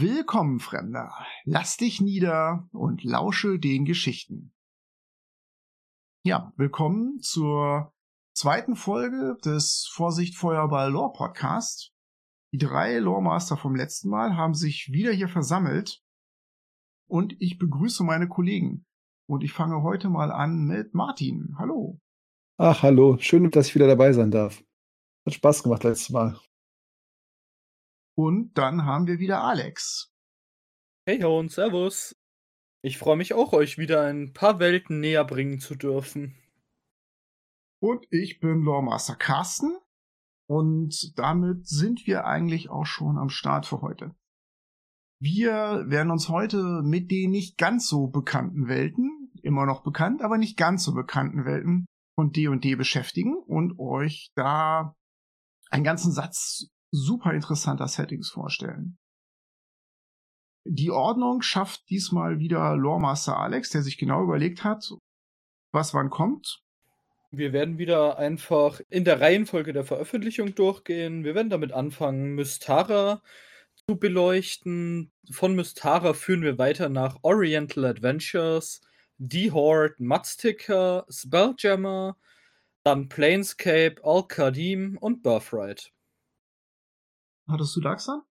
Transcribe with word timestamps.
Willkommen, 0.00 0.60
Fremder. 0.60 1.12
Lass 1.44 1.76
dich 1.76 2.00
nieder 2.00 2.66
und 2.72 3.04
lausche 3.04 3.58
den 3.58 3.84
Geschichten. 3.84 4.54
Ja, 6.24 6.54
willkommen 6.56 7.20
zur 7.20 7.92
zweiten 8.32 8.76
Folge 8.76 9.36
des 9.44 9.90
Vorsicht 9.92 10.38
Feuerball 10.38 10.90
Lore 10.90 11.12
Podcast. 11.12 11.92
Die 12.54 12.56
drei 12.56 12.98
Loremaster 12.98 13.58
vom 13.58 13.76
letzten 13.76 14.08
Mal 14.08 14.38
haben 14.38 14.54
sich 14.54 14.88
wieder 14.90 15.12
hier 15.12 15.28
versammelt 15.28 16.02
und 17.06 17.36
ich 17.38 17.58
begrüße 17.58 18.02
meine 18.02 18.26
Kollegen. 18.26 18.86
Und 19.28 19.44
ich 19.44 19.52
fange 19.52 19.82
heute 19.82 20.08
mal 20.08 20.32
an 20.32 20.64
mit 20.64 20.94
Martin. 20.94 21.56
Hallo. 21.58 22.00
Ach, 22.56 22.82
hallo. 22.82 23.18
Schön, 23.18 23.50
dass 23.50 23.68
ich 23.68 23.74
wieder 23.74 23.86
dabei 23.86 24.14
sein 24.14 24.30
darf. 24.30 24.64
Hat 25.26 25.34
Spaß 25.34 25.62
gemacht 25.62 25.84
letztes 25.84 26.08
Mal. 26.08 26.40
Und 28.16 28.52
dann 28.54 28.84
haben 28.84 29.06
wir 29.06 29.18
wieder 29.18 29.42
Alex. 29.42 30.12
Hey 31.06 31.20
ho 31.22 31.38
und 31.38 31.50
Servus. 31.50 32.14
Ich 32.82 32.98
freue 32.98 33.16
mich 33.16 33.34
auch, 33.34 33.52
euch 33.52 33.78
wieder 33.78 34.04
ein 34.04 34.32
paar 34.32 34.58
Welten 34.58 35.00
näher 35.00 35.24
bringen 35.24 35.60
zu 35.60 35.74
dürfen. 35.74 36.36
Und 37.80 38.06
ich 38.10 38.40
bin 38.40 38.62
Loremaster 38.62 39.16
Carsten. 39.16 39.76
Und 40.46 41.12
damit 41.16 41.68
sind 41.68 42.06
wir 42.06 42.24
eigentlich 42.24 42.70
auch 42.70 42.84
schon 42.86 43.18
am 43.18 43.28
Start 43.28 43.66
für 43.66 43.82
heute. 43.82 44.14
Wir 45.20 45.84
werden 45.86 46.10
uns 46.10 46.28
heute 46.28 46.82
mit 46.82 47.10
den 47.10 47.30
nicht 47.30 47.58
ganz 47.58 47.86
so 47.86 48.08
bekannten 48.08 48.68
Welten, 48.68 49.30
immer 49.42 49.66
noch 49.66 49.82
bekannt, 49.82 50.22
aber 50.22 50.38
nicht 50.38 50.56
ganz 50.56 50.82
so 50.82 50.94
bekannten 50.94 51.44
Welten 51.44 51.86
von 52.14 52.32
D&D 52.32 52.74
beschäftigen 52.74 53.36
und 53.36 53.78
euch 53.78 54.32
da 54.34 54.96
einen 55.70 55.84
ganzen 55.84 56.10
Satz 56.12 56.70
super 56.90 57.32
interessanter 57.32 57.88
Settings 57.88 58.30
vorstellen. 58.30 58.98
Die 60.64 60.90
Ordnung 60.90 61.42
schafft 61.42 61.88
diesmal 61.88 62.38
wieder 62.38 62.76
Loremaster 62.76 63.38
Alex, 63.38 63.70
der 63.70 63.82
sich 63.82 63.96
genau 63.96 64.22
überlegt 64.22 64.62
hat, 64.62 64.92
was 65.72 65.94
wann 65.94 66.10
kommt. 66.10 66.62
Wir 67.32 67.52
werden 67.52 67.78
wieder 67.78 68.18
einfach 68.18 68.80
in 68.88 69.04
der 69.04 69.20
Reihenfolge 69.20 69.72
der 69.72 69.84
Veröffentlichung 69.84 70.54
durchgehen. 70.54 71.24
Wir 71.24 71.34
werden 71.34 71.48
damit 71.48 71.72
anfangen, 71.72 72.34
Mystara 72.34 73.22
zu 73.86 73.96
beleuchten. 73.96 75.12
Von 75.30 75.54
Mystara 75.54 76.12
führen 76.12 76.42
wir 76.42 76.58
weiter 76.58 76.88
nach 76.88 77.18
Oriental 77.22 77.84
Adventures, 77.84 78.80
The 79.18 79.52
Horde, 79.52 79.94
Mudsticker, 79.98 81.06
Spelljammer, 81.08 82.16
dann 82.82 83.08
Planescape, 83.08 83.96
Al-Qadim 84.02 84.98
und 84.98 85.22
Birthright. 85.22 85.92
Hattest 87.50 87.74
du 87.74 87.80
Darksun? 87.80 88.22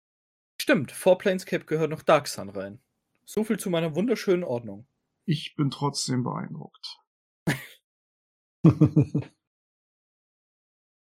Stimmt, 0.62 0.92
vor 0.92 1.18
Planescape 1.18 1.66
gehört 1.66 1.90
noch 1.90 2.04
Darksun 2.04 2.50
rein. 2.50 2.80
So 3.26 3.44
viel 3.44 3.60
zu 3.60 3.70
meiner 3.70 3.96
wunderschönen 3.96 4.44
Ordnung. 4.44 4.88
Ich 5.26 5.56
bin 5.56 5.70
trotzdem 5.70 6.24
beeindruckt. 6.24 7.00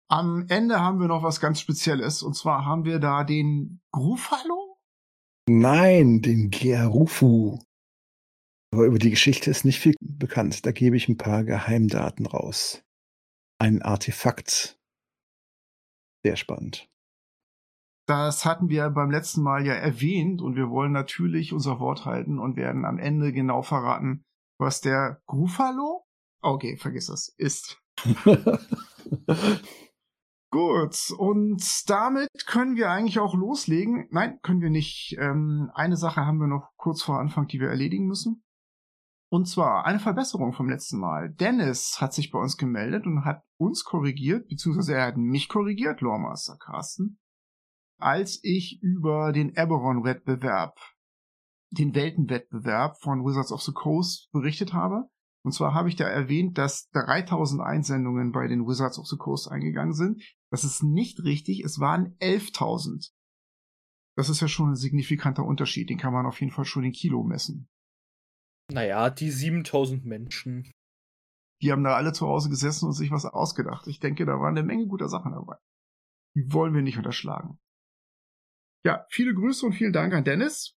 Am 0.08 0.46
Ende 0.48 0.80
haben 0.80 1.00
wir 1.00 1.08
noch 1.08 1.22
was 1.22 1.40
ganz 1.40 1.60
Spezielles. 1.60 2.22
Und 2.22 2.34
zwar 2.34 2.66
haben 2.66 2.84
wir 2.84 2.98
da 2.98 3.24
den 3.24 3.80
Grufalo? 3.92 4.78
Nein, 5.48 6.20
den 6.20 6.50
Gerufu. 6.50 7.58
Aber 8.72 8.84
über 8.84 8.98
die 8.98 9.10
Geschichte 9.10 9.50
ist 9.50 9.64
nicht 9.64 9.80
viel 9.80 9.94
bekannt. 10.00 10.66
Da 10.66 10.72
gebe 10.72 10.96
ich 10.96 11.08
ein 11.08 11.16
paar 11.16 11.44
Geheimdaten 11.44 12.26
raus. 12.26 12.84
Ein 13.58 13.80
Artefakt. 13.80 14.78
Sehr 16.24 16.36
spannend. 16.36 16.91
Das 18.12 18.44
hatten 18.44 18.68
wir 18.68 18.90
beim 18.90 19.10
letzten 19.10 19.40
Mal 19.42 19.64
ja 19.64 19.72
erwähnt 19.72 20.42
und 20.42 20.54
wir 20.54 20.68
wollen 20.68 20.92
natürlich 20.92 21.54
unser 21.54 21.80
Wort 21.80 22.04
halten 22.04 22.38
und 22.38 22.56
werden 22.56 22.84
am 22.84 22.98
Ende 22.98 23.32
genau 23.32 23.62
verraten, 23.62 24.22
was 24.58 24.82
der 24.82 25.22
Grufalo, 25.24 26.04
okay, 26.42 26.76
vergiss 26.76 27.06
das, 27.06 27.34
ist. 27.38 27.80
Gut, 30.50 31.10
und 31.16 31.88
damit 31.88 32.28
können 32.44 32.76
wir 32.76 32.90
eigentlich 32.90 33.18
auch 33.18 33.34
loslegen. 33.34 34.08
Nein, 34.10 34.38
können 34.42 34.60
wir 34.60 34.68
nicht. 34.68 35.16
Ähm, 35.18 35.70
eine 35.72 35.96
Sache 35.96 36.26
haben 36.26 36.36
wir 36.36 36.48
noch 36.48 36.68
kurz 36.76 37.02
vor 37.02 37.18
Anfang, 37.18 37.46
die 37.46 37.60
wir 37.60 37.70
erledigen 37.70 38.04
müssen. 38.06 38.44
Und 39.30 39.48
zwar 39.48 39.86
eine 39.86 40.00
Verbesserung 40.00 40.52
vom 40.52 40.68
letzten 40.68 40.98
Mal. 40.98 41.30
Dennis 41.30 41.98
hat 41.98 42.12
sich 42.12 42.30
bei 42.30 42.38
uns 42.38 42.58
gemeldet 42.58 43.06
und 43.06 43.24
hat 43.24 43.42
uns 43.56 43.84
korrigiert, 43.84 44.48
beziehungsweise 44.48 44.96
er 44.96 45.06
hat 45.06 45.16
mich 45.16 45.48
korrigiert, 45.48 46.02
Loremaster 46.02 46.58
Carsten 46.58 47.18
als 48.02 48.40
ich 48.42 48.82
über 48.82 49.32
den 49.32 49.54
Eberron-Wettbewerb, 49.54 50.78
den 51.70 51.94
Weltenwettbewerb 51.94 53.00
von 53.00 53.24
Wizards 53.24 53.52
of 53.52 53.62
the 53.62 53.72
Coast 53.72 54.30
berichtet 54.32 54.72
habe. 54.72 55.08
Und 55.44 55.52
zwar 55.52 55.74
habe 55.74 55.88
ich 55.88 55.96
da 55.96 56.06
erwähnt, 56.06 56.58
dass 56.58 56.88
3000 56.90 57.62
Einsendungen 57.62 58.30
bei 58.30 58.46
den 58.46 58.66
Wizards 58.66 58.98
of 58.98 59.06
the 59.06 59.16
Coast 59.16 59.50
eingegangen 59.50 59.94
sind. 59.94 60.22
Das 60.50 60.64
ist 60.64 60.82
nicht 60.82 61.24
richtig, 61.24 61.64
es 61.64 61.80
waren 61.80 62.16
11.000. 62.18 63.10
Das 64.16 64.28
ist 64.28 64.40
ja 64.40 64.48
schon 64.48 64.70
ein 64.70 64.76
signifikanter 64.76 65.44
Unterschied, 65.44 65.88
den 65.88 65.98
kann 65.98 66.12
man 66.12 66.26
auf 66.26 66.40
jeden 66.40 66.52
Fall 66.52 66.66
schon 66.66 66.84
in 66.84 66.92
Kilo 66.92 67.22
messen. 67.24 67.68
Naja, 68.70 69.10
die 69.10 69.30
7000 69.30 70.04
Menschen. 70.04 70.70
Die 71.62 71.72
haben 71.72 71.84
da 71.84 71.96
alle 71.96 72.12
zu 72.12 72.26
Hause 72.26 72.48
gesessen 72.48 72.86
und 72.86 72.92
sich 72.92 73.10
was 73.10 73.24
ausgedacht. 73.24 73.86
Ich 73.86 74.00
denke, 74.00 74.26
da 74.26 74.32
waren 74.32 74.56
eine 74.56 74.66
Menge 74.66 74.86
guter 74.86 75.08
Sachen 75.08 75.32
dabei. 75.32 75.56
Die 76.34 76.52
wollen 76.52 76.74
wir 76.74 76.82
nicht 76.82 76.98
unterschlagen. 76.98 77.58
Ja, 78.84 79.06
viele 79.10 79.34
Grüße 79.34 79.64
und 79.64 79.74
vielen 79.74 79.92
Dank 79.92 80.12
an 80.12 80.24
Dennis. 80.24 80.76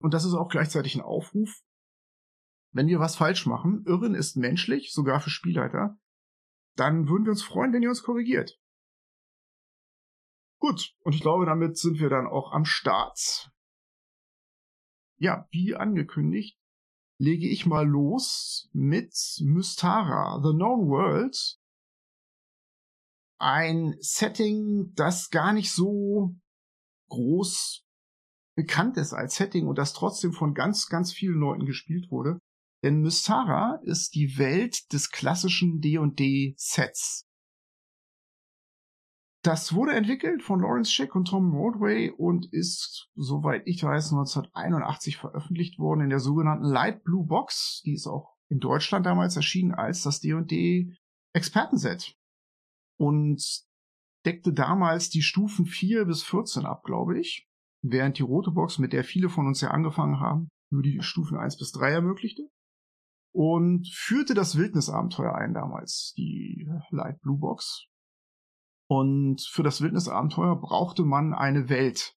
Und 0.00 0.14
das 0.14 0.24
ist 0.24 0.34
auch 0.34 0.48
gleichzeitig 0.48 0.94
ein 0.94 1.02
Aufruf. 1.02 1.62
Wenn 2.72 2.88
wir 2.88 3.00
was 3.00 3.16
falsch 3.16 3.46
machen, 3.46 3.84
Irren 3.86 4.14
ist 4.14 4.36
menschlich, 4.36 4.92
sogar 4.92 5.20
für 5.20 5.30
Spielleiter, 5.30 5.98
dann 6.76 7.08
würden 7.08 7.24
wir 7.24 7.30
uns 7.30 7.42
freuen, 7.42 7.72
wenn 7.72 7.82
ihr 7.82 7.88
uns 7.88 8.02
korrigiert. 8.02 8.60
Gut, 10.58 10.94
und 11.00 11.14
ich 11.14 11.20
glaube, 11.20 11.46
damit 11.46 11.78
sind 11.78 12.00
wir 12.00 12.08
dann 12.08 12.26
auch 12.26 12.52
am 12.52 12.64
Start. 12.64 13.50
Ja, 15.18 15.46
wie 15.50 15.74
angekündigt, 15.74 16.58
lege 17.18 17.48
ich 17.48 17.66
mal 17.66 17.86
los 17.86 18.68
mit 18.72 19.14
Mystara, 19.42 20.40
The 20.42 20.50
Known 20.50 20.88
World. 20.88 21.58
Ein 23.38 23.96
Setting, 24.00 24.92
das 24.94 25.30
gar 25.30 25.52
nicht 25.52 25.72
so 25.72 26.36
groß 27.08 27.84
bekannt 28.56 28.96
ist 28.96 29.12
als 29.12 29.36
Setting 29.36 29.66
und 29.66 29.76
das 29.76 29.92
trotzdem 29.92 30.32
von 30.32 30.54
ganz, 30.54 30.88
ganz 30.88 31.12
vielen 31.12 31.38
Leuten 31.38 31.66
gespielt 31.66 32.10
wurde. 32.10 32.38
Denn 32.82 33.00
Mystara 33.00 33.80
ist 33.84 34.14
die 34.14 34.38
Welt 34.38 34.92
des 34.92 35.10
klassischen 35.10 35.80
D&D-Sets. 35.80 37.26
Das 39.42 39.74
wurde 39.74 39.94
entwickelt 39.94 40.42
von 40.42 40.60
Lawrence 40.60 40.90
Schick 40.90 41.14
und 41.14 41.26
Tom 41.26 41.54
Rodway 41.54 42.10
und 42.10 42.52
ist, 42.52 43.08
soweit 43.14 43.62
ich 43.66 43.82
weiß, 43.82 44.12
1981 44.12 45.18
veröffentlicht 45.18 45.78
worden 45.78 46.00
in 46.00 46.10
der 46.10 46.18
sogenannten 46.18 46.64
Light 46.64 47.04
Blue 47.04 47.24
Box. 47.24 47.80
Die 47.84 47.94
ist 47.94 48.08
auch 48.08 48.34
in 48.48 48.58
Deutschland 48.58 49.06
damals 49.06 49.36
erschienen 49.36 49.72
als 49.72 50.02
das 50.02 50.20
D&D 50.20 50.96
Expertenset. 51.32 52.16
Und 52.98 53.66
deckte 54.26 54.52
damals 54.52 55.08
die 55.08 55.22
Stufen 55.22 55.66
4 55.66 56.04
bis 56.04 56.22
14 56.24 56.66
ab, 56.66 56.82
glaube 56.84 57.18
ich. 57.18 57.48
Während 57.82 58.18
die 58.18 58.22
rote 58.22 58.50
Box, 58.50 58.78
mit 58.78 58.92
der 58.92 59.04
viele 59.04 59.28
von 59.28 59.46
uns 59.46 59.60
ja 59.60 59.70
angefangen 59.70 60.20
haben, 60.20 60.48
nur 60.70 60.82
die 60.82 61.00
Stufen 61.02 61.38
1 61.38 61.56
bis 61.56 61.72
3 61.72 61.92
ermöglichte. 61.92 62.48
Und 63.32 63.88
führte 63.92 64.34
das 64.34 64.56
Wildnisabenteuer 64.56 65.34
ein 65.34 65.54
damals, 65.54 66.14
die 66.16 66.68
Light 66.90 67.20
Blue 67.20 67.38
Box. 67.38 67.86
Und 68.88 69.42
für 69.42 69.62
das 69.62 69.80
Wildnisabenteuer 69.80 70.56
brauchte 70.60 71.04
man 71.04 71.34
eine 71.34 71.68
Welt, 71.68 72.14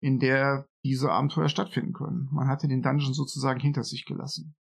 in 0.00 0.18
der 0.18 0.66
diese 0.84 1.10
Abenteuer 1.10 1.48
stattfinden 1.48 1.92
können. 1.92 2.28
Man 2.32 2.48
hatte 2.48 2.68
den 2.68 2.82
Dungeon 2.82 3.12
sozusagen 3.12 3.60
hinter 3.60 3.82
sich 3.82 4.04
gelassen. 4.06 4.54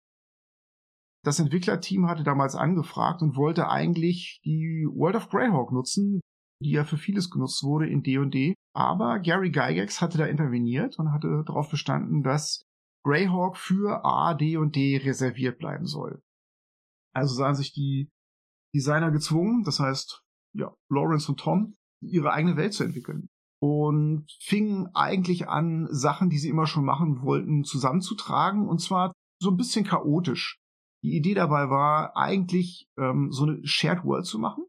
Das 1.23 1.39
Entwicklerteam 1.39 2.07
hatte 2.07 2.23
damals 2.23 2.55
angefragt 2.55 3.21
und 3.21 3.35
wollte 3.35 3.69
eigentlich 3.69 4.41
die 4.45 4.87
World 4.89 5.17
of 5.17 5.29
Greyhawk 5.29 5.71
nutzen, 5.71 6.21
die 6.61 6.71
ja 6.71 6.83
für 6.83 6.97
vieles 6.97 7.29
genutzt 7.29 7.63
wurde 7.63 7.89
in 7.89 8.03
D&D. 8.03 8.55
Aber 8.75 9.19
Gary 9.19 9.51
Gygax 9.51 10.01
hatte 10.01 10.17
da 10.17 10.25
interveniert 10.25 10.99
und 10.99 11.11
hatte 11.11 11.43
darauf 11.45 11.69
bestanden, 11.69 12.23
dass 12.23 12.63
Greyhawk 13.05 13.57
für 13.57 14.03
A, 14.03 14.33
D 14.33 14.57
und 14.57 14.75
D 14.75 14.97
reserviert 14.97 15.57
bleiben 15.57 15.85
soll. 15.85 16.21
Also 17.13 17.33
sahen 17.33 17.55
sich 17.55 17.73
die 17.73 18.09
Designer 18.75 19.11
gezwungen, 19.11 19.63
das 19.63 19.79
heißt, 19.79 20.21
ja, 20.53 20.73
Lawrence 20.89 21.31
und 21.31 21.39
Tom, 21.39 21.75
ihre 22.01 22.31
eigene 22.31 22.57
Welt 22.57 22.73
zu 22.73 22.83
entwickeln. 22.83 23.29
Und 23.61 24.25
fingen 24.41 24.87
eigentlich 24.93 25.49
an, 25.49 25.87
Sachen, 25.91 26.29
die 26.29 26.37
sie 26.37 26.49
immer 26.49 26.67
schon 26.67 26.85
machen 26.85 27.23
wollten, 27.23 27.63
zusammenzutragen. 27.63 28.69
Und 28.69 28.79
zwar 28.79 29.11
so 29.41 29.49
ein 29.49 29.57
bisschen 29.57 29.85
chaotisch. 29.85 30.59
Die 31.03 31.15
Idee 31.15 31.33
dabei 31.33 31.69
war, 31.69 32.15
eigentlich 32.15 32.87
ähm, 32.97 33.31
so 33.31 33.43
eine 33.43 33.65
Shared 33.65 34.05
World 34.05 34.25
zu 34.25 34.39
machen 34.39 34.68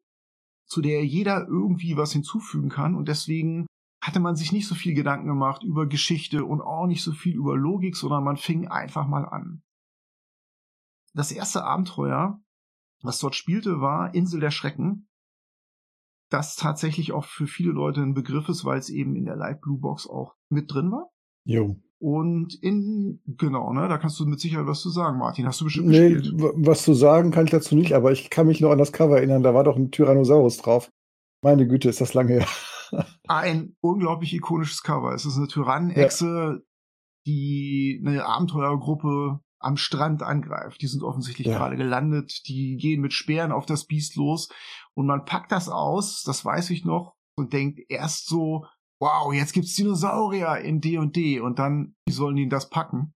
zu 0.70 0.80
der 0.80 1.04
jeder 1.04 1.46
irgendwie 1.48 1.96
was 1.96 2.12
hinzufügen 2.12 2.68
kann 2.68 2.94
und 2.94 3.08
deswegen 3.08 3.66
hatte 4.02 4.20
man 4.20 4.36
sich 4.36 4.52
nicht 4.52 4.66
so 4.66 4.74
viel 4.74 4.94
Gedanken 4.94 5.26
gemacht 5.26 5.62
über 5.62 5.86
Geschichte 5.86 6.44
und 6.44 6.62
auch 6.62 6.86
nicht 6.86 7.02
so 7.02 7.12
viel 7.12 7.34
über 7.34 7.56
Logik, 7.56 7.96
sondern 7.96 8.24
man 8.24 8.36
fing 8.36 8.68
einfach 8.68 9.06
mal 9.06 9.26
an. 9.26 9.62
Das 11.12 11.32
erste 11.32 11.64
Abenteuer, 11.64 12.40
was 13.02 13.18
dort 13.18 13.34
spielte, 13.34 13.80
war 13.80 14.14
Insel 14.14 14.40
der 14.40 14.52
Schrecken. 14.52 15.08
Das 16.30 16.54
tatsächlich 16.54 17.12
auch 17.12 17.24
für 17.24 17.48
viele 17.48 17.72
Leute 17.72 18.00
ein 18.00 18.14
Begriff 18.14 18.48
ist, 18.48 18.64
weil 18.64 18.78
es 18.78 18.88
eben 18.88 19.16
in 19.16 19.24
der 19.24 19.36
Light 19.36 19.60
Blue 19.60 19.80
Box 19.80 20.06
auch 20.06 20.36
mit 20.48 20.72
drin 20.72 20.92
war. 20.92 21.10
Jo. 21.44 21.82
Und 22.02 22.54
in, 22.62 23.20
genau, 23.26 23.72
ne, 23.74 23.86
da 23.88 23.98
kannst 23.98 24.18
du 24.18 24.24
mit 24.26 24.40
Sicherheit 24.40 24.66
was 24.66 24.80
zu 24.80 24.88
sagen, 24.88 25.18
Martin. 25.18 25.46
Hast 25.46 25.60
du 25.60 25.64
bestimmt 25.66 25.88
Nee, 25.88 26.14
gespielt? 26.14 26.34
was 26.56 26.82
zu 26.82 26.94
sagen 26.94 27.30
kann 27.30 27.44
ich 27.44 27.50
dazu 27.50 27.74
nicht, 27.76 27.92
aber 27.94 28.10
ich 28.10 28.30
kann 28.30 28.46
mich 28.46 28.60
noch 28.62 28.70
an 28.70 28.78
das 28.78 28.92
Cover 28.92 29.18
erinnern, 29.18 29.42
da 29.42 29.52
war 29.52 29.64
doch 29.64 29.76
ein 29.76 29.90
Tyrannosaurus 29.90 30.56
drauf. 30.58 30.90
Meine 31.42 31.66
Güte, 31.68 31.90
ist 31.90 32.00
das 32.00 32.14
lange 32.14 32.32
her. 32.32 32.46
Ein 33.28 33.76
unglaublich 33.80 34.34
ikonisches 34.34 34.82
Cover. 34.82 35.14
Es 35.14 35.24
ist 35.24 35.36
eine 35.36 35.46
Tyrannenechse, 35.46 36.62
die 37.26 38.02
eine 38.04 38.24
Abenteuergruppe 38.26 39.40
am 39.58 39.76
Strand 39.76 40.22
angreift. 40.22 40.80
Die 40.82 40.86
sind 40.86 41.02
offensichtlich 41.02 41.46
Ja. 41.48 41.58
gerade 41.58 41.76
gelandet. 41.76 42.48
Die 42.48 42.76
gehen 42.76 43.00
mit 43.00 43.12
Speeren 43.12 43.52
auf 43.52 43.64
das 43.66 43.84
Biest 43.86 44.16
los. 44.16 44.48
Und 44.94 45.06
man 45.06 45.24
packt 45.24 45.52
das 45.52 45.68
aus, 45.68 46.22
das 46.24 46.44
weiß 46.44 46.70
ich 46.70 46.84
noch, 46.84 47.14
und 47.36 47.52
denkt 47.52 47.80
erst 47.88 48.26
so, 48.26 48.64
wow, 49.00 49.32
jetzt 49.32 49.52
gibt's 49.52 49.74
Dinosaurier 49.74 50.58
in 50.58 50.80
D 50.80 50.98
und 50.98 51.16
D. 51.16 51.40
Und 51.40 51.58
dann, 51.58 51.96
sollen 52.08 52.36
die 52.36 52.48
das 52.48 52.68
packen? 52.68 53.14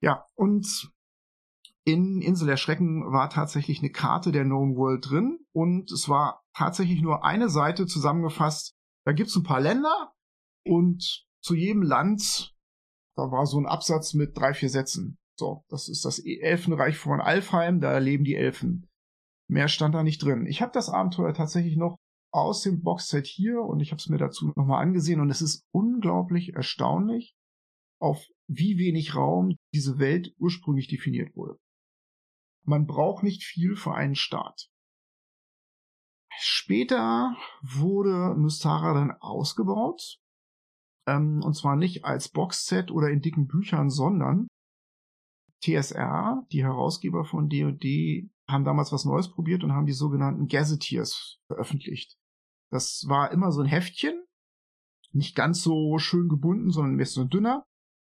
Ja, 0.00 0.24
und 0.34 0.92
in 1.84 2.20
Insel 2.20 2.46
der 2.46 2.56
Schrecken 2.56 3.12
war 3.12 3.30
tatsächlich 3.30 3.80
eine 3.80 3.90
Karte 3.90 4.32
der 4.32 4.44
Known 4.44 4.76
World 4.76 5.10
drin. 5.10 5.38
Und 5.52 5.90
es 5.90 6.08
war 6.08 6.42
tatsächlich 6.54 7.00
nur 7.00 7.24
eine 7.24 7.48
Seite 7.48 7.86
zusammengefasst. 7.86 8.74
Da 9.04 9.12
gibt's 9.12 9.36
ein 9.36 9.44
paar 9.44 9.60
Länder 9.60 10.12
und 10.64 11.26
zu 11.40 11.54
jedem 11.54 11.82
Land, 11.82 12.54
da 13.16 13.30
war 13.30 13.46
so 13.46 13.58
ein 13.58 13.66
Absatz 13.66 14.14
mit 14.14 14.36
drei, 14.36 14.52
vier 14.52 14.68
Sätzen. 14.68 15.16
So, 15.38 15.64
das 15.68 15.88
ist 15.88 16.04
das 16.04 16.18
Elfenreich 16.18 16.98
von 16.98 17.20
Alfheim, 17.20 17.80
da 17.80 17.98
leben 17.98 18.24
die 18.24 18.34
Elfen. 18.34 18.88
Mehr 19.48 19.68
stand 19.68 19.94
da 19.94 20.02
nicht 20.02 20.22
drin. 20.22 20.46
Ich 20.46 20.60
habe 20.60 20.72
das 20.72 20.88
Abenteuer 20.88 21.34
tatsächlich 21.34 21.76
noch 21.76 21.98
aus 22.32 22.62
dem 22.62 22.82
Boxset 22.82 23.26
hier 23.26 23.60
und 23.60 23.80
ich 23.80 23.92
habe 23.92 24.00
es 24.00 24.08
mir 24.08 24.18
dazu 24.18 24.52
nochmal 24.56 24.82
angesehen 24.82 25.20
und 25.20 25.30
es 25.30 25.42
ist 25.42 25.66
unglaublich 25.72 26.54
erstaunlich, 26.54 27.34
auf 27.98 28.26
wie 28.46 28.78
wenig 28.78 29.14
Raum 29.14 29.56
diese 29.72 29.98
Welt 29.98 30.34
ursprünglich 30.38 30.88
definiert 30.88 31.34
wurde. 31.34 31.58
Man 32.64 32.86
braucht 32.86 33.22
nicht 33.22 33.44
viel 33.44 33.76
für 33.76 33.94
einen 33.94 34.16
Start. 34.16 34.68
Später 36.38 37.36
wurde 37.62 38.34
Mystara 38.36 38.92
dann 38.92 39.12
ausgebaut. 39.12 40.18
Ähm, 41.08 41.42
und 41.42 41.54
zwar 41.54 41.76
nicht 41.76 42.04
als 42.04 42.28
Boxset 42.28 42.90
oder 42.90 43.08
in 43.08 43.22
dicken 43.22 43.46
Büchern, 43.46 43.88
sondern 43.88 44.48
TSR, 45.62 46.46
die 46.52 46.64
Herausgeber 46.64 47.24
von 47.24 47.48
D&D, 47.48 48.30
haben 48.48 48.64
damals 48.64 48.92
was 48.92 49.04
Neues 49.04 49.30
probiert 49.30 49.64
und 49.64 49.72
haben 49.72 49.86
die 49.86 49.92
sogenannten 49.92 50.46
Gazetteers 50.46 51.38
veröffentlicht. 51.46 52.16
Das 52.70 53.04
war 53.08 53.32
immer 53.32 53.52
so 53.52 53.60
ein 53.60 53.66
Heftchen, 53.66 54.24
nicht 55.12 55.34
ganz 55.34 55.62
so 55.62 55.98
schön 55.98 56.28
gebunden, 56.28 56.70
sondern 56.70 56.94
ein 56.94 56.98
bisschen 56.98 57.28
dünner, 57.28 57.66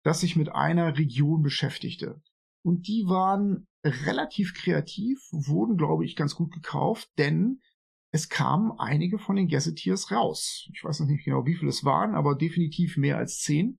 das 0.04 0.22
sich 0.22 0.36
mit 0.36 0.50
einer 0.50 0.98
Region 0.98 1.42
beschäftigte. 1.42 2.22
Und 2.63 2.88
die 2.88 3.06
waren 3.07 3.68
relativ 3.86 4.54
kreativ, 4.54 5.19
wurden, 5.31 5.78
glaube 5.78 6.06
ich, 6.06 6.16
ganz 6.16 6.36
gut 6.36 6.51
gekauft, 6.51 7.10
denn 7.18 7.62
es 8.12 8.30
kamen 8.30 8.72
einige 8.78 9.19
von 9.19 9.36
den 9.36 9.48
Gazetteers 9.48 10.12
raus. 10.12 10.68
Ich 10.74 10.84
weiß 10.84 11.00
noch 11.01 11.07
nicht 11.07 11.25
genau, 11.25 11.45
wie 11.45 11.56
viele 11.56 11.69
es 11.69 11.84
waren, 11.84 12.16
aber 12.16 12.36
definitiv 12.36 12.98
mehr 12.98 13.18
als 13.18 13.39
zehn. 13.39 13.78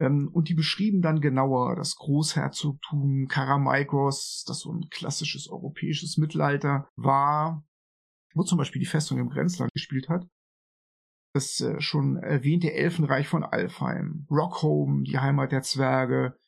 Ähm, 0.00 0.28
und 0.32 0.48
die 0.48 0.54
beschrieben 0.54 1.02
dann 1.02 1.20
genauer 1.20 1.76
das 1.76 1.96
Großherzogtum 1.96 3.26
Karamaikos, 3.28 4.44
das 4.46 4.60
so 4.60 4.72
ein 4.72 4.88
klassisches 4.90 5.48
europäisches 5.48 6.16
Mittelalter 6.16 6.88
war, 6.96 7.64
wo 8.34 8.42
zum 8.42 8.58
Beispiel 8.58 8.80
die 8.80 8.86
Festung 8.86 9.18
im 9.18 9.30
Grenzland 9.30 9.72
gespielt 9.72 10.08
hat. 10.08 10.26
Das 11.34 11.60
äh, 11.60 11.80
schon 11.80 12.16
erwähnte 12.16 12.72
Elfenreich 12.72 13.28
von 13.28 13.44
Alfheim, 13.44 14.26
Rockholm, 14.30 15.04
die 15.04 15.18
Heimat 15.18 15.52
der 15.52 15.62
Zwerge, 15.62 16.38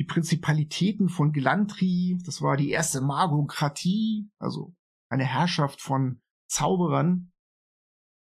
die 0.00 0.04
Prinzipalitäten 0.04 1.08
von 1.08 1.32
Glantri, 1.32 2.18
das 2.24 2.40
war 2.40 2.56
die 2.56 2.70
erste 2.70 3.00
Magokratie, 3.00 4.30
also 4.38 4.74
eine 5.10 5.24
Herrschaft 5.24 5.80
von 5.80 6.20
Zauberern. 6.48 7.32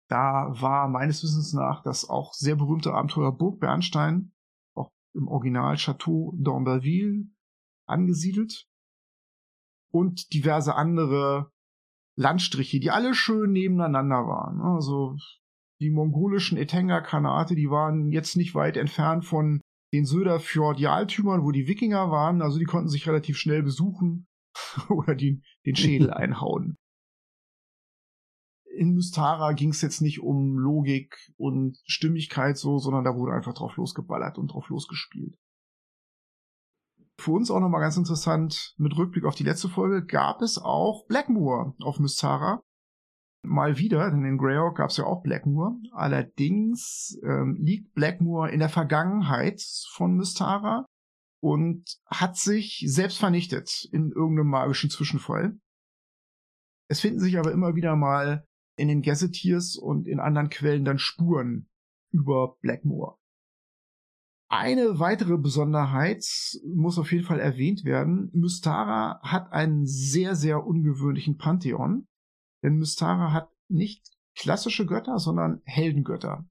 Da 0.09 0.49
war 0.51 0.87
meines 0.87 1.23
Wissens 1.23 1.53
nach 1.53 1.81
das 1.81 2.07
auch 2.07 2.33
sehr 2.33 2.55
berühmte 2.55 2.93
Abenteuer 2.93 3.35
Burg 3.35 3.59
Bernstein, 3.59 4.32
im 5.13 5.27
Original 5.27 5.77
Chateau 5.77 6.33
d'Amberville 6.37 7.27
angesiedelt. 7.85 8.67
Und 9.91 10.33
diverse 10.33 10.75
andere 10.75 11.51
Landstriche, 12.15 12.79
die 12.79 12.91
alle 12.91 13.13
schön 13.13 13.51
nebeneinander 13.51 14.27
waren. 14.27 14.61
Also 14.61 15.17
die 15.79 15.91
mongolischen 15.91 16.57
Etenga-Kanate, 16.57 17.55
die 17.55 17.69
waren 17.69 18.11
jetzt 18.11 18.35
nicht 18.35 18.55
weit 18.55 18.77
entfernt 18.77 19.25
von 19.25 19.61
den 19.93 20.05
Söderfjord-Jaltümern, 20.05 21.43
wo 21.43 21.51
die 21.51 21.67
Wikinger 21.67 22.09
waren. 22.09 22.41
Also 22.41 22.57
die 22.57 22.65
konnten 22.65 22.89
sich 22.89 23.07
relativ 23.07 23.37
schnell 23.37 23.61
besuchen 23.61 24.27
oder 24.89 25.15
die, 25.15 25.43
den 25.65 25.75
Schädel 25.75 26.09
einhauen. 26.11 26.75
In 28.75 28.93
Mystara 28.93 29.53
ging 29.53 29.69
es 29.69 29.81
jetzt 29.81 30.01
nicht 30.01 30.21
um 30.21 30.57
Logik 30.57 31.15
und 31.37 31.77
Stimmigkeit 31.85 32.57
so, 32.57 32.79
sondern 32.79 33.03
da 33.03 33.15
wurde 33.15 33.33
einfach 33.33 33.53
drauf 33.53 33.75
losgeballert 33.77 34.37
und 34.37 34.47
drauf 34.47 34.69
losgespielt. 34.69 35.35
Für 37.19 37.31
uns 37.31 37.51
auch 37.51 37.59
nochmal 37.59 37.81
ganz 37.81 37.97
interessant, 37.97 38.73
mit 38.77 38.97
Rückblick 38.97 39.25
auf 39.25 39.35
die 39.35 39.43
letzte 39.43 39.69
Folge, 39.69 40.05
gab 40.05 40.41
es 40.41 40.57
auch 40.57 41.05
Blackmoor 41.07 41.75
auf 41.79 41.99
Mystara. 41.99 42.61
Mal 43.45 43.77
wieder, 43.77 44.09
denn 44.09 44.25
in 44.25 44.37
Greyhawk 44.37 44.77
gab 44.77 44.89
es 44.89 44.97
ja 44.97 45.05
auch 45.05 45.21
Blackmoor. 45.21 45.77
Allerdings 45.91 47.19
ähm, 47.23 47.57
liegt 47.59 47.93
Blackmoor 47.93 48.49
in 48.49 48.59
der 48.59 48.69
Vergangenheit 48.69 49.61
von 49.91 50.15
Mystara 50.15 50.85
und 51.41 51.83
hat 52.07 52.37
sich 52.37 52.83
selbst 52.87 53.19
vernichtet 53.19 53.87
in 53.91 54.11
irgendeinem 54.11 54.47
magischen 54.47 54.89
Zwischenfall. 54.89 55.59
Es 56.89 57.01
finden 57.01 57.19
sich 57.19 57.37
aber 57.37 57.51
immer 57.51 57.75
wieder 57.75 57.95
mal 57.95 58.45
in 58.75 58.87
den 58.87 59.01
Gazetteers 59.01 59.75
und 59.75 60.07
in 60.07 60.19
anderen 60.19 60.49
Quellen 60.49 60.85
dann 60.85 60.99
Spuren 60.99 61.69
über 62.11 62.57
Blackmoor. 62.61 63.19
Eine 64.49 64.99
weitere 64.99 65.37
Besonderheit 65.37 66.23
muss 66.63 66.99
auf 66.99 67.11
jeden 67.11 67.23
Fall 67.23 67.39
erwähnt 67.39 67.85
werden. 67.85 68.29
Mystara 68.33 69.19
hat 69.23 69.51
einen 69.51 69.87
sehr, 69.87 70.35
sehr 70.35 70.63
ungewöhnlichen 70.63 71.37
Pantheon. 71.37 72.07
Denn 72.63 72.75
Mystara 72.75 73.31
hat 73.31 73.49
nicht 73.67 74.11
klassische 74.35 74.85
Götter, 74.85 75.17
sondern 75.17 75.61
Heldengötter. 75.65 76.47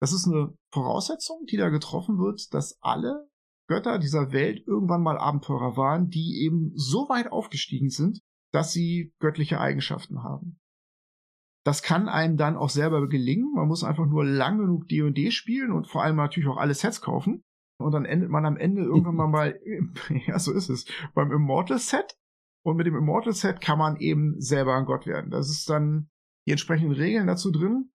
Das 0.00 0.12
ist 0.12 0.28
eine 0.28 0.56
Voraussetzung, 0.72 1.44
die 1.50 1.56
da 1.56 1.70
getroffen 1.70 2.18
wird, 2.18 2.54
dass 2.54 2.78
alle 2.82 3.28
Götter 3.66 3.98
dieser 3.98 4.30
Welt 4.30 4.64
irgendwann 4.66 5.02
mal 5.02 5.18
Abenteurer 5.18 5.76
waren, 5.76 6.08
die 6.08 6.44
eben 6.44 6.70
so 6.76 7.08
weit 7.08 7.32
aufgestiegen 7.32 7.90
sind, 7.90 8.20
dass 8.52 8.72
sie 8.72 9.12
göttliche 9.18 9.60
Eigenschaften 9.60 10.22
haben. 10.22 10.59
Das 11.64 11.82
kann 11.82 12.08
einem 12.08 12.36
dann 12.36 12.56
auch 12.56 12.70
selber 12.70 13.06
gelingen. 13.08 13.52
Man 13.54 13.68
muss 13.68 13.84
einfach 13.84 14.06
nur 14.06 14.24
lang 14.24 14.58
genug 14.58 14.88
D&D 14.88 15.30
spielen 15.30 15.72
und 15.72 15.88
vor 15.88 16.02
allem 16.02 16.16
natürlich 16.16 16.48
auch 16.48 16.56
alle 16.56 16.74
Sets 16.74 17.00
kaufen. 17.00 17.44
Und 17.78 17.92
dann 17.92 18.04
endet 18.04 18.30
man 18.30 18.46
am 18.46 18.56
Ende 18.56 18.82
irgendwann 18.82 19.14
mal 19.14 19.26
mal, 19.28 19.60
ja, 20.26 20.38
so 20.38 20.52
ist 20.52 20.68
es, 20.68 20.86
beim 21.14 21.32
Immortal 21.32 21.78
Set. 21.78 22.16
Und 22.62 22.76
mit 22.76 22.86
dem 22.86 22.96
Immortal 22.96 23.32
Set 23.32 23.60
kann 23.60 23.78
man 23.78 23.96
eben 23.96 24.38
selber 24.40 24.76
ein 24.76 24.84
Gott 24.84 25.06
werden. 25.06 25.30
Das 25.30 25.50
ist 25.50 25.68
dann 25.68 26.10
die 26.46 26.52
entsprechenden 26.52 26.94
Regeln 26.94 27.26
dazu 27.26 27.50
drin. 27.50 27.90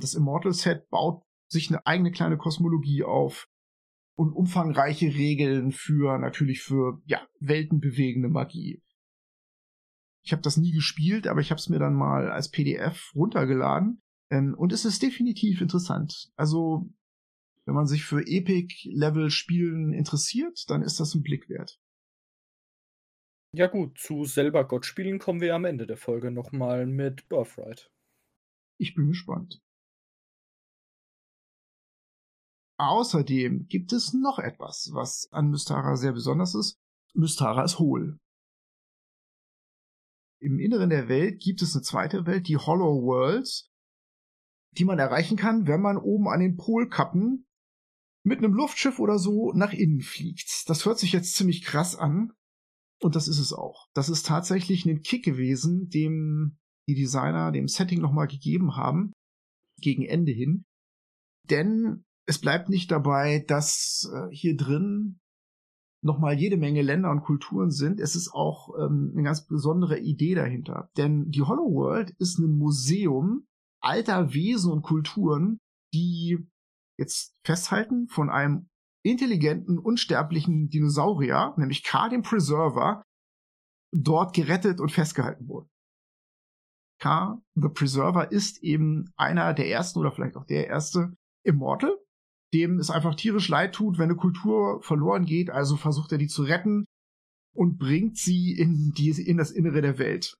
Das 0.00 0.14
Immortal 0.14 0.52
Set 0.52 0.88
baut 0.90 1.24
sich 1.50 1.70
eine 1.70 1.84
eigene 1.86 2.10
kleine 2.12 2.36
Kosmologie 2.36 3.04
auf 3.04 3.48
und 4.16 4.32
umfangreiche 4.32 5.06
Regeln 5.06 5.72
für 5.72 6.18
natürlich 6.18 6.62
für 6.62 7.00
ja 7.06 7.26
weltenbewegende 7.40 8.28
Magie. 8.28 8.83
Ich 10.24 10.32
habe 10.32 10.42
das 10.42 10.56
nie 10.56 10.72
gespielt, 10.72 11.26
aber 11.26 11.40
ich 11.40 11.50
habe 11.50 11.58
es 11.58 11.68
mir 11.68 11.78
dann 11.78 11.94
mal 11.94 12.30
als 12.30 12.50
PDF 12.50 13.12
runtergeladen 13.14 14.02
ähm, 14.30 14.54
und 14.56 14.72
es 14.72 14.84
ist 14.84 15.02
definitiv 15.02 15.60
interessant. 15.60 16.32
Also 16.36 16.90
wenn 17.66 17.74
man 17.74 17.86
sich 17.86 18.04
für 18.04 18.26
Epic-Level-Spielen 18.26 19.92
interessiert, 19.92 20.68
dann 20.68 20.82
ist 20.82 21.00
das 21.00 21.14
ein 21.14 21.22
Blick 21.22 21.48
wert. 21.48 21.78
Ja 23.52 23.68
gut, 23.68 23.98
zu 23.98 24.24
selber 24.24 24.66
Gott 24.66 24.84
spielen 24.84 25.18
kommen 25.18 25.40
wir 25.40 25.54
am 25.54 25.64
Ende 25.64 25.86
der 25.86 25.96
Folge 25.96 26.30
nochmal 26.30 26.86
mit 26.86 27.28
Birthright. 27.28 27.90
Ich 28.78 28.94
bin 28.94 29.08
gespannt. 29.08 29.62
Außerdem 32.78 33.68
gibt 33.68 33.92
es 33.92 34.12
noch 34.12 34.40
etwas, 34.40 34.90
was 34.92 35.28
an 35.30 35.50
Mystara 35.50 35.96
sehr 35.96 36.12
besonders 36.12 36.54
ist. 36.54 36.80
Mystara 37.14 37.62
ist 37.62 37.78
hohl. 37.78 38.18
Im 40.44 40.58
Inneren 40.58 40.90
der 40.90 41.08
Welt 41.08 41.40
gibt 41.40 41.62
es 41.62 41.74
eine 41.74 41.82
zweite 41.82 42.26
Welt, 42.26 42.48
die 42.48 42.58
Hollow 42.58 43.02
Worlds. 43.02 43.70
die 44.76 44.84
man 44.84 44.98
erreichen 44.98 45.36
kann, 45.36 45.68
wenn 45.68 45.80
man 45.80 45.96
oben 45.96 46.28
an 46.28 46.40
den 46.40 46.56
Polkappen 46.56 47.46
mit 48.24 48.38
einem 48.38 48.52
Luftschiff 48.52 48.98
oder 48.98 49.20
so 49.20 49.52
nach 49.52 49.72
innen 49.72 50.00
fliegt. 50.00 50.68
Das 50.68 50.84
hört 50.84 50.98
sich 50.98 51.12
jetzt 51.12 51.36
ziemlich 51.36 51.62
krass 51.62 51.94
an. 51.94 52.32
Und 53.00 53.14
das 53.14 53.28
ist 53.28 53.38
es 53.38 53.52
auch. 53.52 53.86
Das 53.94 54.08
ist 54.08 54.26
tatsächlich 54.26 54.84
ein 54.84 55.02
Kick 55.02 55.24
gewesen, 55.24 55.88
dem 55.90 56.58
die 56.88 56.96
Designer 56.96 57.52
dem 57.52 57.68
Setting 57.68 58.00
nochmal 58.00 58.26
gegeben 58.26 58.76
haben, 58.76 59.12
gegen 59.80 60.04
Ende 60.04 60.32
hin. 60.32 60.64
Denn 61.48 62.04
es 62.26 62.40
bleibt 62.40 62.68
nicht 62.68 62.90
dabei, 62.90 63.44
dass 63.46 64.10
äh, 64.12 64.34
hier 64.34 64.56
drin 64.56 65.20
nochmal 66.04 66.34
jede 66.34 66.56
Menge 66.56 66.82
Länder 66.82 67.10
und 67.10 67.22
Kulturen 67.22 67.70
sind. 67.70 67.98
Es 67.98 68.14
ist 68.14 68.32
auch 68.32 68.74
ähm, 68.78 69.12
eine 69.14 69.22
ganz 69.22 69.46
besondere 69.46 69.98
Idee 69.98 70.34
dahinter. 70.34 70.90
Denn 70.96 71.30
die 71.30 71.42
Hollow 71.42 71.72
World 71.72 72.10
ist 72.18 72.38
ein 72.38 72.56
Museum 72.58 73.46
alter 73.80 74.32
Wesen 74.32 74.70
und 74.70 74.82
Kulturen, 74.82 75.58
die 75.92 76.38
jetzt 76.98 77.38
festhalten 77.44 78.08
von 78.08 78.30
einem 78.30 78.68
intelligenten, 79.02 79.78
unsterblichen 79.78 80.68
Dinosaurier, 80.68 81.54
nämlich 81.56 81.82
K, 81.82 82.08
dem 82.08 82.22
Preserver, 82.22 83.02
dort 83.92 84.34
gerettet 84.34 84.80
und 84.80 84.92
festgehalten 84.92 85.48
wurden. 85.48 85.68
K, 87.00 87.38
the 87.54 87.68
Preserver, 87.68 88.30
ist 88.30 88.62
eben 88.62 89.12
einer 89.16 89.52
der 89.52 89.68
ersten 89.68 89.98
oder 89.98 90.12
vielleicht 90.12 90.36
auch 90.36 90.46
der 90.46 90.68
erste 90.68 91.14
Immortal, 91.44 91.96
dem 92.54 92.78
es 92.78 92.90
einfach 92.90 93.14
tierisch 93.14 93.48
leid 93.48 93.74
tut, 93.74 93.98
wenn 93.98 94.04
eine 94.04 94.16
Kultur 94.16 94.80
verloren 94.82 95.24
geht, 95.24 95.50
also 95.50 95.76
versucht 95.76 96.12
er 96.12 96.18
die 96.18 96.28
zu 96.28 96.44
retten 96.44 96.86
und 97.54 97.78
bringt 97.78 98.16
sie 98.16 98.52
in, 98.52 98.92
die, 98.96 99.10
in 99.10 99.36
das 99.36 99.50
Innere 99.50 99.82
der 99.82 99.98
Welt, 99.98 100.34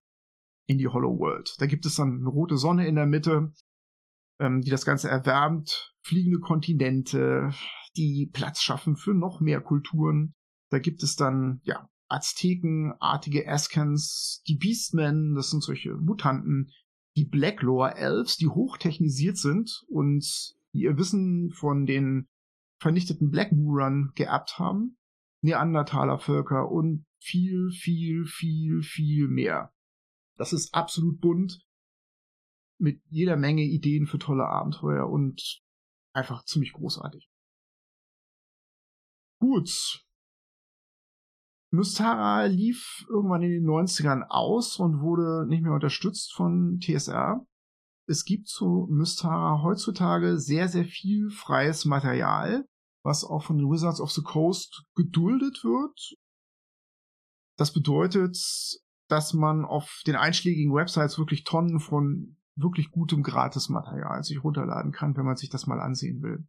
in 0.67 0.79
die 0.79 0.89
Hollow 0.89 1.19
World. 1.19 1.57
Da 1.59 1.67
gibt 1.67 1.85
es 1.87 1.97
dann 1.97 2.21
eine 2.21 2.29
rote 2.29 2.57
Sonne 2.57 2.87
in 2.87 2.95
der 2.95 3.07
Mitte, 3.07 3.53
ähm, 4.41 4.63
die 4.63 4.71
das 4.71 4.85
Ganze 4.85 5.09
erwärmt, 5.09 5.95
fliegende 6.03 6.41
Kontinente, 6.41 7.53
die 7.97 8.31
Platz 8.33 8.63
schaffen 8.63 8.97
für 8.97 9.15
noch 9.15 9.41
mehr 9.41 9.61
Kulturen. 9.61 10.35
Da 10.71 10.79
gibt 10.79 11.03
es 11.03 11.17
dann, 11.17 11.61
ja, 11.65 11.89
Aztekenartige 12.09 13.49
Askans, 13.49 14.43
die 14.47 14.57
Beastmen, 14.57 15.35
das 15.35 15.51
sind 15.51 15.63
solche 15.63 15.95
Mutanten, 15.95 16.71
die 17.17 17.25
Blacklore 17.25 17.97
Elves, 17.97 18.37
die 18.37 18.49
hochtechnisiert 18.49 19.39
sind 19.39 19.85
und 19.89 20.55
die 20.75 20.83
ihr 20.83 20.99
Wissen 20.99 21.51
von 21.53 21.87
den 21.87 22.29
vernichteten 22.81 23.31
Blackmoorern 23.31 24.13
geerbt 24.15 24.59
haben, 24.59 24.99
Neandertaler 25.43 26.19
Völker 26.19 26.71
und 26.71 27.07
viel, 27.21 27.71
viel, 27.71 28.27
viel, 28.27 28.83
viel 28.83 29.29
mehr. 29.29 29.73
Das 30.37 30.53
ist 30.53 30.75
absolut 30.75 31.21
bunt 31.21 31.65
mit 32.79 33.01
jeder 33.09 33.37
Menge 33.37 33.63
Ideen 33.63 34.07
für 34.07 34.19
tolle 34.19 34.47
Abenteuer 34.47 35.09
und 35.09 35.63
einfach 36.13 36.45
ziemlich 36.45 36.73
großartig. 36.73 37.29
Gut. 39.39 40.05
Mystara 41.71 42.45
lief 42.47 43.05
irgendwann 43.09 43.43
in 43.43 43.51
den 43.51 43.65
90ern 43.65 44.27
aus 44.29 44.79
und 44.79 45.01
wurde 45.01 45.47
nicht 45.49 45.63
mehr 45.63 45.73
unterstützt 45.73 46.33
von 46.35 46.79
TSR. 46.81 47.45
Es 48.07 48.25
gibt 48.25 48.49
zu 48.49 48.87
Mystara 48.91 49.63
heutzutage 49.63 50.39
sehr, 50.39 50.69
sehr 50.69 50.85
viel 50.85 51.31
freies 51.31 51.85
Material, 51.85 52.67
was 53.03 53.25
auch 53.25 53.45
von 53.45 53.59
den 53.59 53.71
Wizards 53.71 54.01
of 54.01 54.11
the 54.11 54.23
Coast 54.23 54.85
geduldet 54.95 55.65
wird. 55.65 56.15
Das 57.57 57.73
bedeutet, 57.73 58.37
dass 59.09 59.33
man 59.33 59.65
auf 59.65 60.03
den 60.07 60.17
einschlägigen 60.17 60.75
Websites 60.75 61.19
wirklich 61.19 61.45
Tonnen 61.45 61.81
von 61.81 62.37
wirklich 62.57 62.91
gutem 62.91 63.23
Gratismaterial 63.23 64.23
sich 64.23 64.43
runterladen 64.43 64.93
kann, 64.93 65.17
wenn 65.17 65.25
man 65.25 65.37
sich 65.37 65.51
das 65.51 65.67
mal 65.67 65.81
ansehen 65.81 66.23
will. 66.23 66.47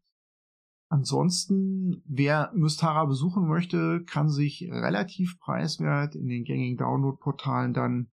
Ansonsten, 0.90 2.04
wer 2.06 2.52
Mystara 2.54 3.06
besuchen 3.06 3.48
möchte, 3.48 4.04
kann 4.06 4.30
sich 4.30 4.68
relativ 4.70 5.40
preiswert 5.40 6.16
in 6.16 6.28
den 6.28 6.44
gängigen 6.44 6.78
Download-Portalen 6.78 7.74
dann 7.74 8.12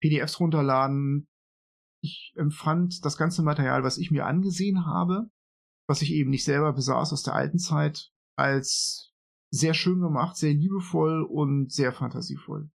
PDFs 0.00 0.38
runterladen. 0.38 1.26
Ich 2.00 2.32
empfand 2.36 3.04
das 3.04 3.16
ganze 3.16 3.42
Material, 3.42 3.82
was 3.82 3.98
ich 3.98 4.10
mir 4.10 4.26
angesehen 4.26 4.86
habe, 4.86 5.30
was 5.88 6.02
ich 6.02 6.12
eben 6.12 6.30
nicht 6.30 6.44
selber 6.44 6.72
besaß 6.72 7.12
aus 7.12 7.22
der 7.22 7.34
alten 7.34 7.58
Zeit, 7.58 8.10
als 8.36 9.12
sehr 9.50 9.74
schön 9.74 10.00
gemacht, 10.00 10.36
sehr 10.36 10.54
liebevoll 10.54 11.22
und 11.22 11.72
sehr 11.72 11.92
fantasievoll. 11.92 12.70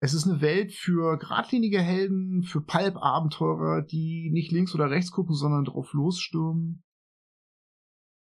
Es 0.00 0.14
ist 0.14 0.26
eine 0.26 0.40
Welt 0.40 0.72
für 0.72 1.18
geradlinige 1.18 1.80
Helden, 1.80 2.42
für 2.42 2.60
Pulp-Abenteurer, 2.60 3.82
die 3.82 4.30
nicht 4.30 4.52
links 4.52 4.74
oder 4.74 4.90
rechts 4.90 5.10
gucken, 5.10 5.34
sondern 5.34 5.64
drauf 5.64 5.92
losstürmen. 5.92 6.84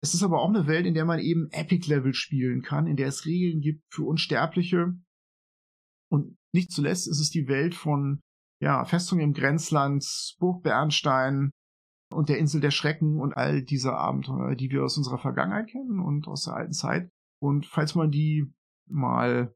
Es 0.02 0.14
ist 0.14 0.24
aber 0.24 0.42
auch 0.42 0.50
eine 0.50 0.68
Welt, 0.68 0.86
in 0.86 0.94
der 0.94 1.06
man 1.06 1.20
eben 1.20 1.50
Epic-Level 1.52 2.14
spielen 2.14 2.62
kann, 2.62 2.88
in 2.88 2.96
der 2.96 3.08
es 3.08 3.26
Regeln 3.26 3.62
gibt 3.62 3.84
für 3.94 4.04
Unsterbliche. 4.04 4.94
Und 6.10 6.38
nicht 6.54 6.72
zuletzt 6.72 7.08
ist 7.08 7.20
es 7.20 7.30
die 7.30 7.48
Welt 7.48 7.76
von 7.76 8.22
ja, 8.62 8.86
Festung 8.86 9.20
im 9.20 9.34
Grenzland, 9.34 10.06
Burg 10.40 10.64
Bernstein 10.64 11.52
und 12.12 12.30
der 12.30 12.38
Insel 12.38 12.62
der 12.62 12.72
Schrecken 12.72 13.20
und 13.20 13.36
all 13.36 13.62
diese 13.62 13.94
Abenteuer, 13.94 14.56
die 14.56 14.70
wir 14.70 14.84
aus 14.84 14.98
unserer 14.98 15.18
Vergangenheit 15.18 15.68
kennen 15.68 16.00
und 16.00 16.28
aus 16.28 16.46
der 16.46 16.56
alten 16.56 16.74
Zeit. 16.74 17.12
Und 17.42 17.66
falls 17.66 17.96
man 17.96 18.12
die 18.12 18.54
mal 18.88 19.54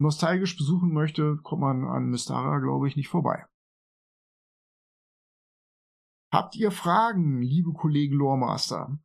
nostalgisch 0.00 0.56
besuchen 0.56 0.92
möchte, 0.92 1.36
kommt 1.42 1.60
man 1.60 1.84
an 1.84 2.06
Mystara, 2.06 2.58
glaube 2.58 2.88
ich, 2.88 2.96
nicht 2.96 3.08
vorbei. 3.08 3.44
Habt 6.32 6.56
ihr 6.56 6.70
Fragen, 6.70 7.42
liebe 7.42 7.72
Kollegen 7.72 8.14
Loremaster? 8.14 8.98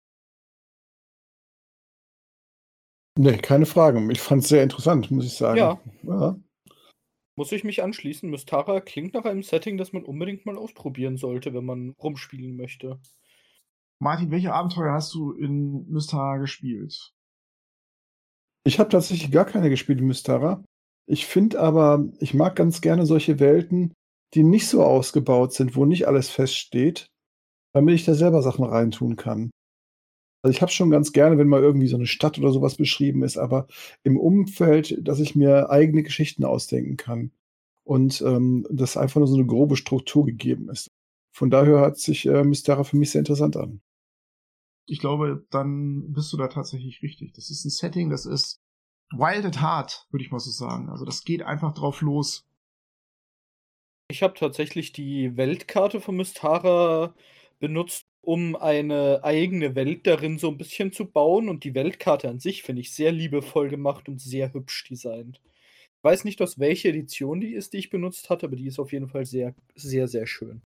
Nee, 3.17 3.37
keine 3.37 3.65
Fragen. 3.65 4.09
Ich 4.11 4.21
fand 4.21 4.43
es 4.43 4.49
sehr 4.49 4.61
interessant, 4.61 5.09
muss 5.09 5.25
ich 5.25 5.35
sagen. 5.35 5.57
Ja. 5.57 5.79
ja. 6.03 6.35
Muss 7.37 7.51
ich 7.51 7.63
mich 7.63 7.83
anschließen. 7.83 8.29
Mystara 8.29 8.79
klingt 8.79 9.13
nach 9.13 9.25
einem 9.25 9.43
Setting, 9.43 9.77
das 9.77 9.91
man 9.91 10.03
unbedingt 10.03 10.45
mal 10.45 10.57
ausprobieren 10.57 11.17
sollte, 11.17 11.53
wenn 11.53 11.65
man 11.65 11.91
rumspielen 12.01 12.55
möchte. 12.55 12.99
Martin, 13.99 14.31
welche 14.31 14.53
Abenteuer 14.53 14.93
hast 14.93 15.13
du 15.13 15.33
in 15.33 15.85
Mystara 15.89 16.37
gespielt? 16.37 17.13
Ich 18.65 18.79
habe 18.79 18.89
tatsächlich 18.89 19.31
gar 19.31 19.45
keine 19.45 19.69
gespielt 19.69 19.99
in 19.99 20.07
Mystara. 20.07 20.63
Ich 21.07 21.25
finde 21.25 21.59
aber, 21.59 22.05
ich 22.19 22.33
mag 22.33 22.55
ganz 22.55 22.81
gerne 22.81 23.05
solche 23.05 23.39
Welten, 23.39 23.93
die 24.33 24.43
nicht 24.43 24.67
so 24.67 24.83
ausgebaut 24.83 25.53
sind, 25.53 25.75
wo 25.75 25.85
nicht 25.85 26.07
alles 26.07 26.29
feststeht, 26.29 27.07
damit 27.73 27.95
ich 27.95 28.05
da 28.05 28.15
selber 28.15 28.41
Sachen 28.41 28.65
reintun 28.65 29.15
kann. 29.15 29.51
Also 30.45 30.57
ich 30.57 30.61
habe 30.61 30.71
schon 30.71 30.91
ganz 30.91 31.11
gerne, 31.11 31.39
wenn 31.39 31.47
mal 31.47 31.63
irgendwie 31.63 31.87
so 31.87 31.95
eine 31.95 32.05
Stadt 32.05 32.37
oder 32.37 32.51
sowas 32.51 32.75
beschrieben 32.75 33.23
ist, 33.23 33.35
aber 33.35 33.65
im 34.03 34.15
Umfeld, 34.15 34.95
dass 35.01 35.19
ich 35.19 35.35
mir 35.35 35.71
eigene 35.71 36.03
Geschichten 36.03 36.45
ausdenken 36.45 36.97
kann 36.97 37.31
und 37.83 38.21
ähm, 38.21 38.67
dass 38.69 38.95
einfach 38.95 39.17
nur 39.17 39.27
so 39.27 39.33
eine 39.33 39.47
grobe 39.47 39.75
Struktur 39.75 40.23
gegeben 40.23 40.69
ist. 40.69 40.91
Von 41.31 41.49
daher 41.49 41.79
hört 41.79 41.97
sich 41.97 42.27
äh, 42.27 42.43
Mystera 42.43 42.83
für 42.83 42.95
mich 42.95 43.09
sehr 43.09 43.21
interessant 43.21 43.57
an. 43.57 43.81
Ich 44.85 44.99
glaube, 44.99 45.47
dann 45.49 46.13
bist 46.13 46.31
du 46.31 46.37
da 46.37 46.47
tatsächlich 46.47 47.01
richtig. 47.01 47.33
Das 47.33 47.49
ist 47.49 47.65
ein 47.65 47.71
Setting, 47.71 48.11
das 48.11 48.27
ist 48.27 48.61
wild 49.13 49.45
at 49.45 49.63
heart, 49.63 50.05
würde 50.11 50.23
ich 50.23 50.29
mal 50.29 50.37
so 50.37 50.51
sagen. 50.51 50.89
Also 50.89 51.05
das 51.05 51.23
geht 51.23 51.41
einfach 51.41 51.73
drauf 51.73 52.01
los. 52.01 52.45
Ich 54.11 54.21
habe 54.21 54.35
tatsächlich 54.35 54.93
die 54.93 55.35
Weltkarte 55.37 55.99
von 55.99 56.15
Mystara 56.15 57.15
benutzt, 57.57 58.04
um 58.25 58.55
eine 58.55 59.23
eigene 59.23 59.75
Welt 59.75 60.07
darin 60.07 60.37
so 60.37 60.49
ein 60.49 60.57
bisschen 60.57 60.91
zu 60.91 61.05
bauen. 61.05 61.49
Und 61.49 61.63
die 61.63 61.75
Weltkarte 61.75 62.29
an 62.29 62.39
sich 62.39 62.63
finde 62.63 62.81
ich 62.81 62.93
sehr 62.93 63.11
liebevoll 63.11 63.69
gemacht 63.69 64.09
und 64.09 64.19
sehr 64.19 64.53
hübsch 64.53 64.85
designt. 64.85 65.41
Ich 65.43 66.03
weiß 66.03 66.23
nicht, 66.23 66.41
aus 66.41 66.59
welcher 66.59 66.89
Edition 66.89 67.41
die 67.41 67.53
ist, 67.53 67.73
die 67.73 67.77
ich 67.77 67.89
benutzt 67.89 68.29
hatte, 68.29 68.45
aber 68.45 68.55
die 68.55 68.67
ist 68.67 68.79
auf 68.79 68.91
jeden 68.91 69.07
Fall 69.07 69.25
sehr, 69.25 69.55
sehr, 69.75 70.07
sehr 70.07 70.27
schön. 70.27 70.61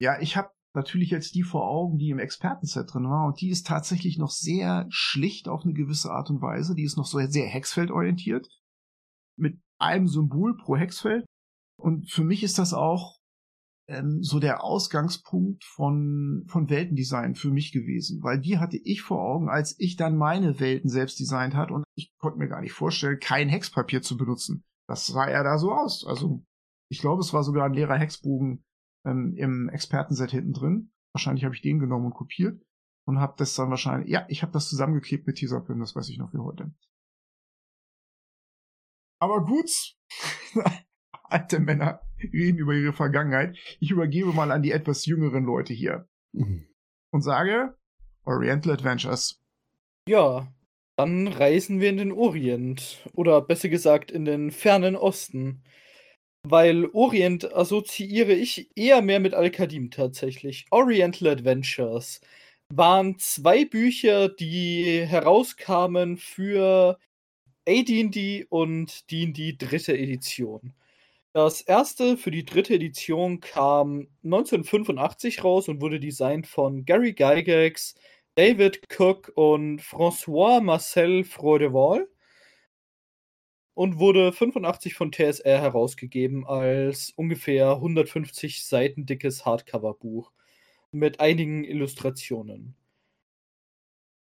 Ja, 0.00 0.20
ich 0.20 0.36
habe 0.36 0.50
natürlich 0.74 1.10
jetzt 1.10 1.34
die 1.34 1.44
vor 1.44 1.68
Augen, 1.68 1.98
die 1.98 2.10
im 2.10 2.18
Expertenset 2.18 2.92
drin 2.92 3.08
war. 3.08 3.26
Und 3.26 3.40
die 3.40 3.48
ist 3.48 3.66
tatsächlich 3.66 4.18
noch 4.18 4.30
sehr 4.30 4.86
schlicht 4.90 5.48
auf 5.48 5.64
eine 5.64 5.72
gewisse 5.72 6.10
Art 6.10 6.30
und 6.30 6.42
Weise. 6.42 6.74
Die 6.74 6.84
ist 6.84 6.96
noch 6.96 7.06
so 7.06 7.18
sehr 7.18 7.46
hexfeldorientiert. 7.46 8.48
Mit 9.36 9.58
einem 9.78 10.08
Symbol 10.08 10.56
pro 10.56 10.76
Hexfeld. 10.76 11.24
Und 11.80 12.10
für 12.10 12.24
mich 12.24 12.42
ist 12.42 12.58
das 12.58 12.72
auch 12.72 13.16
ähm, 13.88 14.22
so 14.22 14.40
der 14.40 14.64
Ausgangspunkt 14.64 15.64
von, 15.64 16.44
von 16.48 16.70
Weltendesign 16.70 17.34
für 17.34 17.50
mich 17.50 17.72
gewesen. 17.72 18.22
Weil 18.22 18.40
die 18.40 18.58
hatte 18.58 18.76
ich 18.76 19.02
vor 19.02 19.20
Augen, 19.20 19.48
als 19.48 19.78
ich 19.78 19.96
dann 19.96 20.16
meine 20.16 20.60
Welten 20.60 20.90
selbst 20.90 21.18
designt 21.20 21.54
hat. 21.54 21.70
Und 21.70 21.84
ich 21.94 22.14
konnte 22.18 22.38
mir 22.38 22.48
gar 22.48 22.60
nicht 22.60 22.72
vorstellen, 22.72 23.18
kein 23.20 23.48
Hexpapier 23.48 24.02
zu 24.02 24.16
benutzen. 24.16 24.64
Das 24.88 25.06
sah 25.06 25.30
ja 25.30 25.42
da 25.42 25.58
so 25.58 25.72
aus. 25.72 26.04
Also 26.06 26.44
ich 26.90 27.00
glaube, 27.00 27.20
es 27.20 27.32
war 27.32 27.42
sogar 27.42 27.66
ein 27.66 27.74
leerer 27.74 27.98
Hexbogen 27.98 28.64
ähm, 29.04 29.34
im 29.36 29.68
Expertenset 29.68 30.30
hinten 30.30 30.52
drin. 30.52 30.92
Wahrscheinlich 31.12 31.44
habe 31.44 31.54
ich 31.54 31.62
den 31.62 31.78
genommen 31.78 32.06
und 32.06 32.14
kopiert 32.14 32.62
und 33.06 33.18
habe 33.18 33.34
das 33.36 33.54
dann 33.54 33.70
wahrscheinlich, 33.70 34.10
ja, 34.10 34.26
ich 34.28 34.42
habe 34.42 34.52
das 34.52 34.68
zusammengeklebt 34.68 35.26
mit 35.26 35.36
Tesafilm, 35.36 35.80
das 35.80 35.94
weiß 35.94 36.08
ich 36.08 36.18
noch 36.18 36.32
wie 36.32 36.38
heute. 36.38 36.72
Aber 39.20 39.44
gut, 39.44 39.96
alte 41.24 41.60
Männer 41.60 42.00
reden 42.32 42.58
über 42.58 42.72
ihre 42.74 42.92
Vergangenheit. 42.92 43.56
Ich 43.80 43.90
übergebe 43.90 44.32
mal 44.32 44.50
an 44.50 44.62
die 44.62 44.72
etwas 44.72 45.06
jüngeren 45.06 45.44
Leute 45.44 45.72
hier 45.72 46.08
Mhm. 46.32 46.66
und 47.12 47.22
sage 47.22 47.74
Oriental 48.24 48.72
Adventures. 48.72 49.40
Ja, 50.08 50.52
dann 50.96 51.28
reisen 51.28 51.80
wir 51.80 51.90
in 51.90 51.96
den 51.96 52.12
Orient. 52.12 53.08
Oder 53.14 53.40
besser 53.40 53.68
gesagt 53.68 54.10
in 54.10 54.24
den 54.24 54.50
fernen 54.50 54.96
Osten. 54.96 55.62
Weil 56.46 56.86
Orient 56.92 57.54
assoziiere 57.54 58.32
ich 58.32 58.70
eher 58.76 59.00
mehr 59.02 59.18
mit 59.20 59.34
Al-Qadim 59.34 59.90
tatsächlich. 59.90 60.66
Oriental 60.70 61.28
Adventures 61.28 62.20
waren 62.72 63.18
zwei 63.18 63.64
Bücher, 63.64 64.28
die 64.28 65.04
herauskamen 65.06 66.16
für 66.18 66.98
AD&D 67.66 68.46
und 68.50 69.10
D&D 69.10 69.56
dritte 69.58 69.96
Edition. 69.96 70.74
Das 71.34 71.60
erste 71.62 72.16
für 72.16 72.30
die 72.30 72.44
dritte 72.44 72.74
Edition 72.74 73.40
kam 73.40 74.06
1985 74.22 75.42
raus 75.42 75.66
und 75.66 75.80
wurde 75.80 75.98
designt 75.98 76.46
von 76.46 76.84
Gary 76.84 77.12
Gygax, 77.12 77.96
David 78.36 78.82
Cook 78.88 79.32
und 79.34 79.82
François 79.82 80.60
Marcel 80.60 81.24
Freudeval 81.24 82.08
und 83.74 83.98
wurde 83.98 84.32
85 84.32 84.94
von 84.94 85.10
TSR 85.10 85.60
herausgegeben 85.60 86.46
als 86.46 87.10
ungefähr 87.16 87.72
150 87.72 88.64
Seiten 88.64 89.04
dickes 89.04 89.44
Hardcover-Buch 89.44 90.30
mit 90.92 91.18
einigen 91.18 91.64
Illustrationen. 91.64 92.76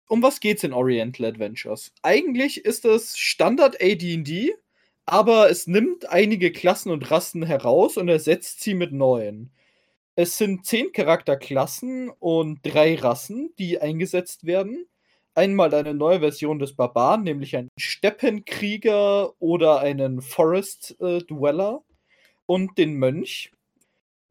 Um 0.09 0.21
was 0.21 0.41
geht's 0.41 0.65
in 0.65 0.73
Oriental 0.73 1.27
Adventures? 1.27 1.93
Eigentlich 2.01 2.65
ist 2.65 2.83
es 2.83 3.17
Standard 3.17 3.81
AD&D, 3.81 4.53
aber 5.11 5.49
es 5.49 5.67
nimmt 5.67 6.09
einige 6.09 6.51
Klassen 6.51 6.91
und 6.91 7.09
Rassen 7.09 7.43
heraus 7.43 7.97
und 7.97 8.07
ersetzt 8.09 8.61
sie 8.61 8.73
mit 8.73 8.91
neuen. 8.91 9.51
Es 10.15 10.37
sind 10.37 10.65
zehn 10.65 10.91
Charakterklassen 10.91 12.09
und 12.19 12.59
drei 12.63 12.95
Rassen, 12.95 13.53
die 13.57 13.79
eingesetzt 13.79 14.45
werden. 14.45 14.85
Einmal 15.33 15.73
eine 15.73 15.93
neue 15.93 16.19
Version 16.19 16.59
des 16.59 16.73
Barbaren, 16.75 17.23
nämlich 17.23 17.55
einen 17.55 17.69
Steppenkrieger 17.77 19.33
oder 19.41 19.79
einen 19.79 20.21
Forest 20.21 20.97
äh, 20.99 21.19
Dweller 21.19 21.83
und 22.45 22.77
den 22.77 22.95
Mönch. 22.95 23.51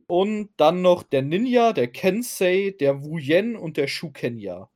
Und 0.06 0.50
dann 0.56 0.82
noch 0.82 1.02
der 1.02 1.22
Ninja, 1.22 1.72
der 1.72 1.88
Kensei, 1.88 2.74
der 2.78 3.02
Wuyen 3.02 3.56
und 3.56 3.76
der 3.76 3.88
Shukenya. 3.88 4.68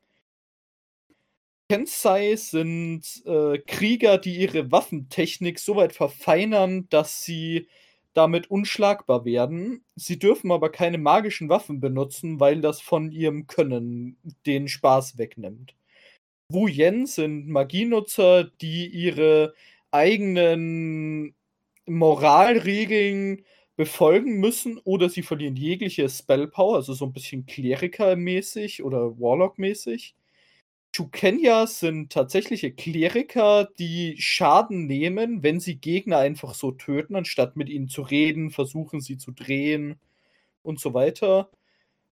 Kensei 1.73 2.37
sind 2.37 3.23
äh, 3.25 3.57
Krieger, 3.67 4.19
die 4.19 4.37
ihre 4.37 4.71
Waffentechnik 4.71 5.59
so 5.59 5.75
weit 5.75 5.95
verfeinern, 5.95 6.87
dass 6.91 7.25
sie 7.25 7.67
damit 8.12 8.50
unschlagbar 8.50 9.25
werden. 9.25 9.83
Sie 9.97 10.19
dürfen 10.19 10.52
aber 10.52 10.71
keine 10.71 10.99
magischen 10.99 11.49
Waffen 11.49 11.81
benutzen, 11.81 12.41
weil 12.41 12.61
das 12.61 12.83
von 12.83 13.11
ihrem 13.11 13.47
Können 13.47 14.19
den 14.45 14.69
Spaß 14.69 15.17
wegnimmt. 15.17 15.75
Wu 16.50 16.69
Yen 16.69 17.07
sind 17.07 17.49
Magienutzer, 17.49 18.45
die 18.61 18.87
ihre 18.88 19.55
eigenen 19.91 21.35
Moralregeln 21.87 23.47
befolgen 23.76 24.41
müssen 24.41 24.76
oder 24.85 25.09
sie 25.09 25.23
verlieren 25.23 25.57
jegliche 25.57 26.07
Spellpower, 26.11 26.76
also 26.76 26.93
so 26.93 27.07
ein 27.07 27.14
bisschen 27.14 27.47
Kleriker-mäßig 27.47 28.83
oder 28.83 29.19
Warlock-mäßig. 29.19 30.14
Chukenyas 30.94 31.80
sind 31.80 32.12
tatsächliche 32.12 32.70
Kleriker, 32.72 33.68
die 33.78 34.16
Schaden 34.18 34.87
nehmen, 34.87 35.42
wenn 35.42 35.59
sie 35.59 35.76
Gegner 35.76 36.18
einfach 36.18 36.55
so 36.55 36.70
töten, 36.72 37.16
anstatt 37.16 37.57
mit 37.57 37.70
ihnen 37.70 37.88
zu 37.88 38.02
reden, 38.02 38.50
versuchen 38.50 39.00
sie 39.00 39.16
zu 39.16 39.33
drehen 39.33 39.98
und 40.62 40.81
so 40.81 40.94
weiter. 40.94 41.50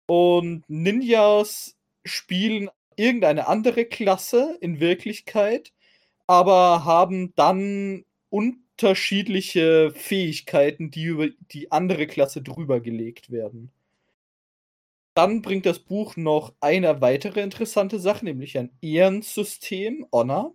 Und 0.07 0.65
Ninjas 0.69 1.77
spielen 2.05 2.71
irgendeine 2.97 3.49
andere 3.49 3.87
Klasse 3.87 4.59
in 4.61 4.81
Wirklichkeit, 4.81 5.73
aber 6.27 6.85
haben 6.85 7.35
dann 7.37 8.05
unterschiedliche 8.31 9.93
Fähigkeiten, 9.95 10.91
die 10.91 11.05
über 11.05 11.29
die 11.53 11.73
andere 11.73 12.07
Klasse 12.07 12.43
drüber 12.43 12.81
gelegt 12.81 13.31
werden. 13.31 13.71
Dann 15.17 15.41
bringt 15.41 15.65
das 15.65 15.79
Buch 15.79 16.17
noch 16.17 16.53
eine 16.61 17.01
weitere 17.01 17.41
interessante 17.41 17.99
Sache, 17.99 18.27
nämlich 18.27 18.59
ein 18.59 18.77
Ehrensystem, 18.83 20.07
Honor. 20.13 20.55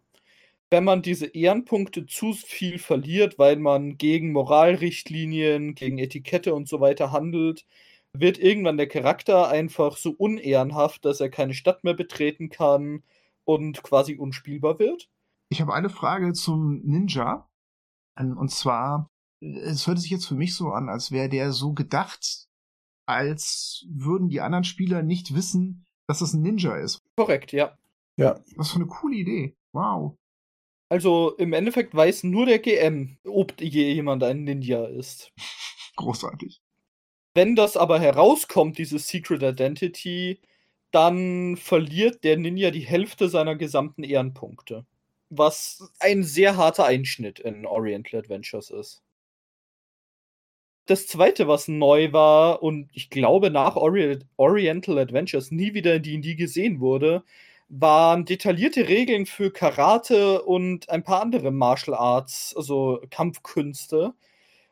Wenn 0.69 0.83
man 0.83 1.01
diese 1.01 1.25
Ehrenpunkte 1.25 2.05
zu 2.05 2.33
viel 2.33 2.77
verliert, 2.77 3.39
weil 3.39 3.55
man 3.55 3.97
gegen 3.97 4.31
Moralrichtlinien, 4.31 5.73
gegen 5.73 5.97
Etikette 5.97 6.53
und 6.53 6.69
so 6.69 6.79
weiter 6.79 7.11
handelt, 7.11 7.65
wird 8.13 8.37
irgendwann 8.37 8.77
der 8.77 8.87
Charakter 8.87 9.49
einfach 9.49 9.97
so 9.97 10.11
unehrenhaft, 10.11 11.05
dass 11.05 11.19
er 11.19 11.29
keine 11.29 11.55
Stadt 11.55 11.83
mehr 11.83 11.95
betreten 11.95 12.49
kann 12.49 13.01
und 13.45 13.81
quasi 13.81 14.15
unspielbar 14.15 14.77
wird. 14.77 15.09
Ich 15.49 15.59
habe 15.59 15.73
eine 15.73 15.89
Frage 15.89 16.33
zum 16.33 16.81
Ninja. 16.83 17.49
Und 18.15 18.51
zwar, 18.51 19.09
es 19.39 19.87
hört 19.87 19.97
sich 19.97 20.11
jetzt 20.11 20.27
für 20.27 20.35
mich 20.35 20.53
so 20.53 20.69
an, 20.69 20.87
als 20.87 21.11
wäre 21.11 21.29
der 21.29 21.51
so 21.51 21.73
gedacht, 21.73 22.47
als 23.11 23.85
würden 23.89 24.29
die 24.29 24.41
anderen 24.41 24.63
Spieler 24.63 25.03
nicht 25.03 25.35
wissen, 25.35 25.85
dass 26.07 26.21
es 26.21 26.33
ein 26.33 26.41
Ninja 26.41 26.75
ist. 26.77 26.99
Korrekt, 27.15 27.51
ja. 27.51 27.77
Ja, 28.17 28.39
Was 28.55 28.71
für 28.71 28.77
eine 28.77 28.87
coole 28.87 29.15
Idee. 29.15 29.55
Wow. 29.71 30.17
Also 30.89 31.35
im 31.37 31.53
Endeffekt 31.53 31.95
weiß 31.95 32.23
nur 32.23 32.45
der 32.45 32.59
GM, 32.59 33.17
ob 33.25 33.59
je 33.61 33.93
jemand 33.93 34.23
ein 34.23 34.43
Ninja 34.43 34.85
ist. 34.85 35.31
Großartig. 35.95 36.61
Wenn 37.33 37.55
das 37.55 37.77
aber 37.77 37.99
herauskommt, 37.99 38.77
diese 38.77 38.99
Secret 38.99 39.41
Identity, 39.41 40.41
dann 40.91 41.55
verliert 41.55 42.23
der 42.23 42.37
Ninja 42.37 42.71
die 42.71 42.81
Hälfte 42.81 43.29
seiner 43.29 43.55
gesamten 43.55 44.03
Ehrenpunkte. 44.03 44.85
Was 45.29 45.93
ein 45.99 46.23
sehr 46.23 46.57
harter 46.57 46.85
Einschnitt 46.85 47.39
in 47.39 47.65
Oriental 47.65 48.19
Adventures 48.19 48.69
ist. 48.69 49.01
Das 50.87 51.07
zweite, 51.07 51.47
was 51.47 51.67
neu 51.67 52.11
war 52.11 52.61
und 52.63 52.89
ich 52.93 53.09
glaube 53.09 53.49
nach 53.51 53.75
Ori 53.75 54.19
Oriental 54.37 54.97
Adventures 54.99 55.51
nie 55.51 55.73
wieder 55.73 55.95
in 55.95 56.03
D&D 56.03 56.35
gesehen 56.35 56.79
wurde, 56.79 57.23
waren 57.69 58.25
detaillierte 58.25 58.87
Regeln 58.89 59.25
für 59.25 59.51
Karate 59.51 60.41
und 60.41 60.89
ein 60.89 61.03
paar 61.03 61.21
andere 61.21 61.51
Martial 61.51 61.95
Arts, 61.95 62.53
also 62.57 63.01
Kampfkünste. 63.09 64.13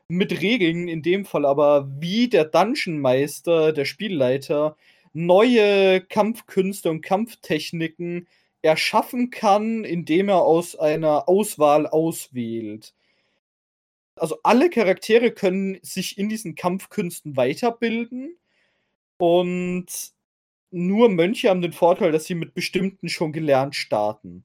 Mit 0.08 0.42
Regeln 0.42 0.88
in 0.88 1.02
dem 1.02 1.24
Fall 1.24 1.46
aber, 1.46 1.88
wie 2.00 2.28
der 2.28 2.44
Dungeon 2.46 3.00
Meister, 3.00 3.72
der 3.72 3.84
Spielleiter, 3.86 4.76
neue 5.14 6.00
Kampfkünste 6.02 6.90
und 6.90 7.02
Kampftechniken 7.02 8.28
erschaffen 8.62 9.30
kann, 9.30 9.84
indem 9.84 10.28
er 10.28 10.42
aus 10.42 10.76
einer 10.76 11.28
Auswahl 11.28 11.86
auswählt. 11.86 12.94
Also 14.20 14.38
alle 14.42 14.70
Charaktere 14.70 15.30
können 15.32 15.78
sich 15.82 16.18
in 16.18 16.28
diesen 16.28 16.54
Kampfkünsten 16.54 17.36
weiterbilden 17.36 18.36
und 19.18 19.86
nur 20.70 21.08
Mönche 21.08 21.50
haben 21.50 21.62
den 21.62 21.72
Vorteil, 21.72 22.12
dass 22.12 22.26
sie 22.26 22.34
mit 22.34 22.54
bestimmten 22.54 23.08
schon 23.08 23.32
gelernt 23.32 23.74
starten. 23.74 24.44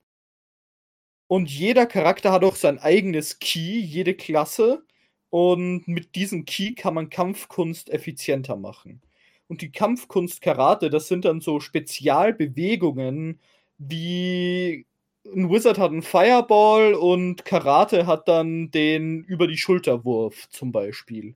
Und 1.28 1.50
jeder 1.50 1.86
Charakter 1.86 2.32
hat 2.32 2.44
auch 2.44 2.56
sein 2.56 2.80
eigenes 2.80 3.40
Key, 3.40 3.80
jede 3.80 4.14
Klasse. 4.14 4.84
Und 5.30 5.88
mit 5.88 6.16
diesem 6.16 6.46
Key 6.46 6.74
kann 6.76 6.94
man 6.94 7.10
Kampfkunst 7.10 7.90
effizienter 7.90 8.56
machen. 8.56 9.02
Und 9.48 9.62
die 9.62 9.72
Kampfkunst 9.72 10.42
Karate, 10.42 10.90
das 10.90 11.08
sind 11.08 11.26
dann 11.26 11.42
so 11.42 11.60
Spezialbewegungen, 11.60 13.40
wie 13.78 14.86
ein 15.34 15.50
Wizard 15.50 15.78
hat 15.78 15.92
einen 15.92 16.02
Fireball 16.02 16.94
und 16.94 17.46
Karate 17.46 18.06
hat 18.06 18.28
dann 18.28 18.72
den 18.72 19.24
über 19.24 19.48
die 19.48 19.58
Schulterwurf 19.58 20.50
zum 20.50 20.72
Beispiel. 20.72 21.36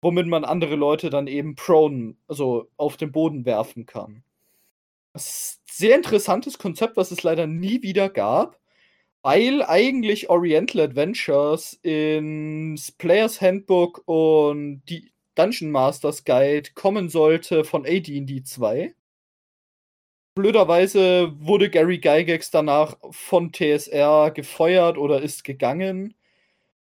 Womit 0.00 0.26
man 0.26 0.44
andere 0.44 0.74
Leute 0.74 1.10
dann 1.10 1.26
eben 1.28 1.54
prone, 1.54 2.16
also 2.26 2.68
auf 2.76 2.96
den 2.96 3.12
Boden 3.12 3.44
werfen 3.44 3.86
kann. 3.86 4.24
Das 5.12 5.26
ist 5.26 5.60
ein 5.60 5.70
sehr 5.70 5.96
interessantes 5.96 6.58
Konzept, 6.58 6.96
was 6.96 7.10
es 7.10 7.22
leider 7.22 7.46
nie 7.46 7.82
wieder 7.82 8.08
gab, 8.08 8.58
weil 9.22 9.62
eigentlich 9.62 10.28
Oriental 10.30 10.80
Adventures 10.80 11.74
ins 11.82 12.90
Players 12.92 13.40
Handbook 13.40 14.02
und 14.06 14.82
die 14.88 15.12
Dungeon 15.34 15.70
Masters 15.70 16.24
Guide 16.24 16.70
kommen 16.74 17.08
sollte 17.08 17.64
von 17.64 17.86
AD&D 17.86 18.42
2. 18.42 18.94
Blöderweise 20.34 21.34
wurde 21.40 21.68
Gary 21.68 21.98
Gygax 21.98 22.50
danach 22.50 22.96
von 23.10 23.52
TSR 23.52 24.30
gefeuert 24.30 24.96
oder 24.96 25.20
ist 25.20 25.44
gegangen. 25.44 26.14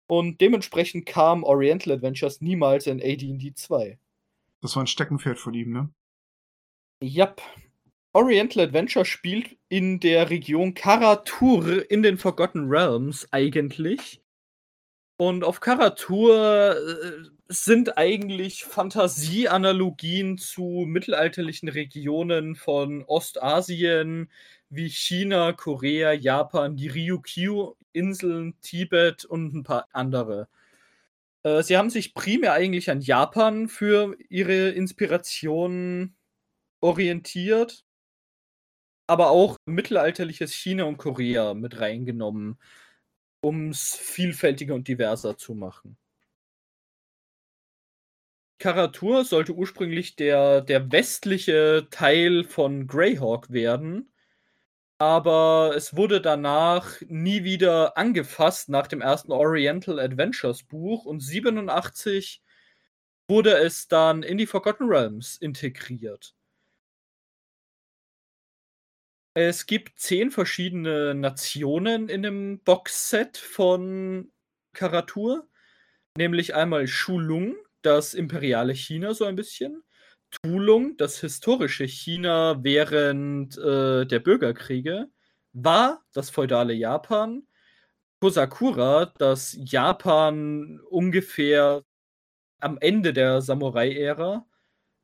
Und 0.06 0.40
dementsprechend 0.40 1.06
kam 1.06 1.44
Oriental 1.44 1.94
Adventures 1.94 2.40
niemals 2.40 2.86
in 2.86 3.00
AD&D 3.00 3.54
2. 3.54 3.98
Das 4.60 4.76
war 4.76 4.82
ein 4.82 4.86
Steckenpferd 4.86 5.38
von 5.38 5.54
ihm, 5.54 5.72
ne? 5.72 5.90
Yep. 7.02 7.40
Oriental 8.12 8.64
Adventure 8.64 9.04
spielt 9.04 9.56
in 9.68 10.00
der 10.00 10.30
Region 10.30 10.74
Karatur 10.74 11.90
in 11.90 12.02
den 12.02 12.18
Forgotten 12.18 12.68
Realms 12.68 13.28
eigentlich. 13.32 14.20
Und 15.20 15.42
auf 15.42 15.58
Karatur 15.58 16.76
äh, 16.76 17.28
sind 17.48 17.98
eigentlich 17.98 18.64
Fantasieanalogien 18.64 20.38
zu 20.38 20.84
mittelalterlichen 20.86 21.68
Regionen 21.68 22.54
von 22.54 23.04
Ostasien 23.04 24.30
wie 24.70 24.88
China, 24.88 25.52
Korea, 25.54 26.12
Japan, 26.12 26.76
die 26.76 26.86
Ryukyu-Inseln, 26.88 28.60
Tibet 28.60 29.24
und 29.24 29.54
ein 29.54 29.64
paar 29.64 29.88
andere. 29.92 30.48
Äh, 31.42 31.62
sie 31.64 31.76
haben 31.76 31.90
sich 31.90 32.14
primär 32.14 32.52
eigentlich 32.52 32.90
an 32.90 33.00
Japan 33.00 33.68
für 33.68 34.16
ihre 34.28 34.70
Inspiration 34.70 36.14
orientiert, 36.80 37.84
aber 39.08 39.30
auch 39.30 39.56
mittelalterliches 39.66 40.52
China 40.52 40.84
und 40.84 40.98
Korea 40.98 41.54
mit 41.54 41.80
reingenommen, 41.80 42.58
um 43.40 43.70
es 43.70 43.94
vielfältiger 43.96 44.74
und 44.74 44.88
diverser 44.88 45.36
zu 45.36 45.54
machen. 45.54 45.96
Karatur 48.58 49.24
sollte 49.24 49.52
ursprünglich 49.54 50.16
der, 50.16 50.62
der 50.62 50.90
westliche 50.90 51.86
Teil 51.90 52.42
von 52.44 52.88
Greyhawk 52.88 53.50
werden, 53.52 54.12
aber 54.98 55.74
es 55.76 55.96
wurde 55.96 56.20
danach 56.20 57.00
nie 57.08 57.44
wieder 57.44 57.96
angefasst 57.96 58.68
nach 58.68 58.88
dem 58.88 59.00
ersten 59.00 59.32
Oriental 59.32 60.00
Adventures 60.00 60.64
Buch 60.64 61.04
und 61.06 61.20
87 61.20 62.42
wurde 63.28 63.58
es 63.58 63.88
dann 63.88 64.22
in 64.22 64.38
die 64.38 64.46
Forgotten 64.46 64.84
Realms 64.86 65.36
integriert. 65.36 66.34
Es 69.40 69.66
gibt 69.66 70.00
zehn 70.00 70.32
verschiedene 70.32 71.14
Nationen 71.14 72.08
in 72.08 72.24
dem 72.24 72.58
Boxset 72.64 73.36
von 73.38 74.32
Karatur, 74.72 75.46
nämlich 76.16 76.56
einmal 76.56 76.88
Shulung, 76.88 77.54
das 77.82 78.14
imperiale 78.14 78.72
China 78.74 79.14
so 79.14 79.26
ein 79.26 79.36
bisschen, 79.36 79.84
Tulung, 80.42 80.96
das 80.96 81.20
historische 81.20 81.84
China 81.84 82.58
während 82.64 83.56
äh, 83.58 84.06
der 84.06 84.18
Bürgerkriege, 84.18 85.08
war 85.52 86.04
das 86.12 86.30
feudale 86.30 86.72
Japan, 86.74 87.46
Kosakura, 88.20 89.12
das 89.18 89.56
Japan 89.56 90.80
ungefähr 90.90 91.84
am 92.58 92.76
Ende 92.80 93.12
der 93.12 93.40
Samurai-Ära, 93.40 94.47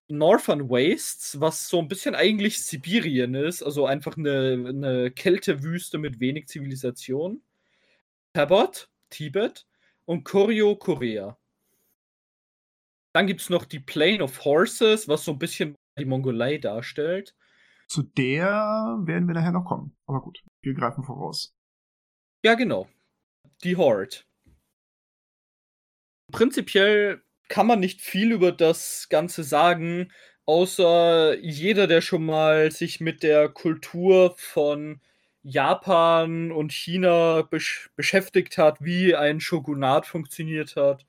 Northern 0.08 0.68
Wastes, 0.68 1.40
was 1.40 1.68
so 1.68 1.78
ein 1.78 1.88
bisschen 1.88 2.14
eigentlich 2.14 2.62
Sibirien 2.62 3.34
ist, 3.34 3.62
also 3.62 3.86
einfach 3.86 4.16
eine, 4.16 4.66
eine 4.68 5.10
Kältewüste 5.10 5.98
mit 5.98 6.20
wenig 6.20 6.48
Zivilisation, 6.48 7.42
Tabot, 8.34 8.90
Tibet 9.10 9.66
und 10.04 10.24
Koryo, 10.24 10.76
Korea. 10.76 11.38
Dann 13.14 13.26
gibt 13.26 13.40
es 13.40 13.50
noch 13.50 13.64
die 13.64 13.80
Plane 13.80 14.22
of 14.22 14.44
Horses, 14.44 15.08
was 15.08 15.24
so 15.24 15.32
ein 15.32 15.38
bisschen 15.38 15.76
die 15.98 16.04
Mongolei 16.04 16.58
darstellt. 16.58 17.34
Zu 17.86 18.02
der 18.02 18.98
werden 19.04 19.28
wir 19.28 19.34
nachher 19.34 19.52
noch 19.52 19.64
kommen. 19.64 19.96
Aber 20.06 20.20
gut, 20.20 20.42
wir 20.62 20.74
greifen 20.74 21.04
voraus. 21.04 21.54
Ja, 22.44 22.54
genau. 22.54 22.88
Die 23.62 23.76
Horde. 23.76 24.16
Prinzipiell 26.32 27.22
kann 27.48 27.66
man 27.66 27.80
nicht 27.80 28.00
viel 28.00 28.33
über 28.33 28.52
das 28.52 29.09
Ganze 29.09 29.44
sagen, 29.44 30.12
außer 30.46 31.38
jeder, 31.38 31.87
der 31.87 32.00
schon 32.00 32.24
mal 32.26 32.70
sich 32.70 33.00
mit 33.00 33.22
der 33.22 33.48
Kultur 33.48 34.35
von 34.37 35.00
Japan 35.42 36.52
und 36.52 36.72
China 36.72 37.42
besch 37.42 37.90
beschäftigt 37.96 38.57
hat, 38.59 38.83
wie 38.83 39.14
ein 39.14 39.40
Shogunat 39.40 40.07
funktioniert 40.07 40.76
hat, 40.76 41.07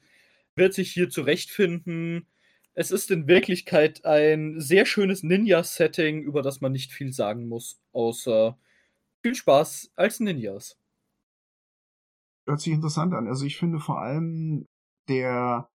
wird 0.55 0.73
sich 0.73 0.91
hier 0.91 1.09
zurechtfinden. 1.09 2.27
Es 2.73 2.91
ist 2.91 3.11
in 3.11 3.27
Wirklichkeit 3.27 4.03
ein 4.05 4.59
sehr 4.59 4.85
schönes 4.85 5.23
Ninja-Setting, 5.23 6.21
über 6.23 6.41
das 6.41 6.59
man 6.59 6.73
nicht 6.73 6.91
viel 6.91 7.13
sagen 7.13 7.47
muss, 7.47 7.79
außer 7.93 8.57
viel 9.23 9.35
Spaß 9.35 9.91
als 9.95 10.19
Ninjas. 10.19 10.77
Hört 12.45 12.59
sich 12.59 12.73
interessant 12.73 13.13
an. 13.13 13.27
Also 13.27 13.45
ich 13.45 13.57
finde 13.57 13.79
vor 13.79 14.01
allem 14.01 14.67
der 15.07 15.69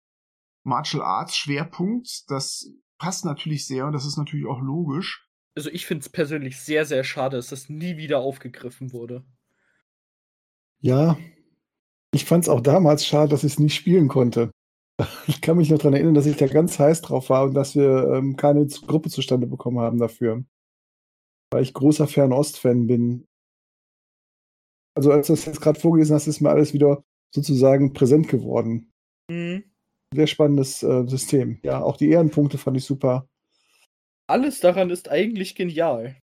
Martial 0.62 1.02
Arts 1.02 1.36
Schwerpunkt, 1.36 2.30
das 2.30 2.70
passt 2.98 3.24
natürlich 3.24 3.66
sehr 3.66 3.86
und 3.86 3.92
das 3.92 4.06
ist 4.06 4.16
natürlich 4.16 4.46
auch 4.46 4.60
logisch. 4.60 5.26
Also 5.56 5.70
ich 5.70 5.86
finde 5.86 6.02
es 6.02 6.08
persönlich 6.08 6.60
sehr, 6.60 6.84
sehr 6.84 7.02
schade, 7.04 7.36
dass 7.36 7.48
das 7.48 7.68
nie 7.68 7.96
wieder 7.96 8.20
aufgegriffen 8.20 8.92
wurde. 8.92 9.24
Ja, 10.80 11.18
ich 12.12 12.24
fand 12.24 12.44
es 12.44 12.48
auch 12.48 12.60
damals 12.60 13.06
schade, 13.06 13.30
dass 13.30 13.44
ich 13.44 13.52
es 13.52 13.58
nicht 13.58 13.74
spielen 13.74 14.08
konnte. 14.08 14.50
Ich 15.26 15.40
kann 15.40 15.56
mich 15.56 15.70
noch 15.70 15.78
daran 15.78 15.94
erinnern, 15.94 16.12
dass 16.12 16.26
ich 16.26 16.36
da 16.36 16.46
ganz 16.46 16.78
heiß 16.78 17.00
drauf 17.00 17.30
war 17.30 17.44
und 17.44 17.54
dass 17.54 17.74
wir 17.74 18.12
ähm, 18.12 18.36
keine 18.36 18.66
Gruppe 18.66 19.08
zustande 19.08 19.46
bekommen 19.46 19.78
haben 19.78 19.98
dafür. 19.98 20.44
Weil 21.50 21.62
ich 21.62 21.72
großer 21.72 22.06
Fernost-Fan 22.06 22.86
bin. 22.86 23.26
Also 24.94 25.10
als 25.10 25.28
du 25.28 25.32
das 25.32 25.46
jetzt 25.46 25.62
gerade 25.62 25.80
vorgelesen 25.80 26.14
hast, 26.14 26.26
ist 26.26 26.42
mir 26.42 26.50
alles 26.50 26.74
wieder 26.74 27.02
sozusagen 27.34 27.94
präsent 27.94 28.28
geworden. 28.28 28.92
Mhm. 29.30 29.64
Sehr 30.12 30.26
spannendes 30.26 30.82
äh, 30.82 31.06
System. 31.06 31.60
Ja, 31.62 31.82
auch 31.82 31.96
die 31.96 32.10
Ehrenpunkte 32.10 32.58
fand 32.58 32.76
ich 32.76 32.84
super. 32.84 33.28
Alles 34.26 34.60
daran 34.60 34.90
ist 34.90 35.08
eigentlich 35.08 35.54
genial. 35.54 36.16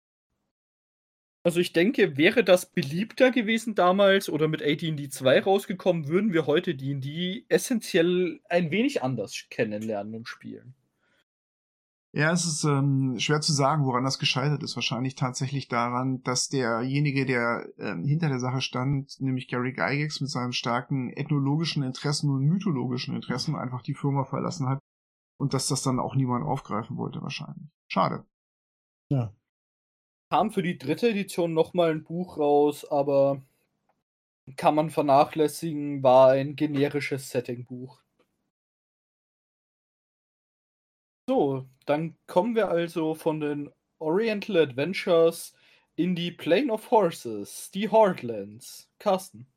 Also 1.44 1.62
ich 1.62 1.72
denke, 1.72 2.18
wäre 2.18 2.44
das 2.44 2.66
beliebter 2.66 3.32
gewesen 3.32 3.74
damals 3.74 4.30
oder 4.30 4.50
mit 4.50 4.62
AD&D 4.62 5.08
2 5.08 5.40
rausgekommen, 5.40 6.10
würden 6.10 6.34
wir 6.34 6.46
heute 6.46 6.76
D&D 6.76 7.46
essentiell 7.48 8.42
ein 8.50 8.70
wenig 8.70 9.02
anders 9.02 9.46
kennenlernen 9.50 10.16
und 10.16 10.28
spielen. 10.28 10.76
Ja, 12.14 12.32
es 12.32 12.46
ist 12.46 12.64
ähm, 12.64 13.20
schwer 13.20 13.42
zu 13.42 13.54
sagen, 13.54 13.86
woran 13.86 14.04
das 14.04 14.18
gescheitert 14.18 14.64
ist. 14.64 14.76
Wahrscheinlich 14.76 15.16
tatsächlich 15.16 15.68
daran, 15.68 16.24
dass 16.24 16.50
derjenige, 16.50 17.26
der 17.26 17.68
ähm, 17.78 18.06
hinter 18.06 18.30
der 18.30 18.40
Sache 18.40 18.62
stand, 18.62 19.20
nämlich 19.20 19.48
Gary 19.48 19.74
Gygax 19.74 20.22
mit 20.22 20.30
seinen 20.30 20.54
starken 20.54 21.12
ethnologischen 21.12 21.84
Interessen 21.84 22.30
und 22.32 22.46
mythologischen 22.46 23.16
Interessen 23.16 23.56
einfach 23.56 23.82
die 23.82 23.94
Firma 23.94 24.24
verlassen 24.24 24.68
hat 24.68 24.80
und 25.38 25.54
dass 25.54 25.68
das 25.68 25.84
dann 25.84 26.00
auch 26.00 26.16
niemand 26.16 26.46
aufgreifen 26.46 26.98
wollte 26.98 27.22
wahrscheinlich. 27.22 27.70
Schade. 27.88 28.26
Ja 29.10 29.34
kam 30.30 30.52
für 30.52 30.64
die 30.64 30.78
dritte 30.78 31.10
Edition 31.10 31.54
nochmal 31.54 31.92
ein 31.92 32.04
Buch 32.04 32.38
raus, 32.38 32.86
aber 32.90 33.42
kann 34.56 34.76
man 34.76 34.90
vernachlässigen, 34.90 36.04
war 36.04 36.32
ein 36.32 36.56
generisches 36.56 37.30
Setting-Buch. 37.30 38.02
So, 41.30 41.68
dann 41.86 42.16
kommen 42.26 42.56
wir 42.56 42.70
also 42.70 43.14
von 43.14 43.42
den 43.42 43.70
Oriental 44.00 44.58
Adventures 44.58 45.54
in 45.96 46.16
die 46.16 46.32
Plane 46.32 46.72
of 46.72 46.90
Horses, 46.90 47.70
die 47.72 47.92
Heartlands. 47.92 48.90
Carsten. 49.00 49.48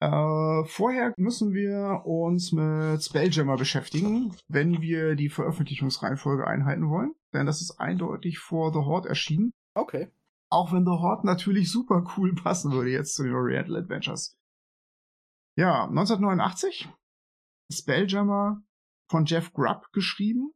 Äh, 0.00 0.64
vorher 0.64 1.12
müssen 1.16 1.52
wir 1.52 2.02
uns 2.04 2.52
mit 2.52 3.02
Spelljammer 3.02 3.56
beschäftigen, 3.56 4.34
wenn 4.48 4.80
wir 4.80 5.14
die 5.14 5.28
Veröffentlichungsreihenfolge 5.28 6.46
einhalten 6.46 6.88
wollen. 6.88 7.14
Denn 7.32 7.46
das 7.46 7.60
ist 7.60 7.78
eindeutig 7.80 8.38
vor 8.38 8.72
The 8.72 8.80
Horde 8.80 9.08
erschienen. 9.08 9.52
Okay. 9.74 10.10
Auch 10.50 10.72
wenn 10.72 10.84
The 10.84 10.90
Horde 10.90 11.26
natürlich 11.26 11.70
super 11.70 12.04
cool 12.16 12.34
passen 12.42 12.72
würde 12.72 12.90
jetzt 12.90 13.14
zu 13.14 13.24
den 13.24 13.34
Oriental 13.34 13.76
Adventures. 13.76 14.36
Ja, 15.56 15.84
1989. 15.84 16.88
Spelljammer 17.72 18.62
von 19.10 19.26
Jeff 19.26 19.52
Grubb 19.52 19.92
geschrieben. 19.92 20.52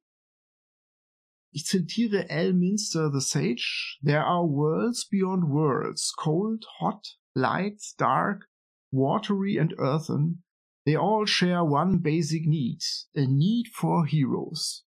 Ich 1.52 1.64
zitiere 1.64 2.28
Al 2.30 2.52
Minster 2.52 3.10
the 3.12 3.20
Sage. 3.20 3.98
There 4.02 4.24
are 4.24 4.46
worlds 4.46 5.08
beyond 5.08 5.48
worlds, 5.48 6.12
cold, 6.16 6.64
hot, 6.78 7.16
light, 7.34 7.80
dark, 7.96 8.48
watery 8.90 9.58
and 9.58 9.74
earthen. 9.78 10.42
They 10.84 10.96
all 10.96 11.26
share 11.26 11.64
one 11.64 11.98
basic 11.98 12.46
need, 12.46 12.82
a 13.14 13.26
need 13.26 13.68
for 13.68 14.06
heroes. 14.06 14.84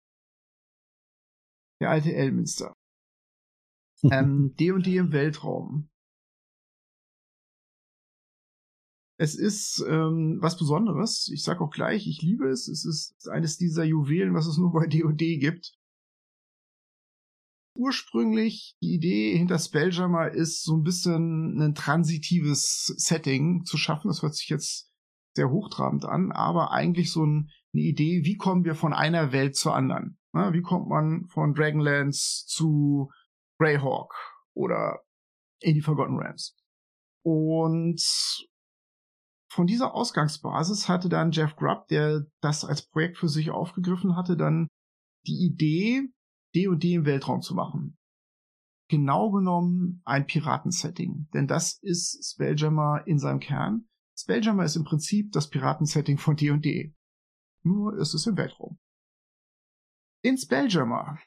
Der 1.81 1.91
alte 1.91 2.15
Elminster 2.15 2.75
ähm, 4.11 4.55
D&D 4.59 4.97
im 4.97 5.13
Weltraum. 5.13 5.89
Es 9.19 9.35
ist 9.35 9.85
ähm, 9.87 10.39
was 10.41 10.57
Besonderes. 10.57 11.31
Ich 11.33 11.43
sag 11.43 11.61
auch 11.61 11.71
gleich, 11.71 12.07
ich 12.07 12.23
liebe 12.23 12.49
es. 12.49 12.69
Es 12.69 12.87
ist 12.87 13.29
eines 13.29 13.59
dieser 13.59 13.85
Juwelen, 13.85 14.33
was 14.33 14.47
es 14.47 14.57
nur 14.57 14.73
bei 14.73 14.87
D&D 14.87 15.37
gibt. 15.37 15.75
Ursprünglich 17.75 18.77
die 18.83 18.95
Idee 18.95 19.37
hinter 19.37 19.59
Spelljammer 19.59 20.31
ist 20.31 20.65
so 20.65 20.77
ein 20.77 20.83
bisschen 20.83 21.61
ein 21.61 21.75
transitives 21.75 22.87
Setting 22.97 23.65
zu 23.65 23.77
schaffen. 23.77 24.09
Das 24.09 24.23
hört 24.23 24.35
sich 24.35 24.49
jetzt 24.49 24.91
sehr 25.37 25.51
hochtrabend 25.51 26.05
an, 26.05 26.33
aber 26.33 26.73
eigentlich 26.73 27.13
so 27.13 27.25
ein, 27.25 27.51
eine 27.73 27.83
Idee, 27.83 28.23
wie 28.25 28.37
kommen 28.37 28.65
wir 28.65 28.75
von 28.75 28.93
einer 28.93 29.33
Welt 29.33 29.57
zur 29.57 29.75
anderen? 29.75 30.19
Na, 30.33 30.53
wie 30.53 30.63
kommt 30.63 30.89
man 30.89 31.27
von 31.29 31.55
Dragonlance 31.55 32.47
zu 32.47 33.11
Greyhawk 33.61 34.15
oder 34.55 35.01
in 35.61 35.75
die 35.75 35.83
Forgotten 35.83 36.17
Realms. 36.17 36.57
Und 37.23 38.01
von 39.53 39.67
dieser 39.67 39.95
Ausgangsbasis 39.95 40.89
hatte 40.89 41.09
dann 41.09 41.33
Jeff 41.33 41.57
Grubb, 41.57 41.89
der 41.89 42.27
das 42.41 42.65
als 42.65 42.89
Projekt 42.89 43.19
für 43.19 43.29
sich 43.29 43.51
aufgegriffen 43.51 44.17
hatte, 44.17 44.37
dann 44.37 44.69
die 45.27 45.45
Idee, 45.45 46.09
D&D 46.55 46.95
im 46.95 47.05
Weltraum 47.05 47.43
zu 47.43 47.55
machen. 47.55 47.97
Genau 48.89 49.31
genommen 49.31 50.03
ein 50.05 50.27
Piratensetting, 50.27 51.29
denn 51.33 51.47
das 51.47 51.79
ist 51.83 52.33
Spelljammer 52.33 53.03
in 53.07 53.19
seinem 53.19 53.41
Kern. 53.41 53.89
Spelljammer 54.19 54.65
ist 54.65 54.77
im 54.77 54.85
Prinzip 54.85 55.33
das 55.33 55.49
Piratensetting 55.49 56.19
von 56.19 56.37
D&D. 56.37 56.95
Nur 57.63 57.97
ist 57.99 58.15
es 58.15 58.27
im 58.27 58.37
Weltraum. 58.37 58.79
In 60.23 60.37
Spelljammer 60.37 61.19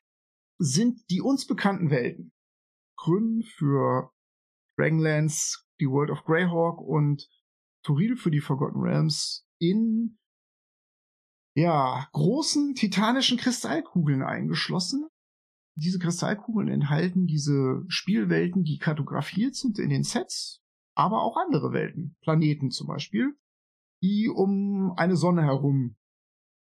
sind 0.60 1.10
die 1.10 1.22
uns 1.22 1.48
bekannten 1.48 1.90
Welten 1.90 2.34
Grün 2.98 3.44
für 3.44 4.12
Dragonlance, 4.78 5.60
die 5.80 5.88
World 5.88 6.10
of 6.10 6.24
Greyhawk 6.24 6.80
und 6.80 7.28
Toril 7.84 8.16
für 8.16 8.32
die 8.32 8.40
Forgotten 8.40 8.80
Realms 8.80 9.46
in 9.60 10.18
ja, 11.56 12.08
großen 12.14 12.76
titanischen 12.76 13.38
Kristallkugeln 13.38 14.24
eingeschlossen. 14.24 15.08
Diese 15.76 16.00
Kristallkugeln 16.00 16.68
enthalten 16.68 17.26
diese 17.26 17.84
Spielwelten, 17.88 18.64
die 18.64 18.78
kartografiert 18.78 19.56
sind 19.56 19.80
in 19.80 19.90
den 19.90 20.04
Sets, 20.04 20.62
aber 20.96 21.24
auch 21.24 21.38
andere 21.38 21.74
Welten, 21.74 22.16
Planeten 22.22 22.70
zum 22.70 22.88
Beispiel, 22.88 23.36
die 24.02 24.30
um 24.30 24.94
eine 24.98 25.16
Sonne 25.16 25.44
herum 25.44 25.96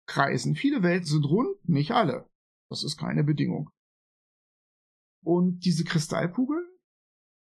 kreisen. 0.06 0.56
Viele 0.56 0.84
Welten 0.84 1.08
sind 1.08 1.26
rund, 1.26 1.68
nicht 1.68 1.92
alle. 1.92 2.30
Das 2.70 2.84
ist 2.84 2.98
keine 2.98 3.24
Bedingung. 3.24 3.70
Und 5.24 5.66
diese 5.66 5.84
Kristallkugeln 5.84 6.72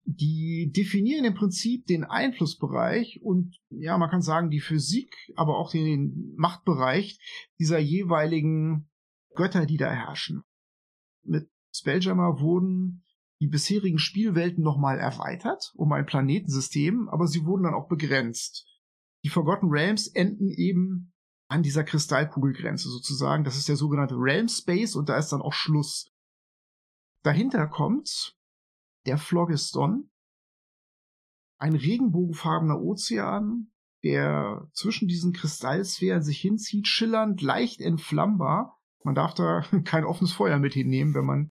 die 0.06 0.72
definieren 0.76 1.26
im 1.26 1.36
Prinzip 1.36 1.86
den 1.86 2.04
Einflussbereich 2.04 3.22
und 3.22 3.58
ja, 3.70 3.98
man 3.98 4.10
kann 4.10 4.22
sagen 4.22 4.50
die 4.50 4.60
Physik, 4.60 5.16
aber 5.36 5.58
auch 5.58 5.72
den 5.72 6.34
Machtbereich 6.38 7.20
dieser 7.60 7.80
jeweiligen 7.80 8.90
Götter, 9.36 9.66
die 9.66 9.78
da 9.78 9.92
herrschen. 9.92 10.44
Mit 11.24 11.50
Spelljammer 11.74 12.40
wurden 12.40 13.06
die 13.40 13.48
bisherigen 13.48 13.98
Spielwelten 13.98 14.64
nochmal 14.64 15.00
erweitert 15.00 15.72
um 15.76 15.92
ein 15.94 16.06
Planetensystem, 16.06 17.10
aber 17.10 17.28
sie 17.28 17.46
wurden 17.46 17.64
dann 17.64 17.74
auch 17.74 17.88
begrenzt. 17.88 18.68
Die 19.24 19.30
Forgotten 19.30 19.70
Realms 19.70 20.08
enden 20.08 20.50
eben 20.50 21.14
an 21.48 21.64
dieser 21.64 21.84
Kristallkugelgrenze 21.84 22.90
sozusagen. 22.90 23.44
Das 23.44 23.58
ist 23.58 23.68
der 23.68 23.76
sogenannte 23.76 24.16
Realm 24.16 24.48
Space 24.48 24.96
und 24.96 25.10
da 25.10 25.18
ist 25.18 25.30
dann 25.30 25.42
auch 25.42 25.54
Schluss. 25.54 26.12
Dahinter 27.24 27.68
kommt 27.68 28.36
der 29.06 29.18
Phlogiston, 29.18 30.10
ein 31.60 31.76
regenbogenfarbener 31.76 32.80
Ozean, 32.80 33.72
der 34.04 34.68
zwischen 34.74 35.08
diesen 35.08 35.34
Kristallsphären 35.34 36.24
sich 36.24 36.40
hinzieht, 36.40 36.88
schillernd, 36.88 37.42
leicht 37.42 37.82
entflammbar. 37.82 38.81
Man 39.04 39.16
darf 39.16 39.34
da 39.34 39.62
kein 39.86 40.06
offenes 40.06 40.34
Feuer 40.34 40.60
mit 40.60 40.74
hinnehmen, 40.74 41.14
wenn 41.14 41.26
man 41.26 41.52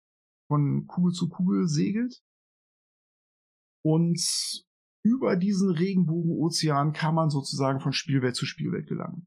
von 0.49 0.87
Kugel 0.87 1.13
zu 1.13 1.29
Kugel 1.29 1.67
segelt. 1.67 2.21
Und 3.83 4.19
über 5.03 5.35
diesen 5.35 5.71
Regenbogenozean 5.71 6.93
kann 6.93 7.15
man 7.15 7.29
sozusagen 7.29 7.79
von 7.79 7.93
Spielwelt 7.93 8.35
zu 8.35 8.45
Spielwelt 8.45 8.87
gelangen. 8.87 9.25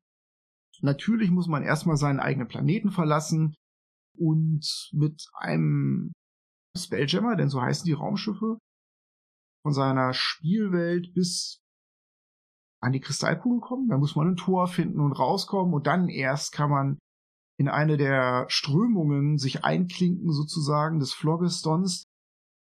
Natürlich 0.83 1.30
muss 1.30 1.46
man 1.46 1.62
erstmal 1.62 1.96
seinen 1.96 2.20
eigenen 2.20 2.48
Planeten 2.48 2.90
verlassen 2.90 3.54
und 4.18 4.90
mit 4.92 5.26
einem 5.35 6.12
Spelljammer, 6.76 7.37
denn 7.37 7.48
so 7.48 7.61
heißen 7.61 7.85
die 7.85 7.92
Raumschiffe, 7.92 8.59
von 9.62 9.72
seiner 9.72 10.12
Spielwelt 10.14 11.12
bis 11.14 11.61
an 12.83 12.92
die 12.92 13.00
Kristallkugel 13.00 13.61
kommen. 13.61 13.88
Da 13.88 13.98
muss 13.98 14.16
man 14.16 14.28
ein 14.28 14.37
Tor 14.37 14.68
finden 14.68 15.00
und 15.00 15.12
rauskommen 15.12 15.74
und 15.74 15.87
dann 15.87 16.09
erst 16.09 16.52
kann 16.52 16.70
man 16.70 16.98
in 17.60 17.68
eine 17.68 17.98
der 17.98 18.46
Strömungen 18.48 19.36
sich 19.36 19.66
einklinken 19.66 20.32
sozusagen 20.32 20.98
des 20.98 21.12
Phlogiston's 21.12 22.04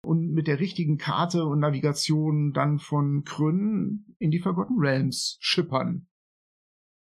und 0.04 0.32
mit 0.32 0.48
der 0.48 0.60
richtigen 0.60 0.98
Karte 0.98 1.46
und 1.46 1.60
Navigation 1.60 2.52
dann 2.52 2.78
von 2.78 3.24
Krön 3.24 4.14
in 4.18 4.30
die 4.30 4.40
Forgotten 4.40 4.78
Realms 4.78 5.38
schippern. 5.40 6.08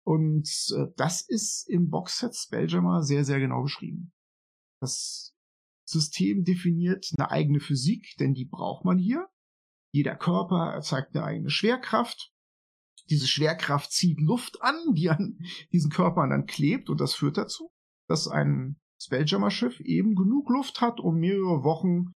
Und 0.07 0.47
äh, 0.73 0.85
das 0.95 1.19
ist 1.19 1.67
im 1.67 1.89
Boxset 1.89 2.33
Spelljammer 2.33 3.03
sehr, 3.03 3.25
sehr 3.25 3.41
genau 3.41 3.63
beschrieben. 3.63 4.13
Das 4.79 5.33
System 5.85 6.45
definiert 6.45 7.11
eine 7.17 7.29
eigene 7.29 7.59
Physik, 7.59 8.15
denn 8.21 8.33
die 8.33 8.45
braucht 8.45 8.85
man 8.85 8.99
hier. 8.99 9.27
Jeder 9.93 10.15
Körper 10.15 10.71
erzeugt 10.71 11.13
eine 11.13 11.25
eigene 11.25 11.49
Schwerkraft. 11.49 12.31
Diese 13.10 13.27
Schwerkraft 13.27 13.91
zieht 13.91 14.19
Luft 14.19 14.62
an, 14.62 14.75
die 14.93 15.10
an 15.10 15.39
diesen 15.71 15.91
Körpern 15.91 16.29
dann 16.29 16.45
klebt 16.45 16.89
und 16.89 16.99
das 16.99 17.15
führt 17.15 17.38
dazu, 17.38 17.71
dass 18.10 18.27
ein 18.27 18.77
Spelljammer-Schiff 19.01 19.79
eben 19.81 20.15
genug 20.15 20.49
Luft 20.49 20.81
hat, 20.81 20.99
um 20.99 21.17
mehrere 21.19 21.63
Wochen 21.63 22.13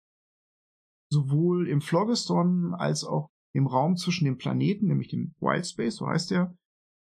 sowohl 1.11 1.67
im 1.69 1.81
Phlogiston 1.81 2.73
als 2.73 3.03
auch 3.03 3.29
im 3.53 3.67
Raum 3.67 3.95
zwischen 3.95 4.25
den 4.25 4.38
Planeten, 4.38 4.88
nämlich 4.88 5.07
dem 5.07 5.33
Wild 5.39 5.65
Space, 5.65 5.95
so 5.95 6.07
heißt 6.07 6.31
der, 6.31 6.53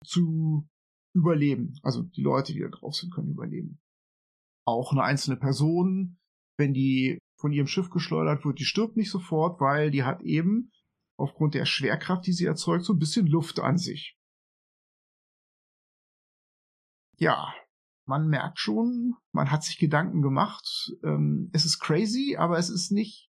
zu 0.04 0.68
überleben. 1.16 1.78
Also 1.84 2.04
die 2.04 2.22
Leute, 2.22 2.54
die 2.54 2.62
da 2.62 2.70
drauf 2.70 2.96
sind, 2.96 3.14
können 3.14 3.30
überleben. 3.30 3.80
Auch 4.66 4.92
eine 4.92 5.04
einzelne 5.04 5.38
Person 5.38 6.20
wenn 6.60 6.74
die 6.74 7.18
von 7.40 7.54
ihrem 7.54 7.68
Schiff 7.68 7.90
geschleudert 7.90 8.46
wird, 8.46 8.60
die 8.60 8.66
stirbt 8.66 8.98
nicht 8.98 9.10
sofort, 9.10 9.60
weil 9.62 9.90
die 9.90 10.04
hat 10.04 10.22
eben 10.22 10.72
aufgrund 11.20 11.54
der 11.54 11.66
Schwerkraft, 11.66 12.26
die 12.26 12.34
sie 12.34 12.46
erzeugt, 12.46 12.86
so 12.86 12.94
ein 12.94 13.00
bisschen 13.00 13.28
Luft 13.28 13.60
an 13.60 13.78
sich. 13.78 14.18
Ja, 17.18 17.54
man 18.08 18.28
merkt 18.28 18.60
schon, 18.60 19.16
man 19.34 19.52
hat 19.52 19.64
sich 19.64 19.78
Gedanken 19.78 20.22
gemacht. 20.22 20.94
Ähm, 21.04 21.50
es 21.54 21.66
ist 21.66 21.80
crazy, 21.80 22.38
aber 22.38 22.58
es 22.58 22.70
ist 22.70 22.92
nicht 22.92 23.30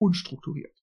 unstrukturiert. 0.00 0.76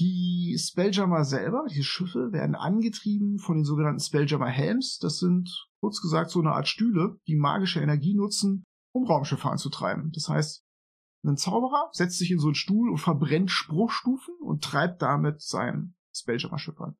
Die 0.00 0.56
Spelljammer 0.56 1.24
selber, 1.24 1.64
die 1.68 1.82
Schiffe, 1.82 2.30
werden 2.30 2.54
angetrieben 2.54 3.38
von 3.38 3.56
den 3.56 3.64
sogenannten 3.64 4.00
Spelljammer 4.00 4.46
Helms. 4.46 4.98
Das 4.98 5.18
sind 5.18 5.66
kurz 5.80 6.00
gesagt 6.00 6.30
so 6.30 6.38
eine 6.38 6.52
Art 6.52 6.68
Stühle, 6.68 7.18
die 7.26 7.34
magische 7.34 7.80
Energie 7.80 8.14
nutzen, 8.14 8.64
um 8.94 9.06
Raumschiffe 9.06 9.48
anzutreiben. 9.48 10.12
Das 10.12 10.28
heißt, 10.28 10.62
ein 11.28 11.36
Zauberer 11.36 11.90
setzt 11.92 12.18
sich 12.18 12.30
in 12.30 12.38
so 12.38 12.48
einen 12.48 12.54
Stuhl 12.54 12.90
und 12.90 12.98
verbrennt 12.98 13.50
Spruchstufen 13.50 14.34
und 14.40 14.64
treibt 14.64 15.02
damit 15.02 15.40
sein 15.42 15.94
Spelljammer-Schiff 16.14 16.80
an. 16.80 16.96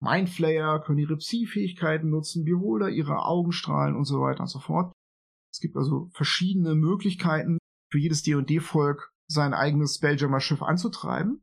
Mindflayer 0.00 0.80
können 0.80 0.98
ihre 0.98 1.16
Psi-Fähigkeiten 1.16 2.08
nutzen, 2.08 2.44
Beholder 2.44 2.88
ihre 2.88 3.24
Augenstrahlen 3.24 3.96
und 3.96 4.04
so 4.04 4.20
weiter 4.20 4.40
und 4.40 4.48
so 4.48 4.58
fort. 4.58 4.92
Es 5.52 5.60
gibt 5.60 5.76
also 5.76 6.08
verschiedene 6.12 6.74
Möglichkeiten 6.74 7.58
für 7.90 7.98
jedes 7.98 8.22
D&D-Volk 8.22 9.12
sein 9.26 9.52
eigenes 9.52 9.96
Spelljammer-Schiff 9.96 10.62
anzutreiben. 10.62 11.42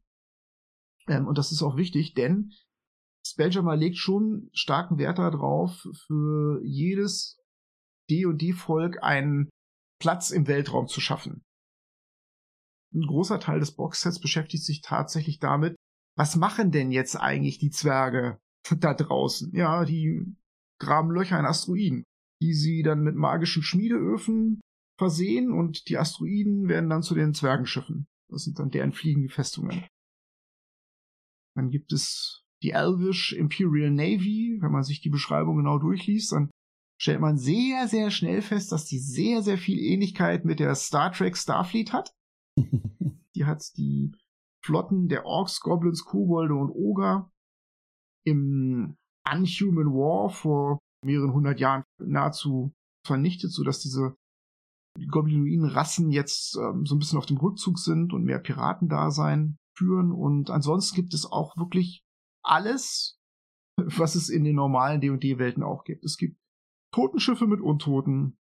Ähm, 1.08 1.28
und 1.28 1.38
das 1.38 1.52
ist 1.52 1.62
auch 1.62 1.78
wichtig, 1.78 2.14
denn 2.14 2.52
Spelljammer 3.26 3.76
legt 3.76 3.98
schon 3.98 4.50
starken 4.54 4.98
Wert 4.98 5.20
darauf, 5.20 5.88
für 6.08 6.62
jedes 6.64 7.40
D&D-Volk 8.10 9.04
einen 9.04 9.50
Platz 10.00 10.32
im 10.32 10.48
Weltraum 10.48 10.88
zu 10.88 11.02
schaffen. 11.02 11.44
Ein 12.94 13.02
großer 13.02 13.40
Teil 13.40 13.60
des 13.60 13.74
Boxsets 13.74 14.20
beschäftigt 14.20 14.64
sich 14.64 14.82
tatsächlich 14.82 15.40
damit, 15.40 15.76
was 16.18 16.36
machen 16.36 16.72
denn 16.72 16.92
jetzt 16.92 17.16
eigentlich 17.16 17.60
die 17.60 17.70
Zwerge 17.70 18.40
da 18.80 18.94
draußen? 18.94 19.54
Ja, 19.54 19.86
die 19.86 20.36
graben 20.80 21.12
Löcher 21.12 21.40
in 21.40 21.46
Asteroiden, 21.46 22.04
die 22.42 22.54
sie 22.54 22.84
dann 22.84 23.04
mit 23.04 23.16
magischen 23.16 23.64
Schmiedeöfen 23.64 24.62
versehen 24.98 25.52
und 25.52 25.90
die 25.90 25.98
Asteroiden 25.98 26.68
werden 26.68 26.90
dann 26.90 27.04
zu 27.04 27.14
den 27.14 27.34
Zwergenschiffen. 27.34 28.08
Das 28.30 28.44
sind 28.44 28.60
dann 28.60 28.72
deren 28.72 28.94
fliegende 28.94 29.30
Festungen. 29.30 29.86
Dann 31.56 31.70
gibt 31.70 31.94
es 31.94 32.44
die 32.62 32.72
Elvish 32.72 33.34
Imperial 33.34 33.92
Navy. 33.92 34.58
Wenn 34.60 34.72
man 34.72 34.84
sich 34.84 35.02
die 35.02 35.10
Beschreibung 35.10 35.58
genau 35.58 35.80
durchliest, 35.80 36.32
dann 36.32 36.50
stellt 37.00 37.20
man 37.20 37.38
sehr, 37.38 37.88
sehr 37.88 38.12
schnell 38.12 38.42
fest, 38.42 38.72
dass 38.72 38.86
die 38.86 39.00
sehr, 39.00 39.44
sehr 39.44 39.58
viel 39.58 39.80
Ähnlichkeit 39.80 40.46
mit 40.46 40.60
der 40.60 40.76
Star 40.76 41.12
Trek 41.12 41.38
Starfleet 41.38 41.94
hat. 41.94 42.12
die 43.36 43.46
hat 43.46 43.64
die 43.78 44.12
Flotten 44.64 45.08
der 45.08 45.26
Orks, 45.26 45.62
Goblins, 45.62 46.04
Kobolde 46.04 46.56
und 46.56 46.72
Oger 46.72 47.32
im 48.26 48.98
Unhuman 49.26 49.94
War 49.94 50.30
vor 50.30 50.80
mehreren 51.06 51.34
hundert 51.34 51.60
Jahren 51.60 51.84
nahezu 52.00 52.74
vernichtet, 53.06 53.52
sodass 53.52 53.80
diese 53.80 54.16
goblinoiden 55.10 55.66
Rassen 55.66 56.12
jetzt 56.12 56.58
ähm, 56.58 56.86
so 56.86 56.96
ein 56.96 57.00
bisschen 57.00 57.20
auf 57.20 57.26
dem 57.26 57.38
Rückzug 57.38 57.78
sind 57.78 58.14
und 58.14 58.24
mehr 58.24 58.40
Piratendasein 58.40 59.58
führen. 59.78 60.12
Und 60.12 60.50
ansonsten 60.50 60.96
gibt 60.96 61.14
es 61.14 61.26
auch 61.26 61.56
wirklich 61.58 62.04
alles, 62.44 63.20
was 63.78 64.16
es 64.16 64.30
in 64.30 64.44
den 64.44 64.56
normalen 64.56 65.02
D&D-Welten 65.02 65.64
auch 65.64 65.84
gibt. 65.84 66.04
Es 66.04 66.18
gibt 66.18 66.38
Totenschiffe 66.94 67.48
mit 67.48 67.62
Untoten. 67.62 68.38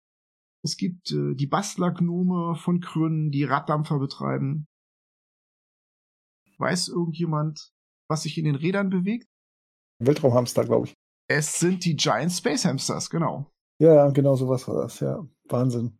Es 0.63 0.77
gibt 0.77 1.11
äh, 1.11 1.35
die 1.35 1.47
Bastlergnome 1.47 2.55
von 2.55 2.79
Krön, 2.79 3.31
die 3.31 3.43
Raddampfer 3.43 3.99
betreiben. 3.99 4.67
Weiß 6.57 6.87
irgendjemand, 6.87 7.71
was 8.09 8.23
sich 8.23 8.37
in 8.37 8.45
den 8.45 8.55
Rädern 8.55 8.89
bewegt? 8.89 9.27
Weltraumhamster, 9.99 10.65
glaube 10.65 10.87
ich. 10.87 10.93
Es 11.29 11.59
sind 11.59 11.85
die 11.85 11.95
Giant 11.95 12.31
Space 12.31 12.65
Hamsters, 12.65 13.09
genau. 13.09 13.51
Ja, 13.79 14.09
genau 14.09 14.35
sowas 14.35 14.67
war 14.67 14.81
das, 14.83 14.99
ja. 14.99 15.27
Wahnsinn. 15.49 15.99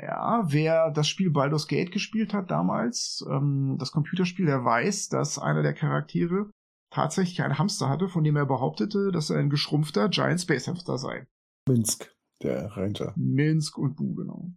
Ja, 0.00 0.44
wer 0.46 0.90
das 0.90 1.08
Spiel 1.08 1.30
Baldur's 1.30 1.66
Gate 1.66 1.90
gespielt 1.90 2.32
hat 2.32 2.50
damals, 2.50 3.24
ähm, 3.28 3.76
das 3.78 3.92
Computerspiel, 3.92 4.46
der 4.46 4.64
weiß, 4.64 5.08
dass 5.08 5.38
einer 5.38 5.62
der 5.62 5.74
Charaktere 5.74 6.50
tatsächlich 6.90 7.42
einen 7.42 7.58
Hamster 7.58 7.88
hatte, 7.88 8.08
von 8.08 8.24
dem 8.24 8.36
er 8.36 8.46
behauptete, 8.46 9.10
dass 9.12 9.30
er 9.30 9.38
ein 9.38 9.50
geschrumpfter 9.50 10.08
Giant 10.08 10.40
Space 10.40 10.68
Hamster 10.68 10.98
sei. 10.98 11.26
Minsk, 11.68 12.14
der 12.42 12.76
Ranger. 12.76 13.14
Minsk 13.16 13.78
und 13.78 13.96
Bu, 13.96 14.14
genau. 14.14 14.52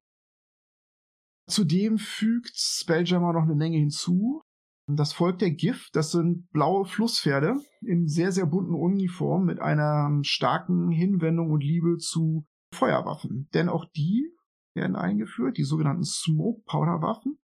Zudem 1.48 1.98
fügt 1.98 2.54
Spelljammer 2.56 3.34
noch 3.34 3.44
eine 3.44 3.56
Menge 3.56 3.78
hinzu. 3.78 4.42
Das 4.88 5.14
Volk 5.14 5.40
der 5.40 5.52
Gift, 5.52 5.96
das 5.96 6.12
sind 6.12 6.50
blaue 6.52 6.86
Flusspferde 6.86 7.56
in 7.82 8.08
sehr, 8.08 8.32
sehr 8.32 8.46
bunten 8.46 8.74
Uniformen 8.74 9.46
mit 9.46 9.60
einer 9.60 10.20
starken 10.24 10.92
Hinwendung 10.92 11.52
und 11.52 11.64
Liebe 11.64 11.98
zu 11.98 12.46
Feuerwaffen. 12.74 13.50
Denn 13.54 13.70
auch 13.70 13.86
die 13.96 14.34
werden 14.76 14.96
eingeführt, 14.96 15.58
die 15.58 15.64
sogenannten 15.64 16.04
Smoke 16.04 16.62
Powder 16.66 17.02
Waffen. 17.02 17.38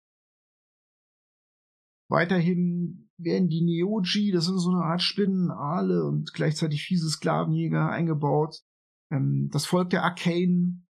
Weiterhin 2.10 3.10
werden 3.16 3.48
die 3.48 3.62
Neoji, 3.62 4.30
das 4.32 4.46
sind 4.46 4.58
so 4.58 4.70
eine 4.70 4.84
Art 4.84 5.02
Spinnenale 5.02 6.04
und 6.04 6.32
gleichzeitig 6.34 6.84
fiese 6.84 7.08
Sklavenjäger 7.08 7.88
eingebaut. 7.88 8.62
Ähm, 9.10 9.48
das 9.52 9.66
Volk 9.66 9.90
der 9.90 10.02
Arcane, 10.02 10.84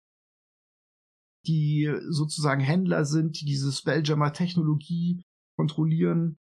die 1.46 1.92
sozusagen 2.08 2.60
Händler 2.60 3.04
sind, 3.04 3.40
die 3.40 3.44
diese 3.44 3.72
Spelljammer-Technologie 3.72 5.24
kontrollieren. 5.56 6.38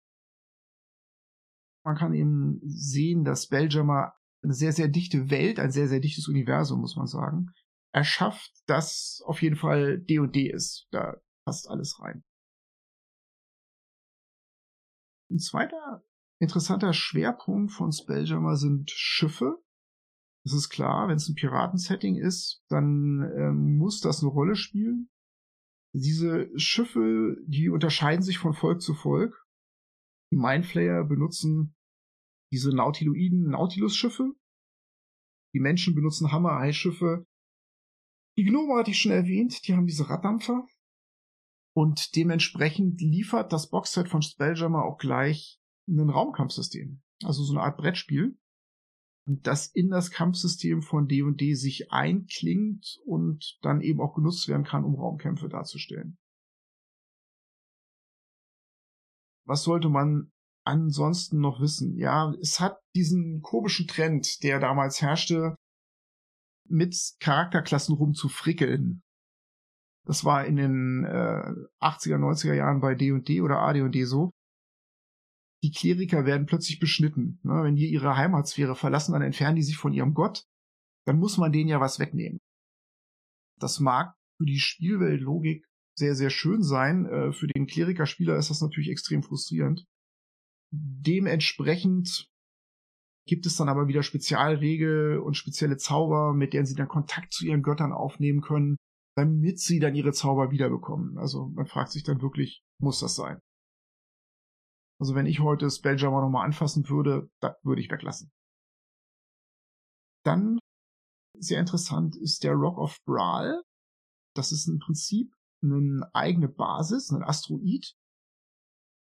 Man 1.85 1.97
kann 1.97 2.15
eben 2.15 2.61
sehen, 2.65 3.25
dass 3.25 3.45
Spelljammer 3.45 4.15
eine 4.43 4.55
sehr, 4.55 4.73
sehr 4.73 4.89
dichte 4.89 5.31
Welt, 5.31 5.59
ein 5.59 5.71
sehr, 5.71 5.89
sehr 5.89 6.01
dichtes 6.01 6.29
Universum, 6.29 6.81
muss 6.81 6.97
man 6.97 7.07
sagen, 7.07 7.53
erschafft, 7.93 8.53
das 8.67 9.23
auf 9.25 9.43
jeden 9.43 9.57
Fall 9.57 9.99
D&D 9.99 10.51
ist. 10.51 10.89
Da 10.91 11.17
passt 11.45 11.69
alles 11.69 12.01
rein. 12.01 12.25
Ein 15.31 15.39
zweiter 15.39 16.05
interessanter 16.39 16.93
Schwerpunkt 16.93 17.73
von 17.73 17.93
Spelljammer 17.93 18.57
sind 18.57 18.91
Schiffe. 18.91 19.63
Das 20.47 20.53
ist 20.55 20.69
klar, 20.69 21.09
wenn 21.09 21.17
es 21.17 21.29
ein 21.29 21.35
Piratensetting 21.35 22.15
ist, 22.15 22.63
dann 22.69 23.21
ähm, 23.37 23.79
muss 23.79 23.99
das 24.01 24.23
eine 24.23 24.31
Rolle 24.31 24.55
spielen. 24.55 25.11
Diese 25.93 26.57
Schiffe, 26.57 27.37
die 27.49 27.69
unterscheiden 27.69 28.23
sich 28.23 28.39
von 28.39 28.55
Volk 28.55 28.81
zu 28.81 28.95
Volk. 28.95 29.45
Die 30.31 30.37
Mindflayer 30.37 31.03
benutzen 31.03 31.75
diese 32.53 32.71
Nautiloiden 32.71 33.51
Nautilus-Schiffe. 33.51 34.35
Die 35.53 35.59
Menschen 35.59 35.97
benutzen 35.97 36.31
Hammer-Eye-Schiffe. 36.31 37.27
Die 38.39 38.45
Gnome 38.45 38.79
hatte 38.79 38.93
ich 38.93 39.01
schon 39.01 39.11
erwähnt, 39.11 39.67
die 39.67 39.75
haben 39.75 39.89
diese 39.89 40.09
Raddampfer. 40.09 40.65
Und 41.75 42.15
dementsprechend 42.15 43.01
liefert 43.01 43.53
das 43.53 43.69
Boxset 43.69 44.09
von 44.09 44.23
Spelljammer 44.23 44.85
auch 44.85 44.99
gleich 44.99 45.61
ein 45.89 46.09
Raumkampfsystem. 46.09 47.03
Also 47.25 47.43
so 47.43 47.53
eine 47.55 47.63
Art 47.63 47.79
Brettspiel, 47.79 48.39
das 49.27 49.67
in 49.67 49.91
das 49.91 50.11
Kampfsystem 50.11 50.83
von 50.83 51.09
D&D 51.09 51.55
sich 51.55 51.91
einklingt 51.91 52.99
und 53.05 53.59
dann 53.63 53.81
eben 53.81 54.01
auch 54.01 54.15
genutzt 54.15 54.47
werden 54.47 54.65
kann, 54.65 54.85
um 54.85 54.95
Raumkämpfe 54.95 55.49
darzustellen. 55.49 56.17
Was 59.45 59.65
sollte 59.65 59.89
man 59.89 60.31
ansonsten 60.65 61.41
noch 61.41 61.61
wissen? 61.61 61.97
Ja, 61.97 62.33
es 62.41 62.61
hat 62.61 62.81
diesen 62.95 63.43
komischen 63.43 63.87
Trend, 63.87 64.43
der 64.43 64.61
damals 64.61 65.03
herrschte, 65.03 65.57
mit 66.69 66.97
Charakterklassen 67.21 67.95
rumzufrickeln. 67.95 69.03
Das 70.05 70.25
war 70.25 70.45
in 70.45 70.57
den 70.57 71.05
äh, 71.05 71.53
80er, 71.81 72.19
90er 72.19 72.55
Jahren 72.55 72.81
bei 72.81 72.95
D&D 72.95 73.41
oder 73.41 73.59
AD&D 73.59 74.05
so. 74.05 74.31
Die 75.67 75.73
Kleriker 75.73 76.25
werden 76.27 76.47
plötzlich 76.47 76.79
beschnitten. 76.79 77.41
Ne? 77.43 77.65
Wenn 77.65 77.75
die 77.75 77.91
ihre 77.91 78.17
Heimatsphäre 78.17 78.77
verlassen, 78.77 79.15
dann 79.15 79.23
entfernen 79.23 79.57
die 79.57 79.65
sich 79.65 79.77
von 79.77 79.93
ihrem 79.93 80.15
Gott. 80.15 80.45
Dann 81.07 81.19
muss 81.19 81.39
man 81.39 81.51
denen 81.51 81.69
ja 81.69 81.81
was 81.81 81.99
wegnehmen. 81.99 82.39
Das 83.59 83.81
mag 83.81 84.15
für 84.39 84.47
die 84.47 84.61
Spielweltlogik 84.61 85.67
sehr, 85.99 86.15
sehr 86.15 86.31
schön 86.31 86.63
sein. 86.63 87.07
Äh, 87.07 87.33
für 87.33 87.49
den 87.49 87.67
Klerikerspieler 87.67 88.37
ist 88.37 88.49
das 88.49 88.61
natürlich 88.61 88.91
extrem 88.91 89.25
frustrierend. 89.25 89.85
Dementsprechend 90.73 92.29
gibt 93.27 93.45
es 93.45 93.57
dann 93.57 93.69
aber 93.69 93.89
wieder 93.89 94.05
Spezialregel 94.05 95.19
und 95.19 95.37
spezielle 95.37 95.79
Zauber, 95.79 96.33
mit 96.33 96.53
denen 96.53 96.67
sie 96.67 96.77
dann 96.77 96.87
Kontakt 96.87 97.33
zu 97.33 97.45
ihren 97.45 97.65
Göttern 97.65 97.93
aufnehmen 97.93 98.41
können, 98.41 98.77
damit 99.17 99.59
sie 99.59 99.81
dann 99.81 99.97
ihre 99.97 100.13
Zauber 100.13 100.53
wiederbekommen. 100.53 101.19
Also 101.19 101.49
man 101.49 101.67
fragt 101.67 101.91
sich 101.91 102.05
dann 102.05 102.23
wirklich, 102.23 102.63
muss 102.81 103.01
das 103.01 103.17
sein? 103.17 103.41
Also 104.99 105.15
wenn 105.15 105.27
ich 105.27 105.41
heute 105.41 105.71
Spelljammer 105.71 106.21
nochmal 106.21 106.47
anfassen 106.47 106.89
würde, 106.89 107.31
das 107.41 107.55
würde 107.63 107.81
ich 107.81 107.91
weglassen. 107.91 108.31
Dann, 110.25 110.59
sehr 111.39 111.61
interessant, 111.61 112.17
ist 112.17 112.43
der 112.45 112.55
Rock 112.55 112.79
of 112.79 112.99
Brawl. 113.05 113.63
Das 114.35 114.53
ist 114.53 114.67
im 114.69 114.79
Prinzip 114.79 115.33
eine 115.63 116.09
eigene 116.15 116.49
Basis, 116.49 117.11
ein 117.11 117.23
Asteroid, 117.23 117.95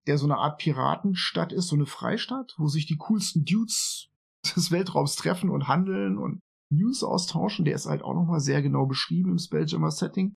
der 0.07 0.19
so 0.19 0.27
eine 0.27 0.39
Art 0.39 0.59
Piratenstadt 0.59 1.53
ist, 1.53 1.69
so 1.69 1.77
eine 1.77 1.87
Freistadt, 1.87 2.55
wo 2.59 2.67
sich 2.67 2.87
die 2.87 2.97
coolsten 2.97 3.45
Dudes 3.45 4.09
des 4.57 4.71
Weltraums 4.71 5.17
treffen 5.17 5.51
und 5.51 5.69
handeln 5.69 6.19
und 6.19 6.41
News 6.71 7.05
austauschen. 7.05 7.65
Der 7.65 7.75
ist 7.75 7.87
halt 7.87 8.03
auch 8.03 8.15
nochmal 8.15 8.41
sehr 8.41 8.63
genau 8.63 8.87
beschrieben 8.87 9.33
im 9.33 9.39
Spelljammer-Setting. 9.39 10.35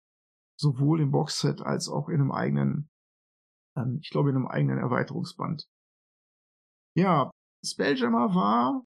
Sowohl 0.56 1.00
im 1.00 1.10
Boxset 1.10 1.62
als 1.62 1.88
auch 1.88 2.08
in 2.08 2.20
einem 2.20 2.32
eigenen, 2.32 2.88
ähm, 3.76 3.98
ich 4.02 4.10
glaube, 4.10 4.30
in 4.30 4.36
einem 4.36 4.46
eigenen 4.46 4.78
Erweiterungsband. 4.78 5.66
Ja, 6.96 7.30
Spelljammer 7.64 8.34
war 8.34 8.84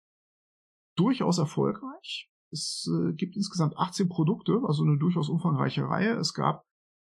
durchaus 0.97 1.37
erfolgreich. 1.37 2.29
Es 2.51 2.89
äh, 2.91 3.13
gibt 3.13 3.35
insgesamt 3.35 3.77
18 3.77 4.09
Produkte, 4.09 4.61
also 4.65 4.83
eine 4.83 4.97
durchaus 4.97 5.29
umfangreiche 5.29 5.83
Reihe. 5.83 6.15
Es 6.15 6.33
gab 6.33 6.63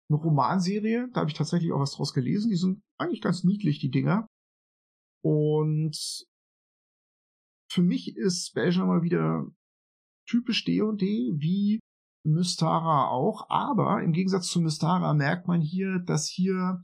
eine 0.09 0.19
Romanserie, 0.19 1.09
da 1.13 1.21
habe 1.21 1.29
ich 1.29 1.37
tatsächlich 1.37 1.71
auch 1.71 1.79
was 1.79 1.93
draus 1.93 2.13
gelesen. 2.13 2.49
Die 2.49 2.57
sind 2.57 2.81
eigentlich 2.99 3.21
ganz 3.21 3.43
niedlich, 3.43 3.79
die 3.79 3.89
Dinger. 3.89 4.27
Und 5.23 5.97
für 7.71 7.81
mich 7.81 8.15
ist 8.15 8.47
Spelljammer 8.47 9.01
wieder 9.01 9.47
typisch 10.27 10.63
D&D, 10.65 11.33
wie 11.37 11.79
Mystara 12.25 13.09
auch, 13.09 13.49
aber 13.49 14.01
im 14.01 14.11
Gegensatz 14.11 14.47
zu 14.47 14.59
Mystara 14.59 15.13
merkt 15.13 15.47
man 15.47 15.61
hier, 15.61 15.99
dass 15.99 16.27
hier 16.27 16.81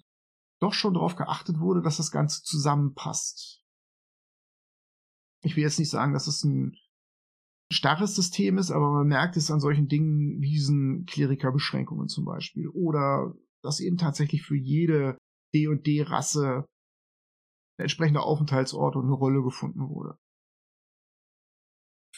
doch 0.62 0.74
schon 0.74 0.94
darauf 0.94 1.16
geachtet 1.16 1.60
wurde, 1.60 1.82
dass 1.82 1.98
das 1.98 2.12
Ganze 2.12 2.44
zusammenpasst. 2.44 3.64
Ich 5.44 5.56
will 5.56 5.64
jetzt 5.64 5.80
nicht 5.80 5.90
sagen, 5.90 6.14
dass 6.14 6.28
es 6.28 6.44
ein 6.44 6.78
starres 7.72 8.16
System 8.16 8.58
ist, 8.58 8.70
aber 8.70 8.92
man 8.92 9.08
merkt 9.08 9.38
es 9.38 9.50
an 9.50 9.60
solchen 9.60 9.88
Dingen 9.88 10.42
wie 10.42 10.52
diesen 10.52 11.06
Klerikerbeschränkungen 11.06 12.08
zum 12.08 12.26
Beispiel. 12.26 12.68
Oder 12.68 13.34
dass 13.64 13.80
eben 13.80 13.98
tatsächlich 13.98 14.44
für 14.44 14.58
jede 14.58 15.18
D&D-Rasse 15.54 16.66
ein 17.78 17.84
entsprechender 17.84 18.24
Aufenthaltsort 18.24 18.96
und 18.96 19.06
eine 19.06 19.14
Rolle 19.14 19.42
gefunden 19.42 19.90
wurde 19.90 20.18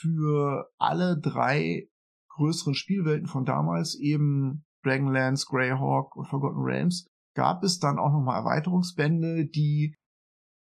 für 0.03 0.69
alle 0.77 1.19
drei 1.19 1.89
größeren 2.29 2.73
Spielwelten 2.73 3.27
von 3.27 3.45
damals, 3.45 3.95
eben 3.95 4.65
Dragonlance, 4.83 5.45
Greyhawk 5.47 6.15
und 6.15 6.25
Forgotten 6.25 6.61
Realms, 6.61 7.07
gab 7.35 7.63
es 7.63 7.79
dann 7.79 7.99
auch 7.99 8.11
nochmal 8.11 8.37
Erweiterungsbände, 8.39 9.45
die 9.45 9.95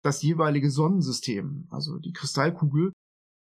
das 0.04 0.22
jeweilige 0.22 0.70
Sonnensystem, 0.70 1.68
also 1.70 1.98
die 1.98 2.12
Kristallkugel, 2.12 2.92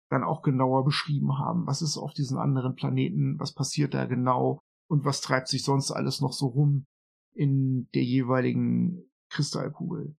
dann 0.09 0.23
auch 0.23 0.41
genauer 0.41 0.85
beschrieben 0.85 1.37
haben. 1.37 1.67
Was 1.67 1.81
ist 1.81 1.97
auf 1.97 2.13
diesen 2.13 2.37
anderen 2.37 2.75
Planeten, 2.75 3.39
was 3.39 3.53
passiert 3.53 3.93
da 3.93 4.05
genau 4.05 4.59
und 4.89 5.05
was 5.05 5.21
treibt 5.21 5.47
sich 5.47 5.63
sonst 5.63 5.91
alles 5.91 6.21
noch 6.21 6.33
so 6.33 6.47
rum 6.47 6.85
in 7.33 7.89
der 7.93 8.03
jeweiligen 8.03 9.11
Kristallkugel. 9.29 10.15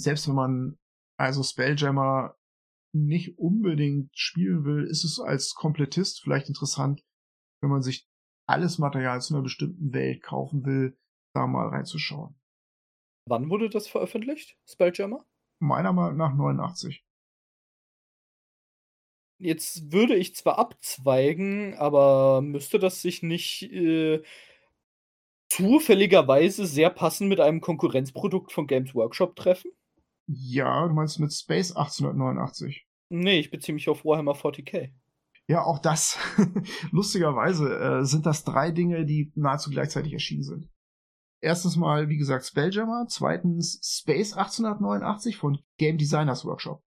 Selbst 0.00 0.28
wenn 0.28 0.34
man 0.34 0.78
also 1.18 1.42
Spelljammer 1.42 2.36
nicht 2.94 3.38
unbedingt 3.38 4.16
spielen 4.16 4.64
will, 4.64 4.84
ist 4.84 5.04
es 5.04 5.18
als 5.18 5.54
Komplettist 5.54 6.20
vielleicht 6.22 6.48
interessant, 6.48 7.02
wenn 7.60 7.70
man 7.70 7.82
sich 7.82 8.06
alles 8.46 8.78
Material 8.78 9.20
zu 9.20 9.34
einer 9.34 9.42
bestimmten 9.42 9.92
Welt 9.92 10.22
kaufen 10.22 10.64
will, 10.64 10.96
da 11.34 11.46
mal 11.46 11.68
reinzuschauen. 11.68 12.34
Wann 13.28 13.50
wurde 13.50 13.68
das 13.68 13.88
veröffentlicht, 13.88 14.56
Spelljammer? 14.66 15.24
Meiner 15.58 15.92
Meinung 15.92 16.16
nach 16.16 16.34
89. 16.34 17.04
Jetzt 19.38 19.92
würde 19.92 20.14
ich 20.14 20.34
zwar 20.34 20.58
abzweigen, 20.58 21.74
aber 21.74 22.40
müsste 22.40 22.78
das 22.78 23.02
sich 23.02 23.22
nicht 23.22 23.62
äh, 23.70 24.22
zufälligerweise 25.50 26.66
sehr 26.66 26.90
passend 26.90 27.28
mit 27.28 27.40
einem 27.40 27.60
Konkurrenzprodukt 27.60 28.52
von 28.52 28.66
Games 28.66 28.94
Workshop 28.94 29.36
treffen? 29.36 29.70
Ja, 30.26 30.86
du 30.88 30.94
meinst 30.94 31.20
mit 31.20 31.32
Space 31.32 31.70
1889. 31.72 32.86
Nee, 33.10 33.38
ich 33.38 33.50
beziehe 33.50 33.74
mich 33.74 33.88
auf 33.88 34.04
Warhammer 34.04 34.34
40k. 34.34 34.90
Ja, 35.48 35.62
auch 35.64 35.78
das. 35.78 36.18
Lustigerweise 36.90 37.78
äh, 37.78 38.04
sind 38.04 38.26
das 38.26 38.44
drei 38.44 38.72
Dinge, 38.72 39.06
die 39.06 39.32
nahezu 39.36 39.70
gleichzeitig 39.70 40.12
erschienen 40.12 40.42
sind. 40.42 40.68
Erstens 41.40 41.76
mal, 41.76 42.08
wie 42.08 42.16
gesagt, 42.16 42.46
Spelljammer. 42.46 43.06
Zweitens 43.08 43.78
Space 43.82 44.32
1889 44.32 45.36
von 45.36 45.60
Game 45.78 45.98
Designers 45.98 46.44
Workshop. 46.44 46.82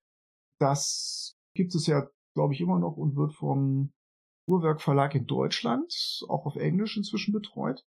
Das 0.59 1.37
gibt 1.55 1.73
es 1.75 1.87
ja, 1.87 2.09
glaube 2.35 2.53
ich, 2.53 2.59
immer 2.59 2.79
noch 2.79 2.97
und 2.97 3.15
wird 3.15 3.33
vom 3.33 3.93
Uhrwerk 4.47 4.81
Verlag 4.81 5.15
in 5.15 5.27
Deutschland, 5.27 5.93
auch 6.27 6.45
auf 6.45 6.55
Englisch 6.55 6.97
inzwischen 6.97 7.31
betreut. 7.31 7.85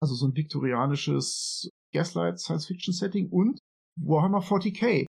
Also 0.00 0.14
so 0.14 0.26
ein 0.28 0.36
viktorianisches 0.36 1.70
Gaslight 1.92 2.38
Science 2.38 2.66
Fiction 2.66 2.94
Setting 2.94 3.28
und 3.28 3.58
Warhammer 3.96 4.40
40k. 4.40 5.06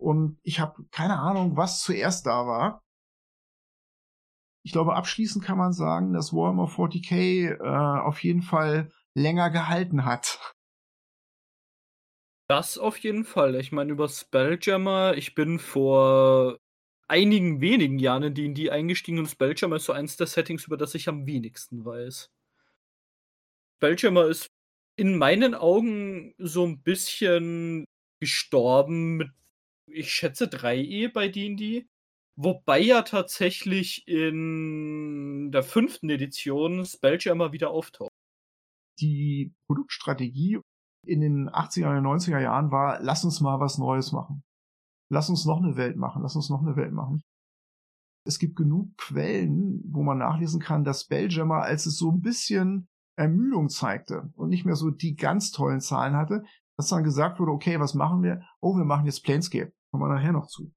Und 0.00 0.38
ich 0.42 0.60
habe 0.60 0.84
keine 0.90 1.18
Ahnung, 1.18 1.56
was 1.56 1.82
zuerst 1.82 2.26
da 2.26 2.46
war. 2.46 2.80
Ich 4.68 4.72
glaube, 4.72 4.96
abschließend 4.96 5.42
kann 5.42 5.56
man 5.56 5.72
sagen, 5.72 6.12
dass 6.12 6.34
Warhammer 6.34 6.66
40k 6.66 7.56
äh, 7.58 8.02
auf 8.02 8.22
jeden 8.22 8.42
Fall 8.42 8.92
länger 9.14 9.48
gehalten 9.48 10.04
hat. 10.04 10.54
Das 12.50 12.76
auf 12.76 12.98
jeden 12.98 13.24
Fall. 13.24 13.54
Ich 13.54 13.72
meine, 13.72 13.92
über 13.92 14.10
Spelljammer, 14.10 15.14
ich 15.16 15.34
bin 15.34 15.58
vor 15.58 16.58
einigen 17.08 17.62
wenigen 17.62 17.98
Jahren 17.98 18.24
in 18.24 18.34
D&D 18.34 18.68
eingestiegen 18.68 19.18
und 19.18 19.28
Spelljammer 19.28 19.76
ist 19.76 19.86
so 19.86 19.94
eins 19.94 20.18
der 20.18 20.26
Settings, 20.26 20.66
über 20.66 20.76
das 20.76 20.94
ich 20.94 21.08
am 21.08 21.24
wenigsten 21.24 21.86
weiß. 21.86 22.30
Spelljammer 23.78 24.26
ist 24.26 24.48
in 24.96 25.16
meinen 25.16 25.54
Augen 25.54 26.34
so 26.36 26.66
ein 26.66 26.82
bisschen 26.82 27.86
gestorben 28.20 29.16
mit, 29.16 29.30
ich 29.86 30.12
schätze, 30.12 30.44
3E 30.44 31.10
bei 31.10 31.28
D&D. 31.28 31.86
Wobei 32.40 32.78
ja 32.78 33.02
tatsächlich 33.02 34.06
in 34.06 35.50
der 35.50 35.64
fünften 35.64 36.08
Edition 36.08 36.84
Spelljammer 36.84 37.50
wieder 37.50 37.70
auftaucht. 37.70 38.12
Die 39.00 39.52
Produktstrategie 39.66 40.60
in 41.04 41.20
den 41.20 41.50
80er 41.50 41.98
und 41.98 42.06
90er 42.06 42.38
Jahren 42.38 42.70
war, 42.70 43.00
lass 43.00 43.24
uns 43.24 43.40
mal 43.40 43.58
was 43.58 43.78
Neues 43.78 44.12
machen. 44.12 44.44
Lass 45.10 45.28
uns 45.28 45.46
noch 45.46 45.60
eine 45.60 45.76
Welt 45.76 45.96
machen, 45.96 46.22
lass 46.22 46.36
uns 46.36 46.48
noch 46.48 46.62
eine 46.62 46.76
Welt 46.76 46.92
machen. 46.92 47.22
Es 48.24 48.38
gibt 48.38 48.54
genug 48.54 48.96
Quellen, 48.98 49.82
wo 49.88 50.04
man 50.04 50.18
nachlesen 50.18 50.60
kann, 50.60 50.84
dass 50.84 51.02
Spelljammer, 51.02 51.62
als 51.62 51.86
es 51.86 51.96
so 51.96 52.12
ein 52.12 52.20
bisschen 52.20 52.86
Ermüdung 53.16 53.68
zeigte 53.68 54.32
und 54.36 54.50
nicht 54.50 54.64
mehr 54.64 54.76
so 54.76 54.90
die 54.90 55.16
ganz 55.16 55.50
tollen 55.50 55.80
Zahlen 55.80 56.14
hatte, 56.14 56.44
dass 56.76 56.88
dann 56.88 57.02
gesagt 57.02 57.40
wurde, 57.40 57.50
okay, 57.50 57.80
was 57.80 57.94
machen 57.94 58.22
wir? 58.22 58.42
Oh, 58.60 58.76
wir 58.76 58.84
machen 58.84 59.06
jetzt 59.06 59.24
Planescape. 59.24 59.72
Kommen 59.90 60.04
wir 60.04 60.14
nachher 60.14 60.32
noch 60.32 60.46
zu. 60.46 60.70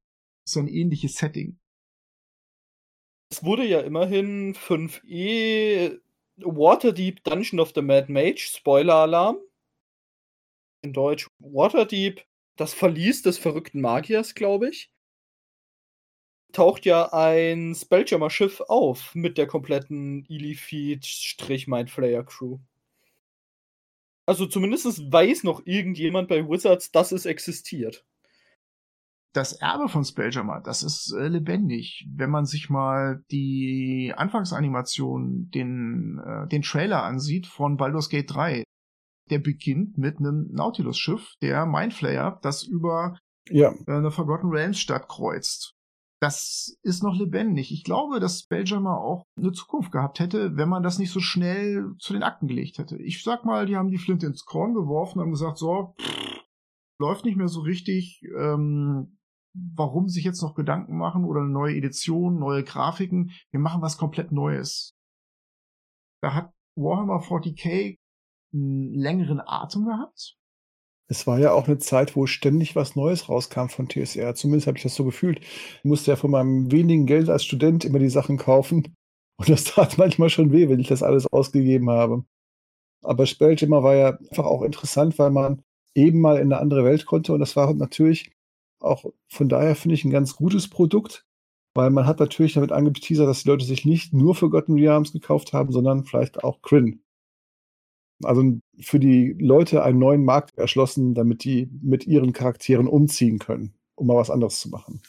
Ja 0.52 0.60
ein 0.60 0.68
ähnliches 0.68 1.16
Setting. 1.16 1.58
Es 3.32 3.44
wurde 3.44 3.66
ja 3.66 3.80
immerhin 3.80 4.54
5e 4.56 6.00
Waterdeep 6.38 7.24
Dungeon 7.24 7.60
of 7.60 7.72
the 7.74 7.82
Mad 7.82 8.12
Mage, 8.12 8.52
Spoiler-Alarm. 8.58 9.40
In 10.82 10.94
Deutsch 10.94 11.28
Waterdeep, 11.40 12.24
das 12.58 12.74
Verlies 12.74 13.22
des 13.22 13.38
verrückten 13.38 13.82
Magiers, 13.82 14.36
glaube 14.36 14.70
ich. 14.70 14.92
Taucht 16.52 16.86
ja 16.86 17.14
ein 17.14 17.74
Spelljammer-Schiff 17.74 18.60
auf 18.62 19.16
mit 19.16 19.38
der 19.38 19.48
kompletten 19.48 20.26
Illifeed-Mindflayer-Crew. 20.26 22.60
Also 24.26 24.46
zumindest 24.46 25.12
weiß 25.12 25.44
noch 25.44 25.66
irgendjemand 25.66 26.28
bei 26.28 26.48
Wizards, 26.48 26.92
dass 26.92 27.14
es 27.14 27.26
existiert 27.26 28.06
das 29.34 29.54
Erbe 29.54 29.88
von 29.88 30.04
Spelljammer, 30.04 30.62
das 30.62 30.84
ist 30.84 31.14
äh, 31.14 31.28
lebendig. 31.28 32.06
Wenn 32.14 32.30
man 32.30 32.46
sich 32.46 32.70
mal 32.70 33.24
die 33.32 34.14
Anfangsanimation, 34.16 35.50
den, 35.50 36.20
äh, 36.26 36.48
den 36.48 36.62
Trailer 36.62 37.04
ansieht 37.04 37.48
von 37.48 37.78
Baldur's 37.78 38.10
Gate 38.10 38.30
3, 38.30 38.64
der 39.30 39.40
beginnt 39.40 39.98
mit 39.98 40.20
einem 40.20 40.50
Nautilus-Schiff, 40.52 41.36
der 41.42 41.66
Mindflayer, 41.66 42.40
das 42.42 42.64
über 42.64 43.18
ja. 43.50 43.74
äh, 43.88 43.92
eine 43.92 44.12
Forgotten 44.12 44.50
Realms 44.50 44.80
Stadt 44.80 45.08
kreuzt. 45.08 45.76
Das 46.20 46.78
ist 46.84 47.02
noch 47.02 47.16
lebendig. 47.16 47.72
Ich 47.72 47.84
glaube, 47.84 48.20
dass 48.20 48.42
Spelljammer 48.42 49.00
auch 49.00 49.24
eine 49.38 49.54
Zukunft 49.54 49.92
gehabt 49.92 50.20
hätte, 50.20 50.56
wenn 50.56 50.70
man 50.70 50.84
das 50.84 51.00
nicht 51.00 51.12
so 51.12 51.20
schnell 51.20 51.94
zu 51.98 52.14
den 52.14 52.22
Akten 52.22 52.48
gelegt 52.48 52.78
hätte. 52.78 52.98
Ich 52.98 53.24
sag 53.24 53.44
mal, 53.44 53.66
die 53.66 53.76
haben 53.76 53.90
die 53.90 53.98
Flinte 53.98 54.28
ins 54.28 54.46
Korn 54.46 54.76
geworfen, 54.76 55.20
haben 55.20 55.32
gesagt, 55.32 55.58
so, 55.58 55.96
pff, 56.00 56.44
läuft 57.00 57.26
nicht 57.26 57.38
mehr 57.38 57.48
so 57.48 57.62
richtig. 57.62 58.22
Ähm, 58.38 59.18
warum 59.54 60.10
sich 60.10 60.24
jetzt 60.24 60.42
noch 60.42 60.56
Gedanken 60.56 60.98
machen 60.98 61.26
oder 61.26 61.42
eine 61.42 61.50
neue 61.50 61.76
Edition, 61.76 62.40
neue 62.40 62.64
Grafiken. 62.64 63.32
Wir 63.52 63.60
machen 63.60 63.82
was 63.82 63.98
komplett 63.98 64.32
Neues. 64.32 64.96
Da 66.22 66.34
hat 66.34 66.54
Warhammer 66.76 67.22
40k 67.22 67.98
einen 68.54 68.94
längeren 68.94 69.42
Atem 69.42 69.86
gehabt. 69.86 70.36
Es 71.08 71.28
war 71.28 71.40
ja 71.40 71.52
auch 71.52 71.68
eine 71.68 71.78
Zeit, 71.78 72.16
wo 72.16 72.26
ständig 72.26 72.76
was 72.76 72.96
Neues 72.96 73.28
rauskam 73.28 73.68
von 73.68 73.90
TSR. 73.90 74.34
Zumindest 74.34 74.68
habe 74.68 74.78
ich 74.78 74.84
das 74.84 74.96
so 74.96 75.04
gefühlt. 75.04 75.40
Ich 75.42 75.84
musste 75.84 76.12
ja 76.12 76.16
von 76.16 76.32
meinem 76.32 76.72
wenigen 76.72 77.06
Geld 77.06 77.30
als 77.30 77.44
Student 77.44 77.84
immer 77.84 78.00
die 78.00 78.10
Sachen 78.10 78.38
kaufen. 78.38 78.96
Und 79.38 79.50
das 79.50 79.66
tat 79.66 79.98
manchmal 79.98 80.30
schon 80.30 80.54
weh, 80.54 80.70
wenn 80.70 80.80
ich 80.80 80.88
das 80.88 81.04
alles 81.04 81.28
ausgegeben 81.28 81.90
habe. 81.90 82.24
Aber 83.04 83.26
Spelljammer 83.26 83.84
war 83.84 83.96
ja 83.96 84.18
einfach 84.18 84.46
auch 84.46 84.62
interessant, 84.62 85.20
weil 85.20 85.32
man 85.32 85.62
eben 85.96 86.22
mal 86.22 86.38
in 86.38 86.54
eine 86.54 86.62
andere 86.62 86.86
Welt 86.86 87.06
konnte. 87.06 87.34
Und 87.34 87.40
das 87.42 87.58
war 87.58 87.74
natürlich 87.74 88.32
auch 88.82 89.06
von 89.28 89.50
daher 89.50 89.76
finde 89.76 89.96
ich 89.96 90.06
ein 90.06 90.12
ganz 90.12 90.36
gutes 90.36 90.70
Produkt, 90.70 91.26
weil 91.74 91.90
man 91.90 92.06
hat 92.06 92.20
natürlich 92.20 92.54
damit 92.54 92.72
angeteasert, 92.72 93.28
dass 93.28 93.44
die 93.44 93.50
Leute 93.50 93.66
sich 93.66 93.86
nicht 93.86 94.14
nur 94.14 94.36
Forgotten 94.36 94.74
Realms 94.74 95.14
gekauft 95.14 95.54
haben, 95.54 95.72
sondern 95.72 96.04
vielleicht 96.04 96.44
auch 96.44 96.62
Kryn. 96.62 97.02
Also 98.24 98.60
für 98.80 99.00
die 99.00 99.36
Leute 99.40 99.84
einen 99.84 100.00
neuen 100.00 100.24
Markt 100.24 100.58
erschlossen, 100.58 101.16
damit 101.16 101.44
die 101.44 101.70
mit 101.82 102.06
ihren 102.06 102.34
Charakteren 102.34 102.88
umziehen 102.88 103.40
können, 103.40 103.74
um 103.96 104.08
mal 104.08 104.18
was 104.18 104.30
anderes 104.30 104.60
zu 104.60 104.70
machen. 104.70 105.02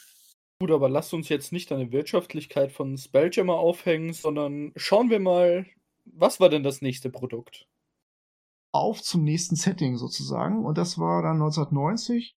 Gut, 0.59 0.71
aber 0.71 0.89
lasst 0.89 1.13
uns 1.13 1.29
jetzt 1.29 1.51
nicht 1.51 1.71
an 1.71 1.79
der 1.79 1.91
Wirtschaftlichkeit 1.91 2.71
von 2.71 2.97
Spelljammer 2.97 3.55
aufhängen, 3.55 4.13
sondern 4.13 4.71
schauen 4.75 5.09
wir 5.09 5.19
mal, 5.19 5.65
was 6.05 6.39
war 6.39 6.49
denn 6.49 6.63
das 6.63 6.81
nächste 6.81 7.09
Produkt? 7.09 7.67
Auf 8.71 9.01
zum 9.01 9.23
nächsten 9.23 9.55
Setting 9.55 9.97
sozusagen. 9.97 10.65
Und 10.65 10.77
das 10.77 10.97
war 10.97 11.21
dann 11.21 11.33
1990 11.33 12.35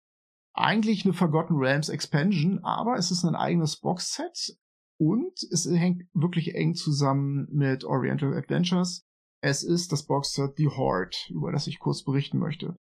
eigentlich 0.55 1.05
eine 1.05 1.15
Forgotten 1.15 1.57
Realms 1.57 1.89
Expansion, 1.89 2.61
aber 2.63 2.97
es 2.97 3.11
ist 3.11 3.25
ein 3.25 3.35
eigenes 3.35 3.81
Boxset 3.81 4.57
und 4.99 5.33
es 5.51 5.67
hängt 5.67 6.05
wirklich 6.15 6.55
eng 6.55 6.75
zusammen 6.75 7.49
mit 7.51 7.85
Oriental 7.85 8.35
Adventures. 8.37 9.05
Es 9.43 9.63
ist 9.63 9.93
das 9.93 10.07
Boxset 10.07 10.57
The 10.57 10.69
Horde, 10.69 11.17
über 11.29 11.53
das 11.53 11.67
ich 11.67 11.79
kurz 11.79 12.05
berichten 12.05 12.39
möchte. 12.39 12.77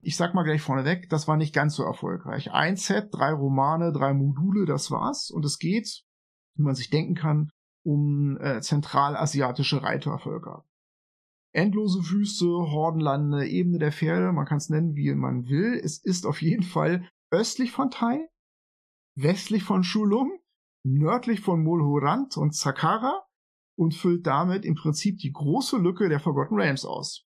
Ich 0.00 0.16
sag 0.16 0.34
mal 0.34 0.44
gleich 0.44 0.60
vorneweg, 0.60 1.08
das 1.08 1.26
war 1.26 1.36
nicht 1.36 1.54
ganz 1.54 1.74
so 1.74 1.82
erfolgreich. 1.82 2.52
Ein 2.52 2.76
Set, 2.76 3.08
drei 3.10 3.32
Romane, 3.32 3.92
drei 3.92 4.14
Module, 4.14 4.64
das 4.64 4.92
war's. 4.92 5.30
Und 5.30 5.44
es 5.44 5.58
geht, 5.58 6.04
wie 6.54 6.62
man 6.62 6.76
sich 6.76 6.90
denken 6.90 7.16
kann, 7.16 7.50
um 7.82 8.38
äh, 8.40 8.60
zentralasiatische 8.60 9.82
Reitervölker 9.82 10.67
endlose 11.52 12.10
Wüste, 12.10 12.46
Hordenlande, 12.46 13.46
Ebene 13.46 13.78
der 13.78 13.92
Pferde, 13.92 14.32
man 14.32 14.46
kann 14.46 14.58
es 14.58 14.68
nennen, 14.68 14.94
wie 14.94 15.14
man 15.14 15.48
will. 15.48 15.80
Es 15.82 15.98
ist 15.98 16.26
auf 16.26 16.42
jeden 16.42 16.62
Fall 16.62 17.08
östlich 17.30 17.72
von 17.72 17.90
Tai, 17.90 18.28
westlich 19.16 19.64
von 19.64 19.84
Shulum, 19.84 20.32
nördlich 20.84 21.40
von 21.40 21.62
Mulhorand 21.62 22.36
und 22.36 22.54
Zakara 22.54 23.26
und 23.76 23.94
füllt 23.94 24.26
damit 24.26 24.64
im 24.64 24.74
Prinzip 24.74 25.18
die 25.18 25.32
große 25.32 25.78
Lücke 25.78 26.08
der 26.08 26.20
Forgotten 26.20 26.56
Realms 26.56 26.84
aus. 26.84 27.26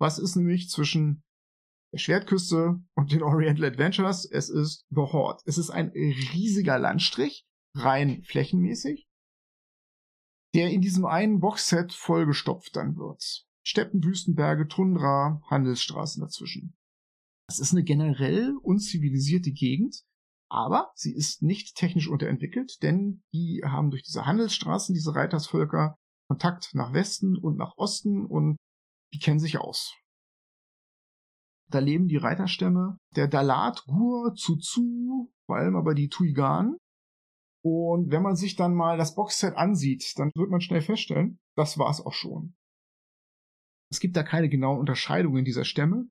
Was 0.00 0.18
ist 0.18 0.36
nämlich 0.36 0.68
zwischen 0.68 1.22
der 1.92 1.98
Schwertküste 1.98 2.80
und 2.94 3.12
den 3.12 3.22
Oriental 3.22 3.64
Adventures? 3.64 4.24
Es 4.30 4.48
ist 4.48 4.86
The 4.90 5.00
Horde. 5.00 5.42
Es 5.46 5.58
ist 5.58 5.70
ein 5.70 5.88
riesiger 5.88 6.78
Landstrich, 6.78 7.46
rein 7.74 8.22
flächenmäßig 8.22 9.07
der 10.54 10.70
in 10.70 10.80
diesem 10.80 11.04
einen 11.04 11.40
Boxset 11.40 11.92
vollgestopft 11.92 12.76
dann 12.76 12.96
wird. 12.96 13.46
Steppen, 13.66 14.02
Wüstenberge, 14.02 14.66
Tundra, 14.68 15.42
Handelsstraßen 15.50 16.22
dazwischen. 16.22 16.74
Das 17.48 17.58
ist 17.58 17.72
eine 17.72 17.84
generell 17.84 18.56
unzivilisierte 18.62 19.52
Gegend, 19.52 20.04
aber 20.50 20.90
sie 20.94 21.14
ist 21.14 21.42
nicht 21.42 21.76
technisch 21.76 22.08
unterentwickelt, 22.08 22.82
denn 22.82 23.22
die 23.32 23.62
haben 23.64 23.90
durch 23.90 24.02
diese 24.02 24.26
Handelsstraßen, 24.26 24.94
diese 24.94 25.14
Reitersvölker, 25.14 25.96
Kontakt 26.28 26.74
nach 26.74 26.92
Westen 26.92 27.36
und 27.36 27.56
nach 27.56 27.76
Osten 27.76 28.26
und 28.26 28.56
die 29.14 29.18
kennen 29.18 29.40
sich 29.40 29.58
aus. 29.58 29.94
Da 31.70 31.80
leben 31.80 32.08
die 32.08 32.16
Reiterstämme 32.16 32.98
der 33.16 33.28
Dalat, 33.28 33.84
Gur, 33.86 34.34
Zuzu, 34.34 35.30
vor 35.46 35.56
allem 35.56 35.76
aber 35.76 35.94
die 35.94 36.08
Tuigan, 36.08 36.76
und 37.64 38.10
wenn 38.10 38.22
man 38.22 38.36
sich 38.36 38.56
dann 38.56 38.74
mal 38.74 38.96
das 38.96 39.14
Boxset 39.14 39.56
ansieht, 39.56 40.18
dann 40.18 40.30
wird 40.34 40.50
man 40.50 40.60
schnell 40.60 40.80
feststellen, 40.80 41.38
das 41.56 41.78
war 41.78 41.90
es 41.90 42.00
auch 42.00 42.12
schon. 42.12 42.54
Es 43.90 44.00
gibt 44.00 44.16
da 44.16 44.22
keine 44.22 44.48
genauen 44.48 44.78
Unterscheidungen 44.78 45.44
dieser 45.44 45.64
Stämme. 45.64 46.08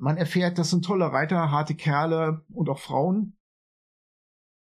Man 0.00 0.16
erfährt, 0.16 0.58
das 0.58 0.70
sind 0.70 0.84
tolle 0.84 1.12
Reiter, 1.12 1.50
harte 1.50 1.74
Kerle 1.74 2.44
und 2.52 2.68
auch 2.68 2.80
Frauen. 2.80 3.36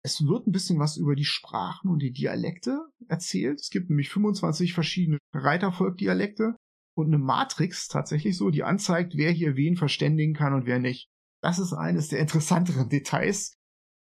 Es 0.04 0.26
wird 0.26 0.46
ein 0.46 0.52
bisschen 0.52 0.78
was 0.78 0.98
über 0.98 1.16
die 1.16 1.26
Sprachen 1.26 1.90
und 1.90 2.00
die 2.00 2.12
Dialekte 2.12 2.80
erzählt. 3.08 3.60
Es 3.60 3.72
gibt 3.72 3.90
nämlich 3.90 4.10
25 4.10 4.74
verschiedene 4.74 5.18
Reitervolkdialekte 5.34 6.56
und 6.96 7.08
eine 7.08 7.18
Matrix 7.18 7.88
tatsächlich 7.88 8.38
so, 8.38 8.52
die 8.52 8.64
anzeigt, 8.64 9.14
wer 9.16 9.32
hier 9.32 9.56
wen 9.56 9.76
verständigen 9.76 10.36
kann 10.36 10.54
und 10.54 10.68
wer 10.68 10.80
nicht. 10.80 11.10
Das 11.42 11.58
ist 11.58 11.74
eines 11.74 12.10
der 12.10 12.20
interessanteren 12.20 12.90
Details, 12.90 13.56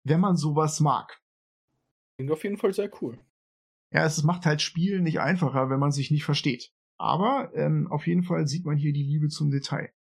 wenn 0.04 0.20
man 0.20 0.36
sowas 0.36 0.80
mag. 0.80 1.21
Klingt 2.16 2.32
auf 2.32 2.44
jeden 2.44 2.58
Fall 2.58 2.72
sehr 2.72 2.90
cool. 3.00 3.18
Ja, 3.92 4.04
es 4.06 4.22
macht 4.22 4.46
halt 4.46 4.62
Spielen 4.62 5.04
nicht 5.04 5.20
einfacher, 5.20 5.68
wenn 5.68 5.80
man 5.80 5.92
sich 5.92 6.10
nicht 6.10 6.24
versteht. 6.24 6.72
Aber 6.98 7.52
ähm, 7.54 7.88
auf 7.90 8.06
jeden 8.06 8.22
Fall 8.22 8.46
sieht 8.46 8.64
man 8.64 8.76
hier 8.76 8.92
die 8.92 9.02
Liebe 9.02 9.28
zum 9.28 9.50
Detail. 9.50 9.92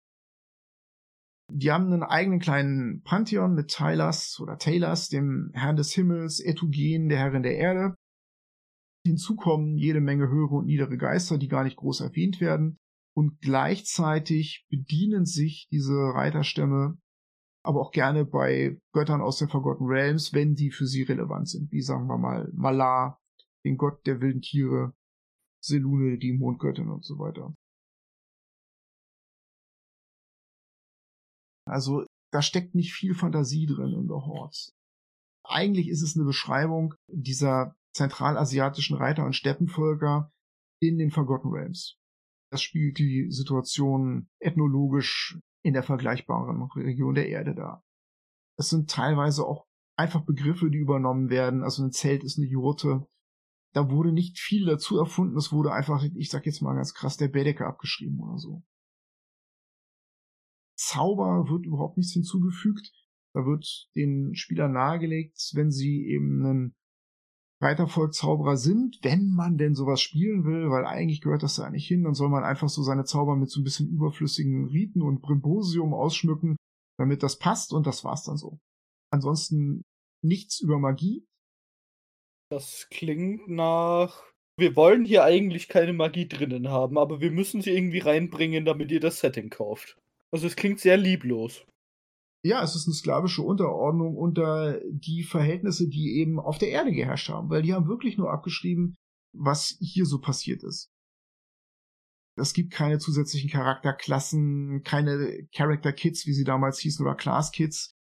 Die 1.52 1.72
haben 1.72 1.86
einen 1.86 2.04
eigenen 2.04 2.38
kleinen 2.38 3.02
Pantheon 3.02 3.54
mit 3.54 3.68
Tylas 3.68 4.38
oder 4.40 4.58
Taylors, 4.58 5.08
dem 5.08 5.50
Herrn 5.52 5.76
des 5.76 5.92
Himmels, 5.92 6.40
Etugen, 6.40 7.08
der 7.08 7.18
Herrin 7.18 7.42
der 7.42 7.56
Erde. 7.56 7.94
Hinzu 9.04 9.34
kommen 9.34 9.76
jede 9.76 10.00
Menge 10.00 10.28
höhere 10.28 10.56
und 10.56 10.66
niedere 10.66 10.96
Geister, 10.96 11.38
die 11.38 11.48
gar 11.48 11.64
nicht 11.64 11.76
groß 11.76 12.00
erwähnt 12.00 12.40
werden. 12.40 12.76
Und 13.16 13.40
gleichzeitig 13.40 14.66
bedienen 14.68 15.24
sich 15.24 15.66
diese 15.72 15.94
Reiterstämme 15.94 16.98
aber 17.62 17.80
auch 17.80 17.92
gerne 17.92 18.24
bei 18.24 18.78
Göttern 18.92 19.20
aus 19.20 19.38
den 19.38 19.48
Forgotten 19.48 19.86
Realms, 19.86 20.32
wenn 20.32 20.54
die 20.54 20.70
für 20.70 20.86
sie 20.86 21.02
relevant 21.02 21.48
sind. 21.48 21.70
Wie 21.72 21.82
sagen 21.82 22.06
wir 22.06 22.18
mal 22.18 22.50
Malar, 22.52 23.20
den 23.64 23.76
Gott 23.76 24.06
der 24.06 24.20
wilden 24.20 24.40
Tiere, 24.40 24.94
Selune, 25.62 26.18
die 26.18 26.32
Mondgöttin 26.32 26.88
und 26.88 27.04
so 27.04 27.18
weiter. 27.18 27.54
Also 31.66 32.04
da 32.32 32.42
steckt 32.42 32.74
nicht 32.74 32.92
viel 32.92 33.14
Fantasie 33.14 33.66
drin 33.66 33.92
in 33.92 34.08
The 34.08 34.14
Hordes. 34.14 34.72
Eigentlich 35.44 35.88
ist 35.88 36.02
es 36.02 36.16
eine 36.16 36.24
Beschreibung 36.24 36.94
dieser 37.08 37.76
zentralasiatischen 37.94 38.96
Reiter- 38.96 39.24
und 39.24 39.34
Steppenvölker 39.34 40.32
in 40.80 40.98
den 40.98 41.10
Forgotten 41.10 41.48
Realms. 41.48 41.96
Das 42.50 42.62
spielt 42.62 42.98
die 42.98 43.30
Situation 43.30 44.28
ethnologisch 44.40 45.38
in 45.62 45.74
der 45.74 45.82
vergleichbaren 45.82 46.62
Region 46.74 47.14
der 47.14 47.28
Erde 47.28 47.54
dar. 47.54 47.84
Es 48.56 48.70
sind 48.70 48.90
teilweise 48.90 49.46
auch 49.46 49.66
einfach 49.96 50.24
Begriffe, 50.24 50.70
die 50.70 50.78
übernommen 50.78 51.30
werden. 51.30 51.62
Also 51.62 51.82
ein 51.82 51.92
Zelt 51.92 52.24
ist 52.24 52.38
eine 52.38 52.46
Jurte. 52.46 53.06
Da 53.72 53.90
wurde 53.90 54.12
nicht 54.12 54.38
viel 54.38 54.66
dazu 54.66 54.98
erfunden. 54.98 55.36
Es 55.36 55.52
wurde 55.52 55.72
einfach, 55.72 56.02
ich 56.02 56.30
sag 56.30 56.46
jetzt 56.46 56.62
mal 56.62 56.74
ganz 56.74 56.94
krass, 56.94 57.16
der 57.16 57.28
Baedeker 57.28 57.66
abgeschrieben 57.66 58.18
oder 58.20 58.38
so. 58.38 58.62
Zauber 60.76 61.46
wird 61.48 61.66
überhaupt 61.66 61.98
nichts 61.98 62.14
hinzugefügt. 62.14 62.92
Da 63.32 63.44
wird 63.44 63.88
den 63.94 64.34
Spielern 64.34 64.72
nahegelegt, 64.72 65.38
wenn 65.54 65.70
sie 65.70 66.06
eben 66.06 66.44
einen 66.44 66.76
Reitervolk-Zauberer 67.62 68.56
sind, 68.56 68.98
wenn 69.02 69.30
man 69.30 69.58
denn 69.58 69.74
sowas 69.74 70.00
spielen 70.00 70.44
will, 70.44 70.70
weil 70.70 70.86
eigentlich 70.86 71.20
gehört 71.20 71.42
das 71.42 71.56
da 71.56 71.68
nicht 71.68 71.86
hin, 71.86 72.04
dann 72.04 72.14
soll 72.14 72.30
man 72.30 72.44
einfach 72.44 72.68
so 72.68 72.82
seine 72.82 73.04
Zauber 73.04 73.36
mit 73.36 73.50
so 73.50 73.60
ein 73.60 73.64
bisschen 73.64 73.88
überflüssigen 73.90 74.68
Riten 74.68 75.02
und 75.02 75.20
Brimbosium 75.20 75.92
ausschmücken, 75.92 76.56
damit 76.98 77.22
das 77.22 77.38
passt 77.38 77.72
und 77.72 77.86
das 77.86 78.02
war's 78.04 78.24
dann 78.24 78.38
so. 78.38 78.58
Ansonsten 79.12 79.82
nichts 80.24 80.60
über 80.60 80.78
Magie. 80.78 81.26
Das 82.50 82.88
klingt 82.90 83.48
nach 83.48 84.30
wir 84.60 84.76
wollen 84.76 85.06
hier 85.06 85.24
eigentlich 85.24 85.68
keine 85.68 85.94
Magie 85.94 86.28
drinnen 86.28 86.68
haben, 86.68 86.98
aber 86.98 87.20
wir 87.22 87.30
müssen 87.30 87.62
sie 87.62 87.70
irgendwie 87.70 88.00
reinbringen, 88.00 88.66
damit 88.66 88.92
ihr 88.92 89.00
das 89.00 89.20
Setting 89.20 89.48
kauft. 89.48 89.96
Also 90.30 90.46
es 90.46 90.54
klingt 90.54 90.80
sehr 90.80 90.98
lieblos. 90.98 91.64
Ja, 92.42 92.62
es 92.62 92.74
ist 92.74 92.86
eine 92.86 92.94
sklavische 92.94 93.42
Unterordnung 93.42 94.16
unter 94.16 94.80
die 94.90 95.24
Verhältnisse, 95.24 95.88
die 95.88 96.16
eben 96.20 96.40
auf 96.40 96.58
der 96.58 96.70
Erde 96.70 96.90
geherrscht 96.90 97.28
haben, 97.28 97.50
weil 97.50 97.62
die 97.62 97.74
haben 97.74 97.86
wirklich 97.86 98.16
nur 98.16 98.32
abgeschrieben, 98.32 98.94
was 99.36 99.76
hier 99.80 100.06
so 100.06 100.20
passiert 100.20 100.62
ist. 100.62 100.90
Es 102.36 102.54
gibt 102.54 102.72
keine 102.72 102.98
zusätzlichen 102.98 103.50
Charakterklassen, 103.50 104.82
keine 104.82 105.46
Character 105.54 105.92
Kits, 105.92 106.26
wie 106.26 106.32
sie 106.32 106.44
damals 106.44 106.78
hießen, 106.78 107.04
oder 107.04 107.14
Class 107.14 107.52
Kits. 107.52 107.92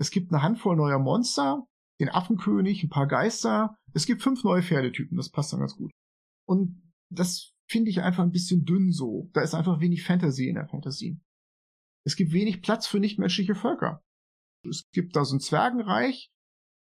Es 0.00 0.10
gibt 0.10 0.32
eine 0.32 0.42
Handvoll 0.42 0.76
neuer 0.76 0.98
Monster, 0.98 1.64
den 2.00 2.08
Affenkönig, 2.08 2.82
ein 2.82 2.88
paar 2.88 3.06
Geister. 3.06 3.76
Es 3.92 4.06
gibt 4.06 4.22
fünf 4.22 4.42
neue 4.42 4.62
Pferdetypen, 4.62 5.16
das 5.16 5.30
passt 5.30 5.52
dann 5.52 5.60
ganz 5.60 5.76
gut. 5.76 5.92
Und 6.46 6.82
das 7.10 7.52
finde 7.68 7.90
ich 7.90 8.00
einfach 8.02 8.24
ein 8.24 8.32
bisschen 8.32 8.64
dünn 8.64 8.90
so. 8.90 9.30
Da 9.32 9.42
ist 9.42 9.54
einfach 9.54 9.80
wenig 9.80 10.04
Fantasy 10.04 10.48
in 10.48 10.56
der 10.56 10.68
Fantasy. 10.68 11.20
Es 12.06 12.14
gibt 12.14 12.32
wenig 12.32 12.62
Platz 12.62 12.86
für 12.86 13.00
nichtmenschliche 13.00 13.56
Völker. 13.56 14.00
Es 14.64 14.88
gibt 14.92 15.16
da 15.16 15.24
so 15.24 15.34
ein 15.34 15.40
Zwergenreich, 15.40 16.30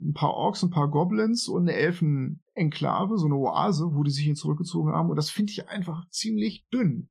ein 0.01 0.13
paar 0.13 0.33
Orks, 0.33 0.63
ein 0.63 0.69
paar 0.69 0.89
Goblins 0.89 1.47
und 1.47 1.61
eine 1.61 1.77
Elfen-Enklave, 1.77 3.17
so 3.17 3.27
eine 3.27 3.35
Oase, 3.35 3.95
wo 3.95 4.03
die 4.03 4.11
sich 4.11 4.25
hin 4.25 4.35
zurückgezogen 4.35 4.91
haben. 4.91 5.09
Und 5.09 5.15
das 5.15 5.29
finde 5.29 5.51
ich 5.51 5.69
einfach 5.69 6.09
ziemlich 6.09 6.67
dünn. 6.73 7.09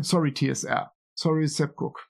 Sorry, 0.00 0.32
TSR. 0.32 0.90
Sorry, 1.14 1.46
Sepcook. 1.46 2.08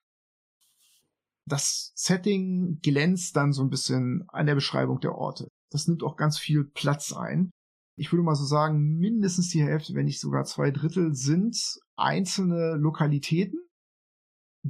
Das 1.45 1.91
Setting 1.97 2.79
glänzt 2.81 3.35
dann 3.35 3.53
so 3.53 3.63
ein 3.63 3.71
bisschen 3.71 4.29
an 4.29 4.47
der 4.47 4.55
Beschreibung 4.55 5.01
der 5.01 5.17
Orte. 5.17 5.49
Das 5.73 5.89
nimmt 5.89 6.05
auch 6.05 6.17
ganz 6.17 6.39
viel 6.39 6.65
Platz 6.65 7.13
ein. 7.13 7.51
Ich 7.97 8.13
würde 8.13 8.23
mal 8.23 8.37
so 8.37 8.45
sagen, 8.45 8.99
mindestens 8.99 9.49
die 9.49 9.63
Hälfte, 9.63 9.95
wenn 9.95 10.05
nicht 10.05 10.21
sogar 10.21 10.45
zwei 10.45 10.71
Drittel 10.71 11.17
sind 11.17 11.81
einzelne 11.97 12.77
Lokalitäten, 12.77 13.68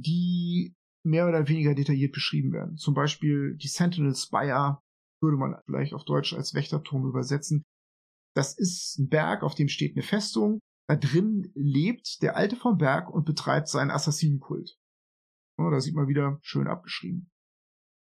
die 0.01 0.75
mehr 1.05 1.27
oder 1.27 1.47
weniger 1.47 1.75
detailliert 1.75 2.13
beschrieben 2.13 2.51
werden. 2.51 2.77
Zum 2.77 2.93
Beispiel 2.93 3.55
die 3.55 3.67
Sentinel 3.67 4.15
Spire 4.15 4.79
würde 5.21 5.37
man 5.37 5.55
vielleicht 5.65 5.93
auf 5.93 6.05
Deutsch 6.05 6.33
als 6.33 6.53
Wächterturm 6.53 7.05
übersetzen. 7.07 7.63
Das 8.35 8.57
ist 8.57 8.99
ein 8.99 9.09
Berg, 9.09 9.43
auf 9.43 9.55
dem 9.55 9.69
steht 9.69 9.95
eine 9.95 10.03
Festung. 10.03 10.59
Da 10.87 10.95
drin 10.95 11.51
lebt 11.55 12.21
der 12.21 12.35
Alte 12.35 12.55
vom 12.55 12.77
Berg 12.77 13.09
und 13.09 13.25
betreibt 13.25 13.67
seinen 13.67 13.91
Assassinenkult. 13.91 14.77
Da 15.57 15.79
sieht 15.79 15.95
man 15.95 16.07
wieder 16.07 16.39
schön 16.41 16.67
abgeschrieben. 16.67 17.29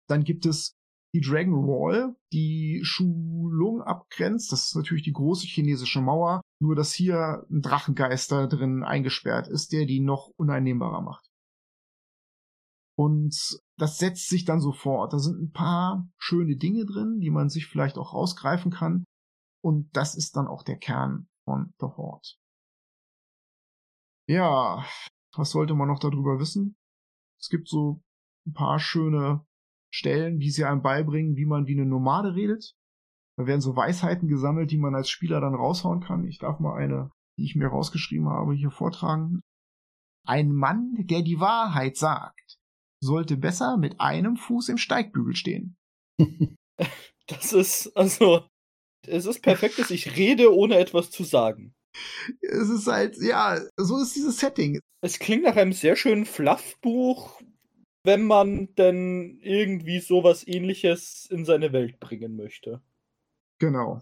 Dann 0.07 0.23
gibt 0.23 0.45
es 0.45 0.73
die 1.13 1.21
Dragon 1.21 1.67
Wall, 1.67 2.15
die 2.31 2.79
Shulung 2.83 3.81
abgrenzt. 3.81 4.51
Das 4.51 4.67
ist 4.67 4.75
natürlich 4.75 5.03
die 5.03 5.11
große 5.11 5.45
chinesische 5.45 6.01
Mauer, 6.01 6.41
nur 6.61 6.75
dass 6.75 6.93
hier 6.93 7.45
ein 7.49 7.61
Drachengeister 7.61 8.47
drin 8.47 8.83
eingesperrt 8.83 9.47
ist, 9.47 9.73
der 9.73 9.85
die 9.85 9.99
noch 9.99 10.29
uneinnehmbarer 10.37 11.01
macht. 11.01 11.30
Und 13.01 13.59
das 13.77 13.97
setzt 13.97 14.29
sich 14.29 14.45
dann 14.45 14.59
so 14.59 14.71
fort. 14.71 15.11
Da 15.11 15.17
sind 15.17 15.41
ein 15.41 15.51
paar 15.51 16.07
schöne 16.19 16.55
Dinge 16.55 16.85
drin, 16.85 17.17
die 17.19 17.31
man 17.31 17.49
sich 17.49 17.65
vielleicht 17.65 17.97
auch 17.97 18.13
rausgreifen 18.13 18.71
kann. 18.71 19.05
Und 19.63 19.89
das 19.97 20.13
ist 20.13 20.35
dann 20.35 20.45
auch 20.45 20.61
der 20.61 20.77
Kern 20.77 21.27
von 21.43 21.73
The 21.79 21.87
Horde. 21.87 22.27
Ja, 24.27 24.85
was 25.35 25.49
sollte 25.49 25.73
man 25.73 25.87
noch 25.87 25.97
darüber 25.97 26.37
wissen? 26.37 26.75
Es 27.39 27.49
gibt 27.49 27.67
so 27.67 28.03
ein 28.45 28.53
paar 28.53 28.77
schöne 28.77 29.47
Stellen, 29.91 30.37
die 30.37 30.51
sie 30.51 30.65
einem 30.65 30.83
beibringen, 30.83 31.35
wie 31.35 31.47
man 31.47 31.65
wie 31.65 31.73
eine 31.73 31.89
Nomade 31.89 32.35
redet. 32.35 32.75
Da 33.35 33.47
werden 33.47 33.61
so 33.61 33.75
Weisheiten 33.75 34.27
gesammelt, 34.27 34.69
die 34.69 34.77
man 34.77 34.93
als 34.93 35.09
Spieler 35.09 35.41
dann 35.41 35.55
raushauen 35.55 36.01
kann. 36.01 36.23
Ich 36.25 36.37
darf 36.37 36.59
mal 36.59 36.75
eine, 36.75 37.09
die 37.39 37.45
ich 37.45 37.55
mir 37.55 37.69
rausgeschrieben 37.69 38.29
habe, 38.29 38.53
hier 38.53 38.69
vortragen. 38.69 39.41
Ein 40.23 40.51
Mann, 40.51 40.93
der 40.99 41.23
die 41.23 41.39
Wahrheit 41.39 41.97
sagt, 41.97 42.60
sollte 43.01 43.35
besser 43.35 43.77
mit 43.77 43.99
einem 43.99 44.37
Fuß 44.37 44.69
im 44.69 44.77
Steigbügel 44.77 45.35
stehen. 45.35 45.75
Das 47.27 47.53
ist, 47.53 47.95
also, 47.95 48.45
es 49.07 49.25
ist 49.25 49.41
perfekt, 49.41 49.79
dass 49.79 49.91
ich 49.91 50.17
rede, 50.17 50.53
ohne 50.53 50.75
etwas 50.75 51.11
zu 51.11 51.23
sagen. 51.23 51.73
Es 52.41 52.69
ist 52.69 52.87
halt, 52.87 53.17
ja, 53.21 53.61
so 53.77 54.01
ist 54.01 54.15
dieses 54.15 54.39
Setting. 54.39 54.79
Es 55.01 55.19
klingt 55.19 55.43
nach 55.43 55.55
einem 55.55 55.71
sehr 55.71 55.95
schönen 55.95 56.25
Fluffbuch, 56.25 57.41
wenn 58.03 58.23
man 58.23 58.73
denn 58.75 59.39
irgendwie 59.41 59.99
sowas 59.99 60.45
ähnliches 60.45 61.27
in 61.29 61.45
seine 61.45 61.71
Welt 61.71 61.99
bringen 61.99 62.35
möchte. 62.35 62.81
Genau. 63.59 64.01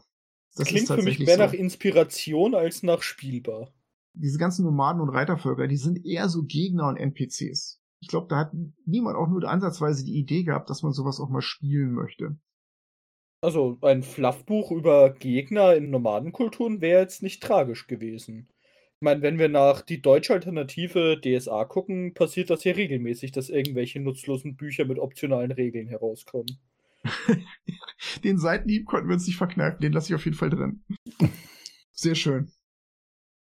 Das 0.55 0.67
klingt 0.67 0.87
für 0.87 1.03
mich 1.03 1.19
mehr 1.19 1.35
so. 1.35 1.43
nach 1.43 1.53
Inspiration 1.53 2.55
als 2.55 2.81
nach 2.81 3.03
spielbar. 3.03 3.73
Diese 4.13 4.39
ganzen 4.39 4.65
Nomaden 4.65 5.01
und 5.01 5.09
Reitervölker, 5.09 5.67
die 5.67 5.77
sind 5.77 6.03
eher 6.05 6.29
so 6.29 6.43
Gegner 6.43 6.87
und 6.87 6.97
NPCs 6.97 7.78
ich 8.01 8.07
glaube, 8.07 8.27
da 8.29 8.37
hat 8.37 8.51
niemand 8.85 9.17
auch 9.17 9.27
nur 9.27 9.43
ansatzweise 9.43 10.05
die 10.05 10.17
Idee 10.17 10.43
gehabt, 10.43 10.69
dass 10.69 10.83
man 10.83 10.93
sowas 10.93 11.19
auch 11.19 11.29
mal 11.29 11.41
spielen 11.41 11.91
möchte. 11.91 12.37
Also 13.41 13.77
ein 13.81 14.03
Fluffbuch 14.03 14.71
über 14.71 15.11
Gegner 15.11 15.75
in 15.75 15.89
Nomadenkulturen 15.89 16.81
wäre 16.81 17.01
jetzt 17.01 17.23
nicht 17.23 17.41
tragisch 17.41 17.87
gewesen. 17.87 18.49
Ich 19.01 19.05
meine, 19.05 19.21
wenn 19.21 19.39
wir 19.39 19.47
nach 19.47 19.81
die 19.81 20.01
deutsche 20.01 20.33
Alternative 20.33 21.21
DSA 21.21 21.63
gucken, 21.63 22.13
passiert 22.13 22.49
das 22.49 22.65
ja 22.65 22.73
regelmäßig, 22.73 23.31
dass 23.31 23.49
irgendwelche 23.49 24.01
nutzlosen 24.01 24.57
Bücher 24.57 24.83
mit 24.83 24.99
optionalen 24.99 25.51
Regeln 25.51 25.87
herauskommen. 25.87 26.59
den 28.25 28.37
Seitenhieb 28.37 28.85
konnten 28.85 29.07
wir 29.07 29.13
uns 29.13 29.25
nicht 29.25 29.37
verkneifen, 29.37 29.79
den 29.79 29.93
lasse 29.93 30.09
ich 30.09 30.15
auf 30.15 30.25
jeden 30.25 30.35
Fall 30.35 30.49
drin. 30.49 30.83
Sehr 31.93 32.15
schön. 32.15 32.51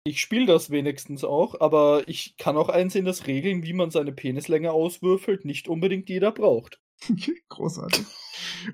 Ich 0.03 0.21
spiele 0.21 0.45
das 0.45 0.69
wenigstens 0.69 1.23
auch, 1.23 1.59
aber 1.59 2.03
ich 2.07 2.35
kann 2.37 2.57
auch 2.57 2.69
einsehen, 2.69 3.05
dass 3.05 3.27
Regeln, 3.27 3.63
wie 3.63 3.73
man 3.73 3.91
seine 3.91 4.11
Penislänge 4.11 4.71
auswürfelt, 4.71 5.45
nicht 5.45 5.67
unbedingt 5.67 6.09
jeder 6.09 6.31
braucht. 6.31 6.79
Großartig. 7.49 8.05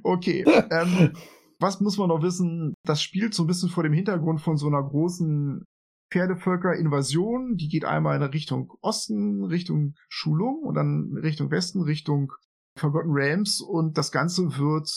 Okay. 0.03 0.45
ähm, 0.71 1.13
was 1.59 1.82
muss 1.82 1.97
man 1.97 2.09
noch 2.09 2.21
wissen? 2.21 2.73
Das 2.84 3.01
spielt 3.01 3.34
so 3.34 3.43
ein 3.43 3.47
bisschen 3.47 3.69
vor 3.69 3.84
dem 3.84 3.93
Hintergrund 3.93 4.41
von 4.41 4.57
so 4.57 4.67
einer 4.67 4.84
großen 4.84 5.63
Pferdevölker-Invasion. 6.11 7.55
Die 7.57 7.67
geht 7.67 7.86
einmal 7.86 8.15
in 8.17 8.23
Richtung 8.23 8.73
Osten, 8.82 9.43
Richtung 9.43 9.95
Schulung 10.09 10.63
und 10.63 10.76
dann 10.76 11.17
Richtung 11.17 11.51
Westen, 11.51 11.82
Richtung 11.82 12.32
Forgotten 12.78 13.11
Realms. 13.11 13.61
Und 13.61 13.97
das 13.97 14.11
Ganze 14.11 14.57
wird 14.57 14.89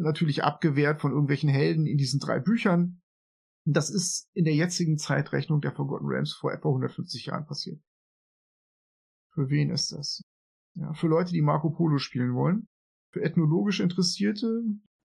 natürlich 0.00 0.42
abgewehrt 0.42 1.00
von 1.00 1.12
irgendwelchen 1.12 1.48
Helden 1.48 1.86
in 1.86 1.98
diesen 1.98 2.20
drei 2.20 2.40
Büchern. 2.40 3.00
Das 3.68 3.90
ist 3.90 4.28
in 4.32 4.44
der 4.44 4.54
jetzigen 4.54 4.96
Zeitrechnung 4.96 5.60
der 5.60 5.72
Forgotten 5.72 6.06
Realms 6.06 6.32
vor 6.34 6.52
etwa 6.52 6.68
150 6.68 7.26
Jahren 7.26 7.46
passiert. 7.46 7.80
Für 9.34 9.50
wen 9.50 9.70
ist 9.70 9.90
das? 9.90 10.22
Ja, 10.76 10.94
für 10.94 11.08
Leute, 11.08 11.32
die 11.32 11.42
Marco 11.42 11.70
Polo 11.70 11.98
spielen 11.98 12.34
wollen. 12.34 12.68
Für 13.12 13.22
ethnologisch 13.22 13.80
Interessierte. 13.80 14.62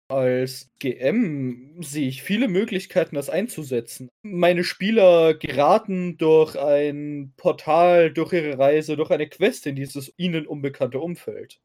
Als 0.08 0.70
GM 0.78 1.82
sehe 1.82 2.08
ich 2.08 2.22
viele 2.22 2.46
Möglichkeiten, 2.46 3.16
das 3.16 3.28
einzusetzen. 3.28 4.08
Meine 4.22 4.62
Spieler 4.62 5.34
geraten 5.34 6.16
durch 6.16 6.56
ein 6.56 7.32
Portal, 7.36 8.12
durch 8.12 8.34
ihre 8.34 8.58
Reise, 8.58 8.96
durch 8.96 9.10
eine 9.10 9.28
Quest 9.28 9.66
in 9.66 9.74
dieses 9.74 10.12
ihnen 10.16 10.46
unbekannte 10.46 11.00
Umfeld. 11.00 11.60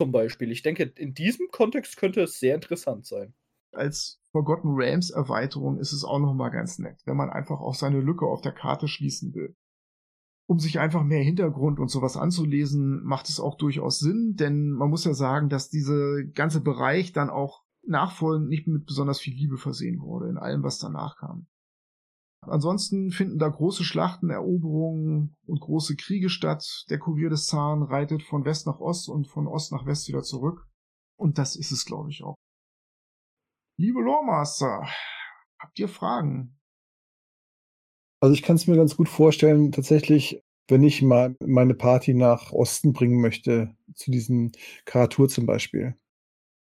Zum 0.00 0.10
Beispiel. 0.10 0.50
Ich 0.50 0.62
denke, 0.62 0.92
in 0.96 1.14
diesem 1.14 1.48
Kontext 1.52 1.96
könnte 1.96 2.22
es 2.22 2.40
sehr 2.40 2.56
interessant 2.56 3.06
sein 3.06 3.34
als 3.70 4.20
Forgotten 4.34 4.74
Realms 4.74 5.10
Erweiterung 5.10 5.78
ist 5.78 5.92
es 5.92 6.02
auch 6.02 6.18
nochmal 6.18 6.50
ganz 6.50 6.80
nett, 6.80 7.00
wenn 7.04 7.16
man 7.16 7.30
einfach 7.30 7.60
auch 7.60 7.76
seine 7.76 8.00
Lücke 8.00 8.26
auf 8.26 8.40
der 8.40 8.50
Karte 8.50 8.88
schließen 8.88 9.32
will. 9.32 9.54
Um 10.48 10.58
sich 10.58 10.80
einfach 10.80 11.04
mehr 11.04 11.22
Hintergrund 11.22 11.78
und 11.78 11.88
sowas 11.88 12.16
anzulesen, 12.16 13.04
macht 13.04 13.28
es 13.28 13.38
auch 13.38 13.56
durchaus 13.56 14.00
Sinn, 14.00 14.34
denn 14.34 14.72
man 14.72 14.90
muss 14.90 15.04
ja 15.04 15.14
sagen, 15.14 15.50
dass 15.50 15.70
dieser 15.70 16.24
ganze 16.24 16.60
Bereich 16.60 17.12
dann 17.12 17.30
auch 17.30 17.62
nachfolgend 17.86 18.48
nicht 18.48 18.66
mit 18.66 18.86
besonders 18.86 19.20
viel 19.20 19.34
Liebe 19.34 19.56
versehen 19.56 20.00
wurde 20.00 20.28
in 20.28 20.36
allem, 20.36 20.64
was 20.64 20.80
danach 20.80 21.16
kam. 21.16 21.46
Ansonsten 22.40 23.12
finden 23.12 23.38
da 23.38 23.48
große 23.48 23.84
Schlachten, 23.84 24.30
Eroberungen 24.30 25.36
und 25.46 25.60
große 25.60 25.94
Kriege 25.94 26.28
statt. 26.28 26.86
Der 26.90 26.98
Kurier 26.98 27.30
des 27.30 27.46
Zahn 27.46 27.84
reitet 27.84 28.24
von 28.24 28.44
West 28.44 28.66
nach 28.66 28.80
Ost 28.80 29.08
und 29.08 29.28
von 29.28 29.46
Ost 29.46 29.70
nach 29.70 29.86
West 29.86 30.08
wieder 30.08 30.24
zurück. 30.24 30.66
Und 31.16 31.38
das 31.38 31.54
ist 31.54 31.70
es, 31.70 31.84
glaube 31.84 32.10
ich, 32.10 32.24
auch. 32.24 32.34
Liebe 33.76 34.00
Loremaster, 34.00 34.88
habt 35.58 35.78
ihr 35.80 35.88
Fragen? 35.88 36.56
Also 38.20 38.32
ich 38.32 38.42
kann 38.42 38.54
es 38.54 38.68
mir 38.68 38.76
ganz 38.76 38.96
gut 38.96 39.08
vorstellen, 39.08 39.72
tatsächlich, 39.72 40.40
wenn 40.68 40.84
ich 40.84 41.02
mal 41.02 41.34
meine 41.44 41.74
Party 41.74 42.14
nach 42.14 42.52
Osten 42.52 42.92
bringen 42.92 43.20
möchte, 43.20 43.76
zu 43.94 44.12
diesem 44.12 44.52
Karatur 44.84 45.28
zum 45.28 45.46
Beispiel, 45.46 45.96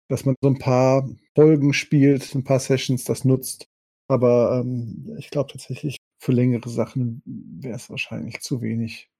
dass 0.10 0.24
man 0.24 0.36
so 0.42 0.48
ein 0.48 0.60
paar 0.60 1.10
Folgen 1.36 1.74
spielt, 1.74 2.34
ein 2.36 2.46
paar 2.46 2.60
Sessions 2.60 3.04
das 3.04 3.26
nutzt. 3.26 3.68
Aber 4.08 4.62
ähm, 4.62 5.14
ich 5.20 5.30
glaube 5.30 5.52
tatsächlich, 5.52 5.98
für 6.20 6.32
längere 6.32 6.70
Sachen 6.70 7.22
wäre 7.26 7.76
es 7.76 7.90
wahrscheinlich 7.90 8.40
zu 8.40 8.62
wenig. 8.62 9.12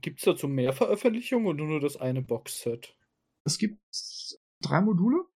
Gibt 0.00 0.20
es 0.20 0.24
dazu 0.24 0.48
mehr 0.48 0.72
Veröffentlichungen 0.72 1.46
oder 1.46 1.64
nur 1.64 1.80
das 1.80 1.98
eine 1.98 2.22
Boxset? 2.22 2.96
Es 3.44 3.58
gibt 3.58 3.80
drei 4.62 4.80
Module 4.80 5.26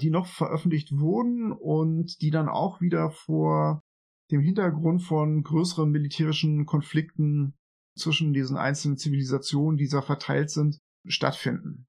die 0.00 0.10
noch 0.10 0.26
veröffentlicht 0.26 0.92
wurden 0.98 1.52
und 1.52 2.20
die 2.20 2.30
dann 2.30 2.48
auch 2.48 2.80
wieder 2.80 3.10
vor 3.10 3.82
dem 4.30 4.40
Hintergrund 4.40 5.02
von 5.02 5.42
größeren 5.42 5.90
militärischen 5.90 6.66
Konflikten 6.66 7.54
zwischen 7.96 8.32
diesen 8.32 8.56
einzelnen 8.56 8.96
Zivilisationen, 8.96 9.76
die 9.76 9.88
da 9.88 10.02
verteilt 10.02 10.50
sind, 10.50 10.78
stattfinden. 11.06 11.86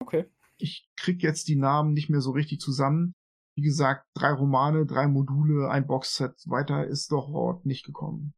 Okay. 0.00 0.26
Ich 0.58 0.88
krieg 0.96 1.22
jetzt 1.22 1.48
die 1.48 1.56
Namen 1.56 1.92
nicht 1.92 2.08
mehr 2.08 2.20
so 2.20 2.30
richtig 2.30 2.60
zusammen. 2.60 3.12
Wie 3.56 3.62
gesagt, 3.62 4.06
drei 4.14 4.32
Romane, 4.32 4.86
drei 4.86 5.06
Module, 5.06 5.68
ein 5.68 5.86
Boxset. 5.86 6.34
Weiter 6.46 6.86
ist 6.86 7.12
doch 7.12 7.30
dort 7.30 7.66
nicht 7.66 7.84
gekommen. 7.84 8.32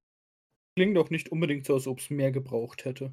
Klingt 0.77 0.97
doch 0.97 1.11
nicht 1.11 1.31
unbedingt 1.31 1.67
so, 1.67 1.75
als 1.75 1.87
ob 1.87 1.99
es 1.99 2.11
mehr 2.11 2.33
gebraucht 2.33 2.85
hätte. 2.85 3.13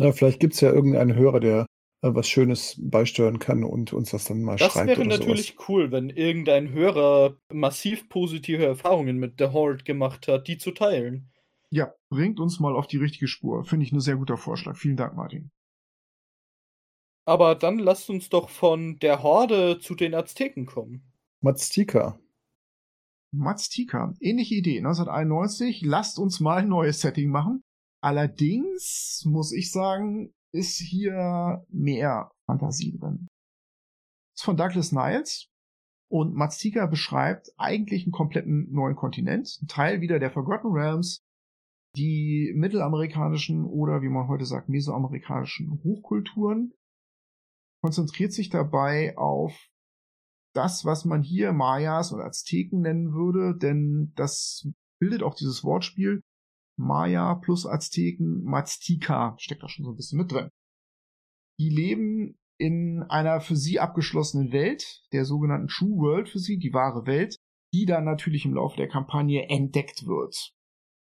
Na, 0.00 0.12
vielleicht 0.12 0.40
gibt 0.40 0.54
es 0.54 0.60
ja 0.60 0.72
irgendeinen 0.72 1.14
Hörer, 1.14 1.40
der 1.40 1.66
was 2.00 2.28
Schönes 2.28 2.76
beisteuern 2.80 3.38
kann 3.38 3.64
und 3.64 3.92
uns 3.92 4.10
das 4.10 4.24
dann 4.24 4.42
mal 4.42 4.56
das 4.56 4.72
schreibt. 4.72 4.90
Das 4.90 4.98
wäre 4.98 5.08
natürlich 5.08 5.54
sowas. 5.54 5.68
cool, 5.68 5.90
wenn 5.90 6.10
irgendein 6.10 6.70
Hörer 6.70 7.36
massiv 7.52 8.08
positive 8.08 8.64
Erfahrungen 8.64 9.18
mit 9.18 9.34
The 9.38 9.46
Horde 9.46 9.84
gemacht 9.84 10.28
hat, 10.28 10.46
die 10.48 10.58
zu 10.58 10.70
teilen. 10.70 11.30
Ja, 11.70 11.92
bringt 12.08 12.40
uns 12.40 12.60
mal 12.60 12.74
auf 12.74 12.86
die 12.86 12.96
richtige 12.96 13.28
Spur. 13.28 13.64
Finde 13.64 13.84
ich 13.84 13.92
ein 13.92 14.00
sehr 14.00 14.16
guter 14.16 14.36
Vorschlag. 14.36 14.76
Vielen 14.76 14.96
Dank, 14.96 15.14
Martin. 15.16 15.50
Aber 17.26 17.54
dann 17.54 17.78
lasst 17.78 18.08
uns 18.08 18.30
doch 18.30 18.48
von 18.48 18.98
der 19.00 19.22
Horde 19.22 19.78
zu 19.80 19.94
den 19.94 20.14
Azteken 20.14 20.64
kommen. 20.64 21.12
Maztika. 21.42 22.18
Maztika. 23.32 24.14
Ähnliche 24.20 24.54
Idee. 24.54 24.78
1991. 24.78 25.82
Lasst 25.82 26.18
uns 26.18 26.40
mal 26.40 26.62
ein 26.62 26.68
neues 26.68 27.00
Setting 27.02 27.28
machen. 27.30 27.62
Allerdings 28.00 29.24
muss 29.26 29.52
ich 29.52 29.70
sagen, 29.70 30.32
ist 30.52 30.78
hier 30.78 31.64
mehr 31.68 32.30
Fantasie 32.46 32.96
drin. 32.98 33.26
Das 34.34 34.40
ist 34.40 34.44
von 34.44 34.56
Douglas 34.56 34.92
Niles 34.92 35.48
und 36.10 36.34
Maztika 36.34 36.86
beschreibt 36.86 37.52
eigentlich 37.56 38.04
einen 38.04 38.12
kompletten 38.12 38.70
neuen 38.72 38.96
Kontinent, 38.96 39.58
ein 39.62 39.68
Teil 39.68 40.00
wieder 40.00 40.18
der 40.18 40.30
Forgotten 40.30 40.68
Realms, 40.68 41.22
die 41.96 42.52
mittelamerikanischen 42.54 43.64
oder 43.64 44.02
wie 44.02 44.08
man 44.08 44.28
heute 44.28 44.44
sagt, 44.44 44.68
mesoamerikanischen 44.68 45.82
Hochkulturen, 45.82 46.72
konzentriert 47.82 48.32
sich 48.32 48.48
dabei 48.48 49.16
auf 49.16 49.68
das, 50.54 50.84
was 50.84 51.04
man 51.04 51.22
hier 51.22 51.52
Mayas 51.52 52.12
und 52.12 52.20
Azteken 52.20 52.80
nennen 52.80 53.12
würde, 53.12 53.56
denn 53.56 54.12
das 54.16 54.68
bildet 54.98 55.22
auch 55.22 55.34
dieses 55.34 55.62
Wortspiel 55.62 56.22
Maya 56.78 57.34
plus 57.34 57.66
Azteken, 57.66 58.42
Maztika 58.44 59.34
steckt 59.38 59.62
da 59.62 59.68
schon 59.68 59.84
so 59.84 59.90
ein 59.90 59.96
bisschen 59.96 60.18
mit 60.18 60.30
drin. 60.30 60.48
Die 61.58 61.70
leben 61.70 62.38
in 62.56 63.02
einer 63.08 63.40
für 63.40 63.56
sie 63.56 63.80
abgeschlossenen 63.80 64.52
Welt, 64.52 65.02
der 65.12 65.24
sogenannten 65.24 65.68
True 65.68 65.98
World 65.98 66.28
für 66.28 66.38
sie, 66.38 66.58
die 66.58 66.72
wahre 66.72 67.06
Welt, 67.06 67.36
die 67.72 67.84
dann 67.84 68.04
natürlich 68.04 68.44
im 68.44 68.54
Laufe 68.54 68.76
der 68.76 68.88
Kampagne 68.88 69.48
entdeckt 69.48 70.06
wird. 70.06 70.52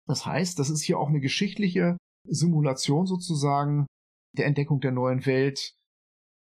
Das 0.06 0.26
heißt, 0.26 0.58
das 0.58 0.70
ist 0.70 0.82
hier 0.82 0.98
auch 0.98 1.08
eine 1.08 1.20
geschichtliche 1.20 1.96
Simulation 2.26 3.06
sozusagen 3.06 3.86
der 4.36 4.46
Entdeckung 4.46 4.80
der 4.80 4.92
neuen 4.92 5.26
Welt, 5.26 5.74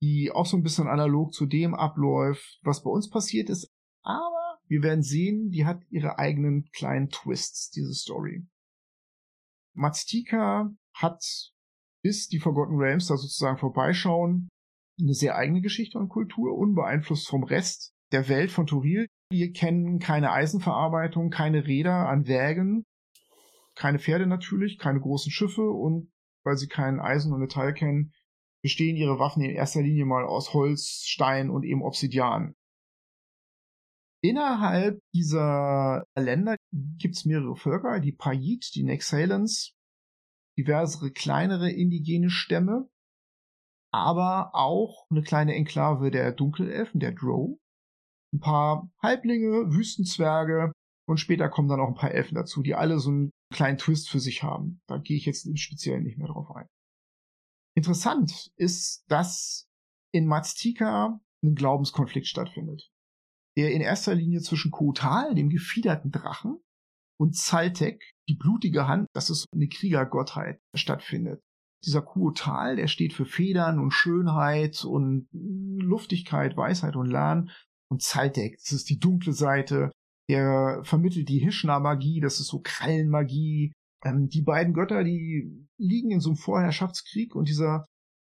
die 0.03 0.31
auch 0.31 0.47
so 0.47 0.57
ein 0.57 0.62
bisschen 0.62 0.89
analog 0.89 1.33
zu 1.33 1.47
dem 1.47 1.74
abläuft, 1.74 2.61
was 2.62 2.83
bei 2.83 2.91
uns 2.91 3.11
passiert 3.11 3.51
ist. 3.51 3.68
Aber 4.03 4.59
wir 4.68 4.83
werden 4.83 5.03
sehen, 5.03 5.51
die 5.51 5.64
hat 5.64 5.83
ihre 5.91 6.18
eigenen 6.18 6.68
kleinen 6.72 7.09
Twists, 7.09 7.70
diese 7.70 7.95
Story. 7.95 8.47
Maztika 9.79 10.70
hat, 10.93 11.22
bis 12.03 12.29
die 12.29 12.41
Forgotten 12.41 12.76
Realms 12.76 13.07
da 13.07 13.16
sozusagen 13.16 13.59
vorbeischauen, 13.59 14.49
eine 15.01 15.14
sehr 15.14 15.37
eigene 15.37 15.61
Geschichte 15.61 15.99
und 15.99 16.09
Kultur, 16.09 16.57
unbeeinflusst 16.57 17.29
vom 17.29 17.45
Rest 17.45 17.95
der 18.12 18.29
Welt 18.29 18.51
von 18.51 18.66
Turil. 18.66 19.07
Wir 19.31 19.53
kennen 19.53 20.01
keine 20.01 20.33
Eisenverarbeitung, 20.33 21.31
keine 21.31 21.66
Räder 21.66 22.09
an 22.09 22.26
Wägen, 22.26 22.85
keine 23.76 23.99
Pferde 23.99 24.26
natürlich, 24.26 24.79
keine 24.79 25.01
großen 25.01 25.31
Schiffe 25.31 25.70
und 25.70 26.11
weil 26.45 26.57
sie 26.57 26.68
kein 26.68 26.99
Eisen 26.99 27.33
und 27.33 27.41
Metall 27.41 27.74
kennen, 27.74 28.12
bestehen 28.62 28.97
ihre 28.97 29.18
Waffen 29.18 29.43
in 29.43 29.51
erster 29.51 29.83
Linie 29.83 30.07
mal 30.07 30.24
aus 30.24 30.55
Holz, 30.55 31.05
Stein 31.05 31.51
und 31.51 31.64
eben 31.64 31.83
Obsidian. 31.83 32.55
Innerhalb 34.21 35.01
dieser 35.14 36.05
Länder 36.16 36.57
gibt 36.73 37.16
es 37.16 37.25
mehrere 37.25 37.55
Völker, 37.55 38.01
die 38.01 38.12
Paiit, 38.12 38.75
die 38.75 38.83
Nexalans, 38.83 39.75
diversere 40.59 41.12
kleinere 41.12 41.71
indigene 41.71 42.29
Stämme, 42.29 42.89
aber 43.93 44.55
auch 44.55 45.07
eine 45.11 45.23
kleine 45.23 45.55
Enklave 45.55 46.11
der 46.11 46.33
Dunkelelfen, 46.33 46.99
der 46.99 47.12
Drow, 47.12 47.59
ein 48.35 48.41
paar 48.41 48.91
Halblinge, 49.01 49.73
Wüstenzwerge 49.73 50.73
und 51.09 51.19
später 51.19 51.49
kommen 51.49 51.69
dann 51.69 51.81
auch 51.81 51.89
ein 51.89 51.95
paar 51.95 52.11
Elfen 52.11 52.35
dazu, 52.35 52.62
die 52.62 52.75
alle 52.75 52.99
so 52.99 53.11
einen 53.11 53.31
kleinen 53.55 53.79
Twist 53.79 54.11
für 54.11 54.21
sich 54.21 54.43
haben. 54.43 54.81
Da 54.89 54.99
gehe 54.99 55.16
ich 55.16 55.27
jetzt 55.27 55.47
im 55.47 55.57
Speziellen 55.57 56.03
nicht 56.03 56.19
mehr 56.19 56.29
drauf 56.29 56.51
ein. 56.51 56.66
Interessant 57.77 58.51
ist, 58.57 59.05
dass 59.09 59.69
in 60.12 60.27
Maztika 60.27 61.21
ein 61.45 61.55
Glaubenskonflikt 61.55 62.27
stattfindet 62.27 62.91
der 63.59 63.73
in 63.73 63.81
erster 63.81 64.15
Linie 64.15 64.41
zwischen 64.41 64.71
Kotal, 64.71 65.35
dem 65.35 65.51
gefiederten 65.51 66.13
Drachen, 66.13 66.61
und 67.21 67.35
Zaltek, 67.35 68.13
die 68.29 68.37
blutige 68.37 68.87
Hand, 68.87 69.09
das 69.13 69.29
ist 69.29 69.47
eine 69.53 69.67
Kriegergottheit, 69.67 70.61
stattfindet. 70.77 71.43
Dieser 71.85 72.01
Kuotal, 72.03 72.77
der 72.77 72.87
steht 72.87 73.13
für 73.13 73.27
Federn 73.27 73.81
und 73.81 73.91
Schönheit 73.91 74.85
und 74.85 75.29
Luftigkeit, 75.33 76.57
Weisheit 76.57 76.95
und 76.95 77.07
Lahn. 77.07 77.51
Und 77.91 78.03
Zaltek, 78.03 78.59
das 78.59 78.73
ist 78.73 78.89
die 78.89 79.01
dunkle 79.01 79.33
Seite, 79.33 79.91
Der 80.31 80.81
vermittelt 80.85 81.29
die 81.29 81.39
Hishna-Magie, 81.39 82.21
das 82.21 82.39
ist 82.39 82.49
so 82.49 82.61
Krallenmagie. 82.61 83.73
Ähm, 84.05 84.29
die 84.29 84.43
beiden 84.43 84.75
Götter, 84.75 85.03
die 85.03 85.67
liegen 85.79 86.11
in 86.11 86.21
so 86.21 86.31
einem 86.31 86.37
Vorherrschaftskrieg 86.37 87.35
und 87.35 87.49
dieser 87.49 87.87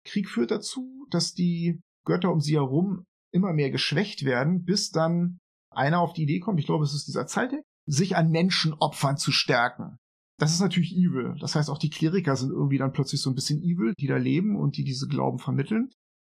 Krieg 0.07 0.29
führt 0.29 0.53
dazu, 0.53 1.07
dass 1.11 1.35
die 1.35 1.81
Götter 2.07 2.33
um 2.33 2.41
sie 2.41 2.55
herum 2.55 3.05
immer 3.33 3.53
mehr 3.53 3.70
geschwächt 3.70 4.24
werden, 4.24 4.64
bis 4.64 4.91
dann 4.91 5.39
einer 5.70 6.01
auf 6.01 6.12
die 6.12 6.22
Idee 6.22 6.41
kommt, 6.41 6.59
ich 6.59 6.66
glaube, 6.66 6.85
es 6.85 6.95
ist 6.95 7.07
dieser 7.07 7.26
Zaltek, 7.26 7.62
sich 7.87 8.16
an 8.16 8.31
Menschenopfern 8.31 9.16
zu 9.16 9.33
stärken. 9.33 9.97
Das 10.39 10.53
ist 10.53 10.61
natürlich 10.61 10.95
evil. 10.95 11.35
Das 11.41 11.55
heißt, 11.55 11.68
auch 11.68 11.79
die 11.79 11.91
Kleriker 11.91 12.37
sind 12.37 12.51
irgendwie 12.51 12.79
dann 12.79 12.93
plötzlich 12.93 13.20
so 13.20 13.31
ein 13.31 13.35
bisschen 13.35 13.61
evil, 13.62 13.93
die 13.99 14.07
da 14.07 14.16
leben 14.16 14.57
und 14.57 14.76
die 14.76 14.85
diese 14.85 15.09
Glauben 15.09 15.39
vermitteln. 15.39 15.91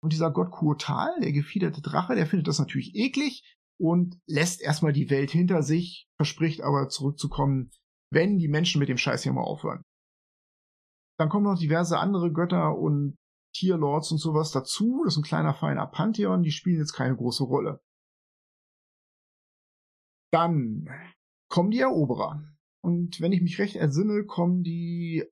Und 0.02 0.14
dieser 0.14 0.32
Gott 0.32 0.52
Kuotal, 0.52 1.12
der 1.22 1.34
gefiederte 1.34 1.82
Drache, 1.82 2.16
der 2.16 2.26
findet 2.26 2.48
das 2.48 2.60
natürlich 2.60 2.96
eklig 2.96 3.44
und 3.78 4.18
lässt 4.28 4.62
erstmal 4.62 4.94
die 4.94 5.10
Welt 5.10 5.32
hinter 5.32 5.64
sich, 5.64 6.08
verspricht 6.18 6.62
aber 6.62 6.88
zurückzukommen, 6.88 7.72
wenn 8.12 8.38
die 8.38 8.48
Menschen 8.48 8.80
mit 8.80 8.88
dem 8.88 8.98
Scheiß 8.98 9.24
hier 9.24 9.34
mal 9.34 9.44
aufhören. 9.44 9.84
Dann 11.18 11.28
kommen 11.28 11.44
noch 11.44 11.60
diverse 11.60 12.00
andere 12.00 12.32
Götter 12.32 12.78
und 12.78 13.16
Tierlords 13.54 14.12
und 14.12 14.18
sowas 14.18 14.52
dazu. 14.52 15.02
Das 15.04 15.14
ist 15.14 15.20
ein 15.20 15.24
kleiner, 15.24 15.54
feiner 15.54 15.88
Pantheon, 15.88 16.44
die 16.44 16.52
spielen 16.52 16.80
jetzt 16.80 16.94
keine 16.94 17.16
große 17.16 17.44
Rolle. 17.44 17.82
Dann 20.32 20.88
kommen 21.50 21.72
die 21.72 21.80
Eroberer. 21.80 22.44
Und 22.82 23.20
wenn 23.20 23.32
ich 23.32 23.42
mich 23.42 23.60
recht 23.60 23.76
ersinne, 23.76 24.26
kommen 24.26 24.64
die 24.64 25.26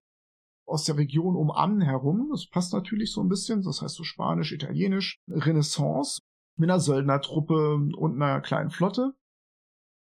aus 0.65 0.83
der 0.83 0.97
Region 0.97 1.35
um 1.35 1.51
An 1.51 1.81
herum. 1.81 2.29
Das 2.31 2.47
passt 2.49 2.73
natürlich 2.73 3.11
so 3.11 3.21
ein 3.21 3.29
bisschen. 3.29 3.61
Das 3.61 3.81
heißt 3.81 3.95
so 3.95 4.03
Spanisch, 4.03 4.51
Italienisch, 4.51 5.21
Renaissance 5.29 6.21
mit 6.57 6.69
einer 6.69 6.79
Söldnertruppe 6.79 7.75
und 7.75 8.21
einer 8.21 8.41
kleinen 8.41 8.69
Flotte. 8.69 9.13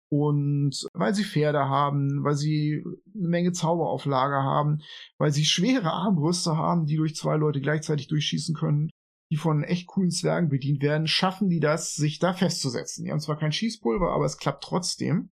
Und 0.10 0.88
weil 0.94 1.16
sie 1.16 1.24
Pferde 1.24 1.68
haben, 1.68 2.24
weil 2.24 2.36
sie 2.36 2.84
eine 3.16 3.28
Menge 3.28 3.52
Zauber 3.52 3.90
auf 3.90 4.06
Lager 4.06 4.44
haben, 4.44 4.82
weil 5.18 5.32
sie 5.32 5.46
schwere 5.46 5.92
Armbrüste 5.92 6.56
haben, 6.56 6.86
die 6.86 6.96
durch 6.96 7.16
zwei 7.16 7.38
Leute 7.38 7.60
gleichzeitig 7.60 8.08
durchschießen 8.08 8.56
können, 8.56 8.90
die 9.32 9.38
von 9.38 9.64
echt 9.64 9.88
coolen 9.88 10.12
Zwergen 10.12 10.50
bedient 10.50 10.82
werden, 10.84 11.08
schaffen 11.08 11.50
die 11.50 11.60
das, 11.60 11.96
sich 11.96 12.20
da 12.20 12.34
festzusetzen. 12.34 13.04
Die 13.04 13.12
haben 13.12 13.20
zwar 13.20 13.38
kein 13.38 13.52
Schießpulver, 13.52 14.12
aber 14.12 14.26
es 14.26 14.38
klappt 14.38 14.64
trotzdem. 14.64 15.32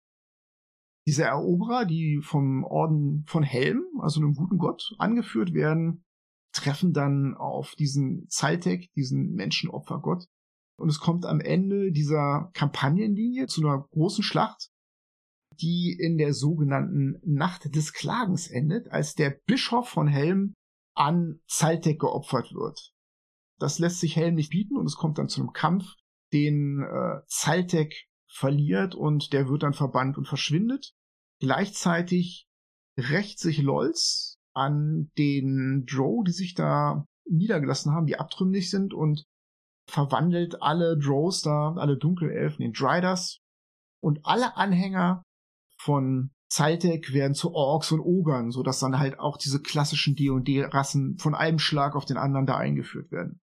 Diese 1.07 1.25
Eroberer, 1.25 1.87
die 1.87 2.21
vom 2.23 2.63
Orden 2.65 3.25
von 3.27 3.43
Helm, 3.43 3.83
also 4.01 4.21
einem 4.21 4.35
guten 4.35 4.59
Gott, 4.59 4.95
angeführt 4.99 5.53
werden, 5.53 6.05
treffen 6.53 6.93
dann 6.93 7.35
auf 7.35 7.75
diesen 7.75 8.29
Zaltek, 8.29 8.93
diesen 8.95 9.33
Menschenopfergott. 9.33 10.27
Und 10.81 10.89
es 10.89 11.01
kommt 11.01 11.27
am 11.27 11.41
Ende 11.41 11.93
dieser 11.93 12.51
Kampagnenlinie 12.55 13.47
zu 13.47 13.61
einer 13.61 13.87
großen 13.93 14.25
Schlacht, 14.25 14.71
die 15.61 15.97
in 15.99 16.17
der 16.17 16.33
sogenannten 16.33 17.21
Nacht 17.23 17.75
des 17.75 17.93
Klagens 17.93 18.49
endet, 18.49 18.91
als 18.91 19.15
der 19.15 19.39
Bischof 19.47 19.89
von 19.89 20.09
Helm 20.09 20.55
an 20.95 21.41
Zaltek 21.47 22.01
geopfert 22.01 22.53
wird. 22.53 22.93
Das 23.59 23.79
lässt 23.79 24.01
sich 24.01 24.17
Helm 24.17 24.35
nicht 24.35 24.51
bieten 24.51 24.77
und 24.77 24.87
es 24.87 24.97
kommt 24.97 25.19
dann 25.19 25.29
zu 25.29 25.41
einem 25.41 25.53
Kampf, 25.53 25.95
den 26.33 26.83
äh, 26.83 27.21
Zaltek 27.27 28.07
verliert 28.27 28.95
und 28.95 29.33
der 29.33 29.49
wird 29.49 29.63
dann 29.63 29.75
verbannt 29.75 30.17
und 30.17 30.27
verschwindet. 30.27 30.95
Gleichzeitig 31.41 32.47
rächt 32.97 33.39
sich 33.39 33.59
Lolz 33.59 34.39
an 34.55 35.11
den 35.19 35.85
Drow, 35.87 36.25
die 36.25 36.33
sich 36.33 36.55
da 36.55 37.07
niedergelassen 37.29 37.93
haben, 37.93 38.07
die 38.07 38.19
abtrünnig 38.19 38.71
sind 38.71 38.95
und 38.95 39.25
verwandelt 39.91 40.63
alle 40.63 40.99
Drows 40.99 41.43
da, 41.43 41.75
alle 41.77 41.97
Dunkelelfen 41.97 42.65
in 42.65 42.73
Drydas 42.73 43.41
und 44.03 44.21
alle 44.25 44.57
Anhänger 44.57 45.23
von 45.79 46.31
Zaltek 46.49 47.13
werden 47.13 47.35
zu 47.35 47.55
Orks 47.55 47.93
und 47.93 48.01
Ogern, 48.01 48.51
so 48.51 48.63
dass 48.63 48.81
dann 48.81 48.99
halt 48.99 49.19
auch 49.19 49.37
diese 49.37 49.61
klassischen 49.61 50.17
D&D-Rassen 50.17 51.17
von 51.19 51.35
einem 51.35 51.59
Schlag 51.59 51.95
auf 51.95 52.05
den 52.05 52.17
anderen 52.17 52.47
da 52.47 52.57
eingeführt 52.57 53.13
werden. 53.13 53.41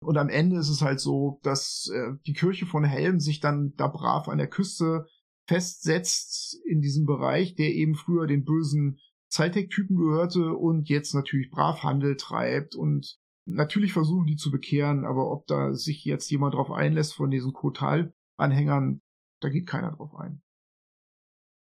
Und 0.00 0.16
am 0.16 0.28
Ende 0.28 0.58
ist 0.58 0.68
es 0.68 0.82
halt 0.82 1.00
so, 1.00 1.40
dass 1.42 1.90
äh, 1.92 2.12
die 2.26 2.32
Kirche 2.32 2.66
von 2.66 2.84
Helm 2.84 3.18
sich 3.18 3.40
dann 3.40 3.74
da 3.76 3.88
brav 3.88 4.28
an 4.28 4.38
der 4.38 4.46
Küste 4.46 5.06
festsetzt 5.48 6.56
in 6.64 6.80
diesem 6.80 7.04
Bereich, 7.04 7.56
der 7.56 7.72
eben 7.72 7.96
früher 7.96 8.26
den 8.26 8.44
bösen 8.44 9.00
Zaltek-Typen 9.28 9.96
gehörte 9.96 10.54
und 10.54 10.88
jetzt 10.88 11.14
natürlich 11.14 11.50
brav 11.50 11.82
Handel 11.82 12.16
treibt 12.16 12.76
und 12.76 13.18
natürlich 13.48 13.92
versuchen 13.92 14.26
die 14.26 14.36
zu 14.36 14.50
bekehren, 14.50 15.04
aber 15.04 15.30
ob 15.30 15.46
da 15.46 15.74
sich 15.74 16.04
jetzt 16.04 16.30
jemand 16.30 16.54
drauf 16.54 16.70
einlässt 16.70 17.14
von 17.14 17.30
diesen 17.30 17.52
Kotal-Anhängern, 17.52 19.00
da 19.40 19.48
geht 19.48 19.66
keiner 19.66 19.92
drauf 19.92 20.14
ein. 20.14 20.42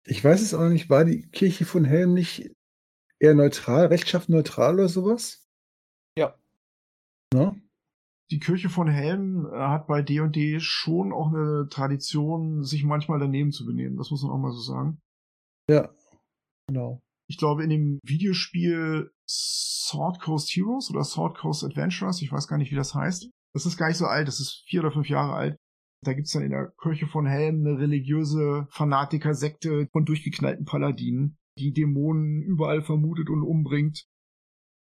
Ich 0.06 0.24
weiß 0.24 0.40
es 0.40 0.54
auch 0.54 0.68
nicht, 0.68 0.88
war 0.90 1.04
die 1.04 1.28
Kirche 1.30 1.64
von 1.64 1.84
Helm 1.84 2.14
nicht 2.14 2.50
eher 3.18 3.34
neutral, 3.34 3.86
rechtschaffen 3.86 4.34
neutral 4.34 4.74
oder 4.74 4.88
sowas? 4.88 5.46
Ja. 6.16 6.34
No? 7.32 7.56
die 8.30 8.38
Kirche 8.38 8.68
von 8.68 8.88
Helm 8.88 9.46
äh, 9.52 9.58
hat 9.58 9.86
bei 9.86 10.02
D&D 10.02 10.60
schon 10.60 11.12
auch 11.12 11.28
eine 11.28 11.68
Tradition, 11.68 12.62
sich 12.62 12.84
manchmal 12.84 13.18
daneben 13.18 13.52
zu 13.52 13.66
benehmen. 13.66 13.96
Das 13.96 14.10
muss 14.10 14.22
man 14.22 14.32
auch 14.32 14.38
mal 14.38 14.52
so 14.52 14.60
sagen. 14.60 15.00
Ja, 15.68 15.92
genau. 16.68 17.00
Ich 17.30 17.36
glaube, 17.36 17.62
in 17.62 17.70
dem 17.70 18.00
Videospiel 18.02 19.12
Sword 19.24 20.20
Coast 20.20 20.50
Heroes 20.50 20.90
oder 20.90 21.04
Sword 21.04 21.38
Coast 21.38 21.62
Adventurers, 21.62 22.20
ich 22.22 22.32
weiß 22.32 22.48
gar 22.48 22.58
nicht, 22.58 22.72
wie 22.72 22.76
das 22.76 22.92
heißt. 22.92 23.30
Das 23.54 23.66
ist 23.66 23.76
gar 23.76 23.86
nicht 23.86 23.98
so 23.98 24.06
alt, 24.06 24.26
das 24.26 24.40
ist 24.40 24.64
vier 24.66 24.80
oder 24.80 24.90
fünf 24.90 25.08
Jahre 25.08 25.34
alt. 25.34 25.56
Da 26.02 26.12
gibt's 26.12 26.32
dann 26.32 26.42
in 26.42 26.50
der 26.50 26.72
Kirche 26.82 27.06
von 27.06 27.26
Helm 27.26 27.60
eine 27.60 27.78
religiöse 27.78 28.66
Fanatiker-Sekte 28.70 29.86
von 29.92 30.04
durchgeknallten 30.04 30.64
Paladinen, 30.64 31.38
die 31.56 31.72
Dämonen 31.72 32.42
überall 32.42 32.82
vermutet 32.82 33.30
und 33.30 33.44
umbringt. 33.44 34.06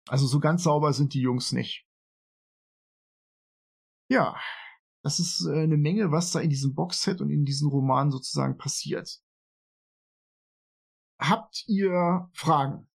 Also 0.09 0.27
so 0.27 0.41
ganz 0.41 0.63
sauber 0.63 0.91
sind 0.91 1.13
die 1.13 1.21
Jungs 1.21 1.53
nicht. 1.53 1.85
Ja, 4.09 4.35
das 5.01 5.19
ist 5.19 5.47
äh, 5.47 5.63
eine 5.63 5.77
Menge, 5.77 6.11
was 6.11 6.31
da 6.31 6.41
in 6.41 6.49
diesem 6.49 6.75
Boxset 6.75 7.21
und 7.21 7.29
in 7.29 7.45
diesem 7.45 7.69
Roman 7.69 8.11
sozusagen 8.11 8.57
passiert. 8.57 9.22
Habt 11.23 11.63
ihr 11.67 12.29
Fragen? 12.33 12.87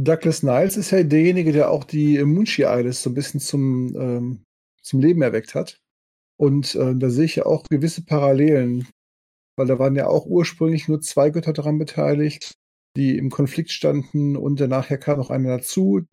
Douglas 0.00 0.44
Niles 0.44 0.76
ist 0.76 0.92
ja 0.92 1.02
derjenige, 1.02 1.50
der 1.50 1.70
auch 1.70 1.82
die 1.82 2.22
Munchi 2.22 2.62
Isles 2.62 3.02
so 3.02 3.10
ein 3.10 3.14
bisschen 3.14 3.40
zum, 3.40 3.96
ähm, 3.96 4.44
zum 4.82 5.00
Leben 5.00 5.22
erweckt 5.22 5.56
hat. 5.56 5.80
Und 6.38 6.76
äh, 6.76 6.94
da 6.94 7.10
sehe 7.10 7.24
ich 7.24 7.34
ja 7.34 7.46
auch 7.46 7.64
gewisse 7.68 8.04
Parallelen, 8.04 8.86
weil 9.56 9.66
da 9.66 9.80
waren 9.80 9.96
ja 9.96 10.06
auch 10.06 10.26
ursprünglich 10.26 10.86
nur 10.86 11.00
zwei 11.00 11.30
Götter 11.30 11.52
daran 11.52 11.78
beteiligt, 11.78 12.54
die 12.96 13.18
im 13.18 13.30
Konflikt 13.30 13.72
standen 13.72 14.36
und 14.36 14.60
danach 14.60 14.88
kam 15.00 15.18
noch 15.18 15.30
einer 15.30 15.56
dazu, 15.56 16.06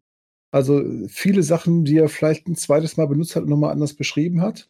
also 0.51 0.81
viele 1.07 1.43
Sachen, 1.43 1.85
die 1.85 1.97
er 1.97 2.09
vielleicht 2.09 2.47
ein 2.47 2.55
zweites 2.55 2.97
Mal 2.97 3.07
benutzt 3.07 3.35
hat 3.35 3.43
und 3.43 3.49
nochmal 3.49 3.71
anders 3.71 3.93
beschrieben 3.93 4.41
hat. 4.41 4.69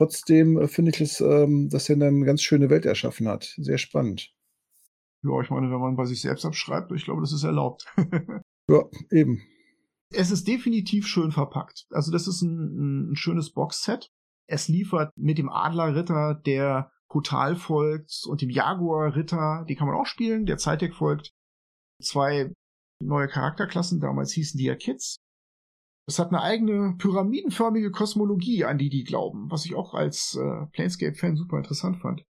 Trotzdem 0.00 0.58
äh, 0.58 0.68
finde 0.68 0.90
ich 0.90 1.00
es, 1.00 1.20
ähm, 1.20 1.68
dass 1.68 1.88
er 1.88 1.94
eine 1.96 2.24
ganz 2.24 2.42
schöne 2.42 2.70
Welt 2.70 2.86
erschaffen 2.86 3.28
hat. 3.28 3.54
Sehr 3.58 3.78
spannend. 3.78 4.32
Ja, 5.22 5.40
ich 5.40 5.50
meine, 5.50 5.70
wenn 5.70 5.80
man 5.80 5.96
bei 5.96 6.04
sich 6.04 6.20
selbst 6.20 6.44
abschreibt, 6.44 6.92
ich 6.92 7.04
glaube, 7.04 7.20
das 7.20 7.32
ist 7.32 7.44
erlaubt. 7.44 7.86
ja, 8.70 8.84
eben. 9.10 9.42
Es 10.10 10.30
ist 10.30 10.46
definitiv 10.46 11.06
schön 11.06 11.32
verpackt. 11.32 11.86
Also 11.90 12.12
das 12.12 12.28
ist 12.28 12.42
ein, 12.42 13.10
ein 13.10 13.16
schönes 13.16 13.52
Boxset. 13.52 14.10
Es 14.48 14.68
liefert 14.68 15.12
mit 15.16 15.36
dem 15.38 15.50
Adlerritter, 15.50 16.34
der 16.34 16.90
Kotal 17.08 17.56
folgt, 17.56 18.22
und 18.26 18.40
dem 18.40 18.50
Jaguar-Ritter, 18.50 19.64
die 19.68 19.74
kann 19.74 19.88
man 19.88 19.96
auch 19.96 20.06
spielen, 20.06 20.46
der 20.46 20.58
Zeitek 20.58 20.94
folgt. 20.94 21.30
Zwei 22.02 22.52
neue 23.02 23.28
Charakterklassen, 23.28 24.00
damals 24.00 24.32
hießen 24.32 24.58
die 24.58 24.64
ja 24.64 24.74
Kids. 24.74 25.16
Es 26.06 26.18
hat 26.18 26.28
eine 26.28 26.40
eigene 26.40 26.94
pyramidenförmige 26.96 27.90
Kosmologie, 27.90 28.64
an 28.64 28.78
die 28.78 28.88
die 28.88 29.04
glauben, 29.04 29.50
was 29.50 29.66
ich 29.66 29.74
auch 29.74 29.94
als 29.94 30.36
äh, 30.36 30.66
Planescape-Fan 30.72 31.36
super 31.36 31.58
interessant 31.58 31.98
fand. 31.98 32.24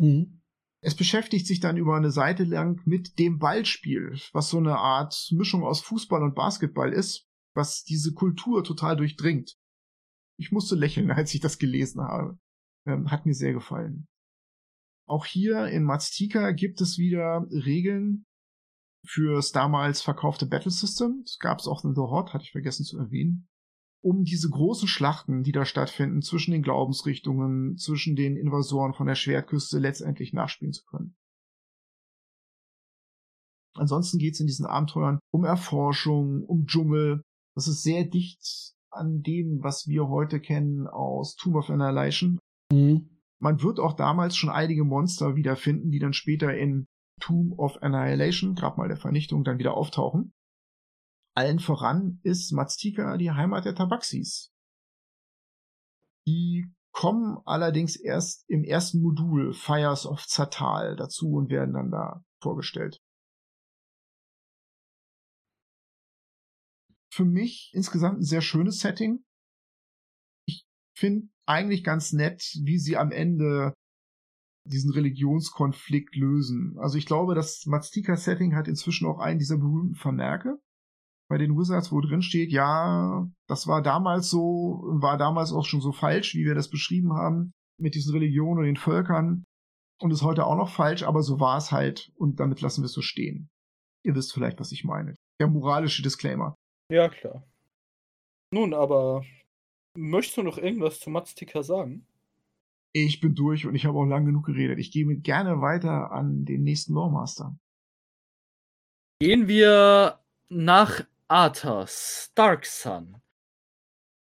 Mhm. 0.00 0.40
Es 0.86 0.94
beschäftigt 0.94 1.46
sich 1.46 1.60
dann 1.60 1.78
über 1.78 1.96
eine 1.96 2.10
Seite 2.10 2.44
lang 2.44 2.82
mit 2.84 3.18
dem 3.18 3.38
Ballspiel, 3.38 4.20
was 4.32 4.50
so 4.50 4.58
eine 4.58 4.76
Art 4.76 5.30
Mischung 5.32 5.64
aus 5.64 5.80
Fußball 5.80 6.22
und 6.22 6.34
Basketball 6.34 6.92
ist, 6.92 7.26
was 7.54 7.84
diese 7.84 8.12
Kultur 8.12 8.62
total 8.62 8.94
durchdringt. 8.94 9.56
Ich 10.38 10.52
musste 10.52 10.74
lächeln, 10.74 11.10
als 11.10 11.32
ich 11.32 11.40
das 11.40 11.58
gelesen 11.58 12.02
habe. 12.02 12.38
Ähm, 12.86 13.10
hat 13.10 13.24
mir 13.24 13.32
sehr 13.32 13.54
gefallen. 13.54 14.08
Auch 15.08 15.24
hier 15.24 15.68
in 15.68 15.84
Maztika 15.84 16.52
gibt 16.52 16.82
es 16.82 16.98
wieder 16.98 17.46
Regeln, 17.50 18.26
fürs 19.06 19.52
damals 19.52 20.02
verkaufte 20.02 20.44
Battle 20.44 20.70
System. 20.70 21.22
Das 21.24 21.38
gab 21.38 21.60
es 21.60 21.66
auch 21.66 21.82
in 21.84 21.94
The 21.94 22.02
Hot, 22.02 22.34
hatte 22.34 22.44
ich 22.44 22.52
vergessen 22.52 22.84
zu 22.84 22.98
erwähnen. 22.98 23.48
Um 24.04 24.24
diese 24.24 24.50
großen 24.50 24.86
Schlachten, 24.86 25.44
die 25.44 25.52
da 25.52 25.64
stattfinden, 25.64 26.20
zwischen 26.20 26.52
den 26.52 26.62
Glaubensrichtungen, 26.62 27.78
zwischen 27.78 28.16
den 28.16 28.36
Invasoren 28.36 28.92
von 28.92 29.06
der 29.06 29.14
Schwertküste 29.14 29.78
letztendlich 29.78 30.34
nachspielen 30.34 30.74
zu 30.74 30.84
können. 30.84 31.16
Ansonsten 33.76 34.18
geht 34.18 34.34
es 34.34 34.40
in 34.40 34.46
diesen 34.46 34.66
Abenteuern 34.66 35.20
um 35.32 35.44
Erforschung, 35.44 36.44
um 36.44 36.66
Dschungel. 36.66 37.22
Das 37.56 37.66
ist 37.66 37.82
sehr 37.82 38.04
dicht 38.04 38.74
an 38.90 39.22
dem, 39.22 39.62
was 39.62 39.88
wir 39.88 40.06
heute 40.08 40.38
kennen 40.38 40.86
aus 40.86 41.34
Tomb 41.36 41.56
of 41.56 41.70
Annihilation. 41.70 42.38
Mhm. 42.70 43.08
Man 43.40 43.62
wird 43.62 43.80
auch 43.80 43.94
damals 43.94 44.36
schon 44.36 44.50
einige 44.50 44.84
Monster 44.84 45.34
wiederfinden, 45.34 45.90
die 45.90 45.98
dann 45.98 46.12
später 46.12 46.54
in 46.54 46.86
Tomb 47.20 47.58
of 47.58 47.82
Annihilation, 47.82 48.54
Grabmal 48.54 48.88
der 48.88 48.98
Vernichtung, 48.98 49.44
dann 49.44 49.58
wieder 49.58 49.78
auftauchen. 49.78 50.34
Allen 51.36 51.58
voran 51.58 52.20
ist 52.22 52.52
Maztika 52.52 53.16
die 53.16 53.32
Heimat 53.32 53.64
der 53.64 53.74
Tabaxis. 53.74 54.52
Die 56.26 56.72
kommen 56.92 57.38
allerdings 57.44 57.96
erst 57.96 58.48
im 58.48 58.62
ersten 58.62 59.02
Modul 59.02 59.52
Fires 59.52 60.06
of 60.06 60.26
Zatal 60.26 60.94
dazu 60.96 61.32
und 61.32 61.50
werden 61.50 61.74
dann 61.74 61.90
da 61.90 62.24
vorgestellt. 62.40 63.02
Für 67.12 67.24
mich 67.24 67.70
insgesamt 67.74 68.20
ein 68.20 68.24
sehr 68.24 68.40
schönes 68.40 68.78
Setting. 68.78 69.24
Ich 70.46 70.66
finde 70.96 71.28
eigentlich 71.46 71.82
ganz 71.82 72.12
nett, 72.12 72.42
wie 72.62 72.78
sie 72.78 72.96
am 72.96 73.10
Ende 73.10 73.74
diesen 74.66 74.92
Religionskonflikt 74.92 76.14
lösen. 76.16 76.76
Also 76.78 76.96
ich 76.96 77.06
glaube, 77.06 77.34
das 77.34 77.66
Maztika-Setting 77.66 78.54
hat 78.54 78.66
inzwischen 78.66 79.06
auch 79.06 79.18
einen 79.18 79.38
dieser 79.38 79.58
berühmten 79.58 79.96
Vermerke 79.96 80.58
bei 81.28 81.38
den 81.38 81.56
Wizards, 81.56 81.90
wo 81.90 82.00
drin 82.00 82.22
steht, 82.22 82.50
ja, 82.50 83.28
das 83.48 83.66
war 83.66 83.82
damals 83.82 84.30
so, 84.30 84.82
war 84.86 85.16
damals 85.16 85.52
auch 85.52 85.64
schon 85.64 85.80
so 85.80 85.92
falsch, 85.92 86.34
wie 86.34 86.44
wir 86.44 86.54
das 86.54 86.68
beschrieben 86.68 87.14
haben, 87.14 87.52
mit 87.80 87.94
diesen 87.94 88.12
Religionen 88.12 88.60
und 88.60 88.66
den 88.66 88.76
Völkern 88.76 89.44
und 90.00 90.10
ist 90.10 90.22
heute 90.22 90.46
auch 90.46 90.56
noch 90.56 90.68
falsch, 90.68 91.02
aber 91.02 91.22
so 91.22 91.40
war 91.40 91.56
es 91.56 91.72
halt 91.72 92.12
und 92.16 92.40
damit 92.40 92.60
lassen 92.60 92.82
wir 92.82 92.86
es 92.86 92.92
so 92.92 93.02
stehen. 93.02 93.48
Ihr 94.04 94.14
wisst 94.14 94.34
vielleicht, 94.34 94.60
was 94.60 94.72
ich 94.72 94.84
meine. 94.84 95.14
Der 95.40 95.48
moralische 95.48 96.02
Disclaimer. 96.02 96.54
Ja, 96.90 97.08
klar. 97.08 97.42
Nun, 98.52 98.74
aber 98.74 99.24
möchtest 99.96 100.36
du 100.36 100.42
noch 100.42 100.58
irgendwas 100.58 101.00
zu 101.00 101.10
Maztika 101.10 101.62
sagen? 101.62 102.06
Ich 102.92 103.20
bin 103.20 103.34
durch 103.34 103.66
und 103.66 103.74
ich 103.74 103.86
habe 103.86 103.98
auch 103.98 104.04
lang 104.04 104.24
genug 104.24 104.46
geredet. 104.46 104.78
Ich 104.78 104.92
gehe 104.92 105.04
gerne 105.16 105.60
weiter 105.60 106.12
an 106.12 106.44
den 106.44 106.62
nächsten 106.62 106.94
Lawmaster. 106.94 107.58
Gehen 109.20 109.48
wir 109.48 110.20
nach 110.48 111.04
Arthas, 111.28 112.30
Dark 112.34 112.66
Sun. 112.66 113.16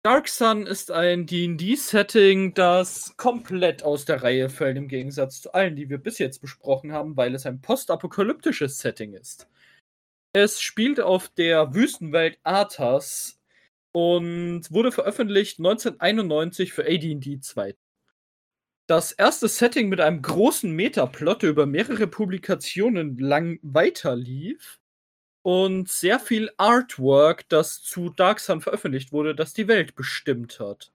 Dark 0.05 0.29
Sun 0.29 0.67
ist 0.67 0.91
ein 0.91 1.27
D&D-Setting, 1.27 2.55
das 2.55 3.17
komplett 3.17 3.83
aus 3.83 4.05
der 4.05 4.23
Reihe 4.23 4.49
fällt 4.49 4.77
im 4.77 4.87
Gegensatz 4.87 5.41
zu 5.41 5.53
allen, 5.53 5.75
die 5.75 5.91
wir 5.91 5.99
bis 5.99 6.19
jetzt 6.19 6.41
besprochen 6.41 6.93
haben, 6.93 7.17
weil 7.17 7.35
es 7.35 7.47
ein 7.47 7.61
postapokalyptisches 7.61 8.79
Setting 8.79 9.15
ist. 9.15 9.49
Es 10.33 10.61
spielt 10.61 11.01
auf 11.01 11.29
der 11.31 11.75
Wüstenwelt 11.75 12.39
Arthas 12.45 13.41
und 13.93 14.71
wurde 14.71 14.93
veröffentlicht 14.93 15.59
1991 15.59 16.73
für 16.73 16.85
AD&D 16.85 17.41
2 17.41 17.75
das 18.87 19.13
erste 19.13 19.49
Setting 19.49 19.89
mit 19.89 20.01
einem 20.01 20.21
großen 20.21 20.71
Metaplot, 20.71 21.43
der 21.43 21.51
über 21.51 21.67
mehrere 21.67 22.07
Publikationen 22.07 23.17
lang 23.17 23.59
weiterlief 23.63 24.79
und 25.45 25.89
sehr 25.89 26.19
viel 26.19 26.51
Artwork, 26.57 27.49
das 27.49 27.83
zu 27.83 28.11
Dark 28.11 28.41
Sun 28.41 28.61
veröffentlicht 28.61 29.13
wurde, 29.13 29.37
das 29.37 29.53
die 29.53 29.69
Welt 29.69 29.95
bestimmt 29.95 30.59
hat. 30.59 30.91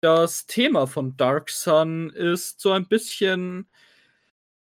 Das 0.00 0.46
Thema 0.46 0.86
von 0.86 1.16
Dark 1.16 1.50
Sun 1.50 2.10
ist 2.10 2.60
so 2.60 2.72
ein 2.72 2.86
bisschen. 2.86 3.68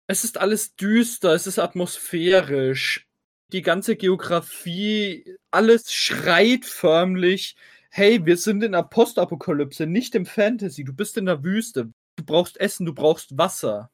Es 0.07 0.25
ist 0.25 0.39
alles 0.39 0.77
düster, 0.77 1.35
es 1.35 1.47
ist 1.47 1.59
atmosphärisch. 1.59 3.09
Die 3.53 3.63
ganze 3.63 3.97
Geografie, 3.97 5.37
alles 5.51 5.93
schreit 5.93 6.65
förmlich. 6.65 7.57
Hey, 7.91 8.25
wir 8.25 8.37
sind 8.37 8.63
in 8.63 8.73
der 8.73 8.85
Postapokalypse, 8.85 9.87
nicht 9.87 10.15
im 10.15 10.27
Fantasy. 10.27 10.85
Du 10.85 10.93
bist 10.93 11.17
in 11.17 11.27
der 11.27 11.43
Wüste 11.43 11.93
du 12.21 12.25
brauchst 12.25 12.61
Essen, 12.61 12.87
du 12.87 12.95
brauchst 12.95 13.37
Wasser. 13.37 13.91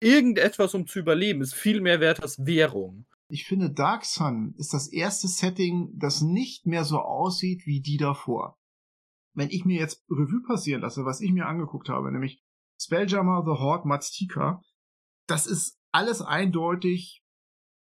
Irgendetwas, 0.00 0.74
um 0.74 0.86
zu 0.86 0.98
überleben, 1.00 1.42
ist 1.42 1.54
viel 1.54 1.80
mehr 1.80 2.00
wert 2.00 2.22
als 2.22 2.44
Währung. 2.46 3.06
Ich 3.28 3.44
finde, 3.44 3.70
Dark 3.70 4.04
Sun 4.04 4.54
ist 4.56 4.72
das 4.72 4.88
erste 4.88 5.26
Setting, 5.26 5.90
das 5.98 6.20
nicht 6.20 6.66
mehr 6.66 6.84
so 6.84 7.00
aussieht 7.00 7.66
wie 7.66 7.80
die 7.80 7.96
davor. 7.96 8.58
Wenn 9.34 9.50
ich 9.50 9.64
mir 9.64 9.78
jetzt 9.78 10.04
Revue 10.08 10.42
passieren 10.46 10.82
lasse, 10.82 11.04
was 11.04 11.20
ich 11.20 11.32
mir 11.32 11.46
angeguckt 11.46 11.88
habe, 11.88 12.12
nämlich 12.12 12.42
Spelljammer, 12.80 13.42
The 13.44 13.60
Horde, 13.60 13.88
Maztika, 13.88 14.62
das 15.26 15.46
ist 15.46 15.78
alles 15.92 16.22
eindeutig 16.22 17.24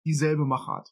dieselbe 0.05 0.45
Machart. 0.45 0.90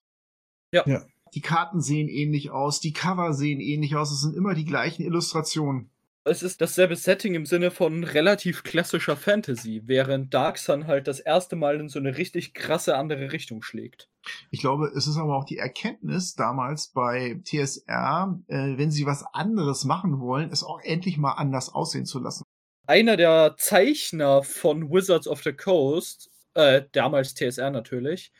Ja. 0.72 0.86
ja. 0.86 1.04
Die 1.34 1.40
Karten 1.40 1.80
sehen 1.80 2.08
ähnlich 2.08 2.50
aus, 2.50 2.80
die 2.80 2.92
Cover 2.92 3.32
sehen 3.32 3.60
ähnlich 3.60 3.94
aus, 3.94 4.10
es 4.10 4.20
sind 4.20 4.34
immer 4.34 4.54
die 4.54 4.64
gleichen 4.64 5.02
Illustrationen 5.02 5.92
es 6.30 6.44
ist 6.44 6.60
dasselbe 6.60 6.94
Setting 6.94 7.34
im 7.34 7.44
Sinne 7.44 7.72
von 7.72 8.04
relativ 8.04 8.62
klassischer 8.62 9.16
Fantasy, 9.16 9.82
während 9.86 10.32
Dark 10.32 10.58
Sun 10.58 10.86
halt 10.86 11.08
das 11.08 11.18
erste 11.18 11.56
Mal 11.56 11.80
in 11.80 11.88
so 11.88 11.98
eine 11.98 12.16
richtig 12.16 12.54
krasse 12.54 12.96
andere 12.96 13.32
Richtung 13.32 13.62
schlägt. 13.62 14.08
Ich 14.50 14.60
glaube, 14.60 14.92
es 14.96 15.08
ist 15.08 15.16
aber 15.16 15.36
auch 15.36 15.44
die 15.44 15.58
Erkenntnis 15.58 16.36
damals 16.36 16.88
bei 16.88 17.40
TSR, 17.42 18.38
äh, 18.46 18.78
wenn 18.78 18.92
sie 18.92 19.06
was 19.06 19.24
anderes 19.32 19.84
machen 19.84 20.20
wollen, 20.20 20.50
es 20.52 20.62
auch 20.62 20.80
endlich 20.82 21.18
mal 21.18 21.32
anders 21.32 21.68
aussehen 21.68 22.06
zu 22.06 22.20
lassen. 22.20 22.44
Einer 22.86 23.16
der 23.16 23.56
Zeichner 23.58 24.44
von 24.44 24.88
Wizards 24.88 25.26
of 25.26 25.42
the 25.42 25.52
Coast, 25.52 26.30
äh, 26.54 26.82
damals 26.92 27.34
TSR 27.34 27.70
natürlich, 27.70 28.32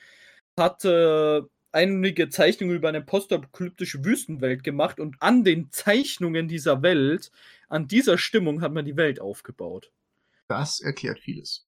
hatte 0.57 1.49
einige 1.73 2.29
Zeichnungen 2.29 2.77
über 2.77 2.89
eine 2.89 3.03
postapokalyptische 3.03 4.05
Wüstenwelt 4.05 4.65
gemacht 4.65 5.01
und 5.01 5.17
an 5.21 5.45
den 5.45 5.71
Zeichnungen 5.71 6.49
dieser 6.49 6.83
Welt 6.83 7.31
an 7.69 7.87
dieser 7.87 8.19
Stimmung 8.19 8.61
hat 8.63 8.73
man 8.73 8.85
die 8.85 8.97
Welt 8.97 9.21
aufgebaut. 9.21 9.93
Das 10.49 10.81
erklärt 10.81 11.21
vieles. 11.21 11.67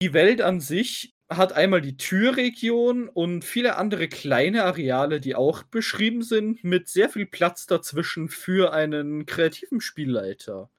Die 0.00 0.14
Welt 0.14 0.40
an 0.40 0.60
sich 0.60 1.14
hat 1.28 1.52
einmal 1.52 1.80
die 1.80 1.96
Türregion 1.96 3.08
und 3.08 3.44
viele 3.44 3.76
andere 3.76 4.08
kleine 4.08 4.64
Areale, 4.64 5.20
die 5.20 5.34
auch 5.34 5.62
beschrieben 5.62 6.22
sind, 6.22 6.64
mit 6.64 6.88
sehr 6.88 7.08
viel 7.08 7.26
Platz 7.26 7.66
dazwischen 7.66 8.28
für 8.28 8.72
einen 8.72 9.26
kreativen 9.26 9.80
Spielleiter. 9.80 10.70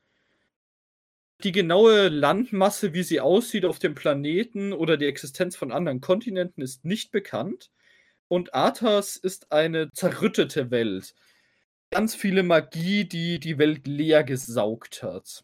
Die 1.44 1.52
genaue 1.52 2.08
Landmasse, 2.08 2.94
wie 2.94 3.04
sie 3.04 3.20
aussieht 3.20 3.66
auf 3.66 3.80
dem 3.80 3.96
Planeten 3.96 4.72
oder 4.72 4.98
die 4.98 5.08
Existenz 5.08 5.56
von 5.56 5.72
anderen 5.72 6.02
Kontinenten 6.02 6.62
ist 6.62 6.86
nicht 6.86 7.12
bekannt. 7.12 7.70
Und 8.28 8.54
Arthas 8.54 9.16
ist 9.16 9.52
eine 9.52 9.92
zerrüttete 9.92 10.72
Welt 10.72 11.14
ganz 11.94 12.16
viele 12.16 12.42
Magie, 12.42 13.06
die 13.06 13.40
die 13.40 13.60
Welt 13.60 13.86
leer 13.86 14.24
gesaugt 14.24 15.04
hat. 15.04 15.44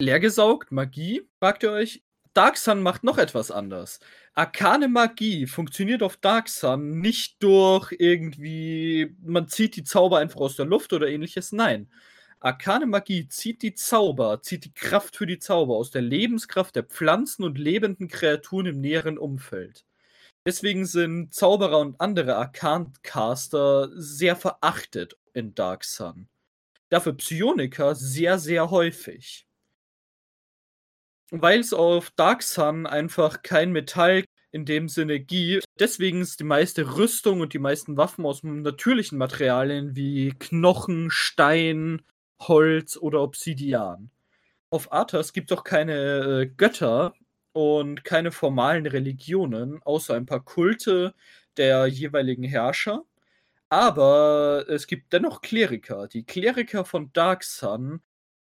Leer 0.00 0.20
gesaugt, 0.20 0.72
Magie, 0.72 1.28
fragt 1.38 1.64
ihr 1.64 1.72
euch? 1.72 2.02
Dark 2.32 2.56
Sun 2.56 2.82
macht 2.82 3.04
noch 3.04 3.18
etwas 3.18 3.50
anders. 3.50 4.00
Arkane 4.32 4.88
Magie 4.88 5.46
funktioniert 5.46 6.02
auf 6.02 6.16
Dark 6.16 6.48
Sun 6.48 7.00
nicht 7.00 7.42
durch 7.42 7.94
irgendwie, 7.98 9.16
man 9.20 9.48
zieht 9.48 9.76
die 9.76 9.84
Zauber 9.84 10.18
einfach 10.18 10.40
aus 10.40 10.56
der 10.56 10.64
Luft 10.64 10.94
oder 10.94 11.08
ähnliches. 11.08 11.52
Nein. 11.52 11.90
Arkane 12.40 12.86
Magie 12.86 13.28
zieht 13.28 13.60
die 13.60 13.74
Zauber, 13.74 14.40
zieht 14.40 14.64
die 14.64 14.72
Kraft 14.72 15.16
für 15.16 15.26
die 15.26 15.40
Zauber 15.40 15.76
aus 15.76 15.90
der 15.90 16.02
Lebenskraft 16.02 16.74
der 16.74 16.84
Pflanzen 16.84 17.44
und 17.44 17.58
lebenden 17.58 18.08
Kreaturen 18.08 18.64
im 18.66 18.80
näheren 18.80 19.18
Umfeld. 19.18 19.84
Deswegen 20.46 20.86
sind 20.86 21.34
Zauberer 21.34 21.78
und 21.78 22.00
andere 22.00 22.36
Arkancaster 22.36 23.90
sehr 23.94 24.36
verachtet 24.36 25.18
in 25.34 25.54
Dark 25.54 25.84
Sun. 25.84 26.28
Dafür 26.88 27.14
Psioniker 27.14 27.94
sehr, 27.94 28.38
sehr 28.38 28.70
häufig. 28.70 29.46
Weil 31.30 31.60
es 31.60 31.74
auf 31.74 32.10
Dark 32.12 32.42
Sun 32.42 32.86
einfach 32.86 33.42
kein 33.42 33.72
Metall 33.72 34.24
in 34.50 34.64
dem 34.64 34.88
Sinne 34.88 35.20
gibt, 35.20 35.64
deswegen 35.78 36.22
ist 36.22 36.40
die 36.40 36.44
meiste 36.44 36.96
Rüstung 36.96 37.40
und 37.40 37.52
die 37.52 37.58
meisten 37.58 37.98
Waffen 37.98 38.24
aus 38.24 38.42
natürlichen 38.42 39.18
Materialien 39.18 39.94
wie 39.94 40.32
Knochen, 40.38 41.10
Stein, 41.10 42.02
Holz 42.40 42.96
oder 42.96 43.20
Obsidian. 43.20 44.10
Auf 44.70 44.92
Arthas 44.92 45.32
gibt 45.32 45.50
es 45.50 45.58
auch 45.58 45.64
keine 45.64 45.94
äh, 46.42 46.46
Götter, 46.46 47.14
und 47.52 48.04
keine 48.04 48.32
formalen 48.32 48.86
Religionen, 48.86 49.82
außer 49.82 50.14
ein 50.14 50.26
paar 50.26 50.44
Kulte 50.44 51.14
der 51.56 51.86
jeweiligen 51.86 52.44
Herrscher. 52.44 53.04
Aber 53.70 54.66
es 54.68 54.86
gibt 54.86 55.12
dennoch 55.12 55.42
Kleriker. 55.42 56.08
Die 56.08 56.24
Kleriker 56.24 56.84
von 56.84 57.12
Dark 57.12 57.44
Sun 57.44 58.00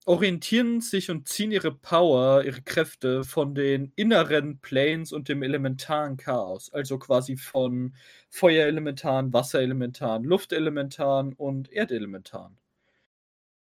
orientieren 0.07 0.81
sich 0.81 1.11
und 1.11 1.29
ziehen 1.29 1.53
ihre 1.53 1.73
Power, 1.75 2.43
ihre 2.45 2.63
Kräfte 2.63 3.25
von 3.25 3.55
den 3.55 3.93
inneren 3.97 4.59
Planes 4.61 5.13
und 5.13 5.29
dem 5.29 5.43
elementaren 5.43 6.17
Chaos. 6.17 6.73
Also 6.73 6.99
quasi 6.99 7.37
von 7.37 7.95
Feuerelementaren, 8.31 9.33
Wasserelementaren, 9.33 10.25
Luftelementaren 10.25 11.35
und 11.35 11.71
Erdelementaren. 11.71 12.59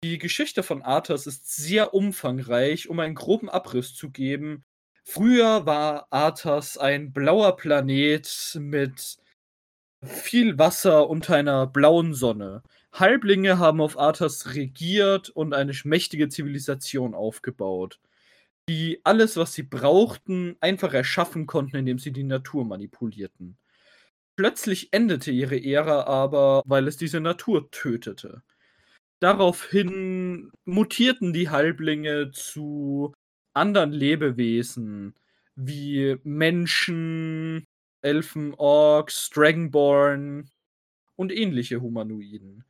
Die 0.02 0.18
Geschichte 0.18 0.62
von 0.62 0.80
Arthas 0.80 1.26
ist 1.26 1.54
sehr 1.54 1.92
umfangreich, 1.92 2.88
um 2.88 3.00
einen 3.00 3.14
groben 3.14 3.50
Abriss 3.50 3.94
zu 3.94 4.10
geben, 4.10 4.64
Früher 5.05 5.66
war 5.66 6.07
Arthas 6.11 6.78
ein 6.78 7.12
blauer 7.12 7.57
Planet 7.57 8.57
mit 8.61 9.18
viel 10.05 10.59
Wasser 10.59 11.09
unter 11.11 11.36
einer 11.36 11.66
blauen 11.66 12.14
Sonne. 12.14 12.62
Halblinge 12.92 13.59
haben 13.59 13.80
auf 13.80 13.98
Arthas 13.98 14.55
regiert 14.55 15.30
und 15.30 15.55
eine 15.55 15.72
mächtige 15.84 16.28
Zivilisation 16.28 17.14
aufgebaut. 17.14 18.01
die 18.68 19.01
alles, 19.05 19.36
was 19.36 19.55
sie 19.55 19.64
brauchten, 19.64 20.57
einfach 20.61 20.94
erschaffen 20.94 21.46
konnten, 21.46 21.76
indem 21.78 21.98
sie 21.98 22.12
die 22.12 22.24
Natur 22.24 22.64
manipulierten. 22.64 23.59
Plötzlich 24.36 24.92
endete 24.92 25.30
ihre 25.32 25.62
Ära 25.62 26.05
aber, 26.05 26.62
weil 26.66 26.88
es 26.88 26.96
diese 26.96 27.20
Natur 27.20 27.70
tötete. 27.70 28.42
Daraufhin 29.20 30.51
mutierten 30.64 31.32
die 31.32 31.51
Halblinge 31.51 32.30
zu 32.32 33.12
anderen 33.61 33.92
Lebewesen, 33.92 35.14
wie 35.54 36.16
Menschen, 36.24 37.66
Elfen, 38.02 38.54
Orks, 38.54 39.30
Dragonborn 39.30 40.50
und 41.16 41.32
ähnliche 41.32 41.80
Humanoiden. 41.80 42.64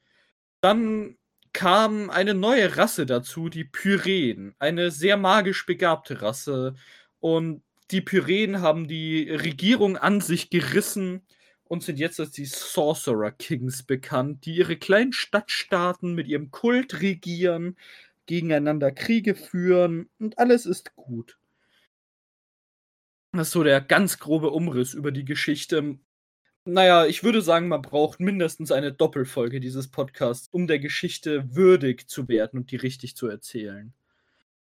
Dann 0.60 1.16
kam 1.52 2.10
eine 2.10 2.34
neue 2.34 2.76
Rasse 2.76 3.06
dazu, 3.06 3.48
die 3.48 3.64
Pyreen, 3.64 4.54
eine 4.58 4.90
sehr 4.90 5.16
magisch 5.16 5.66
begabte 5.66 6.22
Rasse. 6.22 6.74
Und 7.20 7.62
die 7.90 8.00
Pyreen 8.00 8.60
haben 8.60 8.88
die 8.88 9.30
Regierung 9.30 9.96
an 9.96 10.20
sich 10.20 10.50
gerissen 10.50 11.22
und 11.64 11.84
sind 11.84 11.98
jetzt 11.98 12.18
als 12.18 12.32
die 12.32 12.46
Sorcerer 12.46 13.30
Kings 13.30 13.84
bekannt, 13.84 14.44
die 14.44 14.56
ihre 14.56 14.76
kleinen 14.76 15.12
Stadtstaaten 15.12 16.14
mit 16.14 16.26
ihrem 16.26 16.50
Kult 16.50 17.00
regieren, 17.00 17.76
gegeneinander 18.26 18.92
Kriege 18.92 19.34
führen 19.34 20.08
und 20.18 20.38
alles 20.38 20.66
ist 20.66 20.94
gut. 20.96 21.38
Das 23.32 23.48
ist 23.48 23.52
so 23.52 23.62
der 23.62 23.80
ganz 23.80 24.18
grobe 24.18 24.50
Umriss 24.50 24.94
über 24.94 25.12
die 25.12 25.24
Geschichte. 25.24 25.98
Naja, 26.64 27.06
ich 27.06 27.22
würde 27.22 27.42
sagen, 27.42 27.68
man 27.68 27.82
braucht 27.82 28.20
mindestens 28.20 28.72
eine 28.72 28.92
Doppelfolge 28.92 29.60
dieses 29.60 29.88
Podcasts, 29.88 30.48
um 30.50 30.66
der 30.66 30.78
Geschichte 30.78 31.54
würdig 31.54 32.08
zu 32.08 32.28
werden 32.28 32.58
und 32.58 32.70
die 32.70 32.76
richtig 32.76 33.16
zu 33.16 33.28
erzählen. 33.28 33.94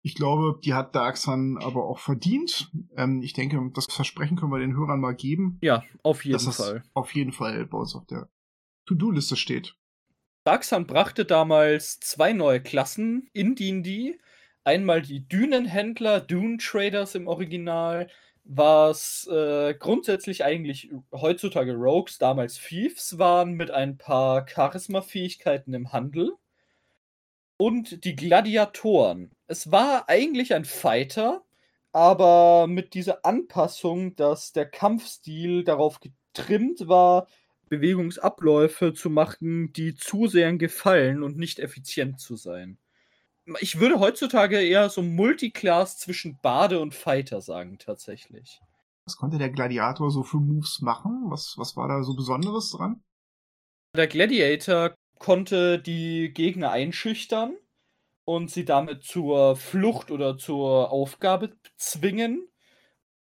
Ich 0.02 0.14
glaube, 0.14 0.58
die 0.64 0.72
hat 0.72 0.94
Dark 0.94 1.16
Sun 1.16 1.58
aber 1.58 1.84
auch 1.84 1.98
verdient. 1.98 2.70
Ähm, 2.96 3.22
ich 3.22 3.34
denke, 3.34 3.60
das 3.74 3.86
Versprechen 3.86 4.36
können 4.36 4.52
wir 4.52 4.58
den 4.58 4.76
Hörern 4.76 5.00
mal 5.00 5.14
geben. 5.14 5.58
Ja, 5.62 5.84
auf 6.02 6.24
jeden 6.24 6.38
Fall. 6.38 6.82
Auf 6.94 7.14
jeden 7.14 7.32
Fall 7.32 7.66
bei 7.66 7.78
uns 7.78 7.94
auf 7.94 8.06
der 8.06 8.28
To-Do-Liste 8.86 9.36
steht. 9.36 9.74
Sun 10.58 10.86
brachte 10.86 11.24
damals 11.24 12.00
zwei 12.00 12.32
neue 12.32 12.60
Klassen 12.60 13.28
in 13.32 13.54
D&D. 13.54 14.18
Einmal 14.64 15.00
die 15.00 15.26
Dünenhändler, 15.28 16.20
Dune 16.20 16.58
Traders 16.58 17.14
im 17.14 17.28
Original, 17.28 18.08
was 18.44 19.28
äh, 19.30 19.74
grundsätzlich 19.74 20.44
eigentlich 20.44 20.90
heutzutage 21.12 21.74
Rogues, 21.74 22.18
damals 22.18 22.56
Thieves 22.60 23.16
waren, 23.18 23.52
mit 23.52 23.70
ein 23.70 23.96
paar 23.96 24.46
Charisma-Fähigkeiten 24.48 25.72
im 25.72 25.92
Handel. 25.92 26.32
Und 27.56 28.04
die 28.04 28.16
Gladiatoren. 28.16 29.30
Es 29.46 29.70
war 29.70 30.08
eigentlich 30.08 30.52
ein 30.54 30.64
Fighter, 30.64 31.44
aber 31.92 32.66
mit 32.66 32.94
dieser 32.94 33.24
Anpassung, 33.24 34.16
dass 34.16 34.52
der 34.52 34.66
Kampfstil 34.66 35.62
darauf 35.62 36.00
getrimmt 36.00 36.88
war, 36.88 37.28
Bewegungsabläufe 37.70 38.92
zu 38.92 39.08
machen, 39.08 39.72
die 39.72 39.94
zu 39.94 40.26
sehr 40.26 40.52
gefallen 40.58 41.22
und 41.22 41.38
nicht 41.38 41.58
effizient 41.58 42.20
zu 42.20 42.36
sein 42.36 42.78
ich 43.60 43.80
würde 43.80 43.98
heutzutage 43.98 44.60
eher 44.60 44.88
so 44.90 45.02
Multiclass 45.02 45.98
zwischen 45.98 46.38
Bade 46.40 46.80
und 46.80 46.94
Fighter 46.94 47.40
sagen, 47.40 47.78
tatsächlich. 47.78 48.60
Was 49.06 49.16
konnte 49.16 49.38
der 49.38 49.50
Gladiator 49.50 50.10
so 50.10 50.22
für 50.22 50.36
Moves 50.36 50.80
machen? 50.82 51.24
Was, 51.30 51.54
was 51.56 51.76
war 51.76 51.88
da 51.88 52.02
so 52.02 52.14
Besonderes 52.14 52.70
dran? 52.70 53.02
Der 53.96 54.06
Gladiator 54.06 54.94
konnte 55.18 55.80
die 55.80 56.32
Gegner 56.32 56.70
einschüchtern 56.70 57.56
und 58.24 58.50
sie 58.50 58.64
damit 58.64 59.02
zur 59.02 59.56
Flucht 59.56 60.10
oder 60.10 60.38
zur 60.38 60.92
Aufgabe 60.92 61.56
zwingen. 61.76 62.46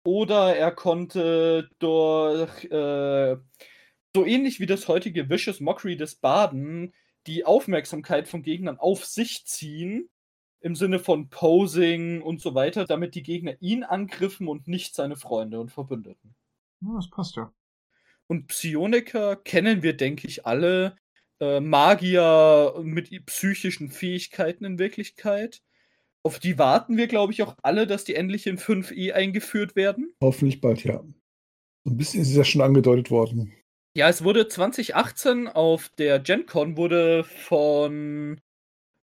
Oder 0.05 0.57
er 0.57 0.73
konnte 0.73 1.69
durch 1.79 2.65
äh, 2.67 3.37
so 4.15 4.27
ähnlich 4.27 4.61
wie 4.61 4.67
das 4.67 4.89
heutige 4.89 5.29
Vicious 5.29 5.61
Mockery 5.61 5.97
des 5.97 6.17
Baden 6.17 6.95
die 7.27 7.45
Aufmerksamkeit 7.45 8.29
von 8.29 8.43
Gegnern 8.43 8.79
auf 8.79 9.05
sich 9.05 9.45
ziehen, 9.47 10.09
im 10.61 10.75
Sinne 10.75 10.99
von 10.99 11.29
Posing 11.29 12.23
und 12.23 12.41
so 12.41 12.55
weiter, 12.55 12.85
damit 12.85 13.15
die 13.15 13.23
Gegner 13.23 13.57
ihn 13.61 13.83
angriffen 13.85 14.49
und 14.49 14.69
nicht 14.69 14.95
seine 14.95 15.17
Freunde 15.17 15.61
und 15.61 15.71
Verbündeten. 15.71 16.35
Ja, 16.81 16.95
das 16.97 17.11
passt 17.11 17.37
ja. 17.37 17.53
Und 18.27 18.47
Psioniker 18.47 19.37
kennen 19.37 19.83
wir, 19.83 19.97
denke 19.97 20.27
ich, 20.27 20.47
alle. 20.47 20.97
Äh, 21.41 21.61
Magier 21.61 22.75
mit 22.83 23.11
psychischen 23.27 23.91
Fähigkeiten 23.91 24.65
in 24.65 24.79
Wirklichkeit. 24.79 25.63
Auf 26.23 26.39
die 26.39 26.59
warten 26.59 26.99
wir, 26.99 27.07
glaube 27.07 27.33
ich, 27.33 27.43
auch 27.43 27.57
alle, 27.63 27.87
dass 27.87 28.05
die 28.05 28.15
endlich 28.15 28.47
in 28.47 28.59
5e 28.59 29.13
eingeführt 29.13 29.75
werden. 29.75 30.13
Hoffentlich 30.21 30.61
bald, 30.61 30.85
ja. 30.85 31.03
Ein 31.87 31.97
bisschen 31.97 32.21
ist 32.21 32.29
es 32.29 32.37
ja 32.37 32.45
schon 32.45 32.61
angedeutet 32.61 33.11
worden. 33.11 33.55
Ja, 33.97 34.09
es 34.09 34.23
wurde 34.23 34.47
2018 34.47 35.49
auf 35.49 35.89
der 35.91 36.21
GenCon 36.21 36.77
wurde 36.77 37.25
von 37.25 38.41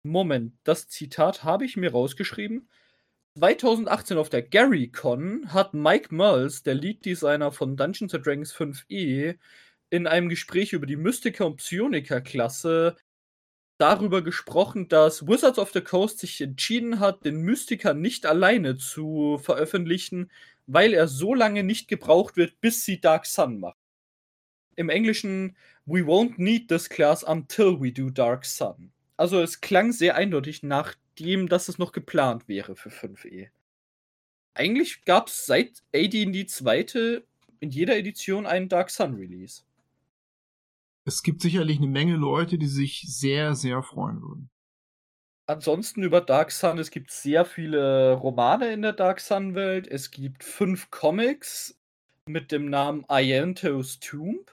Moment, 0.04 0.56
das 0.64 0.88
Zitat 0.90 1.44
habe 1.44 1.66
ich 1.66 1.78
mir 1.78 1.92
rausgeschrieben. 1.92 2.70
2018 3.38 4.18
auf 4.18 4.30
der 4.30 4.44
GaryCon 4.44 5.54
hat 5.54 5.74
Mike 5.76 6.14
Mulls, 6.16 6.64
der 6.64 6.76
Lead-Designer 6.76 7.52
von 7.52 7.78
Dungeons 7.78 8.14
Dragons 8.14 8.54
5e, 8.56 9.38
in 9.92 10.08
einem 10.08 10.30
Gespräch 10.30 10.74
über 10.74 10.88
die 10.88 10.98
Mystiker 10.98 11.46
und 11.48 11.58
Psioniker-Klasse 11.58 12.98
darüber 13.80 14.24
gesprochen, 14.24 14.90
dass 14.90 15.28
Wizards 15.28 15.60
of 15.60 15.74
the 15.74 15.82
Coast 15.82 16.20
sich 16.20 16.42
entschieden 16.42 17.00
hat, 17.00 17.26
den 17.26 17.42
Mystiker 17.42 17.94
nicht 17.94 18.26
alleine 18.26 18.78
zu 18.78 19.40
veröffentlichen, 19.40 20.32
weil 20.68 20.94
er 20.94 21.08
so 21.08 21.36
lange 21.36 21.64
nicht 21.64 21.88
gebraucht 21.88 22.38
wird, 22.38 22.62
bis 22.62 22.86
sie 22.86 23.02
Dark 23.02 23.26
Sun 23.28 23.60
machen 23.60 23.83
im 24.76 24.90
Englischen 24.90 25.56
We 25.86 26.02
won't 26.02 26.38
need 26.38 26.70
this 26.70 26.90
class 26.90 27.24
until 27.24 27.80
we 27.80 27.92
do 27.92 28.10
Dark 28.10 28.46
Sun. 28.46 28.92
Also 29.18 29.42
es 29.42 29.62
klang 29.62 29.92
sehr 29.92 30.16
eindeutig 30.16 30.64
nach 30.64 30.96
dem, 31.20 31.48
dass 31.48 31.68
es 31.68 31.78
noch 31.78 31.92
geplant 31.92 32.48
wäre 32.48 32.76
für 32.76 32.90
5e. 32.90 33.50
Eigentlich 34.56 35.04
gab 35.06 35.28
es 35.28 35.46
seit 35.46 35.84
AD&D 35.94 36.46
2. 36.46 37.22
in 37.60 37.70
jeder 37.70 37.98
Edition 37.98 38.46
einen 38.46 38.70
Dark 38.70 38.90
Sun 38.90 39.16
Release. 39.16 39.64
Es 41.06 41.22
gibt 41.24 41.42
sicherlich 41.42 41.78
eine 41.78 41.88
Menge 41.88 42.16
Leute, 42.16 42.58
die 42.58 42.68
sich 42.68 43.04
sehr, 43.08 43.56
sehr 43.56 43.84
freuen 43.84 44.22
würden. 44.22 44.50
Ansonsten 45.46 46.04
über 46.04 46.22
Dark 46.22 46.52
Sun, 46.52 46.78
es 46.78 46.90
gibt 46.90 47.12
sehr 47.12 47.44
viele 47.44 48.14
Romane 48.14 48.72
in 48.72 48.82
der 48.82 48.94
Dark 48.94 49.20
Sun 49.20 49.56
Welt. 49.56 49.88
Es 49.88 50.12
gibt 50.12 50.44
fünf 50.44 50.90
Comics 50.90 51.78
mit 52.26 52.54
dem 52.54 52.70
Namen 52.70 53.06
Ianto's 53.10 54.00
Tomb 54.00 54.53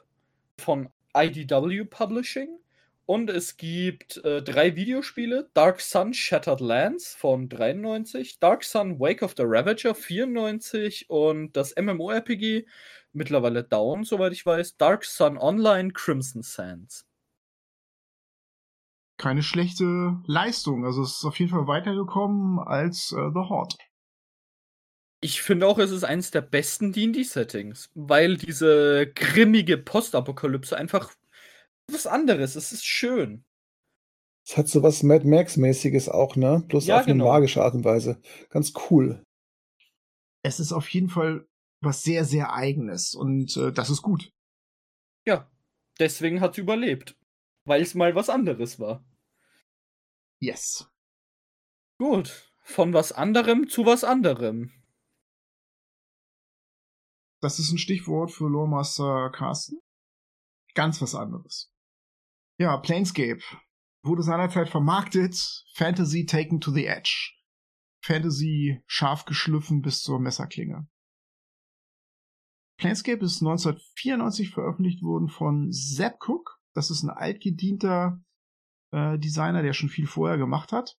von 0.60 0.88
IDW 1.16 1.84
Publishing. 1.84 2.60
Und 3.06 3.28
es 3.28 3.56
gibt 3.56 4.18
äh, 4.24 4.40
drei 4.40 4.76
Videospiele: 4.76 5.50
Dark 5.52 5.80
Sun 5.80 6.14
Shattered 6.14 6.60
Lands 6.60 7.14
von 7.16 7.48
93, 7.48 8.38
Dark 8.38 8.62
Sun 8.62 9.00
Wake 9.00 9.22
of 9.24 9.34
the 9.36 9.42
Ravager 9.44 9.96
94 9.96 11.10
und 11.10 11.56
das 11.56 11.74
MMORPG, 11.74 12.66
mittlerweile 13.12 13.64
down, 13.64 14.04
soweit 14.04 14.32
ich 14.32 14.46
weiß, 14.46 14.76
Dark 14.76 15.04
Sun 15.04 15.38
Online 15.38 15.92
Crimson 15.92 16.42
Sands. 16.42 17.04
Keine 19.16 19.42
schlechte 19.42 20.16
Leistung. 20.26 20.84
Also 20.84 21.02
es 21.02 21.16
ist 21.16 21.24
auf 21.24 21.38
jeden 21.40 21.50
Fall 21.50 21.66
weitergekommen 21.66 22.60
als 22.60 23.12
äh, 23.12 23.16
The 23.16 23.48
Horde. 23.48 23.76
Ich 25.22 25.42
finde 25.42 25.66
auch, 25.66 25.78
es 25.78 25.90
ist 25.90 26.04
eines 26.04 26.30
der 26.30 26.40
besten 26.40 26.92
D&D-Settings, 26.92 27.90
weil 27.94 28.38
diese 28.38 29.10
grimmige 29.14 29.76
Postapokalypse 29.76 30.76
einfach 30.76 31.12
was 31.92 32.06
anderes. 32.06 32.56
Es 32.56 32.72
ist 32.72 32.86
schön. 32.86 33.44
Es 34.46 34.56
hat 34.56 34.68
so 34.68 34.82
was 34.82 35.02
Mad 35.02 35.26
Max-mäßiges 35.26 36.08
auch, 36.08 36.36
ne? 36.36 36.64
Bloß 36.68 36.86
ja, 36.86 36.96
auf 36.96 37.04
eine 37.04 37.12
genau. 37.12 37.26
magische 37.26 37.62
Art 37.62 37.74
und 37.74 37.84
Weise. 37.84 38.20
Ganz 38.48 38.72
cool. 38.90 39.22
Es 40.42 40.58
ist 40.58 40.72
auf 40.72 40.88
jeden 40.88 41.10
Fall 41.10 41.46
was 41.82 42.02
sehr, 42.02 42.24
sehr 42.24 42.52
eigenes 42.52 43.14
und 43.14 43.56
äh, 43.56 43.72
das 43.72 43.90
ist 43.90 44.02
gut. 44.02 44.32
Ja, 45.26 45.50
deswegen 45.98 46.40
hat 46.40 46.52
es 46.52 46.58
überlebt. 46.58 47.16
Weil 47.64 47.82
es 47.82 47.94
mal 47.94 48.14
was 48.14 48.30
anderes 48.30 48.80
war. 48.80 49.04
Yes. 50.40 50.90
Gut. 51.98 52.50
Von 52.62 52.94
was 52.94 53.12
anderem 53.12 53.68
zu 53.68 53.84
was 53.84 54.04
anderem. 54.04 54.72
Das 57.40 57.58
ist 57.58 57.72
ein 57.72 57.78
Stichwort 57.78 58.30
für 58.30 58.48
Loremaster 58.48 59.30
Carsten. 59.30 59.80
Ganz 60.74 61.00
was 61.00 61.14
anderes. 61.14 61.72
Ja, 62.58 62.76
Planescape 62.76 63.42
wurde 64.02 64.22
seinerzeit 64.22 64.68
vermarktet. 64.68 65.64
Fantasy 65.74 66.26
taken 66.26 66.60
to 66.60 66.70
the 66.70 66.86
edge. 66.86 67.32
Fantasy 68.02 68.82
scharf 68.86 69.24
geschliffen 69.24 69.80
bis 69.80 70.02
zur 70.02 70.20
Messerklinge. 70.20 70.88
Planescape 72.78 73.24
ist 73.24 73.40
1994 73.42 74.50
veröffentlicht 74.50 75.02
worden 75.02 75.28
von 75.28 75.72
Zeb 75.72 76.16
Cook. 76.26 76.60
Das 76.74 76.90
ist 76.90 77.02
ein 77.02 77.10
altgedienter 77.10 78.22
äh, 78.90 79.18
Designer, 79.18 79.62
der 79.62 79.72
schon 79.72 79.88
viel 79.88 80.06
vorher 80.06 80.38
gemacht 80.38 80.72
hat. 80.72 80.98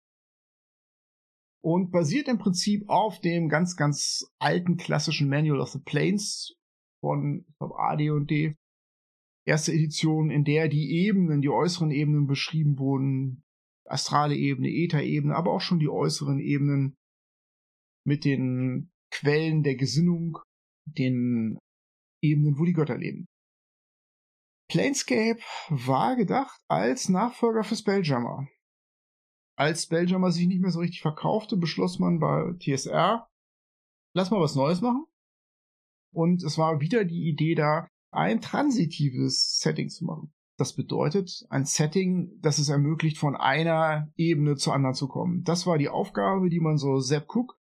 Und 1.63 1.91
basiert 1.91 2.29
im 2.29 2.39
Prinzip 2.39 2.89
auf 2.89 3.21
dem 3.21 3.49
ganz, 3.49 3.77
ganz 3.77 4.31
alten 4.39 4.77
klassischen 4.77 5.29
Manual 5.29 5.61
of 5.61 5.71
the 5.71 5.79
Planes 5.79 6.55
von 7.01 7.45
AD&D. 7.59 8.57
Erste 9.47 9.73
Edition, 9.73 10.31
in 10.31 10.45
der 10.45 10.69
die 10.69 11.07
Ebenen, 11.07 11.41
die 11.41 11.49
äußeren 11.49 11.91
Ebenen 11.91 12.27
beschrieben 12.27 12.79
wurden, 12.79 13.43
astrale 13.87 14.37
Ebene, 14.37 14.69
Äther-Ebene, 14.69 15.35
aber 15.35 15.53
auch 15.53 15.61
schon 15.61 15.79
die 15.79 15.89
äußeren 15.89 16.39
Ebenen 16.39 16.95
mit 18.07 18.25
den 18.25 18.91
Quellen 19.11 19.63
der 19.63 19.77
Gesinnung, 19.77 20.39
den 20.87 21.59
Ebenen, 22.23 22.59
wo 22.59 22.65
die 22.65 22.73
Götter 22.73 22.97
leben. 22.97 23.27
Planescape 24.71 25.41
war 25.69 26.17
gedacht 26.17 26.61
als 26.69 27.09
Nachfolger 27.09 27.65
für 27.65 27.75
Spelljammer. 27.75 28.47
Als 29.61 29.83
Spelljammer 29.83 30.33
sich 30.33 30.47
nicht 30.47 30.63
mehr 30.63 30.71
so 30.71 30.81
richtig 30.81 31.03
verkaufte, 31.03 31.59
beschloss 31.59 31.99
man 31.99 32.19
bei 32.19 32.55
TSR, 32.61 33.29
lass 34.15 34.31
mal 34.31 34.41
was 34.41 34.55
Neues 34.55 34.81
machen. 34.81 35.05
Und 36.15 36.43
es 36.43 36.57
war 36.57 36.81
wieder 36.81 37.05
die 37.05 37.29
Idee 37.29 37.55
da, 37.55 37.87
ein 38.11 38.41
transitives 38.41 39.59
Setting 39.59 39.91
zu 39.91 40.07
machen. 40.07 40.33
Das 40.57 40.75
bedeutet 40.75 41.45
ein 41.51 41.67
Setting, 41.67 42.41
das 42.41 42.59
es 42.59 42.71
ermöglicht, 42.71 43.19
von 43.19 43.37
einer 43.37 44.11
Ebene 44.17 44.57
zur 44.57 44.73
anderen 44.73 44.95
zu 44.95 45.09
kommen. 45.09 45.45
Das 45.45 45.67
war 45.67 45.77
die 45.77 45.91
Aufgabe, 45.91 46.49
die 46.49 46.61
man 46.61 46.79
so 46.79 46.99
Sepp 46.99 47.29
Cook 47.29 47.59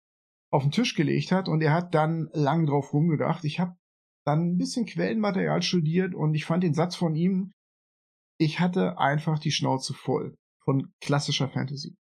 auf 0.52 0.62
den 0.62 0.70
Tisch 0.70 0.94
gelegt 0.94 1.32
hat 1.32 1.48
und 1.48 1.62
er 1.62 1.72
hat 1.72 1.96
dann 1.96 2.30
lang 2.32 2.66
drauf 2.66 2.92
rumgedacht. 2.92 3.44
Ich 3.44 3.58
habe 3.58 3.76
dann 4.24 4.50
ein 4.52 4.56
bisschen 4.56 4.86
Quellenmaterial 4.86 5.62
studiert 5.62 6.14
und 6.14 6.34
ich 6.34 6.44
fand 6.44 6.62
den 6.62 6.74
Satz 6.74 6.94
von 6.94 7.16
ihm, 7.16 7.50
ich 8.38 8.60
hatte 8.60 8.98
einfach 8.98 9.40
die 9.40 9.50
Schnauze 9.50 9.94
voll 9.94 10.36
von 10.68 10.92
klassischer 11.00 11.48
Fantasy. 11.48 11.96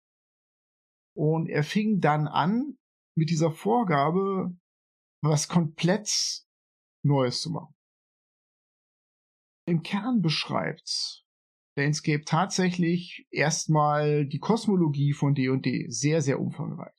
Und 1.18 1.50
er 1.50 1.66
fing 1.66 2.00
dann 2.00 2.30
an, 2.30 2.78
mit 3.18 3.30
dieser 3.30 3.52
Vorgabe 3.52 4.58
was 5.22 5.50
komplett 5.50 6.10
Neues 7.06 7.42
zu 7.42 7.52
machen. 7.52 7.76
Im 9.68 9.84
Kern 9.84 10.22
beschreibt 10.22 11.26
Landscape 11.78 12.24
tatsächlich 12.24 13.28
erstmal 13.32 14.26
die 14.26 14.40
Kosmologie 14.40 15.12
von 15.12 15.36
D&D 15.36 15.90
sehr, 15.90 16.22
sehr 16.22 16.40
umfangreich. 16.40 16.96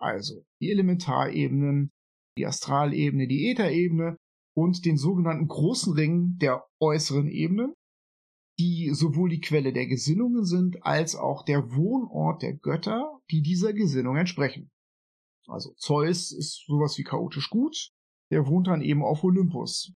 Also 0.00 0.46
die 0.62 0.70
Elementarebenen, 0.70 1.90
die 2.38 2.46
Astralebene, 2.46 3.28
die 3.28 3.50
Ätherebene 3.50 4.16
und 4.56 4.86
den 4.86 4.96
sogenannten 4.96 5.48
großen 5.48 5.92
Ring 5.92 6.38
der 6.38 6.66
äußeren 6.80 7.28
Ebenen, 7.28 7.74
die 8.60 8.90
sowohl 8.92 9.30
die 9.30 9.40
Quelle 9.40 9.72
der 9.72 9.86
Gesinnungen 9.86 10.44
sind, 10.44 10.84
als 10.84 11.16
auch 11.16 11.44
der 11.46 11.74
Wohnort 11.74 12.42
der 12.42 12.54
Götter, 12.54 13.18
die 13.30 13.40
dieser 13.40 13.72
Gesinnung 13.72 14.16
entsprechen. 14.16 14.70
Also 15.46 15.72
Zeus 15.78 16.30
ist 16.30 16.66
sowas 16.66 16.98
wie 16.98 17.02
chaotisch 17.02 17.48
gut, 17.48 17.90
der 18.30 18.46
wohnt 18.46 18.66
dann 18.66 18.82
eben 18.82 19.02
auf 19.02 19.24
Olympus. 19.24 19.94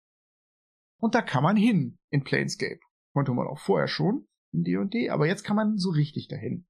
Und 1.00 1.16
da 1.16 1.24
kann 1.24 1.42
man 1.42 1.58
hin 1.58 1.98
in 2.12 2.24
Planescape. 2.24 2.80
Konnte 3.14 3.34
man 3.34 3.48
auch 3.48 3.58
vorher 3.58 3.88
schon 3.88 4.28
in 4.54 4.64
D&D, 4.64 5.10
aber 5.10 5.26
jetzt 5.26 5.44
kann 5.44 5.56
man 5.56 5.78
so 5.78 5.90
richtig 5.90 6.28
dahin. 6.28 6.68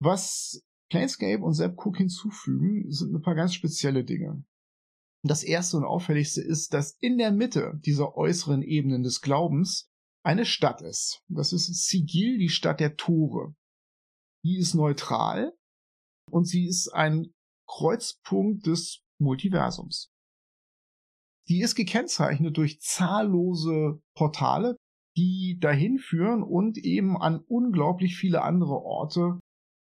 Was 0.00 0.64
Planescape 0.88 1.42
und 1.42 1.52
Sepp 1.52 1.76
Cook 1.76 1.98
hinzufügen, 1.98 2.90
sind 2.90 3.14
ein 3.14 3.20
paar 3.20 3.34
ganz 3.34 3.52
spezielle 3.52 4.04
Dinge. 4.04 4.42
Das 5.22 5.44
erste 5.44 5.76
und 5.76 5.84
auffälligste 5.84 6.40
ist, 6.40 6.72
dass 6.72 6.96
in 6.98 7.18
der 7.18 7.30
Mitte 7.30 7.78
dieser 7.84 8.16
äußeren 8.16 8.62
Ebenen 8.62 9.02
des 9.02 9.20
Glaubens 9.20 9.91
eine 10.24 10.44
Stadt 10.44 10.82
ist. 10.82 11.22
Das 11.28 11.52
ist 11.52 11.88
Sigil, 11.88 12.38
die 12.38 12.48
Stadt 12.48 12.80
der 12.80 12.96
Tore. 12.96 13.54
Die 14.44 14.56
ist 14.56 14.74
neutral 14.74 15.52
und 16.30 16.46
sie 16.46 16.66
ist 16.66 16.88
ein 16.88 17.32
Kreuzpunkt 17.68 18.66
des 18.66 19.02
Multiversums. 19.20 20.10
Die 21.48 21.60
ist 21.60 21.74
gekennzeichnet 21.74 22.56
durch 22.56 22.80
zahllose 22.80 24.00
Portale, 24.16 24.76
die 25.16 25.58
dahin 25.60 25.98
führen 25.98 26.42
und 26.42 26.78
eben 26.78 27.16
an 27.16 27.40
unglaublich 27.40 28.16
viele 28.16 28.42
andere 28.42 28.74
Orte 28.74 29.40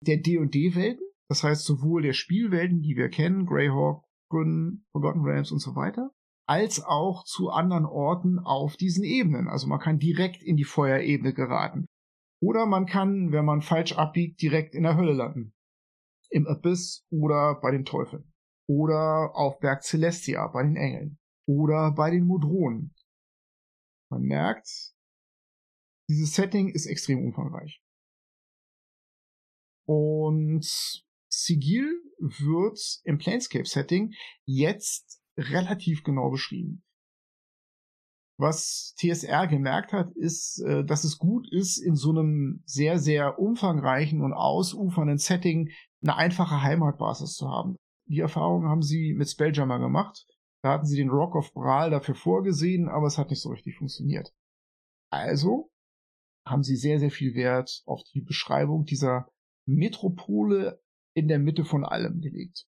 der 0.05 0.17
D&D-Welten, 0.17 1.05
das 1.29 1.43
heißt 1.43 1.65
sowohl 1.65 2.01
der 2.01 2.13
Spielwelten, 2.13 2.81
die 2.81 2.95
wir 2.95 3.09
kennen, 3.09 3.45
Greyhawk, 3.45 4.05
Forgotten 4.31 5.23
Realms 5.23 5.51
und 5.51 5.59
so 5.59 5.75
weiter, 5.75 6.11
als 6.49 6.83
auch 6.83 7.25
zu 7.25 7.51
anderen 7.51 7.85
Orten 7.85 8.39
auf 8.39 8.75
diesen 8.75 9.03
Ebenen. 9.03 9.47
Also 9.47 9.67
man 9.67 9.79
kann 9.79 9.99
direkt 9.99 10.41
in 10.41 10.57
die 10.57 10.63
Feuerebene 10.63 11.31
geraten. 11.31 11.85
Oder 12.41 12.65
man 12.65 12.87
kann, 12.87 13.31
wenn 13.31 13.45
man 13.45 13.61
falsch 13.61 13.93
abbiegt, 13.93 14.41
direkt 14.41 14.73
in 14.73 14.81
der 14.81 14.97
Hölle 14.97 15.13
landen. 15.13 15.53
Im 16.31 16.47
Abyss 16.47 17.05
oder 17.11 17.59
bei 17.61 17.69
den 17.69 17.85
Teufeln. 17.85 18.33
Oder 18.67 19.35
auf 19.35 19.59
Berg 19.59 19.83
Celestia 19.83 20.47
bei 20.47 20.63
den 20.63 20.75
Engeln. 20.75 21.19
Oder 21.47 21.91
bei 21.91 22.09
den 22.09 22.25
Modronen. 22.25 22.95
Man 24.09 24.23
merkt, 24.23 24.95
dieses 26.09 26.33
Setting 26.33 26.69
ist 26.69 26.87
extrem 26.87 27.23
umfangreich. 27.23 27.79
Und 29.85 30.65
Sigil 31.31 32.01
wird 32.17 32.79
im 33.03 33.19
Planescape-Setting 33.19 34.15
jetzt 34.45 35.18
relativ 35.39 36.03
genau 36.03 36.29
beschrieben. 36.29 36.83
Was 38.37 38.93
TSR 38.97 39.47
gemerkt 39.47 39.91
hat, 39.91 40.11
ist, 40.15 40.61
äh, 40.61 40.85
dass 40.85 41.03
es 41.03 41.17
gut 41.17 41.51
ist, 41.51 41.77
in 41.77 41.95
so 41.95 42.11
einem 42.11 42.63
sehr, 42.65 42.97
sehr 42.97 43.37
umfangreichen 43.37 44.21
und 44.21 44.33
ausufernden 44.33 45.17
Setting 45.17 45.69
eine 46.01 46.15
einfache 46.15 46.61
Heimatbasis 46.61 47.33
zu 47.33 47.49
haben. 47.49 47.75
Die 48.07 48.21
Erfahrung 48.21 48.65
haben 48.65 48.81
sie 48.81 49.13
mit 49.13 49.29
Spelljammer 49.29 49.79
gemacht. 49.79 50.25
Da 50.63 50.71
hatten 50.71 50.85
sie 50.85 50.95
den 50.95 51.09
Rock 51.09 51.35
of 51.35 51.53
Bral 51.53 51.89
dafür 51.89 52.15
vorgesehen, 52.15 52.87
aber 52.87 53.07
es 53.07 53.17
hat 53.17 53.29
nicht 53.29 53.41
so 53.41 53.49
richtig 53.49 53.75
funktioniert. 53.75 54.33
Also 55.11 55.69
haben 56.45 56.63
sie 56.63 56.75
sehr, 56.75 56.99
sehr 56.99 57.11
viel 57.11 57.35
Wert 57.35 57.83
auf 57.85 58.03
die 58.13 58.21
Beschreibung 58.21 58.85
dieser 58.85 59.29
Metropole 59.67 60.81
in 61.13 61.27
der 61.27 61.39
Mitte 61.39 61.65
von 61.65 61.83
allem 61.83 62.21
gelegt. 62.21 62.68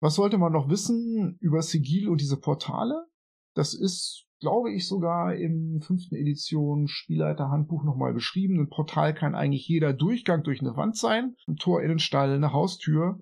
Was 0.00 0.14
sollte 0.14 0.38
man 0.38 0.52
noch 0.52 0.68
wissen 0.68 1.36
über 1.40 1.62
Sigil 1.62 2.08
und 2.08 2.20
diese 2.20 2.36
Portale? 2.36 3.06
Das 3.54 3.74
ist, 3.74 4.26
glaube 4.40 4.72
ich, 4.72 4.86
sogar 4.86 5.34
im 5.34 5.80
fünften 5.80 6.14
Edition 6.14 6.86
Spielleiterhandbuch 6.86 7.82
nochmal 7.82 8.14
beschrieben. 8.14 8.60
Ein 8.60 8.68
Portal 8.68 9.14
kann 9.14 9.34
eigentlich 9.34 9.66
jeder 9.66 9.92
Durchgang 9.92 10.44
durch 10.44 10.60
eine 10.60 10.76
Wand 10.76 10.96
sein, 10.96 11.34
ein 11.48 11.56
Tor 11.56 11.82
in 11.82 11.88
den 11.88 11.98
Stall, 11.98 12.32
eine 12.32 12.52
Haustür. 12.52 13.18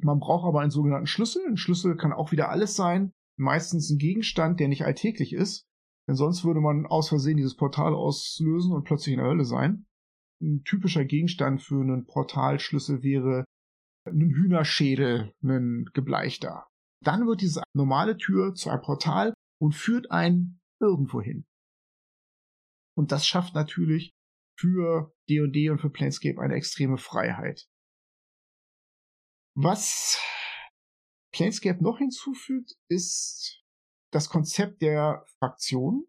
Man 0.00 0.18
braucht 0.18 0.46
aber 0.46 0.60
einen 0.60 0.70
sogenannten 0.70 1.06
Schlüssel. 1.06 1.42
Ein 1.46 1.56
Schlüssel 1.56 1.96
kann 1.96 2.12
auch 2.12 2.32
wieder 2.32 2.50
alles 2.50 2.74
sein. 2.74 3.12
Meistens 3.36 3.90
ein 3.90 3.98
Gegenstand, 3.98 4.58
der 4.58 4.68
nicht 4.68 4.84
alltäglich 4.84 5.32
ist. 5.32 5.66
Denn 6.08 6.16
sonst 6.16 6.44
würde 6.44 6.60
man 6.60 6.86
aus 6.86 7.08
Versehen 7.08 7.36
dieses 7.36 7.56
Portal 7.56 7.94
auslösen 7.94 8.72
und 8.72 8.84
plötzlich 8.84 9.12
in 9.12 9.20
der 9.20 9.28
Hölle 9.28 9.44
sein 9.44 9.86
ein 10.40 10.62
typischer 10.64 11.04
Gegenstand 11.04 11.62
für 11.62 11.80
einen 11.80 12.06
Portalschlüssel 12.06 13.02
wäre 13.02 13.44
ein 14.08 14.30
Hühnerschädel, 14.30 15.34
ein 15.42 15.86
gebleichter. 15.94 16.66
Dann 17.04 17.26
wird 17.26 17.40
diese 17.40 17.62
normale 17.74 18.16
Tür 18.16 18.54
zu 18.54 18.70
einem 18.70 18.82
Portal 18.82 19.34
und 19.60 19.72
führt 19.72 20.10
einen 20.10 20.60
irgendwo 20.80 21.20
hin. 21.20 21.46
Und 22.96 23.12
das 23.12 23.26
schafft 23.26 23.54
natürlich 23.54 24.12
für 24.58 25.14
D&D 25.28 25.70
und 25.70 25.80
für 25.80 25.90
Planescape 25.90 26.40
eine 26.40 26.54
extreme 26.54 26.98
Freiheit. 26.98 27.68
Was 29.54 30.20
Planescape 31.32 31.82
noch 31.82 31.98
hinzufügt, 31.98 32.74
ist 32.88 33.62
das 34.12 34.28
Konzept 34.28 34.82
der 34.82 35.24
Fraktion. 35.38 36.06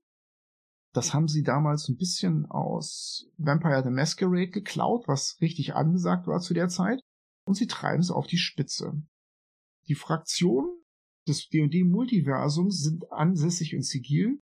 Das 0.94 1.14
haben 1.14 1.28
sie 1.28 1.44
damals 1.44 1.88
ein 1.90 1.98
bisschen 1.98 2.48
aus 2.48 3.30
Vampire 3.38 3.84
the 3.84 3.92
Masquerade 3.92 4.50
geklaut, 4.50 5.08
was 5.08 5.40
richtig 5.42 5.76
angesagt 5.76 6.26
war 6.26 6.40
zu 6.40 6.54
der 6.54 6.70
Zeit. 6.70 7.02
Und 7.50 7.56
sie 7.56 7.66
treiben 7.66 8.02
es 8.02 8.12
auf 8.12 8.28
die 8.28 8.38
Spitze. 8.38 9.02
Die 9.88 9.96
Fraktionen 9.96 10.84
des 11.28 11.50
D&D 11.50 11.84
Multiversums 11.84 12.80
sind 12.84 13.12
ansässig 13.12 13.74
in 13.74 13.82
Sigil 13.82 14.40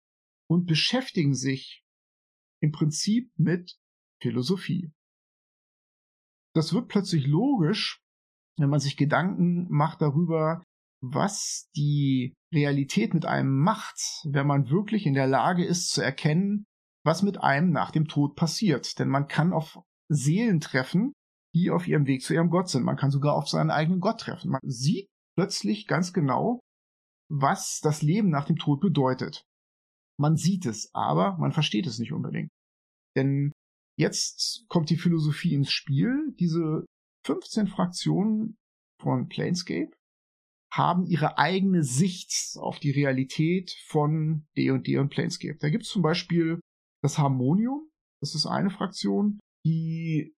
und 0.48 0.64
beschäftigen 0.64 1.35
sich 1.35 1.85
im 2.62 2.72
Prinzip 2.72 3.31
mit 3.36 3.78
Philosophie. 4.22 4.90
Das 6.55 6.72
wird 6.72 6.89
plötzlich 6.89 7.26
logisch, 7.26 8.01
wenn 8.56 8.70
man 8.70 8.81
sich 8.81 8.97
Gedanken 8.97 9.68
macht 9.68 10.01
darüber, 10.01 10.62
was 11.02 11.68
die 11.76 12.32
Realität 12.55 13.12
mit 13.12 13.26
einem 13.26 13.55
macht, 13.55 13.98
wenn 14.24 14.47
man 14.47 14.70
wirklich 14.70 15.05
in 15.05 15.12
der 15.12 15.26
Lage 15.26 15.62
ist 15.62 15.90
zu 15.90 16.01
erkennen, 16.01 16.64
was 17.05 17.22
mit 17.22 17.36
einem 17.36 17.70
nach 17.70 17.90
dem 17.90 18.09
Tod 18.09 18.35
passiert. 18.35 18.98
Denn 18.98 19.09
man 19.10 19.28
kann 19.28 19.52
auf 19.52 19.78
Seelen 20.09 20.60
treffen, 20.60 21.12
die 21.55 21.70
auf 21.70 21.86
ihrem 21.86 22.06
Weg 22.06 22.22
zu 22.22 22.35
ihrem 22.35 22.51
Gott 22.51 22.68
sind. 22.68 22.85
Man 22.85 22.97
kann 22.97 23.10
sogar 23.10 23.35
auf 23.35 23.48
seinen 23.48 23.70
eigenen 23.70 24.01
Gott 24.01 24.20
treffen. 24.20 24.51
Man 24.51 24.60
sieht 24.64 25.06
plötzlich 25.36 25.86
ganz 25.86 26.12
genau, 26.12 26.60
was 27.31 27.81
das 27.81 28.02
Leben 28.02 28.31
nach 28.31 28.47
dem 28.47 28.56
Tod 28.56 28.81
bedeutet. 28.81 29.44
Man 30.18 30.36
sieht 30.36 30.66
es, 30.66 30.90
aber 30.94 31.36
man 31.39 31.52
versteht 31.52 31.86
es 31.86 31.98
nicht 31.98 32.12
unbedingt. 32.12 32.51
Denn 33.16 33.52
Jetzt 33.97 34.66
kommt 34.68 34.90
die 34.90 34.97
Philosophie 34.97 35.55
ins 35.55 35.70
Spiel. 35.70 36.35
Diese 36.39 36.85
15 37.26 37.68
Fraktionen 37.68 38.56
von 39.01 39.28
Planescape 39.28 39.93
haben 40.72 41.06
ihre 41.06 41.39
eigene 41.39 41.85
Sicht 41.85 42.56
auf 42.56 42.81
die 42.81 42.90
Realität 42.90 43.70
von 43.86 44.47
D&D 44.56 44.98
und 44.98 45.10
Planescape. 45.10 45.59
Da 45.60 45.68
gibt 45.68 45.85
es 45.85 45.90
zum 45.90 46.02
Beispiel 46.02 46.60
das 47.02 47.18
Harmonium. 47.18 47.89
Das 48.20 48.35
ist 48.35 48.47
eine 48.47 48.70
Fraktion, 48.70 49.39
die 49.64 50.35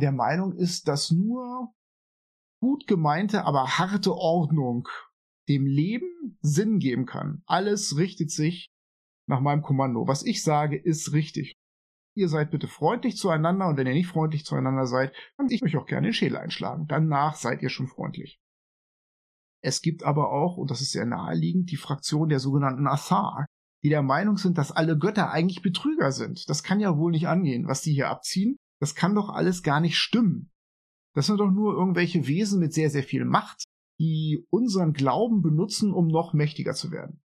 der 0.00 0.12
Meinung 0.12 0.52
ist, 0.52 0.88
dass 0.88 1.10
nur 1.10 1.72
gut 2.60 2.86
gemeinte, 2.86 3.44
aber 3.44 3.78
harte 3.78 4.14
Ordnung 4.14 4.88
dem 5.48 5.66
Leben 5.66 6.38
Sinn 6.42 6.78
geben 6.78 7.06
kann. 7.06 7.42
Alles 7.46 7.96
richtet 7.96 8.30
sich 8.30 8.70
nach 9.26 9.40
meinem 9.40 9.62
Kommando. 9.62 10.06
Was 10.06 10.24
ich 10.24 10.42
sage, 10.42 10.76
ist 10.76 11.12
richtig. 11.12 11.54
Ihr 12.16 12.28
seid 12.28 12.50
bitte 12.50 12.68
freundlich 12.68 13.16
zueinander 13.16 13.68
und 13.68 13.76
wenn 13.76 13.86
ihr 13.86 13.94
nicht 13.94 14.08
freundlich 14.08 14.44
zueinander 14.44 14.86
seid, 14.86 15.14
dann 15.36 15.48
ich 15.50 15.62
euch 15.62 15.76
auch 15.76 15.86
gerne 15.86 16.08
den 16.08 16.12
Schädel 16.12 16.36
einschlagen. 16.36 16.86
Danach 16.88 17.36
seid 17.36 17.62
ihr 17.62 17.70
schon 17.70 17.86
freundlich. 17.86 18.40
Es 19.62 19.82
gibt 19.82 20.04
aber 20.04 20.32
auch, 20.32 20.56
und 20.56 20.70
das 20.70 20.80
ist 20.80 20.92
sehr 20.92 21.06
naheliegend, 21.06 21.70
die 21.70 21.76
Fraktion 21.76 22.28
der 22.28 22.40
sogenannten 22.40 22.86
Athar, 22.86 23.46
die 23.82 23.88
der 23.88 24.02
Meinung 24.02 24.36
sind, 24.36 24.58
dass 24.58 24.72
alle 24.72 24.98
Götter 24.98 25.30
eigentlich 25.30 25.62
Betrüger 25.62 26.12
sind. 26.12 26.48
Das 26.48 26.62
kann 26.62 26.80
ja 26.80 26.96
wohl 26.96 27.12
nicht 27.12 27.28
angehen, 27.28 27.66
was 27.66 27.82
die 27.82 27.92
hier 27.92 28.08
abziehen. 28.08 28.56
Das 28.80 28.94
kann 28.94 29.14
doch 29.14 29.28
alles 29.28 29.62
gar 29.62 29.80
nicht 29.80 29.98
stimmen. 29.98 30.50
Das 31.14 31.26
sind 31.26 31.38
doch 31.38 31.50
nur 31.50 31.74
irgendwelche 31.74 32.26
Wesen 32.26 32.60
mit 32.60 32.72
sehr, 32.72 32.90
sehr 32.90 33.02
viel 33.02 33.24
Macht, 33.24 33.64
die 33.98 34.46
unseren 34.50 34.92
Glauben 34.92 35.42
benutzen, 35.42 35.92
um 35.92 36.08
noch 36.08 36.32
mächtiger 36.32 36.72
zu 36.72 36.90
werden. 36.90 37.22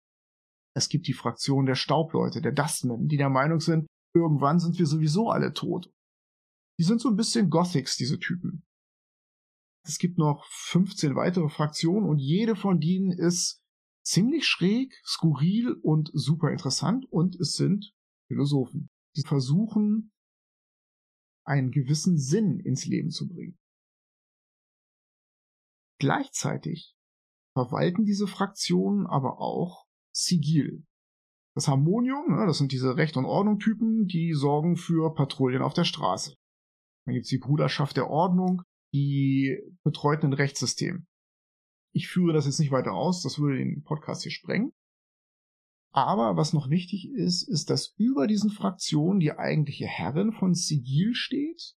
Es 0.75 0.89
gibt 0.89 1.07
die 1.07 1.13
Fraktion 1.13 1.67
der 1.67 1.75
Staubleute, 1.75 2.41
der 2.41 2.53
Dustmen, 2.53 3.09
die 3.09 3.19
der 3.19 3.29
Meinung 3.29 3.61
sind, 3.61 3.87
irgendwann 4.15 4.59
sind 4.59 4.79
wir 4.79 4.87
sowieso 4.87 5.31
alle 5.31 5.53
tot. 5.53 5.93
Die 6.79 6.85
sind 6.85 7.01
so 7.01 7.11
ein 7.11 7.17
bisschen 7.17 7.51
Gothics, 7.51 7.97
diese 7.97 8.19
Typen. 8.19 8.65
Es 9.85 9.99
gibt 9.99 10.17
noch 10.17 10.47
15 10.49 11.17
weitere 11.17 11.49
Fraktionen 11.49 12.09
und 12.09 12.19
jede 12.19 12.57
von 12.57 12.81
denen 12.81 13.11
ist 13.11 13.61
ziemlich 14.05 14.47
schräg, 14.47 14.95
skurril 15.05 15.73
und 15.83 16.11
super 16.15 16.51
interessant 16.51 17.05
und 17.11 17.35
es 17.37 17.55
sind 17.55 17.93
Philosophen, 18.29 18.91
die 19.17 19.23
versuchen, 19.23 20.12
einen 21.45 21.71
gewissen 21.71 22.19
Sinn 22.19 22.61
ins 22.61 22.87
Leben 22.87 23.11
zu 23.11 23.29
bringen. 23.29 23.59
Gleichzeitig 25.99 26.95
verwalten 27.55 28.05
diese 28.05 28.27
Fraktionen 28.27 29.07
aber 29.07 29.39
auch 29.39 29.87
Sigil. 30.15 30.85
Das 31.55 31.69
Harmonium, 31.69 32.35
ne, 32.35 32.47
das 32.47 32.59
sind 32.59 32.73
diese 32.73 32.97
Recht- 32.97 33.17
und 33.17 33.27
Ordnung-Typen, 33.27 34.07
die 34.07 34.33
sorgen 34.33 34.77
für 34.77 35.15
Patrouillen 35.15 35.63
auf 35.63 35.75
der 35.75 35.85
Straße. 35.85 36.35
Dann 37.05 37.15
gibt's 37.15 37.29
die 37.29 37.39
Bruderschaft 37.39 37.97
der 37.97 38.09
Ordnung, 38.09 38.63
die 38.95 39.59
betreut 39.85 40.23
ein 40.25 40.33
Rechtssystem. 40.33 41.07
Ich 41.95 42.09
führe 42.09 42.33
das 42.33 42.47
jetzt 42.47 42.59
nicht 42.59 42.73
weiter 42.73 42.93
aus, 42.93 43.23
das 43.23 43.39
würde 43.39 43.59
den 43.59 43.83
Podcast 43.83 44.23
hier 44.23 44.33
sprengen. 44.33 44.73
Aber 45.93 46.37
was 46.37 46.55
noch 46.55 46.71
wichtig 46.71 47.11
ist, 47.11 47.47
ist, 47.47 47.69
dass 47.69 47.95
über 47.99 48.27
diesen 48.27 48.51
Fraktionen 48.51 49.21
die 49.21 49.33
eigentliche 49.33 49.87
Herrin 49.87 50.33
von 50.33 50.55
Sigil 50.55 51.15
steht. 51.15 51.75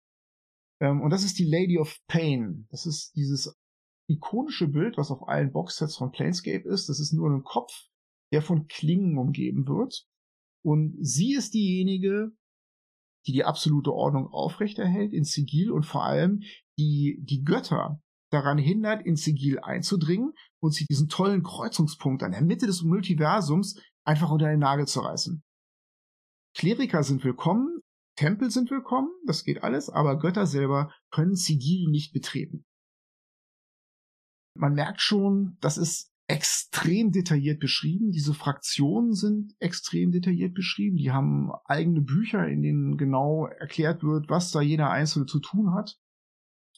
Ähm, 0.79 1.01
und 1.01 1.09
das 1.09 1.23
ist 1.23 1.37
die 1.37 1.49
Lady 1.49 1.77
of 1.77 1.99
Pain. 2.07 2.65
Das 2.69 2.85
ist 2.85 3.13
dieses 3.15 3.57
ikonische 4.07 4.67
Bild, 4.67 4.97
was 4.97 5.11
auf 5.11 5.27
allen 5.27 5.51
Boxsets 5.51 5.97
von 5.97 6.11
Planescape 6.11 6.67
ist. 6.67 6.87
Das 6.87 6.99
ist 6.99 7.11
nur 7.11 7.29
ein 7.29 7.43
Kopf, 7.43 7.73
der 8.31 8.41
von 8.41 8.67
Klingen 8.67 9.17
umgeben 9.17 9.67
wird. 9.67 10.05
Und 10.63 10.95
sie 11.01 11.33
ist 11.33 11.53
diejenige, 11.53 12.31
die 13.27 13.33
die 13.33 13.43
absolute 13.43 13.91
Ordnung 13.91 14.27
aufrechterhält 14.27 15.13
in 15.13 15.25
Sigil 15.25 15.71
und 15.71 15.85
vor 15.85 16.05
allem 16.05 16.41
die, 16.77 17.19
die 17.21 17.43
Götter 17.43 18.01
daran 18.31 18.57
hindert, 18.57 19.05
in 19.05 19.15
Sigil 19.15 19.59
einzudringen 19.59 20.33
und 20.61 20.73
sie 20.73 20.85
diesen 20.85 21.09
tollen 21.09 21.43
Kreuzungspunkt 21.43 22.23
an 22.23 22.31
der 22.31 22.41
Mitte 22.41 22.65
des 22.65 22.83
Multiversums 22.83 23.79
einfach 24.05 24.29
unter 24.29 24.47
den 24.47 24.59
Nagel 24.59 24.87
zu 24.87 25.01
reißen. 25.01 25.43
Kleriker 26.55 27.03
sind 27.03 27.23
willkommen, 27.23 27.81
Tempel 28.15 28.49
sind 28.49 28.71
willkommen, 28.71 29.09
das 29.25 29.43
geht 29.43 29.63
alles, 29.63 29.89
aber 29.89 30.17
Götter 30.17 30.47
selber 30.47 30.93
können 31.11 31.35
Sigil 31.35 31.89
nicht 31.89 32.13
betreten. 32.13 32.65
Man 34.57 34.73
merkt 34.73 35.01
schon, 35.01 35.57
das 35.59 35.77
ist 35.77 36.13
extrem 36.27 37.11
detailliert 37.11 37.59
beschrieben. 37.59 38.11
Diese 38.11 38.33
Fraktionen 38.33 39.13
sind 39.13 39.53
extrem 39.59 40.11
detailliert 40.11 40.53
beschrieben. 40.53 40.97
Die 40.97 41.11
haben 41.11 41.51
eigene 41.65 42.01
Bücher, 42.01 42.47
in 42.47 42.61
denen 42.61 42.97
genau 42.97 43.47
erklärt 43.47 44.01
wird, 44.01 44.29
was 44.29 44.51
da 44.51 44.61
jeder 44.61 44.89
Einzelne 44.89 45.25
zu 45.25 45.39
tun 45.39 45.73
hat. 45.73 45.99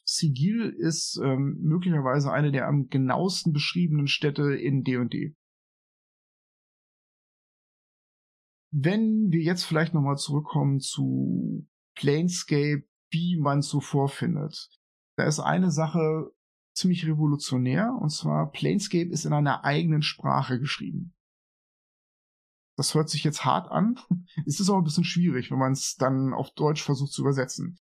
Sigil 0.03 0.69
ist 0.69 1.19
ähm, 1.23 1.57
möglicherweise 1.61 2.31
eine 2.31 2.51
der 2.51 2.67
am 2.67 2.87
genauesten 2.87 3.53
beschriebenen 3.53 4.07
Städte 4.07 4.55
in 4.55 4.83
D&D. 4.83 5.35
Wenn 8.79 9.31
wir 9.31 9.41
jetzt 9.41 9.63
vielleicht 9.63 9.93
nochmal 9.93 10.17
zurückkommen 10.17 10.79
zu 10.79 11.67
Planescape, 11.95 12.83
wie 13.11 13.37
man 13.37 13.59
es 13.59 13.69
so 13.69 13.81
vorfindet. 13.81 14.69
Da 15.17 15.25
ist 15.25 15.39
eine 15.39 15.71
Sache 15.71 16.31
ziemlich 16.75 17.05
revolutionär, 17.07 17.97
und 17.99 18.09
zwar 18.09 18.51
Planescape 18.51 19.09
ist 19.09 19.25
in 19.25 19.33
einer 19.33 19.63
eigenen 19.63 20.03
Sprache 20.03 20.59
geschrieben. 20.59 21.15
Das 22.77 22.93
hört 22.93 23.09
sich 23.09 23.23
jetzt 23.23 23.45
hart 23.45 23.71
an. 23.71 23.99
es 24.45 24.59
ist 24.59 24.69
auch 24.69 24.77
ein 24.77 24.83
bisschen 24.83 25.03
schwierig, 25.03 25.49
wenn 25.49 25.57
man 25.57 25.71
es 25.71 25.95
dann 25.95 26.33
auf 26.33 26.51
Deutsch 26.51 26.83
versucht 26.83 27.11
zu 27.11 27.21
übersetzen. 27.21 27.79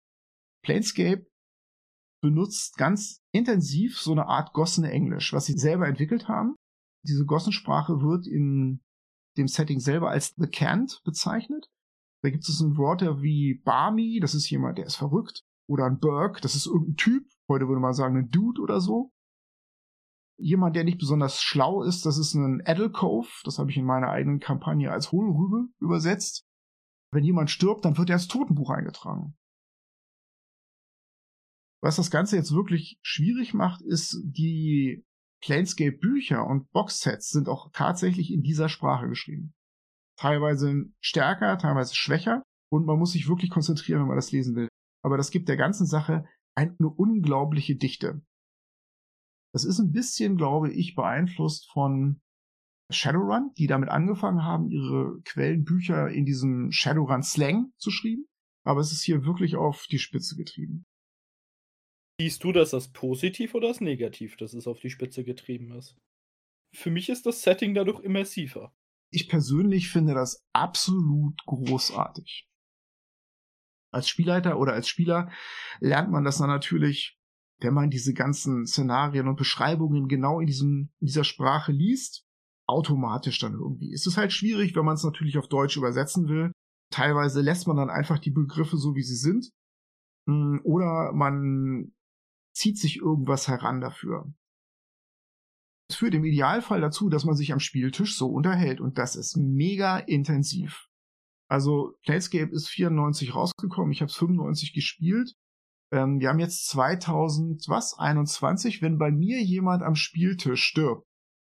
Planescape 0.64 1.26
benutzt 2.22 2.78
ganz 2.78 3.20
intensiv 3.32 3.98
so 3.98 4.12
eine 4.12 4.26
Art 4.26 4.54
Gossen 4.54 4.84
Englisch, 4.84 5.32
was 5.34 5.44
sie 5.44 5.58
selber 5.58 5.86
entwickelt 5.86 6.28
haben. 6.28 6.56
Diese 7.06 7.26
Gossensprache 7.26 8.00
wird 8.00 8.26
in 8.26 8.80
dem 9.38 9.48
Setting 9.48 9.80
selber 9.80 10.10
als 10.10 10.34
The 10.36 10.48
Cant 10.48 11.00
bezeichnet. 11.04 11.70
Da 12.22 12.30
gibt 12.30 12.48
es 12.48 12.60
ein 12.60 12.76
Wort 12.76 13.02
wie 13.22 13.60
Barmy, 13.64 14.18
das 14.20 14.34
ist 14.34 14.50
jemand, 14.50 14.78
der 14.78 14.86
ist 14.86 14.96
verrückt. 14.96 15.44
Oder 15.68 15.84
ein 15.84 15.98
Burke, 15.98 16.40
das 16.40 16.54
ist 16.54 16.66
irgendein 16.66 16.96
Typ, 16.96 17.28
heute 17.48 17.68
würde 17.68 17.80
man 17.80 17.92
sagen 17.92 18.16
ein 18.16 18.30
Dude 18.30 18.60
oder 18.60 18.80
so. 18.80 19.12
Jemand, 20.40 20.76
der 20.76 20.84
nicht 20.84 20.98
besonders 20.98 21.42
schlau 21.42 21.82
ist, 21.82 22.06
das 22.06 22.16
ist 22.16 22.34
ein 22.34 22.62
Edelcove, 22.64 23.42
das 23.44 23.58
habe 23.58 23.70
ich 23.70 23.76
in 23.76 23.84
meiner 23.84 24.08
eigenen 24.08 24.40
Kampagne 24.40 24.90
als 24.90 25.12
Hohlrübe 25.12 25.68
übersetzt. 25.80 26.46
Wenn 27.12 27.24
jemand 27.24 27.50
stirbt, 27.50 27.84
dann 27.84 27.96
wird 27.98 28.10
er 28.10 28.16
ins 28.16 28.28
Totenbuch 28.28 28.70
eingetragen. 28.70 29.36
Was 31.80 31.96
das 31.96 32.10
Ganze 32.10 32.36
jetzt 32.36 32.52
wirklich 32.52 32.98
schwierig 33.02 33.54
macht, 33.54 33.82
ist, 33.82 34.20
die 34.24 35.04
Planescape-Bücher 35.40 36.46
und 36.46 36.70
Boxsets 36.72 37.30
sind 37.30 37.48
auch 37.48 37.70
tatsächlich 37.72 38.32
in 38.32 38.42
dieser 38.42 38.68
Sprache 38.68 39.08
geschrieben. 39.08 39.54
Teilweise 40.16 40.86
stärker, 41.00 41.58
teilweise 41.58 41.94
schwächer 41.94 42.42
und 42.70 42.86
man 42.86 42.98
muss 42.98 43.12
sich 43.12 43.28
wirklich 43.28 43.50
konzentrieren, 43.50 44.00
wenn 44.00 44.08
man 44.08 44.16
das 44.16 44.32
lesen 44.32 44.56
will. 44.56 44.68
Aber 45.04 45.16
das 45.16 45.30
gibt 45.30 45.48
der 45.48 45.56
ganzen 45.56 45.86
Sache 45.86 46.24
eine 46.56 46.88
unglaubliche 46.88 47.76
Dichte. 47.76 48.20
Das 49.52 49.64
ist 49.64 49.78
ein 49.78 49.92
bisschen, 49.92 50.36
glaube 50.36 50.72
ich, 50.72 50.94
beeinflusst 50.94 51.70
von 51.70 52.20
Shadowrun, 52.90 53.52
die 53.56 53.66
damit 53.66 53.88
angefangen 53.88 54.42
haben, 54.42 54.70
ihre 54.70 55.20
Quellenbücher 55.24 56.08
in 56.08 56.24
diesem 56.24 56.72
Shadowrun-Slang 56.72 57.72
zu 57.76 57.90
schreiben. 57.90 58.26
Aber 58.64 58.80
es 58.80 58.92
ist 58.92 59.02
hier 59.04 59.24
wirklich 59.24 59.56
auf 59.56 59.86
die 59.90 59.98
Spitze 59.98 60.36
getrieben. 60.36 60.84
Siehst 62.20 62.42
du 62.42 62.50
das 62.50 62.74
als 62.74 62.88
positiv 62.88 63.54
oder 63.54 63.68
als 63.68 63.80
negativ, 63.80 64.36
dass 64.36 64.52
es 64.52 64.66
auf 64.66 64.80
die 64.80 64.90
Spitze 64.90 65.22
getrieben 65.22 65.70
ist? 65.72 65.96
Für 66.74 66.90
mich 66.90 67.08
ist 67.08 67.26
das 67.26 67.42
Setting 67.42 67.74
dadurch 67.74 68.00
immersiver. 68.00 68.72
Ich 69.10 69.28
persönlich 69.28 69.88
finde 69.88 70.14
das 70.14 70.44
absolut 70.52 71.40
großartig. 71.46 72.48
Als 73.92 74.08
Spielleiter 74.08 74.58
oder 74.58 74.72
als 74.72 74.88
Spieler 74.88 75.30
lernt 75.80 76.10
man 76.10 76.24
das 76.24 76.38
dann 76.38 76.48
natürlich, 76.48 77.16
wenn 77.60 77.72
man 77.72 77.88
diese 77.88 78.12
ganzen 78.12 78.66
Szenarien 78.66 79.28
und 79.28 79.36
Beschreibungen 79.36 80.08
genau 80.08 80.40
in, 80.40 80.46
diesem, 80.46 80.90
in 81.00 81.06
dieser 81.06 81.24
Sprache 81.24 81.72
liest, 81.72 82.26
automatisch 82.66 83.38
dann 83.38 83.54
irgendwie. 83.54 83.92
Es 83.94 84.06
ist 84.06 84.16
halt 84.16 84.32
schwierig, 84.32 84.76
wenn 84.76 84.84
man 84.84 84.96
es 84.96 85.04
natürlich 85.04 85.38
auf 85.38 85.48
Deutsch 85.48 85.76
übersetzen 85.76 86.28
will. 86.28 86.52
Teilweise 86.90 87.40
lässt 87.40 87.66
man 87.66 87.76
dann 87.76 87.90
einfach 87.90 88.18
die 88.18 88.30
Begriffe 88.30 88.76
so, 88.76 88.94
wie 88.94 89.02
sie 89.02 89.16
sind. 89.16 89.50
Hm, 90.28 90.60
oder 90.64 91.12
man 91.12 91.94
zieht 92.58 92.78
sich 92.78 92.96
irgendwas 92.96 93.48
heran 93.48 93.80
dafür. 93.80 94.32
Es 95.90 95.96
führt 95.96 96.14
im 96.14 96.24
Idealfall 96.24 96.80
dazu, 96.80 97.08
dass 97.08 97.24
man 97.24 97.34
sich 97.34 97.52
am 97.52 97.60
Spieltisch 97.60 98.16
so 98.16 98.28
unterhält 98.28 98.80
und 98.80 98.98
das 98.98 99.16
ist 99.16 99.36
mega 99.36 99.98
intensiv. 99.98 100.88
Also 101.50 101.94
Planescape 102.02 102.50
ist 102.52 102.68
94 102.68 103.34
rausgekommen, 103.34 103.92
ich 103.92 104.02
habe 104.02 104.10
es 104.10 104.16
95 104.16 104.74
gespielt. 104.74 105.34
Ähm, 105.90 106.20
wir 106.20 106.28
haben 106.28 106.40
jetzt 106.40 106.66
2000 106.68 107.66
was 107.68 107.94
21. 107.98 108.82
Wenn 108.82 108.98
bei 108.98 109.10
mir 109.10 109.42
jemand 109.42 109.82
am 109.82 109.94
Spieltisch 109.94 110.62
stirbt, 110.62 111.06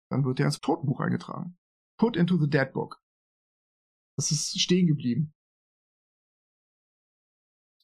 dann 0.09 0.25
wird 0.25 0.39
er 0.39 0.47
ins 0.47 0.59
Totenbuch 0.59 0.99
eingetragen. 0.99 1.57
Put 1.99 2.17
into 2.17 2.37
the 2.37 2.49
Dead 2.49 2.73
Book. 2.73 2.99
Das 4.17 4.31
ist 4.31 4.59
stehen 4.59 4.87
geblieben. 4.87 5.33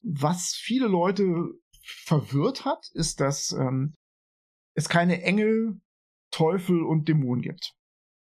Was 0.02 0.54
viele 0.54 0.88
Leute 0.88 1.52
verwirrt 1.82 2.64
hat, 2.64 2.90
ist, 2.92 3.20
dass 3.20 3.52
ähm, 3.52 3.94
es 4.74 4.88
keine 4.88 5.22
Engel, 5.22 5.80
Teufel 6.30 6.82
und 6.82 7.08
Dämonen 7.08 7.42
gibt. 7.42 7.74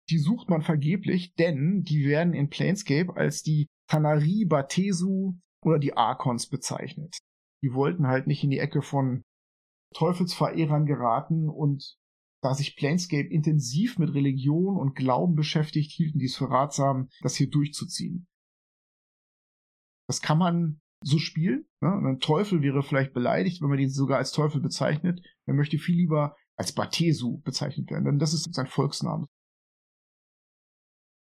Die 0.09 0.17
sucht 0.17 0.49
man 0.49 0.61
vergeblich, 0.61 1.33
denn 1.35 1.83
die 1.83 2.05
werden 2.05 2.33
in 2.33 2.49
Planescape 2.49 3.15
als 3.15 3.43
die 3.43 3.67
Tanari, 3.87 4.45
Batesu 4.45 5.35
oder 5.63 5.79
die 5.79 5.95
Archons 5.95 6.47
bezeichnet. 6.47 7.17
Die 7.61 7.73
wollten 7.73 8.07
halt 8.07 8.25
nicht 8.25 8.43
in 8.43 8.49
die 8.49 8.59
Ecke 8.59 8.81
von 8.81 9.23
Teufelsverehrern 9.93 10.85
geraten 10.85 11.49
und 11.49 11.97
da 12.41 12.53
sich 12.53 12.77
Planescape 12.77 13.27
intensiv 13.27 13.99
mit 13.99 14.13
Religion 14.13 14.77
und 14.77 14.95
Glauben 14.95 15.35
beschäftigt, 15.35 15.91
hielten 15.91 16.19
die 16.19 16.25
es 16.25 16.37
für 16.37 16.49
ratsam, 16.49 17.09
das 17.21 17.35
hier 17.35 17.49
durchzuziehen. 17.49 18.27
Das 20.07 20.21
kann 20.21 20.37
man 20.37 20.79
so 21.01 21.17
spielen. 21.17 21.65
Ne? 21.81 21.89
Ein 21.89 22.19
Teufel 22.19 22.61
wäre 22.61 22.83
vielleicht 22.83 23.13
beleidigt, 23.13 23.61
wenn 23.61 23.69
man 23.69 23.79
ihn 23.79 23.89
sogar 23.89 24.17
als 24.17 24.31
Teufel 24.31 24.61
bezeichnet. 24.61 25.21
Er 25.45 25.53
möchte 25.53 25.77
viel 25.77 25.95
lieber 25.95 26.35
als 26.55 26.73
Batesu 26.73 27.39
bezeichnet 27.41 27.89
werden, 27.89 28.05
denn 28.05 28.19
das 28.19 28.33
ist 28.33 28.53
sein 28.53 28.67
Volksname. 28.67 29.27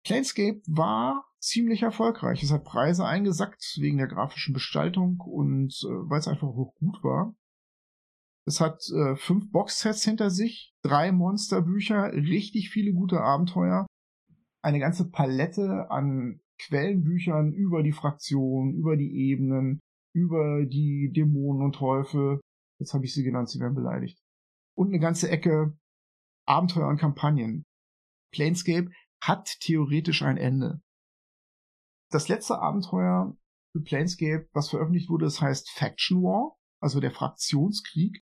Planescape 0.04 0.62
war 0.66 1.24
ziemlich 1.38 1.82
erfolgreich. 1.82 2.42
Es 2.42 2.50
hat 2.50 2.64
Preise 2.64 3.06
eingesackt 3.06 3.76
wegen 3.78 3.98
der 3.98 4.08
grafischen 4.08 4.54
Gestaltung 4.54 5.20
und 5.20 5.72
äh, 5.84 6.10
weil 6.10 6.18
es 6.18 6.28
einfach 6.28 6.48
auch 6.48 6.74
gut 6.74 7.02
war. 7.04 7.34
Es 8.46 8.60
hat 8.60 8.82
äh, 8.90 9.16
fünf 9.16 9.50
Boxsets 9.52 10.02
hinter 10.04 10.30
sich, 10.30 10.74
drei 10.82 11.12
Monsterbücher, 11.12 12.12
richtig 12.12 12.70
viele 12.70 12.92
gute 12.92 13.20
Abenteuer, 13.20 13.86
eine 14.62 14.80
ganze 14.80 15.10
Palette 15.10 15.90
an 15.90 16.40
Quellenbüchern 16.66 17.52
über 17.52 17.82
die 17.82 17.92
Fraktionen, 17.92 18.74
über 18.74 18.96
die 18.96 19.12
Ebenen, 19.30 19.80
über 20.14 20.64
die 20.66 21.10
Dämonen 21.14 21.62
und 21.62 21.74
Teufel. 21.74 22.40
Jetzt 22.78 22.94
habe 22.94 23.04
ich 23.04 23.14
sie 23.14 23.22
genannt, 23.22 23.48
sie 23.48 23.60
werden 23.60 23.74
beleidigt. 23.74 24.18
Und 24.76 24.88
eine 24.88 24.98
ganze 24.98 25.30
Ecke 25.30 25.76
Abenteuer 26.46 26.88
und 26.88 26.98
Kampagnen. 26.98 27.64
Planescape 28.32 28.90
hat 29.22 29.60
theoretisch 29.60 30.22
ein 30.22 30.36
Ende. 30.36 30.80
Das 32.10 32.28
letzte 32.28 32.58
Abenteuer 32.58 33.36
für 33.72 33.82
Planescape, 33.82 34.48
was 34.52 34.70
veröffentlicht 34.70 35.08
wurde, 35.08 35.26
das 35.26 35.40
heißt 35.40 35.70
Faction 35.70 36.22
War, 36.22 36.56
also 36.80 36.98
der 36.98 37.12
Fraktionskrieg. 37.12 38.22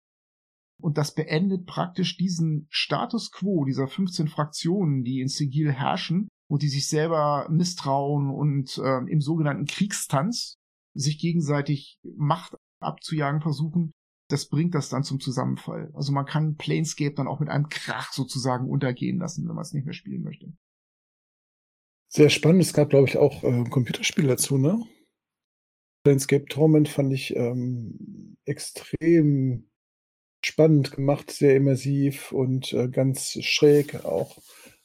Und 0.80 0.98
das 0.98 1.14
beendet 1.14 1.66
praktisch 1.66 2.16
diesen 2.16 2.66
Status 2.70 3.30
quo 3.32 3.64
dieser 3.64 3.88
15 3.88 4.28
Fraktionen, 4.28 5.02
die 5.04 5.20
in 5.20 5.28
Sigil 5.28 5.72
herrschen 5.72 6.28
und 6.52 6.62
die 6.62 6.68
sich 6.68 6.86
selber 6.86 7.48
misstrauen 7.48 8.28
und 8.28 8.76
äh, 8.76 8.98
im 9.10 9.22
sogenannten 9.22 9.64
Kriegstanz 9.64 10.58
sich 10.92 11.18
gegenseitig 11.18 11.98
Macht 12.02 12.54
abzujagen 12.78 13.40
versuchen. 13.40 13.94
Das 14.28 14.50
bringt 14.50 14.74
das 14.74 14.90
dann 14.90 15.02
zum 15.02 15.18
Zusammenfall. 15.18 15.90
Also 15.94 16.12
man 16.12 16.26
kann 16.26 16.56
Planescape 16.56 17.14
dann 17.14 17.26
auch 17.26 17.40
mit 17.40 17.48
einem 17.48 17.70
Krach 17.70 18.12
sozusagen 18.12 18.68
untergehen 18.68 19.18
lassen, 19.18 19.48
wenn 19.48 19.54
man 19.54 19.62
es 19.62 19.72
nicht 19.72 19.86
mehr 19.86 19.94
spielen 19.94 20.22
möchte. 20.22 20.52
Sehr 22.10 22.28
spannend. 22.28 22.60
Es 22.60 22.74
gab, 22.74 22.90
glaube 22.90 23.08
ich, 23.08 23.16
auch 23.16 23.42
äh, 23.44 23.64
Computerspiele 23.70 24.28
dazu, 24.28 24.58
ne? 24.58 24.78
Planescape 26.04 26.44
Torment 26.50 26.90
fand 26.90 27.14
ich 27.14 27.34
ähm, 27.34 28.36
extrem 28.44 29.70
spannend 30.44 30.90
gemacht, 30.90 31.30
sehr 31.30 31.56
immersiv 31.56 32.30
und 32.30 32.74
äh, 32.74 32.88
ganz 32.88 33.42
schräg, 33.42 34.04
auch 34.04 34.36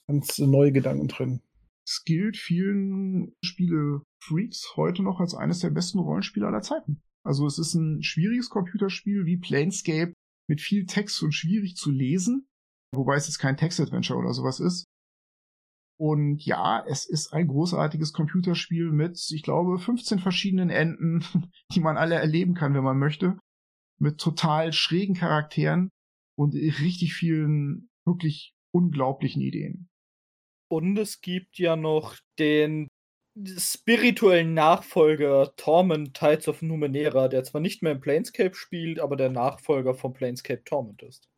ganz 0.08 0.38
neue 0.38 0.72
Gedanken 0.72 1.10
drin. 1.10 1.42
Es 1.88 2.04
gilt 2.04 2.36
vielen 2.36 3.34
Spiele-Freaks 3.42 4.76
heute 4.76 5.04
noch 5.04 5.22
als 5.22 5.34
eines 5.34 5.60
der 5.60 5.70
besten 5.70 6.00
Rollenspiele 6.00 6.46
aller 6.46 6.62
Zeiten. 6.62 7.02
Also 7.24 7.48
es 7.48 7.58
ist 7.60 7.76
ein 7.76 8.04
schwieriges 8.04 8.50
Computerspiel 8.50 9.26
wie 9.26 9.38
Planescape 9.38 10.14
mit 10.50 10.60
viel 10.60 10.86
Text 10.86 11.24
und 11.24 11.32
schwierig 11.32 11.78
zu 11.78 11.90
lesen, 11.90 12.46
wobei 12.94 13.16
es 13.16 13.28
jetzt 13.28 13.40
kein 13.40 13.56
Text-Adventure 13.56 14.20
oder 14.20 14.34
sowas 14.34 14.60
ist. 14.60 14.84
Und 15.98 16.46
ja, 16.46 16.86
es 16.86 17.06
ist 17.06 17.32
ein 17.32 17.48
großartiges 17.48 18.12
Computerspiel 18.12 18.92
mit, 18.92 19.20
ich 19.32 19.44
glaube, 19.44 19.80
15 19.80 20.20
verschiedenen 20.20 20.70
Enden, 20.70 21.24
die 21.74 21.80
man 21.80 21.96
alle 21.96 22.16
erleben 22.16 22.54
kann, 22.54 22.74
wenn 22.74 22.84
man 22.84 23.00
möchte 23.00 23.40
mit 24.00 24.20
total 24.20 24.74
schrägen 24.74 25.16
Charakteren 25.16 25.90
und 26.38 26.54
richtig 26.54 27.14
vielen 27.14 27.90
wirklich 28.06 28.54
unglaublichen 28.74 29.42
Ideen. 29.42 29.90
Und 30.70 30.98
es 30.98 31.22
gibt 31.22 31.58
ja 31.60 31.76
noch 31.76 32.18
den 32.40 32.88
spirituellen 33.46 34.54
Nachfolger 34.54 35.54
Torment 35.56 36.16
Tides 36.16 36.48
of 36.48 36.62
Numenera, 36.62 37.28
der 37.28 37.44
zwar 37.44 37.62
nicht 37.62 37.84
mehr 37.84 37.92
in 37.92 38.02
Planescape 38.02 38.56
spielt, 38.56 39.00
aber 39.00 39.16
der 39.16 39.30
Nachfolger 39.30 39.94
von 39.94 40.14
Planescape 40.14 40.64
Torment 40.64 41.04
ist. 41.04 41.30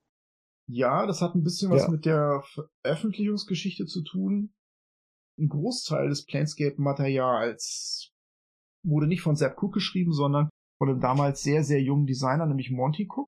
Ja, 0.72 1.06
das 1.06 1.22
hat 1.22 1.36
ein 1.36 1.44
bisschen 1.44 1.72
was 1.72 1.84
ja. 1.84 1.90
mit 1.90 2.06
der 2.06 2.44
Veröffentlichungsgeschichte 2.44 3.86
zu 3.86 4.04
tun. 4.04 4.54
Ein 5.38 5.50
Großteil 5.50 6.10
des 6.10 6.26
Planescape-Materials 6.26 8.12
wurde 8.86 9.08
nicht 9.08 9.22
von 9.22 9.36
Sepp 9.36 9.62
Cook 9.62 9.74
geschrieben, 9.74 10.14
sondern 10.14 10.50
von 10.78 10.90
einem 10.90 11.02
damals 11.02 11.42
sehr, 11.42 11.64
sehr 11.64 11.82
jungen 11.82 12.06
Designer, 12.06 12.46
nämlich 12.46 12.72
Monty 12.72 13.08
Cook. 13.10 13.28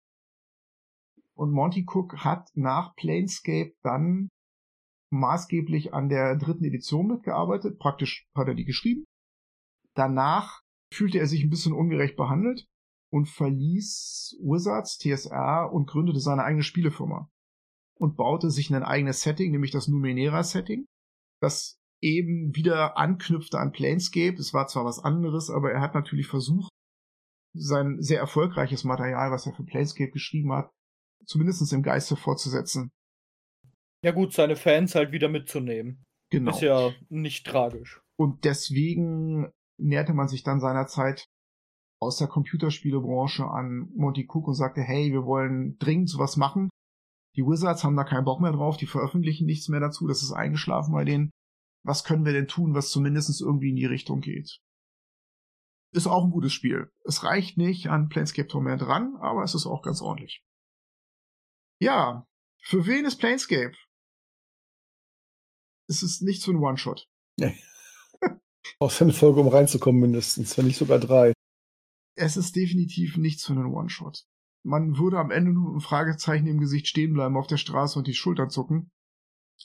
Und 1.36 1.52
Monty 1.52 1.86
Cook 1.88 2.18
hat 2.18 2.50
nach 2.54 2.96
Planescape 2.96 3.74
dann 3.82 4.30
maßgeblich 5.12 5.94
an 5.94 6.10
der 6.10 6.36
dritten 6.38 6.64
Edition 6.64 7.08
mitgearbeitet. 7.08 7.80
Praktisch 7.80 8.28
hat 8.36 8.48
er 8.48 8.56
die 8.56 8.66
geschrieben. 8.66 9.06
Danach 9.96 10.62
fühlte 10.94 11.20
er 11.20 11.28
sich 11.28 11.44
ein 11.44 11.50
bisschen 11.50 11.74
ungerecht 11.74 12.16
behandelt 12.16 12.66
und 13.12 13.28
verließ 13.28 14.38
Wizards, 14.42 14.98
TSR 14.98 15.72
und 15.72 15.90
gründete 15.90 16.20
seine 16.20 16.44
eigene 16.44 16.64
Spielefirma 16.64 17.30
und 18.00 18.16
baute 18.16 18.50
sich 18.50 18.74
ein 18.74 18.84
eigenes 18.84 19.22
Setting, 19.22 19.52
nämlich 19.52 19.72
das 19.72 19.88
Numenera 19.88 20.44
Setting, 20.44 20.86
das 21.42 21.78
eben 22.02 22.56
wieder 22.56 22.98
anknüpfte 22.98 23.60
an 23.60 23.72
Planescape. 23.72 24.36
Es 24.38 24.54
war 24.54 24.68
zwar 24.68 24.86
was 24.86 25.00
anderes, 25.00 25.50
aber 25.50 25.72
er 25.72 25.82
hat 25.82 25.94
natürlich 25.94 26.28
versucht, 26.28 26.72
sein 27.54 28.02
sehr 28.02 28.20
erfolgreiches 28.20 28.86
Material, 28.86 29.32
was 29.32 29.46
er 29.46 29.54
für 29.54 29.64
Planescape 29.64 30.12
geschrieben 30.12 30.54
hat, 30.54 30.72
zumindest 31.26 31.72
im 31.74 31.84
Geiste 31.84 32.16
fortzusetzen. 32.16 32.92
Ja 34.04 34.12
gut, 34.12 34.34
seine 34.34 34.56
Fans 34.56 34.96
halt 34.96 35.12
wieder 35.12 35.30
mitzunehmen. 35.30 36.04
Genau. 36.32 36.52
Ist 36.52 36.62
ja 36.62 36.92
nicht 37.10 37.46
tragisch. 37.46 38.02
Und 38.18 38.46
deswegen 38.46 39.52
näherte 39.78 40.14
man 40.14 40.28
sich 40.28 40.44
dann 40.44 40.60
seinerzeit 40.60 41.26
aus 42.02 42.18
der 42.18 42.28
Computerspielebranche 42.28 43.46
an 43.46 43.90
Monty 43.96 44.28
Cook 44.28 44.48
und 44.48 44.56
sagte, 44.56 44.82
hey, 44.82 45.12
wir 45.12 45.26
wollen 45.26 45.78
dringend 45.78 46.10
sowas 46.10 46.36
machen. 46.36 46.70
Die 47.36 47.44
Wizards 47.44 47.84
haben 47.84 47.96
da 47.96 48.04
keinen 48.04 48.26
Bock 48.26 48.42
mehr 48.42 48.52
drauf, 48.52 48.78
die 48.78 48.88
veröffentlichen 48.88 49.46
nichts 49.46 49.70
mehr 49.70 49.80
dazu, 49.80 50.08
das 50.08 50.24
ist 50.24 50.32
eingeschlafen 50.32 50.94
bei 50.94 51.06
denen. 51.06 51.32
Was 51.84 52.04
können 52.04 52.26
wir 52.26 52.34
denn 52.34 52.48
tun, 52.48 52.74
was 52.74 52.90
zumindest 52.90 53.40
irgendwie 53.42 53.70
in 53.70 53.76
die 53.76 53.86
Richtung 53.86 54.22
geht? 54.22 54.60
Ist 55.94 56.08
auch 56.08 56.24
ein 56.24 56.32
gutes 56.32 56.54
Spiel. 56.54 56.90
Es 57.04 57.24
reicht 57.24 57.58
nicht 57.58 57.88
an 57.88 58.10
Planescape 58.10 58.48
Torment 58.48 58.82
ran, 58.82 59.16
aber 59.20 59.44
es 59.44 59.56
ist 59.56 59.66
auch 59.66 59.82
ganz 59.82 60.02
ordentlich. 60.02 60.42
Ja, 61.80 62.26
für 62.64 62.86
wen 62.86 63.06
ist 63.06 63.18
Planescape? 63.18 63.76
Es 65.92 66.04
ist 66.04 66.22
nichts 66.22 66.46
für 66.46 66.52
ein 66.52 66.64
One-Shot. 66.64 67.08
Nee. 67.38 67.56
Brauchst 68.80 69.02
eine 69.02 69.14
Folge, 69.14 69.42
um 69.42 69.48
reinzukommen, 69.48 70.00
mindestens, 70.00 70.58
wenn 70.58 70.68
nicht 70.68 70.78
sogar 70.78 71.00
drei. 71.00 71.34
Es 72.16 72.38
ist 72.38 72.56
definitiv 72.56 73.18
nichts 73.18 73.46
für 73.46 73.54
einen 73.54 73.74
One-Shot. 73.74 74.24
Man 74.64 74.98
würde 74.98 75.20
am 75.20 75.32
Ende 75.32 75.52
nur 75.52 75.64
mit 75.64 75.72
einem 75.72 75.82
Fragezeichen 75.82 76.48
im 76.48 76.60
Gesicht 76.60 76.88
stehen 76.88 77.14
bleiben 77.14 77.36
auf 77.36 77.48
der 77.48 77.58
Straße 77.58 77.98
und 78.00 78.08
die 78.08 78.14
Schultern 78.14 78.50
zucken. 78.50 78.90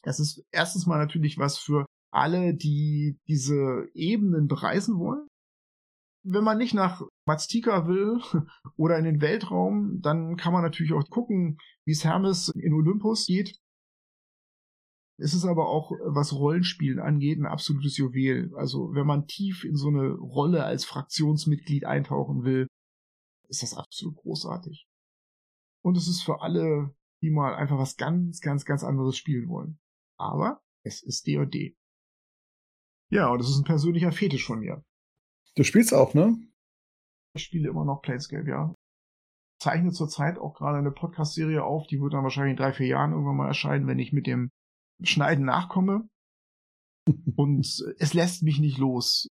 Es 0.03 0.21
ist 0.21 0.45
erstens 0.51 0.87
mal 0.87 0.99
natürlich 0.99 1.39
was 1.39 1.59
für 1.59 1.87
alle, 2.13 2.55
die 2.55 3.19
diese 3.29 3.89
Ebenen 3.95 4.49
bereisen 4.49 4.99
wollen 4.99 5.27
wenn 6.27 6.45
man 6.45 6.59
nicht 6.59 6.75
nach 6.75 7.03
Maztika 7.25 7.87
will 7.87 8.21
oder 8.77 8.99
in 8.99 9.05
den 9.05 9.21
Weltraum, 9.21 10.01
dann 10.03 10.37
kann 10.37 10.53
man 10.53 10.63
natürlich 10.63 10.93
auch 10.93 11.09
gucken, 11.09 11.59
wie 11.85 11.93
es 11.93 12.05
Hermes 12.05 12.49
in 12.49 12.75
Olympus 12.75 13.27
geht. 13.27 13.57
Es 15.19 15.33
ist 15.33 15.47
aber 15.47 15.69
auch, 15.69 15.93
was 16.05 16.35
Rollenspielen 16.35 16.99
angeht, 16.99 17.39
ein 17.39 17.47
absolutes 17.47 17.97
Juwel. 17.97 18.55
Also 18.57 18.95
wenn 18.95 19.07
man 19.07 19.27
tief 19.27 19.65
in 19.65 19.77
so 19.77 19.89
eine 19.89 20.13
Rolle 20.13 20.65
als 20.65 20.85
Fraktionsmitglied 20.85 21.87
eintauchen 21.87 22.45
will, 22.45 22.67
ist 23.49 23.63
das 23.63 23.75
absolut 23.75 24.17
großartig. 24.17 24.87
Und 25.83 25.97
es 25.97 26.09
ist 26.09 26.23
für 26.23 26.43
alle, 26.43 26.95
die 27.23 27.31
mal 27.31 27.55
einfach 27.55 27.79
was 27.79 27.97
ganz, 27.97 28.41
ganz, 28.41 28.65
ganz 28.65 28.85
anderes 28.85 29.17
spielen 29.17 29.49
wollen. 29.49 29.79
Aber 30.19 30.61
es 30.83 31.03
ist 31.03 31.27
D&D. 31.27 31.77
Ja, 33.11 33.29
und 33.29 33.41
es 33.41 33.49
ist 33.49 33.59
ein 33.59 33.65
persönlicher 33.65 34.13
Fetisch 34.13 34.47
von 34.47 34.61
mir. 34.61 34.85
Du 35.55 35.63
spielst 35.63 35.95
auch, 35.95 36.13
ne? 36.13 36.37
Ich 37.35 37.45
spiele 37.45 37.71
immer 37.71 37.85
noch 37.85 38.03
Planescape, 38.03 38.49
ja. 38.49 38.75
Zeichne 39.63 39.93
zurzeit 39.93 40.39
auch 40.39 40.55
gerade 40.55 40.79
eine 40.79 40.91
Podcast-Serie 40.91 41.65
auf, 41.65 41.87
die 41.87 42.01
wird 42.01 42.13
dann 42.13 42.25
wahrscheinlich 42.25 42.53
in 42.53 42.57
drei, 42.57 42.73
vier 42.73 42.89
Jahren 42.89 43.13
irgendwann 43.13 43.37
mal 43.37 43.47
erscheinen, 43.47 43.87
wenn 43.87 43.99
ich 43.99 44.13
mit 44.13 44.27
dem 44.27 44.51
Schneiden 45.03 45.45
nachkomme. 45.45 46.09
Und 47.37 47.67
es 47.99 48.15
lässt 48.15 48.43
mich 48.43 48.59
nicht 48.59 48.79
los. 48.79 49.29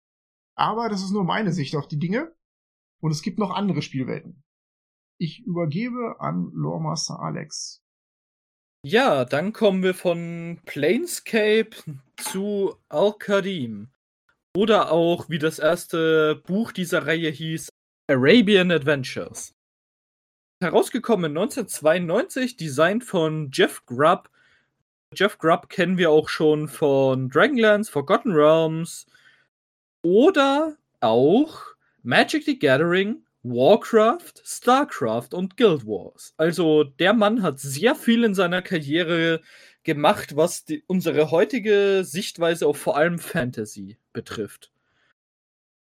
Aber 0.57 0.89
das 0.89 1.03
ist 1.03 1.11
nur 1.11 1.24
meine 1.24 1.53
Sicht 1.53 1.74
auf 1.77 1.89
die 1.89 1.99
Dinge. 1.99 2.35
Und 3.03 3.11
es 3.11 3.23
gibt 3.23 3.39
noch 3.39 3.51
andere 3.51 3.82
Spielwelten. 3.82 4.43
Ich 5.19 5.41
übergebe 5.45 6.16
an 6.20 6.51
Loremaster 6.53 7.20
Alex. 7.20 7.81
Ja, 8.86 9.24
dann 9.24 9.53
kommen 9.53 9.82
wir 9.82 9.95
von 9.95 10.61
Planescape 10.66 11.70
zu 12.16 12.77
Al-Qadim. 12.89 13.91
Oder 14.57 14.93
auch, 14.93 15.28
wie 15.31 15.39
das 15.39 15.59
erste 15.59 16.43
Buch 16.47 16.70
dieser 16.70 17.07
Reihe 17.07 17.31
hieß, 17.31 17.70
Arabian 18.11 18.70
Adventures. 18.70 19.55
Herausgekommen 20.62 21.32
1992, 21.32 22.57
Design 22.57 23.01
von 23.01 23.51
Jeff 23.53 23.85
Grubb. 23.86 24.31
Jeff 25.15 25.39
Grubb 25.39 25.69
kennen 25.69 25.99
wir 25.99 26.11
auch 26.11 26.28
schon 26.28 26.69
von 26.69 27.28
Dragonlance, 27.28 27.91
Forgotten 27.91 28.32
Realms 28.32 29.07
oder 30.03 30.77
auch 31.01 31.61
Magic 32.03 32.45
the 32.45 32.59
Gathering, 32.59 33.24
Warcraft, 33.43 34.43
Starcraft 34.43 35.28
und 35.32 35.57
Guild 35.57 35.86
Wars. 35.86 36.35
Also 36.36 36.85
der 36.85 37.12
Mann 37.12 37.43
hat 37.43 37.61
sehr 37.61 37.95
viel 37.95 38.24
in 38.24 38.35
seiner 38.35 38.62
Karriere 38.62 39.41
gemacht, 39.85 40.35
was 40.36 40.65
die, 40.65 40.82
unsere 40.86 41.31
heutige 41.31 42.03
Sichtweise 42.05 42.66
auf 42.66 42.78
vor 42.78 42.97
allem 42.97 43.19
Fantasy 43.19 43.99
betrifft. 44.12 44.73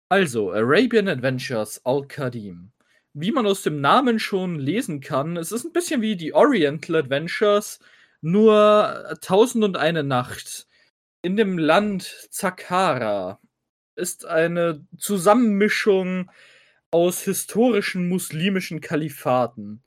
Also, 0.08 0.50
Arabian 0.50 1.06
Adventures 1.06 1.80
Al-Qadim. 1.84 2.72
Wie 3.12 3.30
man 3.30 3.46
aus 3.46 3.62
dem 3.62 3.80
Namen 3.80 4.18
schon 4.18 4.58
lesen 4.58 5.00
kann, 5.00 5.36
es 5.36 5.52
ist 5.52 5.64
ein 5.64 5.72
bisschen 5.72 6.00
wie 6.00 6.16
die 6.16 6.34
Oriental 6.34 6.96
Adventures, 6.96 7.78
nur 8.20 9.18
Tausend 9.20 9.64
und 9.64 9.76
eine 9.76 10.02
Nacht. 10.02 10.66
In 11.22 11.36
dem 11.36 11.58
Land 11.58 12.28
Zakara 12.30 13.40
ist 13.96 14.24
eine 14.24 14.86
Zusammenmischung 14.98 16.30
aus 16.90 17.22
historischen 17.22 18.08
muslimischen 18.08 18.80
Kalifaten. 18.80 19.82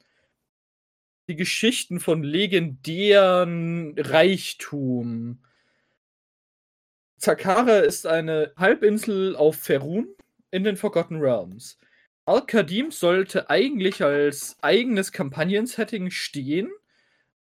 Die 1.27 1.35
Geschichten 1.35 1.99
von 1.99 2.23
legendären 2.23 3.95
Reichtum. 3.97 5.43
Zakara 7.18 7.80
ist 7.80 8.05
eine 8.05 8.53
Halbinsel 8.57 9.35
auf 9.35 9.55
Ferun 9.55 10.14
in 10.51 10.64
den 10.64 10.76
Forgotten 10.76 11.18
Realms. 11.18 11.77
Al-Qadim 12.26 12.91
sollte 12.91 13.49
eigentlich 13.49 14.03
als 14.03 14.57
eigenes 14.61 15.11
Kampagnensetting 15.11 16.10
stehen, 16.10 16.69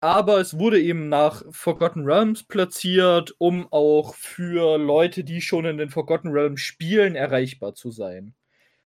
aber 0.00 0.38
es 0.38 0.58
wurde 0.58 0.80
eben 0.80 1.08
nach 1.08 1.42
Forgotten 1.50 2.04
Realms 2.04 2.44
platziert, 2.44 3.34
um 3.38 3.66
auch 3.72 4.14
für 4.14 4.78
Leute, 4.78 5.24
die 5.24 5.40
schon 5.40 5.64
in 5.64 5.76
den 5.76 5.90
Forgotten 5.90 6.28
Realms 6.28 6.60
spielen, 6.60 7.16
erreichbar 7.16 7.74
zu 7.74 7.90
sein. 7.90 8.34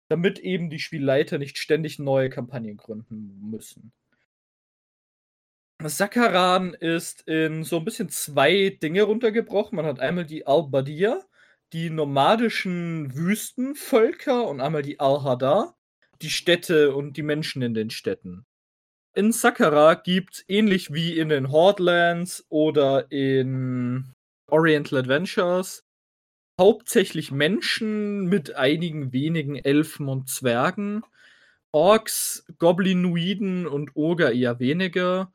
Damit 0.09 0.39
eben 0.39 0.71
die 0.71 0.79
Spielleiter 0.79 1.39
nicht 1.39 1.59
ständig 1.59 1.99
neue 1.99 2.31
Kampagnen 2.31 2.77
gründen 2.77 3.51
müssen. 3.51 3.93
Sakaran 5.83 6.75
ist 6.75 7.23
in 7.29 7.63
so 7.63 7.79
ein 7.79 7.85
bisschen 7.85 8.09
zwei 8.09 8.71
Dinge 8.83 9.03
runtergebrochen. 9.03 9.77
Man 9.77 9.87
hat 9.87 10.01
einmal 10.01 10.27
die 10.27 10.47
Al-Badir, 10.47 11.25
die 11.73 11.89
nomadischen 11.89 13.15
Wüstenvölker, 13.15 14.49
und 14.49 14.61
einmal 14.61 14.83
die 14.83 14.99
Al-Hadar, 14.99 15.77
die 16.21 16.31
Städte 16.31 16.95
und 16.95 17.17
die 17.17 17.23
Menschen 17.23 17.63
in 17.63 17.75
den 17.75 17.91
Städten 17.91 18.45
in 19.19 19.33
Sakara 19.33 19.95
gibt, 19.95 20.45
ähnlich 20.47 20.93
wie 20.93 21.19
in 21.19 21.29
den 21.29 21.51
Hordlands 21.51 22.47
oder 22.51 23.11
in 23.11 24.15
Oriental 24.47 25.01
Adventures, 25.01 25.85
hauptsächlich 26.61 27.33
Menschen 27.33 28.27
mit 28.27 28.55
einigen 28.55 29.13
wenigen 29.13 29.57
Elfen 29.57 30.09
und 30.09 30.29
Zwergen. 30.29 31.03
Orks, 31.73 32.47
Goblinoiden 32.59 33.67
und 33.67 33.97
Oger 33.97 34.33
eher 34.33 34.61
weniger. 34.61 35.33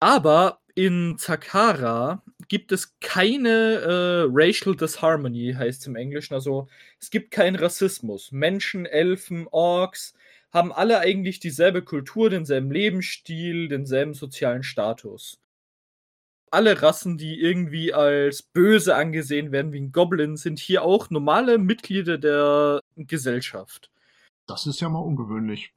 Aber 0.00 0.60
in 0.74 1.18
Zakara 1.18 2.22
gibt 2.48 2.72
es 2.72 2.98
keine 3.00 3.50
äh, 3.50 4.26
Racial 4.30 4.74
Disharmony, 4.74 5.54
heißt 5.54 5.82
es 5.82 5.86
im 5.86 5.96
Englischen. 5.96 6.32
Also 6.32 6.66
es 6.98 7.10
gibt 7.10 7.30
keinen 7.30 7.56
Rassismus. 7.56 8.32
Menschen, 8.32 8.86
Elfen, 8.86 9.46
Orks, 9.50 10.14
haben 10.50 10.72
alle 10.72 11.00
eigentlich 11.00 11.40
dieselbe 11.40 11.82
Kultur, 11.82 12.30
denselben 12.30 12.70
Lebensstil, 12.70 13.68
denselben 13.68 14.14
sozialen 14.14 14.62
Status. 14.62 15.38
Alle 16.50 16.80
Rassen, 16.80 17.18
die 17.18 17.38
irgendwie 17.38 17.92
als 17.92 18.42
böse 18.42 18.94
angesehen 18.94 19.52
werden, 19.52 19.72
wie 19.72 19.80
ein 19.80 19.92
Goblin, 19.92 20.36
sind 20.36 20.58
hier 20.58 20.82
auch 20.82 21.10
normale 21.10 21.58
Mitglieder 21.58 22.16
der 22.16 22.80
Gesellschaft. 22.96 23.90
Das 24.46 24.66
ist 24.66 24.80
ja 24.80 24.88
mal 24.88 25.00
ungewöhnlich. 25.00 25.74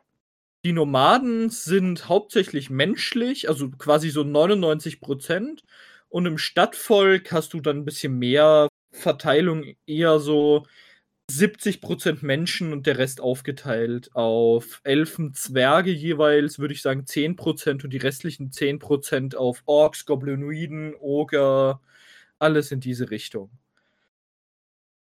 Die 0.64 0.74
Nomaden 0.74 1.50
sind 1.50 2.08
hauptsächlich 2.08 2.70
menschlich, 2.70 3.50
also 3.50 3.70
quasi 3.72 4.12
so 4.12 4.24
99 4.24 5.02
Prozent. 5.02 5.64
Und 6.08 6.26
im 6.26 6.38
Stadtvolk 6.38 7.32
hast 7.32 7.54
du 7.54 7.60
dann 7.62 7.78
ein 7.78 7.86
bisschen 7.86 8.18
mehr 8.18 8.68
Verteilung, 8.92 9.76
eher 9.86 10.20
so 10.20 10.66
70% 11.40 12.26
Menschen 12.26 12.74
und 12.74 12.88
der 12.88 12.98
Rest 12.98 13.22
aufgeteilt 13.22 14.16
auf 14.16 14.82
Elfen, 14.84 15.34
Zwerge 15.34 15.92
jeweils, 15.92 16.60
würde 16.60 16.74
ich 16.74 16.82
sagen 16.82 17.06
10% 17.06 17.84
und 17.84 17.92
die 17.92 17.98
restlichen 17.98 18.52
10% 18.52 19.36
auf 19.36 19.64
Orks, 19.66 20.06
Goblinoiden, 20.06 20.96
Oger, 21.00 21.82
alles 22.40 22.72
in 22.72 22.80
diese 22.80 23.12
Richtung. 23.12 23.50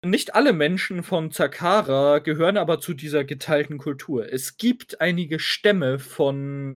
Nicht 0.05 0.35
alle 0.35 0.53
Menschen 0.53 1.03
von 1.03 1.33
Zakara 1.33 2.21
gehören 2.21 2.57
aber 2.57 2.81
zu 2.81 2.95
dieser 2.95 3.25
geteilten 3.25 3.79
Kultur. 3.79 4.33
Es 4.33 4.57
gibt 4.57 5.01
einige 5.01 5.41
Stämme 5.41 5.99
von 5.99 6.75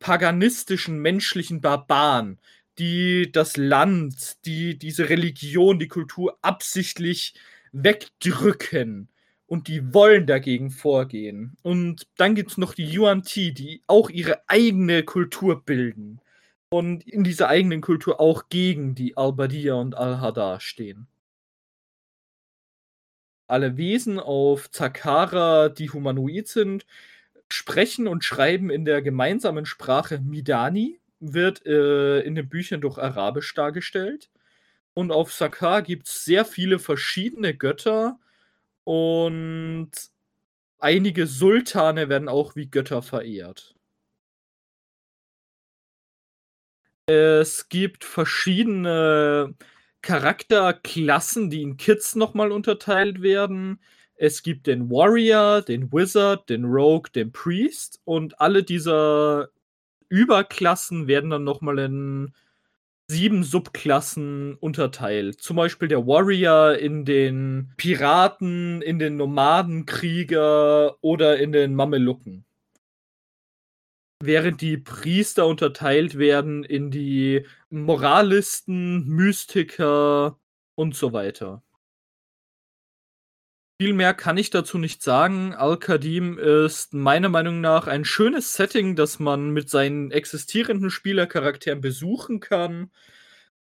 paganistischen 0.00 0.98
menschlichen 0.98 1.60
Barbaren, 1.60 2.40
die 2.78 3.30
das 3.30 3.56
Land, 3.56 4.44
die 4.44 4.76
diese 4.76 5.08
Religion, 5.08 5.78
die 5.78 5.88
Kultur 5.88 6.36
absichtlich 6.42 7.34
wegdrücken. 7.74 9.08
Und 9.46 9.68
die 9.68 9.92
wollen 9.92 10.26
dagegen 10.26 10.70
vorgehen. 10.70 11.56
Und 11.62 12.06
dann 12.16 12.34
gibt 12.34 12.52
es 12.52 12.58
noch 12.58 12.72
die 12.74 12.90
Yuan 12.96 13.22
Ti, 13.22 13.52
die 13.52 13.82
auch 13.86 14.08
ihre 14.08 14.48
eigene 14.48 15.02
Kultur 15.02 15.62
bilden. 15.64 16.20
Und 16.70 17.06
in 17.06 17.24
dieser 17.24 17.48
eigenen 17.48 17.82
Kultur 17.82 18.20
auch 18.20 18.48
gegen 18.48 18.94
die 18.94 19.16
Al-Badia 19.16 19.74
und 19.74 19.94
Al-Hadar 19.96 20.60
stehen. 20.60 21.06
Alle 23.46 23.76
Wesen 23.76 24.18
auf 24.18 24.70
Zakara, 24.70 25.68
die 25.68 25.90
humanoid 25.90 26.48
sind, 26.48 26.86
sprechen 27.50 28.08
und 28.08 28.24
schreiben 28.24 28.70
in 28.70 28.86
der 28.86 29.02
gemeinsamen 29.02 29.66
Sprache 29.66 30.18
Midani, 30.20 30.98
wird 31.20 31.64
äh, 31.66 32.20
in 32.20 32.34
den 32.34 32.48
Büchern 32.48 32.80
durch 32.80 32.98
Arabisch 32.98 33.52
dargestellt. 33.54 34.30
Und 34.94 35.10
auf 35.10 35.32
Sakar 35.32 35.82
gibt 35.82 36.08
es 36.08 36.24
sehr 36.24 36.44
viele 36.44 36.78
verschiedene 36.78 37.54
Götter 37.54 38.18
und 38.84 39.90
einige 40.78 41.26
Sultane 41.26 42.08
werden 42.08 42.28
auch 42.28 42.54
wie 42.56 42.70
Götter 42.70 43.02
verehrt. 43.02 43.74
Es 47.06 47.68
gibt 47.68 48.04
verschiedene 48.04 49.54
Charakterklassen, 50.00 51.50
die 51.50 51.62
in 51.62 51.76
Kids 51.76 52.14
nochmal 52.14 52.52
unterteilt 52.52 53.20
werden. 53.20 53.80
Es 54.16 54.42
gibt 54.42 54.66
den 54.66 54.90
Warrior, 54.90 55.62
den 55.62 55.92
Wizard, 55.92 56.48
den 56.48 56.64
Rogue, 56.64 57.10
den 57.14 57.32
Priest 57.32 58.00
und 58.04 58.40
alle 58.40 58.62
dieser 58.62 59.48
Überklassen 60.08 61.08
werden 61.08 61.30
dann 61.30 61.44
nochmal 61.44 61.78
in 61.80 62.34
sieben 63.08 63.44
Subklassen 63.44 64.54
unterteilt. 64.54 65.40
Zum 65.40 65.56
Beispiel 65.56 65.88
der 65.88 66.06
Warrior 66.06 66.76
in 66.76 67.04
den 67.04 67.72
Piraten, 67.76 68.82
in 68.82 68.98
den 68.98 69.16
Nomadenkrieger 69.16 70.96
oder 71.02 71.38
in 71.38 71.52
den 71.52 71.74
Mamelucken. 71.74 72.44
Während 74.22 74.62
die 74.62 74.78
Priester 74.78 75.46
unterteilt 75.46 76.16
werden 76.16 76.64
in 76.64 76.90
die 76.90 77.46
Moralisten, 77.68 79.06
Mystiker 79.06 80.38
und 80.74 80.94
so 80.94 81.12
weiter. 81.12 81.62
Viel 83.84 83.92
mehr 83.92 84.14
kann 84.14 84.38
ich 84.38 84.48
dazu 84.48 84.78
nicht 84.78 85.02
sagen. 85.02 85.52
Al-Qadim 85.52 86.38
ist 86.38 86.94
meiner 86.94 87.28
Meinung 87.28 87.60
nach 87.60 87.86
ein 87.86 88.06
schönes 88.06 88.54
Setting, 88.54 88.96
das 88.96 89.18
man 89.18 89.50
mit 89.50 89.68
seinen 89.68 90.10
existierenden 90.10 90.88
Spielercharakteren 90.88 91.82
besuchen 91.82 92.40
kann, 92.40 92.90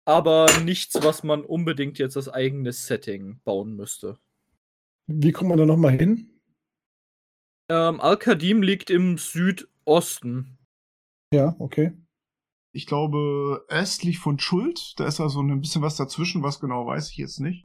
aber 0.03 0.47
nichts, 0.65 1.01
was 1.01 1.23
man 1.23 1.45
unbedingt 1.45 1.99
jetzt 1.99 2.17
als 2.17 2.27
eigenes 2.27 2.85
Setting 2.85 3.39
bauen 3.45 3.77
müsste. 3.77 4.17
Wie 5.07 5.31
kommt 5.31 5.51
man 5.51 5.57
da 5.57 5.65
nochmal 5.65 5.97
hin? 5.97 6.37
Ähm, 7.69 8.01
Al-Qadim 8.01 8.61
liegt 8.61 8.89
im 8.89 9.17
Südosten. 9.17 10.57
Ja, 11.33 11.55
okay. 11.59 11.93
Ich 12.73 12.87
glaube, 12.87 13.65
östlich 13.69 14.19
von 14.19 14.37
Schuld, 14.37 14.95
da 14.97 15.07
ist 15.07 15.21
also 15.21 15.41
ein 15.41 15.61
bisschen 15.61 15.81
was 15.81 15.95
dazwischen, 15.95 16.43
was 16.43 16.59
genau 16.59 16.87
weiß 16.87 17.09
ich 17.09 17.15
jetzt 17.15 17.39
nicht. 17.39 17.63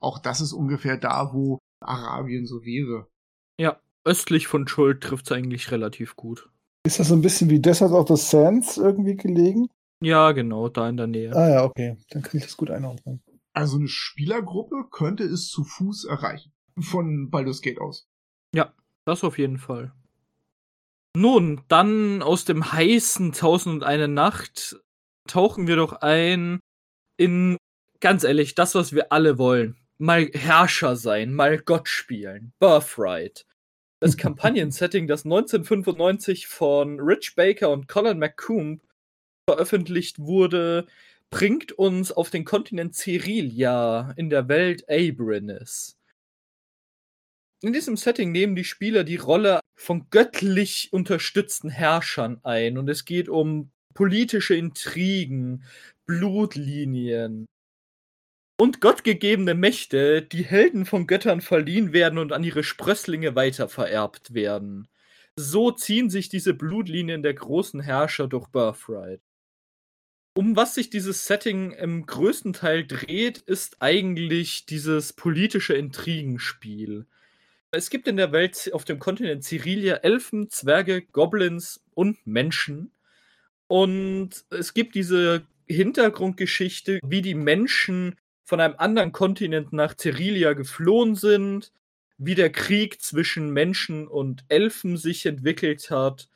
Auch 0.00 0.18
das 0.18 0.40
ist 0.40 0.52
ungefähr 0.52 0.96
da, 0.96 1.32
wo 1.32 1.60
Arabien 1.80 2.46
so 2.46 2.64
wäre. 2.64 3.08
Ja, 3.58 3.80
östlich 4.04 4.46
von 4.46 4.66
Schuld 4.68 5.02
trifft 5.02 5.26
es 5.26 5.32
eigentlich 5.32 5.70
relativ 5.70 6.16
gut. 6.16 6.50
Ist 6.86 7.00
das 7.00 7.08
so 7.08 7.14
ein 7.14 7.22
bisschen 7.22 7.50
wie 7.50 7.60
Desert 7.60 7.92
of 7.92 8.08
the 8.08 8.16
Sands 8.16 8.76
irgendwie 8.76 9.16
gelegen? 9.16 9.68
Ja, 10.02 10.32
genau, 10.32 10.68
da 10.68 10.88
in 10.88 10.96
der 10.96 11.06
Nähe. 11.06 11.34
Ah 11.34 11.48
ja, 11.48 11.64
okay. 11.64 11.96
Dann 12.10 12.22
kann 12.22 12.36
ich 12.36 12.44
das 12.44 12.56
gut 12.56 12.70
einordnen. 12.70 13.22
Also 13.52 13.78
eine 13.78 13.88
Spielergruppe 13.88 14.88
könnte 14.90 15.24
es 15.24 15.48
zu 15.48 15.64
Fuß 15.64 16.04
erreichen. 16.04 16.52
Von 16.78 17.30
Baldur's 17.30 17.62
Gate 17.62 17.80
aus. 17.80 18.06
Ja, 18.54 18.74
das 19.06 19.24
auf 19.24 19.38
jeden 19.38 19.58
Fall. 19.58 19.92
Nun, 21.16 21.62
dann 21.68 22.22
aus 22.22 22.44
dem 22.44 22.72
heißen 22.72 23.32
Tausend 23.32 23.76
und 23.76 23.82
eine 23.84 24.08
Nacht 24.08 24.78
tauchen 25.26 25.66
wir 25.66 25.76
doch 25.76 25.94
ein 25.94 26.60
in, 27.16 27.56
ganz 28.00 28.22
ehrlich, 28.22 28.54
das, 28.54 28.74
was 28.74 28.92
wir 28.92 29.12
alle 29.12 29.38
wollen. 29.38 29.78
Mal 29.98 30.28
Herrscher 30.34 30.96
sein, 30.96 31.32
mal 31.32 31.58
Gott 31.58 31.88
spielen. 31.88 32.52
Birthright. 32.58 33.46
Das 34.00 34.16
Kampagnensetting, 34.18 35.06
das 35.06 35.24
1995 35.24 36.46
von 36.46 37.00
Rich 37.00 37.34
Baker 37.34 37.70
und 37.70 37.88
Colin 37.88 38.18
McComb 38.18 38.82
veröffentlicht 39.48 40.18
wurde, 40.18 40.86
bringt 41.30 41.72
uns 41.72 42.12
auf 42.12 42.30
den 42.30 42.44
Kontinent 42.44 42.94
Cerilia 42.94 44.12
in 44.16 44.28
der 44.28 44.48
Welt 44.48 44.84
Abrinis. 44.88 45.96
In 47.62 47.72
diesem 47.72 47.96
Setting 47.96 48.32
nehmen 48.32 48.54
die 48.54 48.64
Spieler 48.64 49.02
die 49.02 49.16
Rolle 49.16 49.60
von 49.74 50.10
göttlich 50.10 50.90
unterstützten 50.92 51.70
Herrschern 51.70 52.38
ein 52.42 52.76
und 52.76 52.88
es 52.88 53.06
geht 53.06 53.30
um 53.30 53.70
politische 53.94 54.54
Intrigen, 54.54 55.64
Blutlinien 56.04 57.46
und 58.58 58.80
gottgegebene 58.80 59.54
Mächte, 59.54 60.22
die 60.22 60.44
Helden 60.44 60.86
von 60.86 61.06
Göttern 61.06 61.40
verliehen 61.40 61.92
werden 61.92 62.18
und 62.18 62.32
an 62.32 62.44
ihre 62.44 62.64
Sprösslinge 62.64 63.34
weitervererbt 63.34 64.34
werden. 64.34 64.88
So 65.36 65.70
ziehen 65.70 66.08
sich 66.08 66.28
diese 66.30 66.54
Blutlinien 66.54 67.22
der 67.22 67.34
großen 67.34 67.80
Herrscher 67.80 68.26
durch 68.26 68.48
Birthright. 68.48 69.20
Um 70.34 70.56
was 70.56 70.74
sich 70.74 70.90
dieses 70.90 71.26
Setting 71.26 71.72
im 71.72 72.04
größten 72.06 72.52
Teil 72.52 72.86
dreht, 72.86 73.38
ist 73.38 73.80
eigentlich 73.80 74.66
dieses 74.66 75.12
politische 75.12 75.74
Intrigenspiel. 75.74 77.06
Es 77.70 77.90
gibt 77.90 78.06
in 78.06 78.16
der 78.16 78.32
Welt 78.32 78.70
auf 78.72 78.84
dem 78.84 78.98
Kontinent 78.98 79.44
Cyrilia 79.44 79.96
Elfen, 79.96 80.50
Zwerge, 80.50 81.02
Goblins 81.02 81.84
und 81.94 82.26
Menschen. 82.26 82.92
Und 83.66 84.44
es 84.50 84.72
gibt 84.72 84.94
diese 84.94 85.46
Hintergrundgeschichte, 85.66 87.00
wie 87.02 87.22
die 87.22 87.34
Menschen 87.34 88.16
von 88.46 88.60
einem 88.60 88.76
anderen 88.78 89.12
Kontinent 89.12 89.72
nach 89.72 89.96
Cyrilia 89.96 90.52
geflohen 90.54 91.16
sind, 91.16 91.72
wie 92.16 92.36
der 92.36 92.50
Krieg 92.50 93.02
zwischen 93.02 93.50
Menschen 93.50 94.06
und 94.06 94.44
Elfen 94.48 94.96
sich 94.96 95.26
entwickelt 95.26 95.90
hat. 95.90 96.28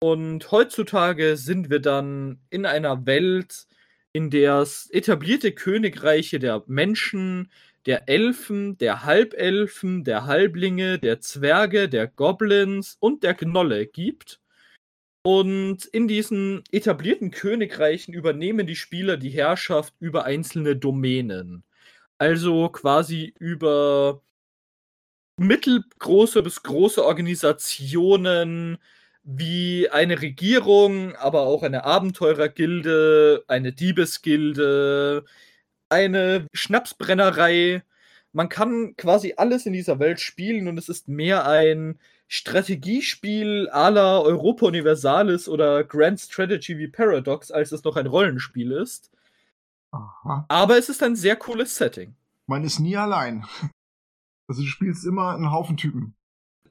Und 0.00 0.50
heutzutage 0.50 1.36
sind 1.36 1.70
wir 1.70 1.78
dann 1.78 2.40
in 2.50 2.66
einer 2.66 3.06
Welt, 3.06 3.66
in 4.12 4.28
der 4.28 4.58
es 4.58 4.90
etablierte 4.90 5.52
Königreiche 5.52 6.40
der 6.40 6.64
Menschen, 6.66 7.48
der 7.86 8.08
Elfen, 8.08 8.76
der 8.78 9.04
Halbelfen, 9.04 10.02
der 10.02 10.26
Halblinge, 10.26 10.98
der 10.98 11.20
Zwerge, 11.20 11.88
der 11.88 12.08
Goblins 12.08 12.96
und 12.98 13.22
der 13.22 13.34
Gnolle 13.34 13.86
gibt. 13.86 14.41
Und 15.22 15.84
in 15.86 16.08
diesen 16.08 16.64
etablierten 16.72 17.30
Königreichen 17.30 18.12
übernehmen 18.12 18.66
die 18.66 18.76
Spieler 18.76 19.16
die 19.16 19.30
Herrschaft 19.30 19.94
über 20.00 20.24
einzelne 20.24 20.76
Domänen. 20.76 21.62
Also 22.18 22.68
quasi 22.70 23.34
über 23.38 24.22
mittelgroße 25.38 26.42
bis 26.42 26.62
große 26.62 27.04
Organisationen 27.04 28.78
wie 29.24 29.88
eine 29.90 30.20
Regierung, 30.20 31.14
aber 31.16 31.42
auch 31.42 31.62
eine 31.62 31.84
Abenteurergilde, 31.84 33.44
eine 33.48 33.72
Diebesgilde, 33.72 35.24
eine 35.88 36.46
Schnapsbrennerei. 36.52 37.82
Man 38.32 38.48
kann 38.48 38.96
quasi 38.96 39.34
alles 39.36 39.66
in 39.66 39.72
dieser 39.72 39.98
Welt 40.00 40.20
spielen 40.20 40.68
und 40.68 40.78
es 40.78 40.88
ist 40.88 41.08
mehr 41.08 41.46
ein 41.46 41.98
Strategiespiel 42.34 43.68
à 43.72 43.90
la 43.90 44.22
Europa 44.22 44.64
Universalis 44.64 45.50
oder 45.50 45.84
Grand 45.84 46.18
Strategy 46.18 46.78
wie 46.78 46.88
Paradox, 46.88 47.50
als 47.50 47.72
es 47.72 47.84
noch 47.84 47.96
ein 47.96 48.06
Rollenspiel 48.06 48.72
ist. 48.72 49.10
Aha. 49.90 50.46
Aber 50.48 50.78
es 50.78 50.88
ist 50.88 51.02
ein 51.02 51.14
sehr 51.14 51.36
cooles 51.36 51.76
Setting. 51.76 52.14
Man 52.46 52.64
ist 52.64 52.78
nie 52.80 52.96
allein. 52.96 53.44
Also 54.48 54.62
du 54.62 54.68
spielst 54.68 55.06
immer 55.06 55.34
einen 55.34 55.50
Haufen 55.50 55.76
Typen. 55.76 56.14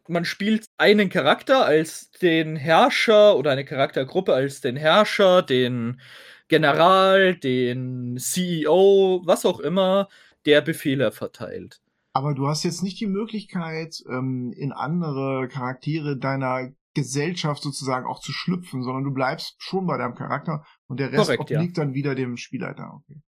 Man 0.07 0.25
spielt 0.25 0.65
einen 0.77 1.09
Charakter 1.09 1.65
als 1.65 2.11
den 2.11 2.55
Herrscher 2.55 3.35
oder 3.37 3.51
eine 3.51 3.65
Charaktergruppe 3.65 4.33
als 4.33 4.61
den 4.61 4.75
Herrscher, 4.75 5.41
den 5.41 5.99
General, 6.47 7.33
den 7.35 8.17
CEO, 8.17 9.21
was 9.25 9.45
auch 9.45 9.59
immer, 9.61 10.09
der 10.45 10.61
Befehle 10.61 11.11
verteilt. 11.11 11.80
Aber 12.13 12.33
du 12.33 12.47
hast 12.47 12.63
jetzt 12.63 12.83
nicht 12.83 12.99
die 12.99 13.07
Möglichkeit, 13.07 14.03
ähm, 14.09 14.53
in 14.55 14.71
andere 14.71 15.47
Charaktere 15.47 16.17
deiner 16.17 16.71
Gesellschaft 16.93 17.63
sozusagen 17.63 18.05
auch 18.05 18.19
zu 18.19 18.33
schlüpfen, 18.33 18.83
sondern 18.83 19.05
du 19.05 19.13
bleibst 19.13 19.55
schon 19.59 19.87
bei 19.87 19.97
deinem 19.97 20.15
Charakter 20.15 20.65
und 20.87 20.99
der 20.99 21.11
Rest 21.11 21.25
Korrekt, 21.25 21.41
obliegt 21.41 21.77
ja. 21.77 21.83
dann 21.83 21.93
wieder 21.93 22.15
dem 22.15 22.35
Spielleiter. 22.35 22.93
Okay. 22.95 23.21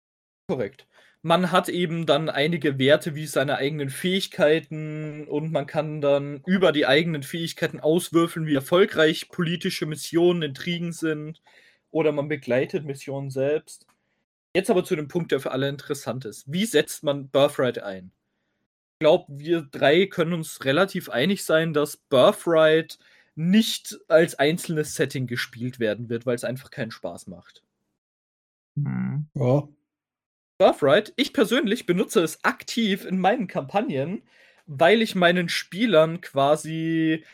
Korrekt. 0.47 0.87
Man 1.23 1.51
hat 1.51 1.69
eben 1.69 2.07
dann 2.07 2.29
einige 2.29 2.79
Werte 2.79 3.13
wie 3.13 3.27
seine 3.27 3.57
eigenen 3.57 3.91
Fähigkeiten 3.91 5.27
und 5.27 5.51
man 5.51 5.67
kann 5.67 6.01
dann 6.01 6.41
über 6.47 6.71
die 6.71 6.87
eigenen 6.87 7.21
Fähigkeiten 7.21 7.79
auswürfeln, 7.79 8.47
wie 8.47 8.55
erfolgreich 8.55 9.29
politische 9.29 9.85
Missionen, 9.85 10.41
Intrigen 10.41 10.91
sind 10.91 11.43
oder 11.91 12.11
man 12.11 12.27
begleitet 12.27 12.85
Missionen 12.85 13.29
selbst. 13.29 13.85
Jetzt 14.55 14.71
aber 14.71 14.83
zu 14.83 14.95
dem 14.95 15.07
Punkt, 15.07 15.31
der 15.31 15.39
für 15.39 15.51
alle 15.51 15.69
interessant 15.69 16.25
ist. 16.25 16.51
Wie 16.51 16.65
setzt 16.65 17.03
man 17.03 17.29
Birthright 17.29 17.77
ein? 17.77 18.11
Glaube, 19.01 19.25
wir 19.29 19.63
drei 19.63 20.05
können 20.05 20.33
uns 20.33 20.63
relativ 20.63 21.09
einig 21.09 21.43
sein, 21.43 21.73
dass 21.73 21.97
Birthright 21.97 22.99
nicht 23.33 23.97
als 24.07 24.35
einzelnes 24.35 24.93
Setting 24.93 25.25
gespielt 25.25 25.79
werden 25.79 26.07
wird, 26.07 26.27
weil 26.27 26.35
es 26.35 26.43
einfach 26.43 26.69
keinen 26.69 26.91
Spaß 26.91 27.25
macht. 27.25 27.63
Mhm. 28.75 29.25
Ja. 29.33 29.67
Birthright, 30.59 31.13
ich 31.15 31.33
persönlich 31.33 31.87
benutze 31.87 32.21
es 32.21 32.43
aktiv 32.43 33.03
in 33.03 33.19
meinen 33.19 33.47
Kampagnen, 33.47 34.21
weil 34.67 35.01
ich 35.01 35.15
meinen 35.15 35.49
Spielern 35.49 36.21
quasi 36.21 37.25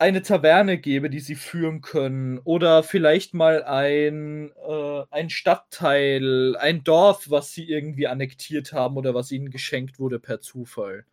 eine 0.00 0.22
Taverne 0.22 0.78
gebe, 0.78 1.08
die 1.08 1.20
sie 1.20 1.36
führen 1.36 1.82
können. 1.82 2.40
Oder 2.40 2.82
vielleicht 2.82 3.32
mal 3.32 3.62
ein, 3.62 4.50
äh, 4.68 5.04
ein 5.10 5.30
Stadtteil, 5.30 6.56
ein 6.56 6.82
Dorf, 6.82 7.30
was 7.30 7.52
sie 7.52 7.68
irgendwie 7.68 8.08
annektiert 8.08 8.72
haben 8.72 8.96
oder 8.96 9.14
was 9.14 9.30
ihnen 9.30 9.50
geschenkt 9.50 10.00
wurde 10.00 10.18
per 10.18 10.40
Zufall 10.40 11.06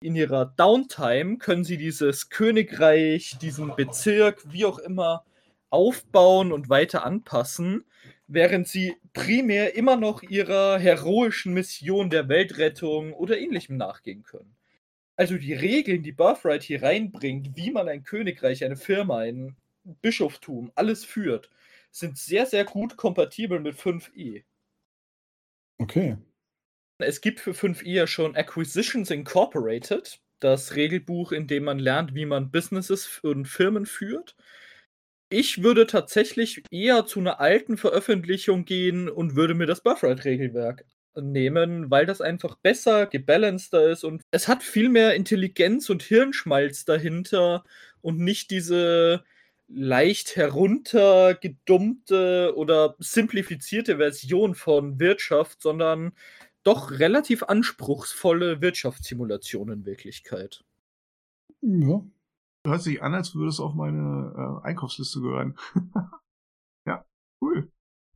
in 0.00 0.16
ihrer 0.16 0.46
Downtime 0.46 1.38
können 1.38 1.64
sie 1.64 1.76
dieses 1.76 2.28
Königreich, 2.28 3.36
diesen 3.40 3.74
Bezirk, 3.74 4.52
wie 4.52 4.64
auch 4.64 4.78
immer, 4.78 5.24
aufbauen 5.70 6.52
und 6.52 6.68
weiter 6.68 7.04
anpassen, 7.04 7.84
während 8.26 8.68
sie 8.68 8.96
primär 9.12 9.74
immer 9.74 9.96
noch 9.96 10.22
ihrer 10.22 10.78
heroischen 10.78 11.54
Mission 11.54 12.10
der 12.10 12.28
Weltrettung 12.28 13.12
oder 13.12 13.38
ähnlichem 13.38 13.76
nachgehen 13.76 14.22
können. 14.22 14.54
Also 15.16 15.36
die 15.36 15.54
Regeln, 15.54 16.02
die 16.02 16.12
Birthright 16.12 16.62
hier 16.62 16.82
reinbringt, 16.82 17.56
wie 17.56 17.70
man 17.70 17.88
ein 17.88 18.02
Königreich, 18.04 18.64
eine 18.64 18.76
Firma, 18.76 19.18
ein 19.18 19.56
Bischoftum, 19.84 20.72
alles 20.74 21.04
führt, 21.04 21.50
sind 21.90 22.18
sehr, 22.18 22.46
sehr 22.46 22.64
gut 22.64 22.96
kompatibel 22.96 23.60
mit 23.60 23.76
5e. 23.76 24.42
Okay. 25.78 26.16
Es 27.06 27.20
gibt 27.20 27.40
für 27.40 27.52
5i 27.52 27.90
ja 27.90 28.06
schon 28.06 28.36
Acquisitions 28.36 29.10
Incorporated, 29.10 30.20
das 30.40 30.76
Regelbuch, 30.76 31.32
in 31.32 31.46
dem 31.46 31.64
man 31.64 31.78
lernt, 31.78 32.14
wie 32.14 32.26
man 32.26 32.50
Businesses 32.50 33.20
und 33.22 33.46
Firmen 33.46 33.86
führt. 33.86 34.36
Ich 35.30 35.62
würde 35.62 35.86
tatsächlich 35.86 36.62
eher 36.70 37.06
zu 37.06 37.20
einer 37.20 37.40
alten 37.40 37.76
Veröffentlichung 37.76 38.64
gehen 38.64 39.08
und 39.08 39.36
würde 39.36 39.54
mir 39.54 39.66
das 39.66 39.82
Birthright-Regelwerk 39.82 40.84
nehmen, 41.16 41.90
weil 41.90 42.06
das 42.06 42.20
einfach 42.20 42.56
besser 42.56 43.06
gebalanceder 43.06 43.90
ist 43.90 44.04
und 44.04 44.22
es 44.32 44.48
hat 44.48 44.62
viel 44.62 44.88
mehr 44.88 45.14
Intelligenz 45.14 45.90
und 45.90 46.02
Hirnschmalz 46.02 46.84
dahinter 46.84 47.64
und 48.00 48.18
nicht 48.18 48.50
diese 48.50 49.24
leicht 49.68 50.36
heruntergedummte 50.36 52.52
oder 52.56 52.96
simplifizierte 52.98 53.96
Version 53.96 54.54
von 54.54 55.00
Wirtschaft, 55.00 55.62
sondern 55.62 56.12
doch 56.64 56.90
relativ 56.90 57.42
anspruchsvolle 57.44 58.60
Wirtschaftssimulation 58.60 59.70
in 59.70 59.86
Wirklichkeit. 59.86 60.64
Ja. 61.60 62.04
Hört 62.66 62.82
sich 62.82 63.02
an, 63.02 63.14
als 63.14 63.34
würde 63.34 63.48
es 63.50 63.60
auf 63.60 63.74
meine 63.74 64.60
äh, 64.62 64.66
Einkaufsliste 64.66 65.20
gehören. 65.20 65.56
ja, 66.86 67.04
cool. 67.42 67.70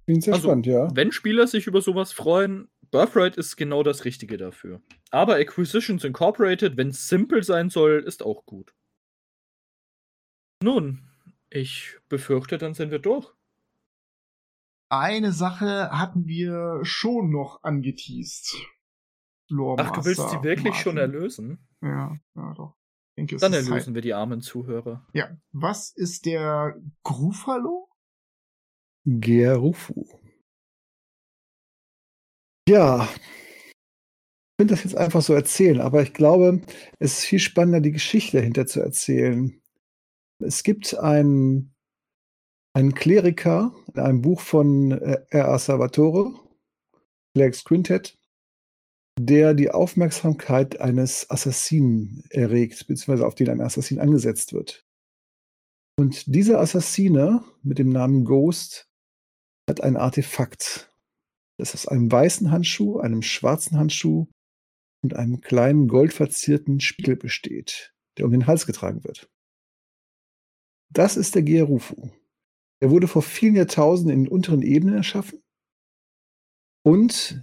Bin 0.06 0.22
sehr 0.22 0.34
also, 0.34 0.48
spannend, 0.48 0.66
ja. 0.66 0.88
Wenn 0.94 1.12
Spieler 1.12 1.46
sich 1.46 1.66
über 1.66 1.82
sowas 1.82 2.12
freuen, 2.12 2.70
Birthright 2.90 3.36
ist 3.36 3.56
genau 3.56 3.82
das 3.82 4.06
Richtige 4.06 4.38
dafür. 4.38 4.80
Aber 5.10 5.36
Acquisitions 5.36 6.04
Incorporated, 6.04 6.78
wenn 6.78 6.88
es 6.88 7.08
simpel 7.08 7.42
sein 7.42 7.68
soll, 7.68 8.02
ist 8.06 8.22
auch 8.22 8.46
gut. 8.46 8.74
Nun, 10.62 11.08
ich 11.50 11.98
befürchte, 12.08 12.56
dann 12.56 12.74
sind 12.74 12.90
wir 12.90 12.98
durch. 12.98 13.32
Eine 14.90 15.32
Sache 15.32 15.90
hatten 15.90 16.26
wir 16.26 16.80
schon 16.82 17.30
noch 17.30 17.62
angeteased. 17.62 18.56
Ach, 19.50 19.90
du 19.92 20.04
willst 20.04 20.30
sie 20.30 20.42
wirklich 20.42 20.64
Martin. 20.64 20.82
schon 20.82 20.96
erlösen? 20.98 21.68
Ja, 21.82 22.18
ja 22.34 22.54
doch. 22.54 22.74
Ich 23.10 23.20
denke, 23.20 23.36
es 23.36 23.40
Dann 23.40 23.52
ist 23.52 23.68
erlösen 23.68 23.86
Zeit. 23.86 23.94
wir 23.94 24.02
die 24.02 24.14
armen 24.14 24.40
Zuhörer. 24.40 25.06
Ja. 25.12 25.36
Was 25.52 25.90
ist 25.90 26.26
der 26.26 26.76
Grufalo? 27.02 27.88
Gerufu. 29.04 30.06
Ja, 32.68 33.08
ich 34.58 34.62
finde 34.62 34.74
das 34.74 34.84
jetzt 34.84 34.96
einfach 34.96 35.22
so 35.22 35.32
erzählen, 35.32 35.80
aber 35.80 36.02
ich 36.02 36.12
glaube, 36.12 36.60
es 36.98 37.20
ist 37.20 37.24
viel 37.24 37.38
spannender, 37.38 37.80
die 37.80 37.92
Geschichte 37.92 38.38
dahinter 38.38 38.66
zu 38.66 38.80
erzählen. 38.80 39.62
Es 40.40 40.62
gibt 40.62 40.98
einen, 40.98 41.74
einen 42.78 42.94
Kleriker 42.94 43.74
in 43.92 44.00
einem 44.00 44.22
Buch 44.22 44.40
von 44.40 44.92
äh, 44.92 45.24
R.A. 45.30 45.58
Salvatore, 45.58 46.32
Clerics 47.34 47.64
Quintet, 47.64 48.16
der 49.18 49.54
die 49.54 49.72
Aufmerksamkeit 49.72 50.80
eines 50.80 51.28
Assassinen 51.28 52.22
erregt, 52.30 52.86
beziehungsweise 52.86 53.26
auf 53.26 53.34
den 53.34 53.50
ein 53.50 53.60
Assassin 53.60 53.98
angesetzt 53.98 54.52
wird. 54.52 54.86
Und 55.98 56.32
dieser 56.32 56.60
Assassine 56.60 57.42
mit 57.64 57.80
dem 57.80 57.88
Namen 57.88 58.24
Ghost 58.24 58.88
hat 59.68 59.80
ein 59.80 59.96
Artefakt, 59.96 60.94
das 61.58 61.74
aus 61.74 61.88
einem 61.88 62.12
weißen 62.12 62.52
Handschuh, 62.52 63.00
einem 63.00 63.22
schwarzen 63.22 63.76
Handschuh 63.76 64.28
und 65.02 65.16
einem 65.16 65.40
kleinen 65.40 65.88
goldverzierten 65.88 66.78
Spiegel 66.78 67.16
besteht, 67.16 67.92
der 68.16 68.26
um 68.26 68.30
den 68.30 68.46
Hals 68.46 68.66
getragen 68.66 69.02
wird. 69.02 69.28
Das 70.90 71.16
ist 71.16 71.34
der 71.34 71.42
Gerufu. 71.42 72.12
Er 72.80 72.90
wurde 72.90 73.08
vor 73.08 73.22
vielen 73.22 73.56
Jahrtausenden 73.56 74.14
in 74.14 74.24
den 74.24 74.32
unteren 74.32 74.62
Ebenen 74.62 74.94
erschaffen 74.94 75.42
und 76.88 77.42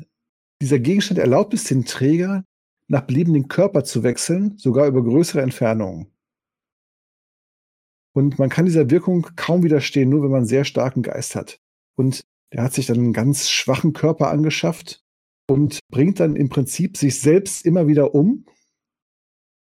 dieser 0.60 0.80
Gegenstand 0.80 1.20
erlaubt 1.20 1.54
es 1.54 1.66
den 1.66 1.86
Träger, 1.86 2.44
nach 2.88 3.02
Belieben 3.02 3.34
den 3.34 3.48
Körper 3.48 3.84
zu 3.84 4.02
wechseln, 4.02 4.58
sogar 4.58 4.88
über 4.88 5.04
größere 5.04 5.44
Entfernungen. 5.44 6.08
Und 8.16 8.40
man 8.40 8.50
kann 8.50 8.66
dieser 8.66 8.90
Wirkung 8.90 9.28
kaum 9.36 9.62
widerstehen, 9.62 10.10
nur 10.10 10.24
wenn 10.24 10.32
man 10.32 10.40
einen 10.40 10.48
sehr 10.48 10.66
starken 10.66 11.04
Geist 11.04 11.36
hat. 11.36 11.60
Und 11.96 12.24
der 12.54 12.64
hat 12.64 12.74
sich 12.74 12.88
dann 12.88 12.98
einen 12.98 13.14
ganz 13.14 13.50
schwachen 13.50 13.94
Körper 13.94 14.30
angeschafft 14.30 15.04
und 15.48 15.78
bringt 15.92 16.20
dann 16.20 16.36
im 16.36 16.50
Prinzip 16.50 16.98
sich 16.98 17.22
selbst 17.22 17.64
immer 17.64 17.88
wieder 17.88 18.16
um. 18.16 18.46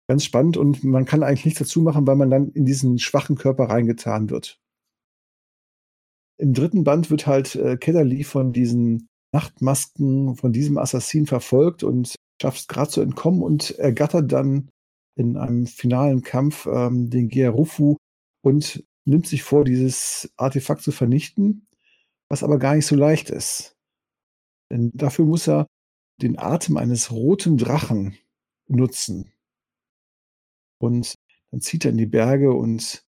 Ganz 0.07 0.26
spannend 0.26 0.57
und 0.57 0.84
man 0.84 1.06
kann 1.06 1.23
eigentlich 1.23 1.45
nichts 1.45 1.60
dazu 1.60 1.81
machen, 1.81 2.06
weil 2.06 2.18
man 2.18 2.30
dann 2.30 2.52
in 2.52 2.65
diesen 2.65 2.99
schwachen 2.99 3.35
Körper 3.35 3.65
reingetan 3.65 4.30
wird. 4.30 4.60
Im 6.41 6.55
dritten 6.55 6.84
Band 6.84 7.11
wird 7.11 7.27
halt 7.27 7.55
äh, 7.55 7.77
Kedderly 7.77 8.23
von 8.23 8.51
diesen 8.51 9.07
Nachtmasken 9.31 10.35
von 10.35 10.51
diesem 10.51 10.80
Assassin 10.80 11.27
verfolgt 11.27 11.84
und 11.84 12.15
schafft 12.41 12.61
es 12.61 12.68
gerade 12.68 12.89
zu 12.89 13.01
entkommen 13.01 13.43
und 13.43 13.77
ergattert 13.77 14.31
dann 14.31 14.69
in 15.15 15.38
einem 15.38 15.68
finalen 15.68 16.23
Kampf 16.23 16.65
ähm, 16.65 17.11
den 17.11 17.30
Gerufu 17.30 17.97
und 18.43 18.84
nimmt 19.05 19.27
sich 19.27 19.43
vor, 19.43 19.65
dieses 19.65 20.34
Artefakt 20.35 20.81
zu 20.81 20.91
vernichten, 20.91 21.68
was 22.27 22.43
aber 22.43 22.57
gar 22.57 22.73
nicht 22.73 22.88
so 22.88 22.95
leicht 22.95 23.30
ist. 23.30 23.76
Denn 24.72 24.89
dafür 24.95 25.26
muss 25.26 25.47
er 25.47 25.68
den 26.23 26.39
Atem 26.39 26.77
eines 26.77 27.11
roten 27.11 27.57
Drachen 27.57 28.18
nutzen. 28.68 29.31
Und 30.80 31.13
dann 31.51 31.61
zieht 31.61 31.85
er 31.85 31.91
in 31.91 31.97
die 31.97 32.07
Berge 32.07 32.51
und 32.51 33.03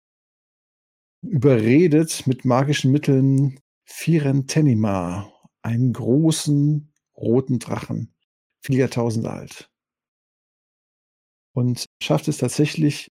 überredet 1.23 2.27
mit 2.27 2.45
magischen 2.45 2.93
Mitteln 2.93 3.61
Firentenima, 3.85 5.33
einen 5.63 5.93
großen 5.93 6.93
roten 7.17 7.59
Drachen, 7.59 8.15
viele 8.65 8.81
Jahrtausende 8.81 9.31
alt. 9.31 9.71
Und 11.53 11.87
schafft 12.03 12.29
es 12.29 12.39
tatsächlich, 12.39 13.09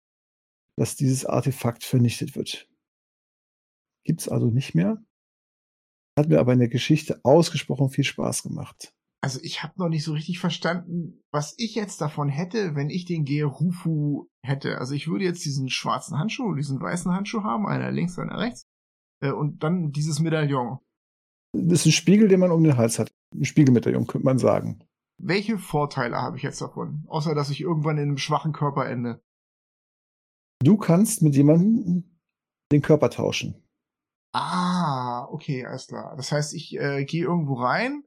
dass 0.76 0.94
dieses 0.94 1.24
Artefakt 1.24 1.84
vernichtet 1.84 2.36
wird. 2.36 2.68
Gibt 4.04 4.20
es 4.20 4.28
also 4.28 4.50
nicht 4.50 4.74
mehr. 4.74 5.02
Hat 6.18 6.28
mir 6.28 6.38
aber 6.38 6.52
in 6.52 6.60
der 6.60 6.68
Geschichte 6.68 7.20
ausgesprochen 7.24 7.90
viel 7.90 8.04
Spaß 8.04 8.42
gemacht. 8.42 8.94
Also 9.26 9.40
ich 9.42 9.64
habe 9.64 9.72
noch 9.78 9.88
nicht 9.88 10.04
so 10.04 10.12
richtig 10.12 10.38
verstanden, 10.38 11.20
was 11.32 11.56
ich 11.58 11.74
jetzt 11.74 12.00
davon 12.00 12.28
hätte, 12.28 12.76
wenn 12.76 12.90
ich 12.90 13.06
den 13.06 13.24
Gerufu 13.24 14.28
hätte. 14.40 14.78
Also 14.78 14.94
ich 14.94 15.08
würde 15.08 15.24
jetzt 15.24 15.44
diesen 15.44 15.68
schwarzen 15.68 16.16
Handschuh, 16.16 16.54
diesen 16.54 16.80
weißen 16.80 17.12
Handschuh 17.12 17.42
haben, 17.42 17.66
einer 17.66 17.90
links, 17.90 18.20
einer 18.20 18.38
rechts, 18.38 18.68
äh, 19.20 19.32
und 19.32 19.64
dann 19.64 19.90
dieses 19.90 20.20
Medaillon. 20.20 20.78
Das 21.54 21.80
ist 21.80 21.86
ein 21.86 21.90
Spiegel, 21.92 22.28
den 22.28 22.38
man 22.38 22.52
um 22.52 22.62
den 22.62 22.76
Hals 22.76 23.00
hat. 23.00 23.10
Ein 23.34 23.44
Spiegelmedaillon, 23.44 24.06
könnte 24.06 24.24
man 24.24 24.38
sagen. 24.38 24.84
Welche 25.18 25.58
Vorteile 25.58 26.18
habe 26.22 26.36
ich 26.36 26.44
jetzt 26.44 26.60
davon? 26.60 27.04
Außer, 27.08 27.34
dass 27.34 27.50
ich 27.50 27.60
irgendwann 27.60 27.98
in 27.98 28.04
einem 28.04 28.18
schwachen 28.18 28.52
Körper 28.52 28.86
ende. 28.86 29.24
Du 30.62 30.76
kannst 30.76 31.20
mit 31.22 31.34
jemandem 31.34 32.16
den 32.70 32.80
Körper 32.80 33.10
tauschen. 33.10 33.60
Ah, 34.32 35.26
okay, 35.32 35.66
alles 35.66 35.88
klar. 35.88 36.14
Das 36.16 36.30
heißt, 36.30 36.54
ich 36.54 36.76
äh, 36.78 37.04
gehe 37.04 37.24
irgendwo 37.24 37.54
rein, 37.54 38.04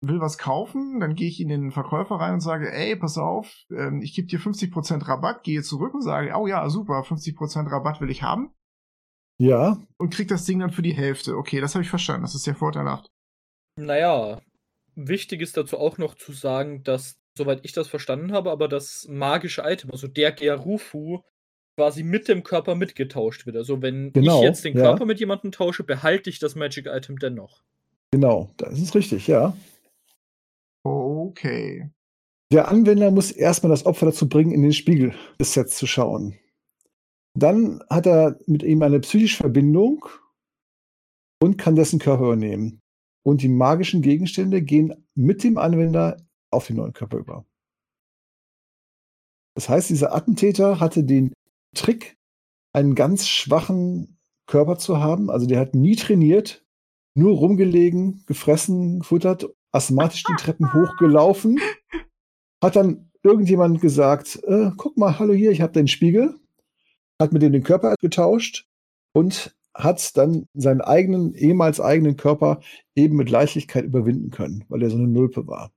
will 0.00 0.20
was 0.20 0.38
kaufen, 0.38 1.00
dann 1.00 1.14
gehe 1.14 1.28
ich 1.28 1.40
in 1.40 1.48
den 1.48 1.70
Verkäufer 1.72 2.16
rein 2.16 2.34
und 2.34 2.40
sage, 2.40 2.72
ey, 2.72 2.96
pass 2.96 3.18
auf, 3.18 3.52
ähm, 3.70 4.02
ich 4.02 4.14
gebe 4.14 4.28
dir 4.28 4.38
50% 4.40 5.06
Rabatt, 5.08 5.42
gehe 5.42 5.62
zurück 5.62 5.94
und 5.94 6.02
sage, 6.02 6.32
oh 6.36 6.46
ja, 6.46 6.68
super, 6.68 7.00
50% 7.02 7.70
Rabatt 7.70 8.00
will 8.00 8.10
ich 8.10 8.22
haben 8.22 8.52
Ja, 9.38 9.78
und 9.98 10.10
krieg 10.12 10.28
das 10.28 10.44
Ding 10.44 10.58
dann 10.60 10.70
für 10.72 10.82
die 10.82 10.94
Hälfte. 10.94 11.36
Okay, 11.36 11.60
das 11.60 11.74
habe 11.74 11.82
ich 11.82 11.90
verstanden, 11.90 12.22
das 12.22 12.34
ist 12.34 12.46
ja 12.46 12.54
vorteilhaft. 12.54 13.10
Naja, 13.78 14.40
wichtig 14.94 15.40
ist 15.42 15.56
dazu 15.56 15.78
auch 15.78 15.98
noch 15.98 16.14
zu 16.14 16.32
sagen, 16.32 16.82
dass, 16.82 17.18
soweit 17.36 17.60
ich 17.64 17.72
das 17.72 17.88
verstanden 17.88 18.32
habe, 18.32 18.50
aber 18.50 18.68
das 18.68 19.06
magische 19.08 19.62
Item, 19.64 19.90
also 19.90 20.08
der 20.08 20.32
Gerufu, 20.32 21.22
quasi 21.76 22.02
mit 22.02 22.28
dem 22.28 22.42
Körper 22.42 22.74
mitgetauscht 22.74 23.46
wird. 23.46 23.56
Also 23.56 23.82
wenn 23.82 24.14
Genau, 24.14 24.38
ich 24.38 24.40
jetzt 24.40 24.64
den 24.64 24.74
ja. 24.74 24.82
Körper 24.82 25.04
mit 25.06 25.20
jemandem 25.20 25.52
tausche, 25.52 25.84
behalte 25.84 26.30
ich 26.30 26.38
das 26.38 26.54
Magic 26.54 26.86
Item 26.86 27.18
dennoch. 27.18 27.62
genau. 28.10 28.52
Das 28.56 28.78
ist 28.80 28.94
richtig, 28.94 29.26
ja. 29.28 29.56
Okay. 31.26 31.90
Der 32.52 32.68
Anwender 32.68 33.10
muss 33.10 33.32
erstmal 33.32 33.70
das 33.70 33.86
Opfer 33.86 34.06
dazu 34.06 34.28
bringen, 34.28 34.52
in 34.52 34.62
den 34.62 34.72
Spiegel 34.72 35.14
des 35.40 35.52
Sets 35.52 35.76
zu 35.76 35.86
schauen. 35.86 36.38
Dann 37.34 37.82
hat 37.90 38.06
er 38.06 38.38
mit 38.46 38.62
ihm 38.62 38.82
eine 38.82 39.00
psychische 39.00 39.38
Verbindung 39.38 40.06
und 41.42 41.58
kann 41.58 41.74
dessen 41.74 41.98
Körper 41.98 42.24
übernehmen. 42.24 42.80
Und 43.24 43.42
die 43.42 43.48
magischen 43.48 44.02
Gegenstände 44.02 44.62
gehen 44.62 44.94
mit 45.14 45.42
dem 45.42 45.58
Anwender 45.58 46.16
auf 46.50 46.68
den 46.68 46.76
neuen 46.76 46.92
Körper 46.92 47.18
über. 47.18 47.44
Das 49.56 49.68
heißt, 49.68 49.90
dieser 49.90 50.14
Attentäter 50.14 50.78
hatte 50.78 51.02
den 51.02 51.32
Trick, 51.74 52.16
einen 52.72 52.94
ganz 52.94 53.26
schwachen 53.26 54.18
Körper 54.46 54.78
zu 54.78 54.98
haben. 54.98 55.30
Also 55.30 55.46
der 55.46 55.58
hat 55.58 55.74
nie 55.74 55.96
trainiert, 55.96 56.64
nur 57.14 57.36
rumgelegen, 57.36 58.22
gefressen, 58.26 59.00
gefuttert, 59.00 59.46
asthmatisch 59.76 60.24
die 60.24 60.34
Treppen 60.38 60.72
hochgelaufen 60.72 61.58
hat 62.62 62.76
dann 62.76 63.10
irgendjemand 63.22 63.80
gesagt, 63.80 64.40
äh, 64.44 64.70
guck 64.76 64.96
mal, 64.96 65.18
hallo 65.18 65.34
hier, 65.34 65.50
ich 65.50 65.60
habe 65.60 65.72
den 65.72 65.88
Spiegel, 65.88 66.38
hat 67.20 67.32
mit 67.32 67.42
dem 67.42 67.52
den 67.52 67.62
Körper 67.62 67.94
getauscht 68.00 68.66
und 69.12 69.56
hat 69.74 70.16
dann 70.16 70.46
seinen 70.54 70.80
eigenen, 70.80 71.34
ehemals 71.34 71.80
eigenen 71.80 72.16
Körper 72.16 72.60
eben 72.94 73.16
mit 73.16 73.28
Leichtigkeit 73.28 73.84
überwinden 73.84 74.30
können, 74.30 74.64
weil 74.68 74.82
er 74.82 74.90
so 74.90 74.96
eine 74.96 75.08
Nulpe 75.08 75.46
war. 75.46 75.70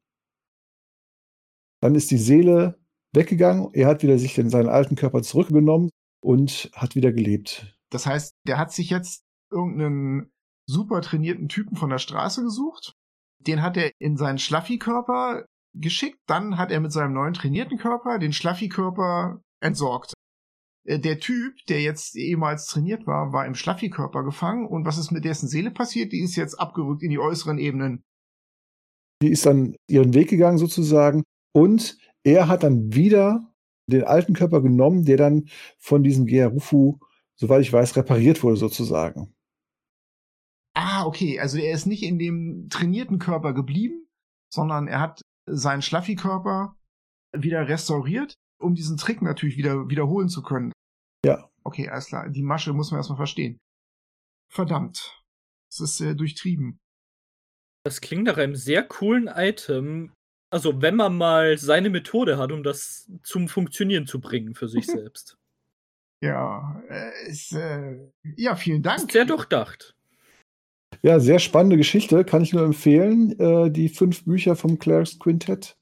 Dann 1.81 1.95
ist 1.95 2.11
die 2.11 2.17
Seele 2.17 2.77
weggegangen, 3.13 3.69
er 3.73 3.87
hat 3.87 4.03
wieder 4.03 4.17
sich 4.17 4.37
in 4.37 4.49
seinen 4.49 4.69
alten 4.69 4.95
Körper 4.95 5.21
zurückgenommen 5.21 5.89
und 6.21 6.69
hat 6.73 6.95
wieder 6.95 7.11
gelebt. 7.11 7.77
Das 7.89 8.05
heißt, 8.05 8.35
der 8.47 8.57
hat 8.57 8.71
sich 8.71 8.89
jetzt 8.89 9.23
irgendeinen 9.51 10.31
super 10.67 11.01
trainierten 11.01 11.49
Typen 11.49 11.75
von 11.75 11.89
der 11.89 11.97
Straße 11.97 12.43
gesucht. 12.43 12.93
Den 13.45 13.61
hat 13.61 13.77
er 13.77 13.91
in 13.99 14.17
seinen 14.17 14.37
Schlaffi-Körper 14.37 15.45
geschickt. 15.73 16.19
Dann 16.27 16.57
hat 16.57 16.71
er 16.71 16.79
mit 16.79 16.91
seinem 16.91 17.13
neuen 17.13 17.33
trainierten 17.33 17.77
Körper 17.77 18.19
den 18.19 18.33
Schlaffi-Körper 18.33 19.41
entsorgt. 19.61 20.13
Äh, 20.85 20.99
Der 20.99 21.19
Typ, 21.19 21.53
der 21.67 21.81
jetzt 21.81 22.15
ehemals 22.15 22.65
trainiert 22.65 23.07
war, 23.07 23.31
war 23.31 23.45
im 23.45 23.55
Schlaffi-Körper 23.55 24.23
gefangen. 24.23 24.67
Und 24.67 24.85
was 24.85 24.97
ist 24.97 25.11
mit 25.11 25.25
dessen 25.25 25.47
Seele 25.47 25.71
passiert? 25.71 26.11
Die 26.11 26.21
ist 26.21 26.35
jetzt 26.35 26.59
abgerückt 26.59 27.03
in 27.03 27.09
die 27.09 27.19
äußeren 27.19 27.57
Ebenen. 27.57 28.03
Die 29.21 29.29
ist 29.29 29.45
dann 29.45 29.75
ihren 29.87 30.13
Weg 30.13 30.29
gegangen 30.29 30.57
sozusagen 30.57 31.23
und 31.53 31.97
er 32.23 32.47
hat 32.47 32.63
dann 32.63 32.93
wieder 32.93 33.41
den 33.87 34.03
alten 34.03 34.33
Körper 34.33 34.61
genommen, 34.61 35.03
der 35.03 35.17
dann 35.17 35.49
von 35.77 36.03
diesem 36.03 36.25
Gerufu, 36.25 36.99
soweit 37.35 37.61
ich 37.61 37.73
weiß, 37.73 37.95
repariert 37.97 38.43
wurde 38.43 38.55
sozusagen. 38.55 39.33
Ah, 40.79 41.05
okay. 41.05 41.39
Also 41.39 41.57
er 41.57 41.73
ist 41.73 41.85
nicht 41.85 42.03
in 42.03 42.19
dem 42.19 42.69
trainierten 42.69 43.19
Körper 43.19 43.53
geblieben, 43.53 44.07
sondern 44.53 44.87
er 44.87 45.01
hat 45.01 45.21
seinen 45.45 45.81
Schlaffi-Körper 45.81 46.75
wieder 47.35 47.67
restauriert, 47.67 48.33
um 48.61 48.75
diesen 48.75 48.97
Trick 48.97 49.21
natürlich 49.21 49.57
wieder 49.57 49.89
wiederholen 49.89 50.29
zu 50.29 50.41
können. 50.41 50.71
Ja, 51.25 51.49
Okay, 51.63 51.89
alles 51.89 52.07
klar. 52.07 52.29
Die 52.29 52.41
Masche 52.41 52.73
muss 52.73 52.91
man 52.91 52.99
erstmal 52.99 53.17
verstehen. 53.17 53.59
Verdammt. 54.51 55.23
Das 55.69 55.81
ist 55.81 55.97
sehr 55.97 56.15
durchtrieben. 56.15 56.79
Das 57.85 58.01
klingt 58.01 58.23
nach 58.25 58.37
einem 58.37 58.55
sehr 58.55 58.83
coolen 58.83 59.27
Item. 59.27 60.11
Also, 60.51 60.81
wenn 60.81 60.95
man 60.95 61.15
mal 61.15 61.57
seine 61.57 61.91
Methode 61.91 62.39
hat, 62.39 62.51
um 62.51 62.63
das 62.63 63.11
zum 63.21 63.47
Funktionieren 63.47 64.07
zu 64.07 64.19
bringen 64.19 64.55
für 64.55 64.67
sich 64.67 64.85
selbst. 64.87 65.37
Ja, 66.23 66.81
äh, 66.89 67.29
ist, 67.29 67.53
äh, 67.53 68.11
ja, 68.35 68.55
vielen 68.55 68.81
Dank. 68.81 68.99
Ist 68.99 69.11
sehr 69.11 69.25
durchdacht. 69.25 69.95
Ja, 71.01 71.19
sehr 71.19 71.39
spannende 71.39 71.77
Geschichte, 71.77 72.25
kann 72.25 72.41
ich 72.41 72.53
nur 72.53 72.63
empfehlen. 72.63 73.39
Äh, 73.39 73.71
die 73.71 73.89
fünf 73.89 74.25
Bücher 74.25 74.55
vom 74.55 74.79
Clerks 74.79 75.17
Quintett 75.17 75.77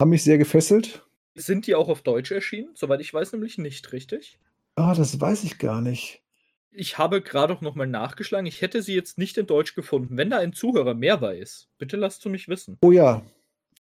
haben 0.00 0.10
mich 0.10 0.24
sehr 0.24 0.38
gefesselt. 0.38 1.06
Sind 1.34 1.66
die 1.66 1.74
auch 1.74 1.88
auf 1.88 2.02
Deutsch 2.02 2.30
erschienen? 2.30 2.70
Soweit 2.74 3.00
ich 3.00 3.12
weiß, 3.12 3.32
nämlich 3.32 3.58
nicht, 3.58 3.92
richtig? 3.92 4.38
Ah, 4.76 4.94
das 4.94 5.20
weiß 5.20 5.44
ich 5.44 5.58
gar 5.58 5.80
nicht. 5.80 6.22
Ich 6.70 6.98
habe 6.98 7.22
gerade 7.22 7.54
auch 7.54 7.60
nochmal 7.60 7.86
nachgeschlagen. 7.86 8.46
Ich 8.46 8.60
hätte 8.60 8.82
sie 8.82 8.94
jetzt 8.94 9.18
nicht 9.18 9.36
in 9.38 9.46
Deutsch 9.46 9.74
gefunden. 9.74 10.16
Wenn 10.16 10.30
da 10.30 10.38
ein 10.38 10.52
Zuhörer 10.52 10.94
mehr 10.94 11.20
weiß, 11.20 11.68
bitte 11.78 11.96
lasst 11.96 12.24
du 12.24 12.30
mich 12.30 12.48
wissen. 12.48 12.78
Oh 12.82 12.90
ja. 12.90 13.22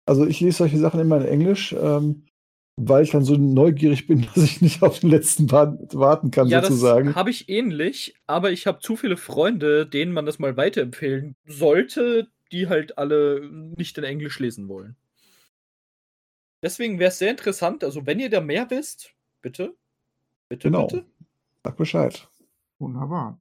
Also 0.05 0.25
ich 0.25 0.39
lese 0.39 0.57
solche 0.57 0.77
Sachen 0.77 0.99
immer 0.99 1.17
in 1.17 1.27
Englisch. 1.27 1.73
Ähm, 1.73 2.25
weil 2.81 3.03
ich 3.03 3.11
dann 3.11 3.23
so 3.23 3.35
neugierig 3.35 4.07
bin, 4.07 4.21
dass 4.35 4.43
ich 4.43 4.61
nicht 4.61 4.81
auf 4.81 4.99
den 4.99 5.09
letzten 5.09 5.51
warten 5.51 6.31
kann, 6.31 6.47
ja, 6.47 6.61
sozusagen. 6.61 7.07
Das 7.07 7.15
habe 7.15 7.29
ich 7.29 7.49
ähnlich, 7.49 8.15
aber 8.25 8.51
ich 8.51 8.67
habe 8.67 8.79
zu 8.79 8.95
viele 8.95 9.17
Freunde, 9.17 9.85
denen 9.85 10.13
man 10.13 10.25
das 10.25 10.39
mal 10.39 10.55
weiterempfehlen 10.55 11.35
sollte, 11.45 12.29
die 12.51 12.67
halt 12.67 12.97
alle 12.97 13.47
nicht 13.77 13.97
in 13.97 14.03
Englisch 14.03 14.39
lesen 14.39 14.67
wollen. 14.69 14.95
Deswegen 16.63 16.99
wäre 16.99 17.09
es 17.09 17.19
sehr 17.19 17.31
interessant, 17.31 17.83
also 17.83 18.05
wenn 18.05 18.19
ihr 18.19 18.29
da 18.29 18.41
mehr 18.41 18.69
wisst, 18.69 19.13
bitte, 19.41 19.75
bitte, 20.49 20.69
genau. 20.69 20.87
bitte. 20.87 21.05
Sag 21.63 21.77
Bescheid. 21.77 22.29
Wunderbar. 22.79 23.39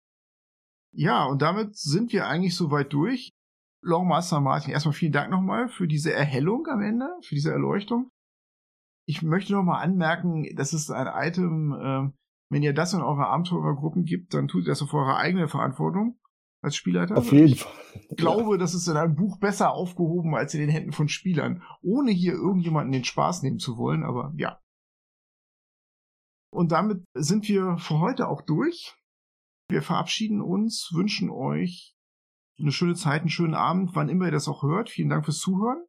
Ja, 0.93 1.27
und 1.27 1.43
damit 1.43 1.77
sind 1.77 2.13
wir 2.13 2.27
eigentlich 2.27 2.57
soweit 2.57 2.93
durch. 2.93 3.31
Longmaster 3.81 4.41
Martin, 4.41 4.73
erstmal 4.73 4.95
vielen 4.95 5.13
Dank 5.13 5.31
nochmal 5.31 5.69
für 5.69 5.87
diese 5.87 6.13
Erhellung 6.13 6.67
am 6.67 6.83
Ende, 6.83 7.09
für 7.23 7.37
diese 7.37 7.53
Erleuchtung 7.53 8.11
ich 9.09 9.23
möchte 9.23 9.55
noch 9.55 9.63
mal 9.63 9.81
anmerken, 9.81 10.47
das 10.55 10.75
ist 10.75 10.91
ein 10.91 11.07
Item, 11.07 11.73
äh, 11.73 12.13
wenn 12.51 12.63
ihr 12.63 12.75
das 12.75 12.93
in 12.93 13.01
eure 13.01 13.27
Abenteurergruppen 13.27 14.05
gibt, 14.05 14.35
dann 14.35 14.49
tut 14.49 14.65
ihr 14.65 14.69
das 14.69 14.83
auf 14.83 14.93
eure 14.93 15.17
eigene 15.17 15.49
Verantwortung 15.49 16.21
als 16.63 16.77
Spielleiter. 16.77 17.17
Auf 17.17 17.33
jeden 17.33 17.57
Fall. 17.57 17.73
Ich 18.11 18.17
glaube, 18.19 18.53
ja. 18.53 18.57
das 18.59 18.75
ist 18.75 18.87
in 18.87 18.99
einem 18.99 19.15
Buch 19.15 19.39
besser 19.39 19.73
aufgehoben 19.73 20.35
als 20.35 20.53
in 20.53 20.61
den 20.61 20.69
Händen 20.69 20.93
von 20.93 21.09
Spielern, 21.09 21.63
ohne 21.81 22.11
hier 22.11 22.35
irgendjemanden 22.35 22.93
den 22.93 23.05
Spaß 23.05 23.43
nehmen 23.43 23.59
zu 23.59 23.79
wollen, 23.79 24.05
aber 24.05 24.35
ja. 24.37 24.61
Und 26.51 26.73
damit 26.73 27.03
sind 27.15 27.49
wir 27.49 27.79
für 27.79 28.01
heute 28.01 28.29
auch 28.29 28.43
durch. 28.43 28.95
Wir 29.71 29.81
verabschieden 29.81 30.43
uns, 30.43 30.91
wünschen 30.93 31.31
euch 31.31 31.95
eine 32.61 32.73
schöne 32.73 32.95
Zeit, 32.95 33.23
einen 33.23 33.31
schönen 33.31 33.55
Abend, 33.55 33.95
wann 33.95 34.11
immer 34.11 34.27
ihr 34.27 34.33
das 34.33 34.49
auch 34.49 34.63
hört. 34.63 34.91
Vielen 34.91 35.09
Dank 35.09 35.25
fürs 35.25 35.39
Zuhören. 35.39 35.88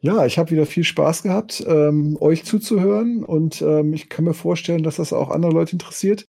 Ja, 0.00 0.24
ich 0.26 0.38
habe 0.38 0.52
wieder 0.52 0.66
viel 0.66 0.84
Spaß 0.84 1.24
gehabt, 1.24 1.64
ähm, 1.66 2.16
euch 2.20 2.44
zuzuhören 2.44 3.24
und 3.24 3.60
ähm, 3.62 3.92
ich 3.94 4.08
kann 4.08 4.24
mir 4.24 4.34
vorstellen, 4.34 4.84
dass 4.84 4.96
das 4.96 5.12
auch 5.12 5.30
andere 5.30 5.50
Leute 5.52 5.72
interessiert. 5.72 6.26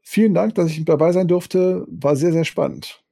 Vielen 0.00 0.32
Dank, 0.34 0.54
dass 0.54 0.70
ich 0.70 0.84
dabei 0.84 1.12
sein 1.12 1.26
durfte. 1.28 1.84
War 1.88 2.14
sehr, 2.16 2.32
sehr 2.32 2.44
spannend. 2.44 3.02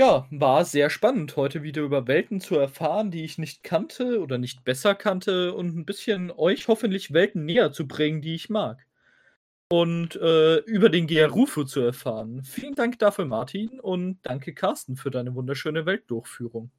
Ja, 0.00 0.28
war 0.30 0.64
sehr 0.64 0.90
spannend, 0.90 1.36
heute 1.36 1.62
wieder 1.64 1.82
über 1.82 2.06
Welten 2.06 2.40
zu 2.40 2.56
erfahren, 2.56 3.10
die 3.10 3.24
ich 3.24 3.36
nicht 3.38 3.64
kannte 3.64 4.20
oder 4.20 4.38
nicht 4.38 4.62
besser 4.64 4.94
kannte 4.94 5.54
und 5.54 5.76
ein 5.76 5.84
bisschen 5.84 6.30
euch 6.30 6.68
hoffentlich 6.68 7.12
Welten 7.12 7.44
näher 7.44 7.72
zu 7.72 7.88
bringen, 7.88 8.22
die 8.22 8.34
ich 8.34 8.48
mag. 8.48 8.86
Und 9.70 10.16
äh, 10.16 10.58
über 10.58 10.88
den 10.88 11.06
Gerufu 11.08 11.64
zu 11.64 11.80
erfahren. 11.80 12.42
Vielen 12.44 12.74
Dank 12.74 12.98
dafür, 13.00 13.26
Martin, 13.26 13.80
und 13.80 14.18
danke, 14.22 14.54
Carsten, 14.54 14.96
für 14.96 15.10
deine 15.10 15.34
wunderschöne 15.34 15.84
Weltdurchführung. 15.84 16.70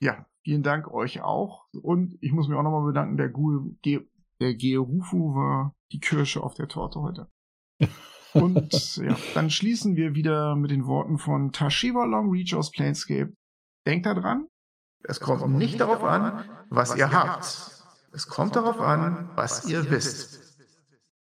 Ja, 0.00 0.26
vielen 0.42 0.62
Dank 0.62 0.88
euch 0.90 1.20
auch. 1.20 1.66
Und 1.82 2.16
ich 2.20 2.32
muss 2.32 2.48
mich 2.48 2.56
auch 2.56 2.62
nochmal 2.62 2.86
bedanken, 2.86 3.16
der, 3.16 3.28
Gu 3.28 3.74
Ge 3.82 4.06
der 4.40 4.54
Gerufu 4.54 5.34
war 5.34 5.74
die 5.90 5.98
Kirsche 5.98 6.42
auf 6.42 6.54
der 6.54 6.68
Torte 6.68 7.00
heute. 7.00 7.28
Und 8.34 8.96
ja, 8.96 9.16
dann 9.34 9.50
schließen 9.50 9.96
wir 9.96 10.14
wieder 10.14 10.54
mit 10.54 10.70
den 10.70 10.86
Worten 10.86 11.18
von 11.18 11.50
Tashiva 11.50 12.04
Longreach 12.04 12.54
aus 12.54 12.70
Planescape. 12.70 13.32
Denkt 13.86 14.06
daran, 14.06 14.46
es 15.02 15.18
kommt 15.18 15.56
nicht 15.56 15.80
darauf 15.80 16.04
an, 16.04 16.44
was 16.68 16.94
ihr 16.96 17.10
habt. 17.10 17.72
Es 18.12 18.26
kommt 18.26 18.54
darauf 18.54 18.80
an, 18.80 19.30
was 19.34 19.68
ihr 19.68 19.90
wisst. 19.90 20.37